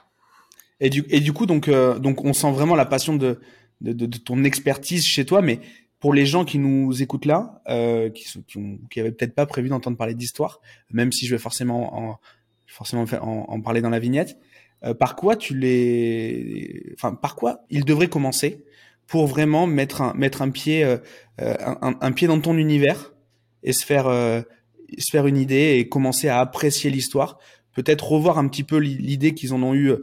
Et 0.80 0.90
du, 0.90 1.06
et 1.10 1.20
du 1.20 1.34
coup, 1.34 1.46
donc, 1.46 1.68
euh, 1.68 2.00
donc, 2.00 2.26
on 2.26 2.34
sent 2.34 2.52
vraiment 2.52 2.76
la 2.76 2.86
passion 2.86 3.16
de, 3.16 3.40
de, 3.82 3.94
de, 3.94 4.06
de, 4.06 4.18
ton 4.18 4.44
expertise 4.44 5.06
chez 5.06 5.26
toi, 5.26 5.42
mais 5.42 5.60
pour 6.00 6.14
les 6.14 6.26
gens 6.26 6.44
qui 6.46 6.58
nous 6.58 7.04
écoutent 7.04 7.26
là, 7.26 7.62
euh, 7.70 8.10
qui, 8.10 8.28
sont, 8.28 8.42
qui, 8.42 8.58
ont, 8.58 8.80
qui 8.90 9.00
avaient 9.00 9.12
peut-être 9.12 9.36
pas 9.36 9.46
prévu 9.46 9.70
d'entendre 9.70 9.98
parler 9.98 10.16
d'histoire, 10.16 10.60
même 10.92 11.12
si 11.12 11.28
je 11.28 11.36
vais 11.36 11.40
forcément 11.40 12.12
en, 12.12 12.20
forcément 12.66 13.06
en, 13.22 13.46
en 13.48 13.62
parler 13.62 13.82
dans 13.82 13.90
la 13.90 14.00
vignette, 14.00 14.38
euh, 14.84 14.96
par 14.96 15.16
quoi 15.16 15.36
tu 15.36 15.56
les, 15.56 16.94
enfin, 16.96 17.14
par 17.14 17.36
quoi 17.36 17.66
ils 17.70 17.86
devraient 17.86 18.08
commencer 18.08 18.64
pour 19.06 19.28
vraiment 19.28 19.68
mettre 19.68 20.02
un, 20.02 20.14
mettre 20.16 20.42
un 20.42 20.50
pied, 20.50 20.84
euh, 20.84 20.98
euh, 21.40 21.56
un, 21.60 21.96
un, 22.02 22.12
pied 22.12 22.28
dans 22.28 22.40
ton 22.40 22.58
univers 22.58 23.14
et 23.62 23.74
se 23.74 23.86
faire, 23.86 24.06
se 24.06 25.12
faire 25.12 25.28
une 25.28 25.38
idée 25.38 25.78
et 25.78 25.88
commencer 25.88 26.30
à 26.30 26.40
apprécier 26.40 26.90
l'histoire. 26.90 27.38
Peut-être 27.74 28.06
revoir 28.12 28.38
un 28.38 28.48
petit 28.48 28.64
peu 28.64 28.78
l'idée 28.78 29.34
qu'ils 29.34 29.54
en 29.54 29.64
ont 29.64 29.74
eu 29.74 29.94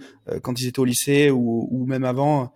quand 0.43 0.61
ils 0.61 0.69
étaient 0.69 0.79
au 0.79 0.87
lycée 0.87 1.31
ou, 1.31 1.69
ou 1.71 1.85
même 1.85 2.05
avant. 2.05 2.55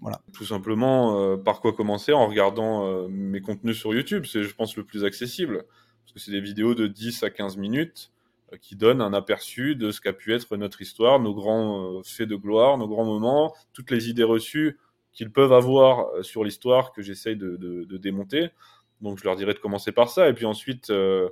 voilà. 0.00 0.20
Tout 0.32 0.44
simplement, 0.44 1.36
par 1.38 1.60
quoi 1.60 1.72
commencer 1.72 2.12
en 2.12 2.28
regardant 2.28 3.08
mes 3.08 3.40
contenus 3.40 3.76
sur 3.76 3.92
YouTube. 3.92 4.24
C'est, 4.24 4.44
je 4.44 4.54
pense, 4.54 4.76
le 4.76 4.84
plus 4.84 5.04
accessible 5.04 5.64
parce 6.06 6.12
que 6.12 6.20
c'est 6.20 6.30
des 6.30 6.40
vidéos 6.40 6.74
de 6.74 6.86
10 6.86 7.24
à 7.24 7.30
15 7.30 7.56
minutes 7.56 8.12
euh, 8.52 8.56
qui 8.58 8.76
donne 8.76 9.00
un 9.00 9.12
aperçu 9.12 9.74
de 9.74 9.90
ce 9.90 10.00
qu'a 10.00 10.12
pu 10.12 10.32
être 10.32 10.56
notre 10.56 10.80
histoire, 10.80 11.18
nos 11.18 11.34
grands 11.34 11.98
euh, 11.98 12.02
faits 12.04 12.28
de 12.28 12.36
gloire, 12.36 12.78
nos 12.78 12.86
grands 12.86 13.04
moments, 13.04 13.54
toutes 13.72 13.90
les 13.90 14.08
idées 14.08 14.22
reçues 14.22 14.78
qu'ils 15.12 15.32
peuvent 15.32 15.52
avoir 15.52 16.06
euh, 16.14 16.22
sur 16.22 16.44
l'histoire 16.44 16.92
que 16.92 17.02
j'essaye 17.02 17.34
de, 17.34 17.56
de, 17.56 17.84
de, 17.84 17.96
démonter. 17.96 18.50
Donc 19.00 19.18
je 19.18 19.24
leur 19.24 19.34
dirais 19.34 19.52
de 19.52 19.58
commencer 19.58 19.90
par 19.90 20.08
ça, 20.08 20.28
et 20.28 20.32
puis 20.32 20.46
ensuite, 20.46 20.90
euh, 20.90 21.28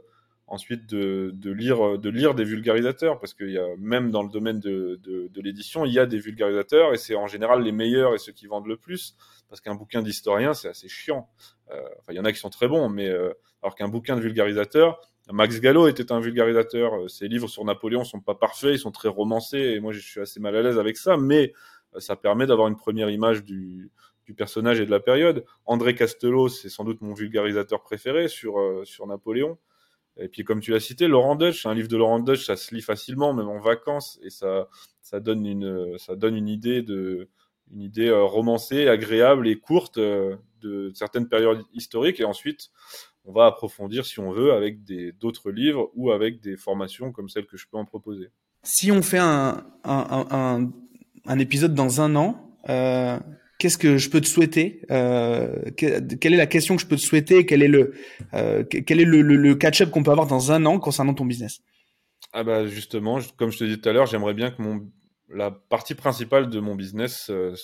ensuite 0.47 0.86
de, 0.86 1.30
de, 1.34 1.51
lire, 1.51 1.99
de 1.99 2.11
lire 2.11 2.34
des 2.34 2.45
vulgarisateurs, 2.45 3.18
parce 3.18 3.34
qu'il 3.34 3.51
y 3.51 3.59
a 3.59 3.66
même 3.78 4.11
dans 4.11 4.22
le 4.22 4.28
domaine 4.28 4.61
de, 4.61 5.01
de, 5.03 5.28
de 5.28 5.40
l'édition, 5.40 5.84
il 5.84 5.92
y 5.92 5.99
a 5.99 6.07
des 6.07 6.18
vulgarisateurs, 6.18 6.92
et 6.92 6.99
c'est 6.99 7.14
en 7.14 7.26
général 7.26 7.62
les 7.62 7.72
meilleurs 7.72 8.14
et 8.14 8.18
ceux 8.18 8.32
qui 8.32 8.47
vendent 8.47 8.66
le 8.66 8.76
plus, 8.76 9.16
parce 9.49 9.61
qu'un 9.61 9.74
bouquin 9.74 10.03
d'historien, 10.03 10.53
c'est 10.55 10.68
assez 10.68 10.88
chiant. 10.88 11.28
Euh, 11.70 11.80
enfin, 12.01 12.12
il 12.12 12.16
y 12.16 12.20
en 12.20 12.24
a 12.24 12.32
qui 12.32 12.38
sont 12.38 12.51
très 12.51 12.68
bons, 12.68 12.88
mais 12.88 13.09
alors 13.62 13.74
qu'un 13.74 13.88
bouquin 13.88 14.16
de 14.16 14.20
vulgarisateur, 14.20 15.01
Max 15.32 15.61
Gallo 15.61 15.88
était 15.88 16.12
un 16.12 16.20
vulgarisateur. 16.20 16.97
Euh, 16.97 17.09
ses 17.09 17.28
livres 17.28 17.49
sur 17.49 17.64
Napoléon 17.64 18.05
sont 18.05 18.20
pas 18.20 18.34
parfaits, 18.34 18.74
ils 18.74 18.78
sont 18.78 18.90
très 18.90 19.09
romancés, 19.09 19.59
et 19.59 19.80
moi 19.80 19.92
je 19.92 20.01
suis 20.01 20.20
assez 20.20 20.40
mal 20.40 20.55
à 20.57 20.62
l'aise 20.62 20.78
avec 20.78 20.97
ça, 20.97 21.16
mais 21.16 21.53
euh, 21.95 22.01
ça 22.01 22.16
permet 22.16 22.47
d'avoir 22.47 22.68
une 22.68 22.76
première 22.76 23.09
image 23.09 23.42
du, 23.42 23.90
du, 24.26 24.34
personnage 24.34 24.80
et 24.80 24.86
de 24.86 24.90
la 24.90 25.01
période. 25.01 25.45
André 25.64 25.95
Castello, 25.95 26.49
c'est 26.49 26.68
sans 26.68 26.84
doute 26.84 27.01
mon 27.01 27.14
vulgarisateur 27.14 27.82
préféré 27.82 28.28
sur, 28.28 28.61
euh, 28.61 28.84
sur 28.84 29.07
Napoléon. 29.07 29.59
Et 30.17 30.29
puis 30.29 30.45
comme 30.45 30.61
tu 30.61 30.71
l'as 30.71 30.81
cité, 30.81 31.09
Laurent 31.09 31.37
Deutsch, 31.37 31.67
un 31.67 31.75
livre 31.75 31.89
de 31.89 31.97
Laurent 31.97 32.21
Deutsch, 32.21 32.45
ça 32.45 32.57
se 32.57 32.75
lit 32.75 32.83
facilement, 32.83 33.35
même 33.35 33.49
en 33.49 33.59
vacances, 33.59 34.19
et 34.23 34.31
ça, 34.31 34.69
ça 35.03 35.21
donne 35.21 35.45
une, 35.45 35.99
ça 35.99 36.15
donne 36.15 36.37
une 36.37 36.49
idée 36.49 36.83
de, 36.83 37.29
une 37.73 37.83
idée 37.83 38.11
romancée, 38.11 38.89
agréable 38.89 39.49
et 39.49 39.59
courte 39.59 39.99
de 39.99 40.93
certaines 40.95 41.29
périodes 41.29 41.62
historiques. 41.73 42.21
Et 42.21 42.25
ensuite, 42.25 42.71
on 43.25 43.33
va 43.33 43.47
approfondir 43.47 44.05
si 44.05 44.21
on 44.21 44.31
veut 44.31 44.53
avec 44.53 44.85
d'autres 45.19 45.51
livres 45.51 45.91
ou 45.95 46.11
avec 46.11 46.41
des 46.41 46.57
formations 46.57 47.12
comme 47.12 47.29
celles 47.29 47.47
que 47.47 47.57
je 47.57 47.67
peux 47.71 47.77
en 47.77 47.85
proposer. 47.85 48.31
Si 48.62 48.93
on 48.93 49.03
fait 49.03 49.19
un, 49.19 49.65
un, 49.85 50.71
un, 51.27 51.39
épisode 51.39 51.75
dans 51.75 52.01
un 52.01 52.17
an, 52.17 52.57
euh, 52.69 53.19
qu'est-ce 53.65 53.79
que 53.79 53.97
je 53.97 54.11
peux 54.11 54.21
te 54.21 54.27
souhaiter 54.27 54.83
euh, 54.91 55.57
Quelle 55.79 56.35
est 56.35 56.37
la 56.37 56.45
question 56.45 56.77
que 56.77 56.83
je 56.83 56.87
peux 56.87 56.97
te 56.97 57.01
souhaiter 57.01 57.47
Quel 57.47 57.62
est 57.62 57.69
le 57.69 57.95
euh, 58.35 58.62
quel 58.62 59.01
est 59.01 59.07
le, 59.07 59.55
catch-up 59.55 59.91
qu'on 59.91 60.03
peut 60.03 60.11
avoir 60.11 60.27
dans 60.27 60.53
un 60.53 60.67
an 60.67 60.79
concernant 60.79 61.15
ton 61.15 61.25
business? 61.25 61.62
Ah 62.35 62.45
bah 62.45 62.67
justement, 62.67 63.21
comme 63.39 63.51
je 63.51 63.57
te 63.57 63.65
disais 63.65 63.79
tout 63.79 63.89
à 63.89 63.95
l'heure, 63.95 64.05
j'aimerais 64.05 64.35
bien 64.35 64.51
que 64.51 64.61
la 65.31 65.51
partie 65.51 65.95
principale 65.95 66.51
de 66.51 66.61
mon 66.61 66.75
business 66.75 67.29
euh, 67.31 67.55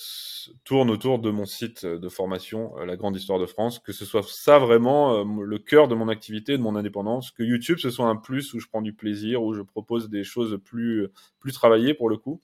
tourne 0.64 0.88
autour 0.88 1.18
de 1.18 1.30
mon 1.30 1.44
site 1.44 1.84
de 1.84 2.08
formation, 2.08 2.74
La 2.78 2.96
Grande 2.96 3.14
Histoire 3.14 3.38
de 3.38 3.44
France, 3.44 3.78
que 3.78 3.92
ce 3.92 4.06
soit 4.06 4.26
ça 4.26 4.58
vraiment 4.58 5.22
le 5.22 5.58
cœur 5.58 5.86
de 5.86 5.94
mon 5.94 6.08
activité, 6.08 6.56
de 6.56 6.62
mon 6.62 6.76
indépendance, 6.76 7.30
que 7.30 7.42
YouTube 7.42 7.76
ce 7.78 7.90
soit 7.90 8.06
un 8.06 8.16
plus 8.16 8.54
où 8.54 8.58
je 8.58 8.68
prends 8.68 8.80
du 8.80 8.94
plaisir, 8.94 9.42
où 9.42 9.52
je 9.52 9.60
propose 9.60 10.08
des 10.08 10.24
choses 10.24 10.58
plus, 10.64 11.08
plus 11.40 11.52
travaillées 11.52 11.92
pour 11.92 12.08
le 12.08 12.16
coup. 12.16 12.40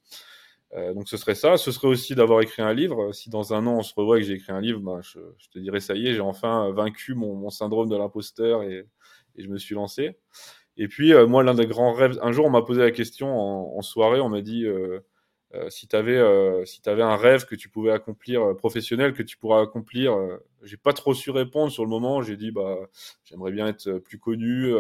Donc 0.95 1.09
ce 1.09 1.17
serait 1.17 1.35
ça. 1.35 1.57
Ce 1.57 1.71
serait 1.71 1.89
aussi 1.89 2.15
d'avoir 2.15 2.41
écrit 2.43 2.63
un 2.63 2.75
livre. 2.75 3.13
Si 3.13 3.31
dans 3.31 3.55
un 3.55 3.67
an 3.67 3.79
on 3.79 3.83
se 3.83 3.95
revoit 3.95 4.19
et 4.19 4.21
que 4.21 4.27
j'ai 4.27 4.35
écrit 4.35 4.53
un 4.53 4.61
livre, 4.61 4.81
ben, 4.81 5.01
je, 5.03 5.19
te 5.51 5.59
dirais 5.59 5.81
ça 5.81 5.95
y 5.95 6.07
est, 6.07 6.15
j'ai 6.15 6.21
enfin 6.21 6.71
vaincu 6.73 7.15
mon, 7.15 7.49
syndrome 7.51 7.89
de 7.89 7.97
l'imposteur 7.97 8.63
et, 8.63 8.87
je 9.39 9.49
me 9.49 9.59
suis 9.59 9.75
lancé. 9.75 10.19
Et 10.77 10.89
puis 10.89 11.13
moi 11.27 11.43
l'un 11.43 11.55
des 11.55 11.67
grands 11.67 11.93
rêves, 11.93 12.19
un 12.23 12.33
jour 12.33 12.47
on 12.47 12.51
m'a 12.51 12.63
posé 12.63 12.83
la 12.83 12.91
question 12.91 13.29
en, 13.77 13.83
soirée, 13.83 14.21
on 14.21 14.29
m'a 14.29 14.43
dit 14.43 14.67
euh, 15.55 15.71
si 15.71 15.87
tu 15.87 15.95
avais, 15.95 16.17
euh, 16.17 16.65
si 16.65 16.81
avais 16.87 17.03
un 17.03 17.17
rêve 17.17 17.47
que 17.47 17.55
tu 17.55 17.69
pouvais 17.69 17.93
accomplir 17.93 18.43
euh, 18.43 18.55
professionnel, 18.55 19.15
que 19.15 19.23
tu 19.23 19.37
pourras 19.37 19.63
accomplir, 19.63 20.17
j'ai 20.63 20.77
pas 20.77 20.93
trop 20.93 21.15
su 21.15 21.31
répondre 21.31 21.71
sur 21.71 21.85
le 21.85 21.91
moment. 21.91 22.23
J'ai 22.23 22.37
dit 22.37 22.51
bah 22.51 22.77
j'aimerais 23.25 23.53
bien 23.53 23.67
être 23.69 23.99
plus 23.99 24.19
connu, 24.19 24.71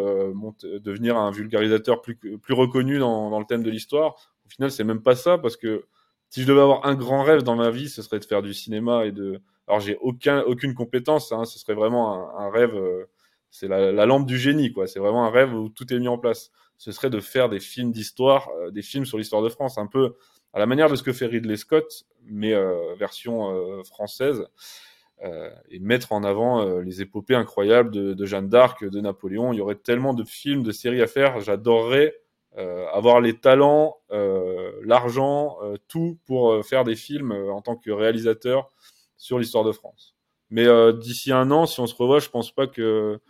devenir 0.63 1.17
un 1.17 1.31
vulgarisateur 1.31 2.03
plus, 2.03 2.17
plus 2.17 2.55
reconnu 2.55 2.99
dans 2.99 3.39
le 3.39 3.47
thème 3.47 3.63
de 3.63 3.71
l'histoire. 3.71 4.17
Au 4.47 4.49
final, 4.49 4.71
c'est 4.71 4.85
même 4.85 5.03
pas 5.03 5.17
ça 5.17 5.39
parce 5.39 5.57
que 5.57 5.85
si 6.31 6.43
je 6.43 6.47
devais 6.47 6.61
avoir 6.61 6.87
un 6.87 6.95
grand 6.95 7.23
rêve 7.23 7.43
dans 7.43 7.57
ma 7.57 7.71
vie, 7.71 7.89
ce 7.89 8.03
serait 8.03 8.19
de 8.19 8.25
faire 8.25 8.43
du 8.43 8.55
cinéma 8.55 9.05
et 9.05 9.13
de. 9.13 9.41
Alors 9.69 9.81
j'ai 9.81 9.97
aucun 10.01 10.43
aucune 10.43 10.75
compétence, 10.75 11.33
hein, 11.33 11.45
ce 11.45 11.59
serait 11.59 11.75
vraiment 11.75 12.37
un, 12.39 12.51
rêve. 12.51 12.75
c'est 13.51 13.69
la, 13.69 13.93
la, 13.93 14.07
lampe 14.07 14.27
du 14.27 14.39
génie, 14.39 14.73
quoi. 14.73 14.87
C'est 14.87 15.01
vraiment 15.01 15.25
un 15.27 15.31
rêve 15.31 15.53
où 15.55 15.69
tout 15.69 15.93
est 15.93 15.99
mis 15.99 16.09
en 16.09 16.19
place. 16.19 16.51
Ce 16.79 16.93
serait 16.93 17.11
de 17.11 17.21
faire 17.21 17.49
des 17.49 17.61
films 17.61 17.91
d'histoire, 17.91 18.49
des 18.71 18.83
films 18.83 19.07
sur 19.07 19.19
l'histoire 19.19 19.43
de 19.43 19.49
France, 19.49 19.79
un 19.79 19.87
peu 19.87 20.15
à 20.57 20.59
la 20.59 20.65
manière 20.65 20.89
de 20.89 20.97
ce 20.97 21.03
que 21.03 21.13
fait 21.13 21.27
Ridley 21.27 21.59
Scott, 21.59 22.07
mais 22.25 22.55
euh, 22.55 22.95
version 22.95 23.55
euh, 23.55 23.83
française, 23.83 24.47
euh, 25.23 25.51
et 25.69 25.79
mettre 25.79 26.13
en 26.13 26.25
avant 26.25 26.81
les 26.81 27.03
épopées 27.03 27.35
incroyables 27.35 27.91
de, 27.91 28.25
Jeanne 28.25 28.49
d'Arc, 28.49 28.83
de 28.83 29.01
Napoléon. 29.01 29.53
Il 29.53 29.57
y 29.57 29.61
aurait 29.61 29.75
tellement 29.75 30.15
de 30.15 30.25
films, 30.25 30.63
de 30.63 30.73
séries 30.73 31.03
à 31.03 31.07
faire. 31.07 31.41
J'adorerais 31.41 32.15
avoir 32.57 33.21
les 33.21 33.35
talents, 33.39 33.97
l'argent, 34.85 35.59
tout 35.89 36.19
pour 36.27 36.65
faire 36.65 36.85
des 36.85 36.97
films 36.97 37.33
en 37.33 37.61
tant 37.61 37.77
que 37.77 37.91
réalisateur 37.91 38.71
sur 39.17 39.39
l'histoire 39.39 39.65
de 39.65 39.73
France. 39.73 40.15
Mais 40.51 40.67
d'ici 41.01 41.33
un 41.33 41.51
an, 41.51 41.67
si 41.67 41.81
on 41.81 41.87
se 41.87 41.95
revoit, 41.95 42.21
je 42.21 42.29
pense 42.29 42.55
pas 42.55 42.67
que 42.67 43.21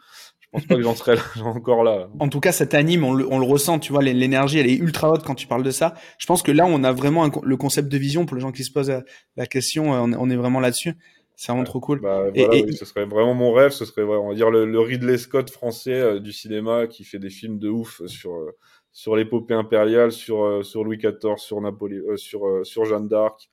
je 0.46 0.60
pense 0.60 0.66
pas 0.66 0.76
que 0.76 0.82
j'en 0.82 0.94
serais 0.94 1.16
encore 1.44 1.82
là. 1.82 2.08
En 2.20 2.28
tout 2.28 2.40
cas, 2.40 2.52
ça 2.52 2.66
t'anime, 2.66 3.04
on 3.04 3.12
le, 3.12 3.26
on 3.30 3.38
le 3.38 3.44
ressent, 3.44 3.78
tu 3.78 3.92
vois, 3.92 4.02
l'énergie, 4.02 4.58
elle 4.58 4.68
est 4.68 4.76
ultra 4.76 5.10
haute 5.10 5.24
quand 5.24 5.34
tu 5.34 5.46
parles 5.46 5.64
de 5.64 5.70
ça. 5.70 5.94
Je 6.18 6.26
pense 6.26 6.42
que 6.42 6.52
là, 6.52 6.66
on 6.66 6.84
a 6.84 6.92
vraiment 6.92 7.28
le 7.42 7.56
concept 7.56 7.88
de 7.88 7.98
vision 7.98 8.26
pour 8.26 8.36
les 8.36 8.42
gens 8.42 8.52
qui 8.52 8.64
se 8.64 8.70
posent 8.70 8.92
la, 9.36 9.46
question, 9.46 9.94
euh, 9.94 10.16
on, 10.18 10.30
est 10.30 10.36
vraiment 10.36 10.60
là-dessus. 10.60 10.94
C'est 11.34 11.52
vraiment 11.52 11.64
trop 11.64 11.80
cool. 11.80 12.00
Bah, 12.00 12.26
et, 12.34 12.72
ce 12.72 12.84
serait 12.84 13.04
vraiment 13.04 13.34
mon 13.34 13.52
rêve, 13.52 13.72
ce 13.72 13.84
serait, 13.84 14.02
on 14.02 14.28
va 14.28 14.34
dire, 14.34 14.50
le, 14.50 14.80
Ridley 14.80 15.18
Scott 15.18 15.50
français 15.50 16.00
euh, 16.00 16.20
du 16.20 16.32
cinéma 16.32 16.86
qui 16.86 17.04
fait 17.04 17.18
des 17.18 17.30
films 17.30 17.58
de 17.58 17.68
ouf 17.68 18.00
sur, 18.06 18.34
euh, 18.34 18.56
sur 18.97 19.14
l'épopée 19.14 19.53
impériale, 19.53 20.11
sur, 20.11 20.64
sur 20.64 20.82
Louis 20.82 20.97
XIV, 20.97 21.36
sur 21.36 21.61
Napoléon, 21.61 22.16
sur, 22.16 22.64
sur 22.64 22.86
Jeanne 22.86 23.09
d'Arc 23.09 23.51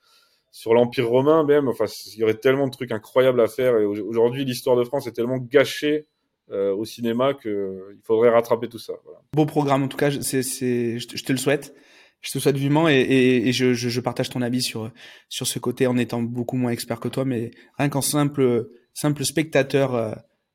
sur 0.53 0.73
l'Empire 0.73 1.09
romain 1.09 1.43
même. 1.43 1.67
Enfin, 1.67 1.85
il 2.15 2.19
y 2.19 2.23
aurait 2.23 2.35
tellement 2.35 2.67
de 2.67 2.71
trucs 2.71 2.93
incroyables 2.93 3.41
à 3.41 3.47
faire. 3.47 3.75
Et 3.77 3.85
aujourd'hui, 3.85 4.45
l'histoire 4.45 4.77
de 4.77 4.85
France 4.85 5.05
est 5.07 5.11
tellement 5.11 5.39
gâchée 5.39 6.05
euh, 6.51 6.73
au 6.73 6.85
cinéma 6.85 7.33
qu'il 7.33 7.99
faudrait 8.03 8.29
rattraper 8.29 8.69
tout 8.69 8.79
ça. 8.79 8.93
Beau 9.35 9.45
programme 9.45 9.83
en 9.83 9.87
tout 9.89 9.97
cas, 9.97 10.11
c'est, 10.21 10.43
c'est, 10.43 10.99
je, 10.99 11.07
te, 11.07 11.31
le 11.33 11.37
souhaite. 11.37 11.75
Je 12.21 12.31
te 12.31 12.37
souhaite 12.39 12.55
vivement 12.55 12.87
et, 12.87 12.93
et, 12.93 13.49
et 13.49 13.51
je, 13.51 13.73
je, 13.73 13.89
je, 13.89 13.99
partage 13.99 14.29
ton 14.29 14.41
avis 14.41 14.61
sur 14.61 14.91
sur 15.27 15.45
ce 15.45 15.59
côté 15.59 15.87
en 15.87 15.97
étant 15.97 16.21
beaucoup 16.21 16.55
moins 16.55 16.71
expert 16.71 17.01
que 17.01 17.09
toi, 17.09 17.25
mais 17.25 17.51
rien 17.77 17.89
qu'en 17.89 18.01
simple 18.01 18.69
simple 18.93 19.25
spectateur. 19.25 19.95
Euh, 19.95 20.13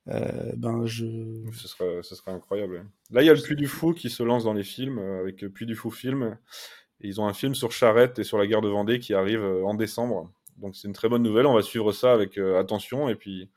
euh, 0.09 0.53
ben 0.57 0.87
je 0.87 1.07
ce 1.53 1.69
serait, 1.69 2.03
ce 2.03 2.15
serait 2.15 2.31
incroyable 2.31 2.87
là 3.11 3.23
il 3.23 3.27
y 3.27 3.31
a 3.31 3.35
le 3.35 3.43
Puy 3.43 3.57
du 3.57 3.67
Fou 3.67 3.93
qui 3.93 4.09
se 4.09 4.23
lance 4.23 4.45
dans 4.45 4.55
les 4.55 4.65
films 4.65 4.99
euh, 4.99 5.21
avec 5.21 5.47
Puy 5.49 5.67
du 5.67 5.75
Fou 5.75 5.91
film. 5.91 6.39
Et 7.01 7.07
ils 7.07 7.21
ont 7.21 7.29
un 7.29 7.33
film 7.33 7.55
sur 7.55 7.71
Charette 7.71 8.19
et 8.19 8.25
sur 8.25 8.39
la 8.39 8.47
guerre 8.49 8.61
de 8.61 8.69
Vendée 8.69 8.99
qui 8.99 9.15
arrive 9.15 9.45
en 9.45 9.75
décembre. 9.75 10.33
Donc 10.57 10.75
c'est 10.75 10.89
une 10.89 10.95
très 10.95 11.09
bonne 11.09 11.23
nouvelle. 11.23 11.47
On 11.47 11.55
va 11.55 11.63
suivre 11.63 11.93
ça 11.93 12.13
avec 12.13 12.37
attention. 12.39 13.09
Et 13.09 13.15
puis 13.15 13.49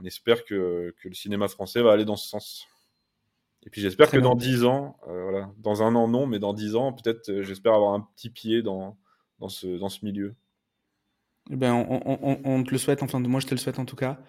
on 0.00 0.04
espère 0.04 0.44
que, 0.44 0.94
le 1.02 1.14
cinéma 1.14 1.48
français 1.48 1.82
va 1.82 1.92
aller 1.92 2.04
dans 2.04 2.16
ce 2.16 2.28
sens. 2.28 2.66
Et 3.62 3.70
puis 3.70 3.82
j'espère 3.82 4.10
que 4.10 4.16
dans 4.16 4.34
dix 4.34 4.64
ans, 4.64 4.96
euh, 5.08 5.22
voilà, 5.22 5.52
dans 5.58 5.82
un 5.82 5.94
an 5.94 6.08
non, 6.08 6.26
mais 6.26 6.38
dans 6.38 6.54
dix 6.54 6.76
ans, 6.76 6.92
peut-être, 6.92 7.28
euh, 7.28 7.42
j'espère 7.42 7.74
avoir 7.74 7.92
un 7.92 8.00
petit 8.00 8.30
pied 8.30 8.62
dans, 8.62 8.96
dans, 9.38 9.50
ce, 9.50 9.66
dans 9.66 9.90
ce 9.90 10.04
milieu. 10.04 10.34
Ben, 11.50 11.74
on, 11.74 12.62
te 12.62 12.70
le 12.70 12.78
souhaite, 12.78 13.02
enfin, 13.02 13.18
moi 13.18 13.40
je 13.40 13.46
te 13.46 13.54
le 13.54 13.58
souhaite 13.58 13.78
en 13.78 13.84
tout 13.84 13.96
cas. 13.96 14.20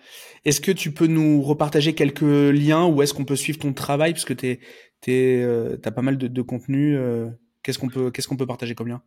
Est-ce 0.43 0.59
que 0.59 0.71
tu 0.71 0.91
peux 0.91 1.07
nous 1.07 1.41
repartager 1.41 1.93
quelques 1.93 2.21
liens 2.21 2.87
où 2.87 3.01
est-ce 3.01 3.13
qu'on 3.13 3.25
peut 3.25 3.35
suivre 3.35 3.59
ton 3.59 3.73
travail? 3.73 4.13
Parce 4.13 4.25
que 4.25 4.33
tu 4.33 4.57
euh, 5.09 5.77
as 5.83 5.91
pas 5.91 6.01
mal 6.01 6.17
de, 6.17 6.41
contenu. 6.41 6.97
qu'est-ce 7.61 7.77
qu'on 7.77 7.89
peut, 7.89 8.09
qu'est-ce 8.09 8.27
qu'on 8.27 8.37
peut 8.37 8.47
partager 8.47 8.73
comme 8.73 8.87
lien? 8.87 9.03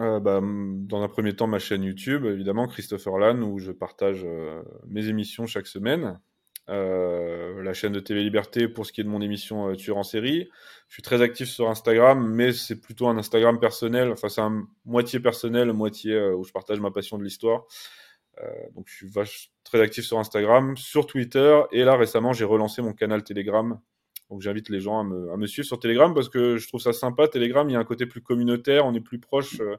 Euh, 0.00 0.20
bah, 0.20 0.40
dans 0.40 1.02
un 1.02 1.08
premier 1.08 1.34
temps, 1.34 1.46
ma 1.46 1.58
chaîne 1.58 1.82
YouTube, 1.82 2.24
évidemment, 2.24 2.68
Christopher 2.68 3.18
Lann, 3.18 3.42
où 3.42 3.58
je 3.58 3.72
partage 3.72 4.24
euh, 4.24 4.62
mes 4.86 5.08
émissions 5.08 5.46
chaque 5.46 5.66
semaine. 5.66 6.20
Euh, 6.68 7.62
la 7.62 7.72
chaîne 7.72 7.92
de 7.92 8.00
TV 8.00 8.22
Liberté 8.22 8.68
pour 8.68 8.84
ce 8.84 8.92
qui 8.92 9.00
est 9.00 9.04
de 9.04 9.08
mon 9.08 9.22
émission 9.22 9.74
Tueur 9.74 9.96
en 9.96 10.02
série. 10.02 10.48
Je 10.88 10.94
suis 10.94 11.02
très 11.02 11.22
actif 11.22 11.48
sur 11.48 11.68
Instagram, 11.70 12.26
mais 12.30 12.52
c'est 12.52 12.80
plutôt 12.80 13.08
un 13.08 13.16
Instagram 13.16 13.58
personnel. 13.58 14.10
Enfin, 14.12 14.28
c'est 14.28 14.42
un 14.42 14.66
moitié 14.84 15.20
personnel, 15.20 15.72
moitié 15.72 16.18
où 16.32 16.44
je 16.44 16.52
partage 16.52 16.80
ma 16.80 16.90
passion 16.90 17.18
de 17.18 17.24
l'histoire. 17.24 17.64
donc, 18.74 18.86
je 18.86 19.06
suis 19.24 19.50
très 19.64 19.80
actif 19.80 20.04
sur 20.04 20.18
Instagram, 20.18 20.76
sur 20.76 21.06
Twitter, 21.06 21.60
et 21.72 21.84
là 21.84 21.96
récemment, 21.96 22.32
j'ai 22.32 22.44
relancé 22.44 22.82
mon 22.82 22.92
canal 22.92 23.24
Telegram 23.24 23.80
donc 24.30 24.42
j'invite 24.42 24.68
les 24.68 24.80
gens 24.80 25.00
à 25.00 25.04
me, 25.04 25.30
à 25.32 25.36
me, 25.36 25.46
suivre 25.46 25.66
sur 25.66 25.78
Telegram 25.78 26.12
parce 26.12 26.28
que 26.28 26.58
je 26.58 26.68
trouve 26.68 26.80
ça 26.80 26.92
sympa. 26.92 27.28
Telegram, 27.28 27.68
il 27.68 27.72
y 27.72 27.76
a 27.76 27.78
un 27.78 27.84
côté 27.84 28.06
plus 28.06 28.20
communautaire, 28.20 28.84
on 28.84 28.94
est 28.94 29.00
plus 29.00 29.18
proche. 29.18 29.60
Euh, 29.60 29.76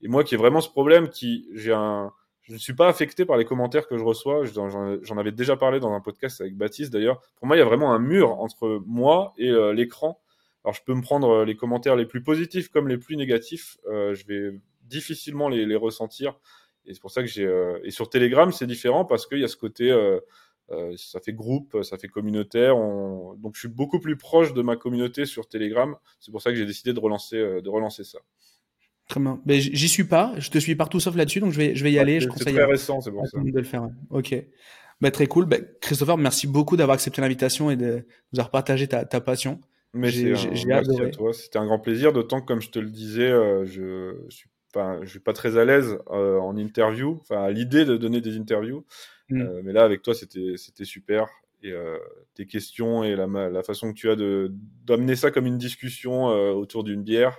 et 0.00 0.08
moi 0.08 0.24
qui 0.24 0.34
ai 0.34 0.38
vraiment 0.38 0.60
ce 0.60 0.70
problème, 0.70 1.08
qui 1.08 1.48
j'ai 1.54 1.72
un, 1.72 2.12
je 2.50 2.54
ne 2.54 2.58
suis 2.58 2.74
pas 2.74 2.88
affecté 2.88 3.24
par 3.24 3.38
les 3.38 3.46
commentaires 3.46 3.86
que 3.86 3.96
je 3.96 4.04
reçois. 4.04 4.44
J'en 4.44 5.16
avais 5.16 5.32
déjà 5.32 5.56
parlé 5.56 5.80
dans 5.80 5.92
un 5.92 6.00
podcast 6.00 6.40
avec 6.40 6.56
Baptiste 6.56 6.92
d'ailleurs. 6.92 7.20
Pour 7.36 7.46
moi, 7.46 7.56
il 7.56 7.60
y 7.60 7.62
a 7.62 7.64
vraiment 7.64 7.92
un 7.92 7.98
mur 7.98 8.40
entre 8.40 8.82
moi 8.86 9.32
et 9.38 9.48
euh, 9.48 9.72
l'écran. 9.72 10.20
Alors 10.64 10.74
je 10.74 10.82
peux 10.84 10.94
me 10.94 11.00
prendre 11.00 11.30
euh, 11.30 11.44
les 11.44 11.56
commentaires 11.56 11.96
les 11.96 12.04
plus 12.04 12.22
positifs 12.22 12.68
comme 12.68 12.88
les 12.88 12.98
plus 12.98 13.16
négatifs. 13.16 13.78
Euh, 13.86 14.14
je 14.14 14.26
vais 14.26 14.60
difficilement 14.82 15.48
les, 15.48 15.64
les 15.64 15.76
ressentir. 15.76 16.38
Et 16.84 16.92
c'est 16.92 17.00
pour 17.00 17.10
ça 17.10 17.22
que 17.22 17.28
j'ai. 17.28 17.48
et 17.84 17.90
sur 17.90 18.10
Telegram, 18.10 18.50
c'est 18.52 18.66
différent 18.66 19.04
parce 19.04 19.26
qu'il 19.26 19.38
y 19.38 19.44
a 19.44 19.48
ce 19.48 19.56
côté 19.56 19.92
euh, 20.72 20.96
ça 20.96 21.18
fait 21.20 21.32
groupe, 21.32 21.82
ça 21.82 21.98
fait 21.98 22.08
communautaire. 22.08 22.76
Donc 22.76 23.54
je 23.54 23.60
suis 23.60 23.68
beaucoup 23.68 23.98
plus 23.98 24.16
proche 24.16 24.54
de 24.54 24.62
ma 24.62 24.76
communauté 24.76 25.26
sur 25.26 25.48
Telegram. 25.48 25.96
C'est 26.20 26.30
pour 26.30 26.42
ça 26.42 26.50
que 26.50 26.56
j'ai 26.56 26.66
décidé 26.66 26.92
de 26.92 27.00
relancer, 27.00 27.36
euh, 27.36 27.60
de 27.60 27.68
relancer 27.68 28.04
ça. 28.04 28.18
Très 29.10 29.20
bien. 29.20 29.40
Mais 29.44 29.60
j'y 29.60 29.88
suis 29.88 30.04
pas. 30.04 30.32
Je 30.38 30.50
te 30.50 30.58
suis 30.58 30.74
partout 30.74 31.00
sauf 31.00 31.14
là-dessus, 31.16 31.40
donc 31.40 31.52
je 31.52 31.58
vais, 31.58 31.74
je 31.74 31.84
vais 31.84 31.92
y 31.92 31.98
aller. 31.98 32.20
C'est 32.20 32.52
très 32.52 32.64
récent, 32.64 33.00
c'est 33.02 33.10
pour 33.10 33.26
ça. 33.26 33.38
De 33.38 33.50
le 33.50 33.64
faire. 33.64 33.88
Ok. 34.08 34.34
Bah, 35.02 35.10
très 35.10 35.26
cool. 35.26 35.44
Bah, 35.44 35.56
Christopher, 35.80 36.16
merci 36.16 36.46
beaucoup 36.46 36.76
d'avoir 36.76 36.94
accepté 36.94 37.20
l'invitation 37.20 37.70
et 37.70 37.76
de 37.76 38.04
nous 38.32 38.40
avoir 38.40 38.50
partagé 38.50 38.86
ta, 38.86 39.04
ta 39.04 39.20
passion. 39.20 39.60
Mais 39.92 40.10
j'ai 40.10 40.34
merci 40.66 41.02
à 41.02 41.10
toi. 41.10 41.32
C'était 41.32 41.58
un 41.58 41.66
grand 41.66 41.80
plaisir. 41.80 42.12
D'autant 42.12 42.40
que, 42.40 42.46
comme 42.46 42.60
je 42.60 42.70
te 42.70 42.78
le 42.78 42.88
disais, 42.88 43.30
euh, 43.30 43.66
je, 43.66 44.16
je 44.28 44.36
suis 44.36 44.48
pas, 44.72 45.00
je 45.02 45.08
suis 45.10 45.20
pas 45.20 45.32
très 45.32 45.58
à 45.58 45.64
l'aise 45.64 45.98
en 46.06 46.56
interview. 46.56 47.18
Enfin, 47.22 47.42
à 47.42 47.50
l'idée 47.50 47.84
de 47.84 47.96
donner 47.96 48.20
des 48.20 48.36
interviews. 48.38 48.86
Mm. 49.30 49.40
Euh, 49.42 49.60
mais 49.64 49.72
là, 49.72 49.84
avec 49.84 50.02
toi, 50.02 50.14
c'était 50.14 50.84
super. 50.84 51.28
Et 51.62 51.72
euh, 51.72 51.98
tes 52.34 52.46
questions 52.46 53.04
et 53.04 53.14
la, 53.16 53.26
la, 53.26 53.62
façon 53.62 53.92
que 53.92 53.98
tu 53.98 54.10
as 54.10 54.16
d'amener 54.86 55.14
ça 55.14 55.30
comme 55.30 55.44
une 55.46 55.58
discussion 55.58 56.30
euh, 56.30 56.52
autour 56.52 56.84
d'une 56.84 57.02
bière, 57.02 57.38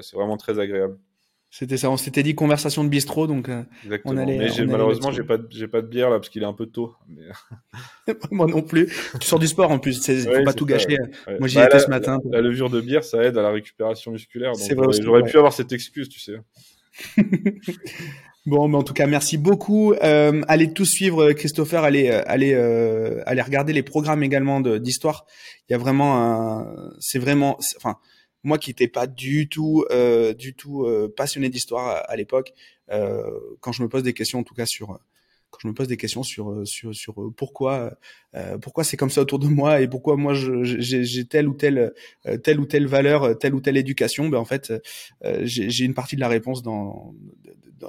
c'est 0.00 0.16
vraiment 0.16 0.36
très 0.36 0.58
agréable. 0.58 0.98
C'était 1.48 1.76
ça, 1.76 1.90
on 1.90 1.96
s'était 1.96 2.22
dit 2.22 2.34
conversation 2.34 2.82
de 2.84 2.88
bistrot, 2.88 3.26
donc 3.26 3.48
Exactement. 3.84 4.14
on 4.14 4.16
allait. 4.18 4.36
Mais 4.36 4.66
malheureusement, 4.66 5.12
j'ai 5.12 5.22
pas, 5.22 5.38
j'ai 5.50 5.68
pas 5.68 5.80
de 5.80 5.86
bière 5.86 6.10
là 6.10 6.16
parce 6.16 6.28
qu'il 6.28 6.42
est 6.42 6.46
un 6.46 6.52
peu 6.52 6.66
tôt. 6.66 6.94
Moi 8.30 8.46
non 8.46 8.62
plus. 8.62 8.92
Tu 9.20 9.26
sors 9.26 9.38
du 9.38 9.46
sport 9.46 9.70
en 9.70 9.78
plus, 9.78 10.06
il 10.08 10.20
faut 10.22 10.44
pas 10.44 10.52
tout 10.52 10.66
gâcher. 10.66 10.98
Moi 11.38 11.48
j'y 11.48 11.56
bah, 11.56 11.66
étais 11.66 11.78
ce 11.78 11.88
matin. 11.88 12.18
La 12.30 12.40
levure 12.40 12.68
de 12.68 12.80
bière, 12.80 13.04
ça 13.04 13.22
aide 13.22 13.38
à 13.38 13.42
la 13.42 13.50
récupération 13.50 14.10
musculaire. 14.12 14.52
J'aurais 15.00 15.22
pu 15.22 15.36
avoir 15.38 15.52
cette 15.52 15.72
excuse, 15.72 16.08
tu 16.08 16.20
sais. 16.20 16.36
Bon, 18.46 18.68
mais 18.68 18.76
en 18.76 18.84
tout 18.84 18.94
cas, 18.94 19.08
merci 19.08 19.38
beaucoup. 19.38 19.92
Euh, 19.94 20.42
allez 20.46 20.72
tous 20.72 20.84
suivre 20.84 21.32
Christopher, 21.32 21.82
allez, 21.82 22.10
allez, 22.10 22.54
euh, 22.54 23.20
allez 23.26 23.42
regarder 23.42 23.72
les 23.72 23.82
programmes 23.82 24.22
également 24.22 24.60
d'histoire. 24.60 25.26
Il 25.68 25.72
y 25.72 25.74
a 25.74 25.78
vraiment, 25.78 26.22
un, 26.22 26.92
c'est 27.00 27.18
vraiment, 27.18 27.58
enfin, 27.76 27.96
moi 28.46 28.58
qui 28.58 28.70
n'étais 28.70 28.88
pas 28.88 29.06
du 29.06 29.48
tout, 29.48 29.84
euh, 29.90 30.32
du 30.34 30.54
tout 30.54 30.84
euh, 30.84 31.12
passionné 31.14 31.48
d'histoire 31.48 31.86
à, 31.88 31.96
à 31.98 32.16
l'époque, 32.16 32.52
euh, 32.90 33.22
quand 33.60 33.72
je 33.72 33.82
me 33.82 33.88
pose 33.88 34.02
des 34.02 34.12
questions, 34.14 34.38
en 34.40 34.44
tout 34.44 34.54
cas 34.54 34.66
sur 34.66 34.98
quand 35.50 35.58
je 35.62 35.68
me 35.68 35.74
pose 35.74 35.88
des 35.88 35.96
questions 35.96 36.22
sur 36.22 36.50
euh, 36.50 36.64
sur 36.64 36.94
sur 36.94 37.20
euh, 37.20 37.32
pourquoi 37.36 37.96
euh, 38.34 38.58
pourquoi 38.58 38.84
c'est 38.84 38.96
comme 38.96 39.10
ça 39.10 39.22
autour 39.22 39.38
de 39.38 39.46
moi 39.48 39.80
et 39.80 39.88
pourquoi 39.88 40.16
moi 40.16 40.34
j'ai 40.34 41.24
telle 41.26 41.48
ou 41.48 41.54
telle 41.54 41.92
telle 42.42 42.60
ou 42.60 42.66
telle 42.66 42.86
valeur, 42.86 43.38
telle 43.38 43.54
ou 43.54 43.60
telle 43.60 43.76
éducation, 43.76 44.28
ben 44.28 44.38
en 44.38 44.44
fait 44.44 44.72
j'ai 45.42 45.84
une 45.84 45.94
partie 45.94 46.16
de 46.16 46.20
la 46.20 46.28
réponse 46.28 46.62
dans 46.62 47.14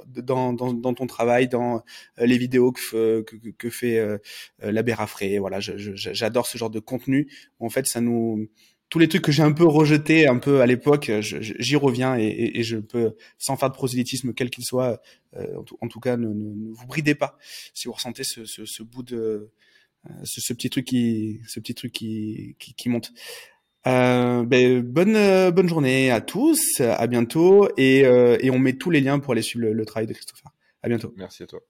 dans, 0.06 0.52
dans, 0.52 0.74
dans 0.74 0.94
ton 0.94 1.06
travail, 1.06 1.48
dans 1.48 1.82
les 2.18 2.36
vidéos 2.36 2.72
que, 2.72 3.22
que, 3.22 3.36
que 3.50 3.70
fait 3.70 4.06
l'abbé 4.60 4.92
Raffray. 4.92 5.38
Voilà, 5.38 5.60
j'adore 5.60 6.46
ce 6.46 6.58
genre 6.58 6.68
de 6.68 6.78
contenu. 6.78 7.26
En 7.58 7.70
fait, 7.70 7.86
ça 7.86 8.02
nous 8.02 8.48
tous 8.88 8.98
les 8.98 9.08
trucs 9.08 9.22
que 9.22 9.32
j'ai 9.32 9.42
un 9.42 9.52
peu 9.52 9.64
rejetés 9.64 10.26
un 10.26 10.38
peu 10.38 10.60
à 10.60 10.66
l'époque, 10.66 11.10
j'y 11.20 11.76
reviens 11.76 12.16
et, 12.16 12.62
je 12.62 12.78
peux, 12.78 13.14
sans 13.36 13.56
faire 13.56 13.70
de 13.70 13.74
prosélytisme 13.74 14.32
quel 14.32 14.50
qu'il 14.50 14.64
soit, 14.64 15.00
euh, 15.36 15.62
en, 15.80 15.88
tout, 15.88 16.00
cas, 16.00 16.16
ne, 16.16 16.28
vous 16.28 16.86
bridez 16.86 17.14
pas 17.14 17.36
si 17.74 17.86
vous 17.86 17.94
ressentez 17.94 18.24
ce, 18.24 18.44
ce, 18.44 18.64
ce 18.64 18.82
bout 18.82 19.02
de 19.02 19.50
euh, 20.06 20.12
ce, 20.24 20.52
petit 20.52 20.70
truc 20.70 20.86
qui, 20.86 21.40
ce 21.46 21.60
petit 21.60 21.74
truc 21.74 21.92
qui, 21.92 22.56
qui, 22.58 22.74
qui 22.74 22.88
monte. 22.88 23.12
Euh, 23.86 24.44
ben, 24.44 24.80
bonne 24.82 25.50
bonne 25.50 25.68
journée 25.68 26.10
à 26.10 26.20
tous, 26.20 26.80
à 26.80 27.06
bientôt 27.06 27.68
et, 27.76 28.04
euh, 28.04 28.36
et 28.40 28.50
on 28.50 28.58
met 28.58 28.74
tous 28.74 28.90
les 28.90 29.00
liens 29.00 29.18
pour 29.18 29.32
aller 29.32 29.42
suivre 29.42 29.66
le, 29.66 29.72
le 29.72 29.86
travail 29.86 30.06
de 30.06 30.12
Christopher. 30.12 30.50
À 30.82 30.88
bientôt. 30.88 31.12
Merci 31.16 31.42
à 31.42 31.46
toi. 31.46 31.60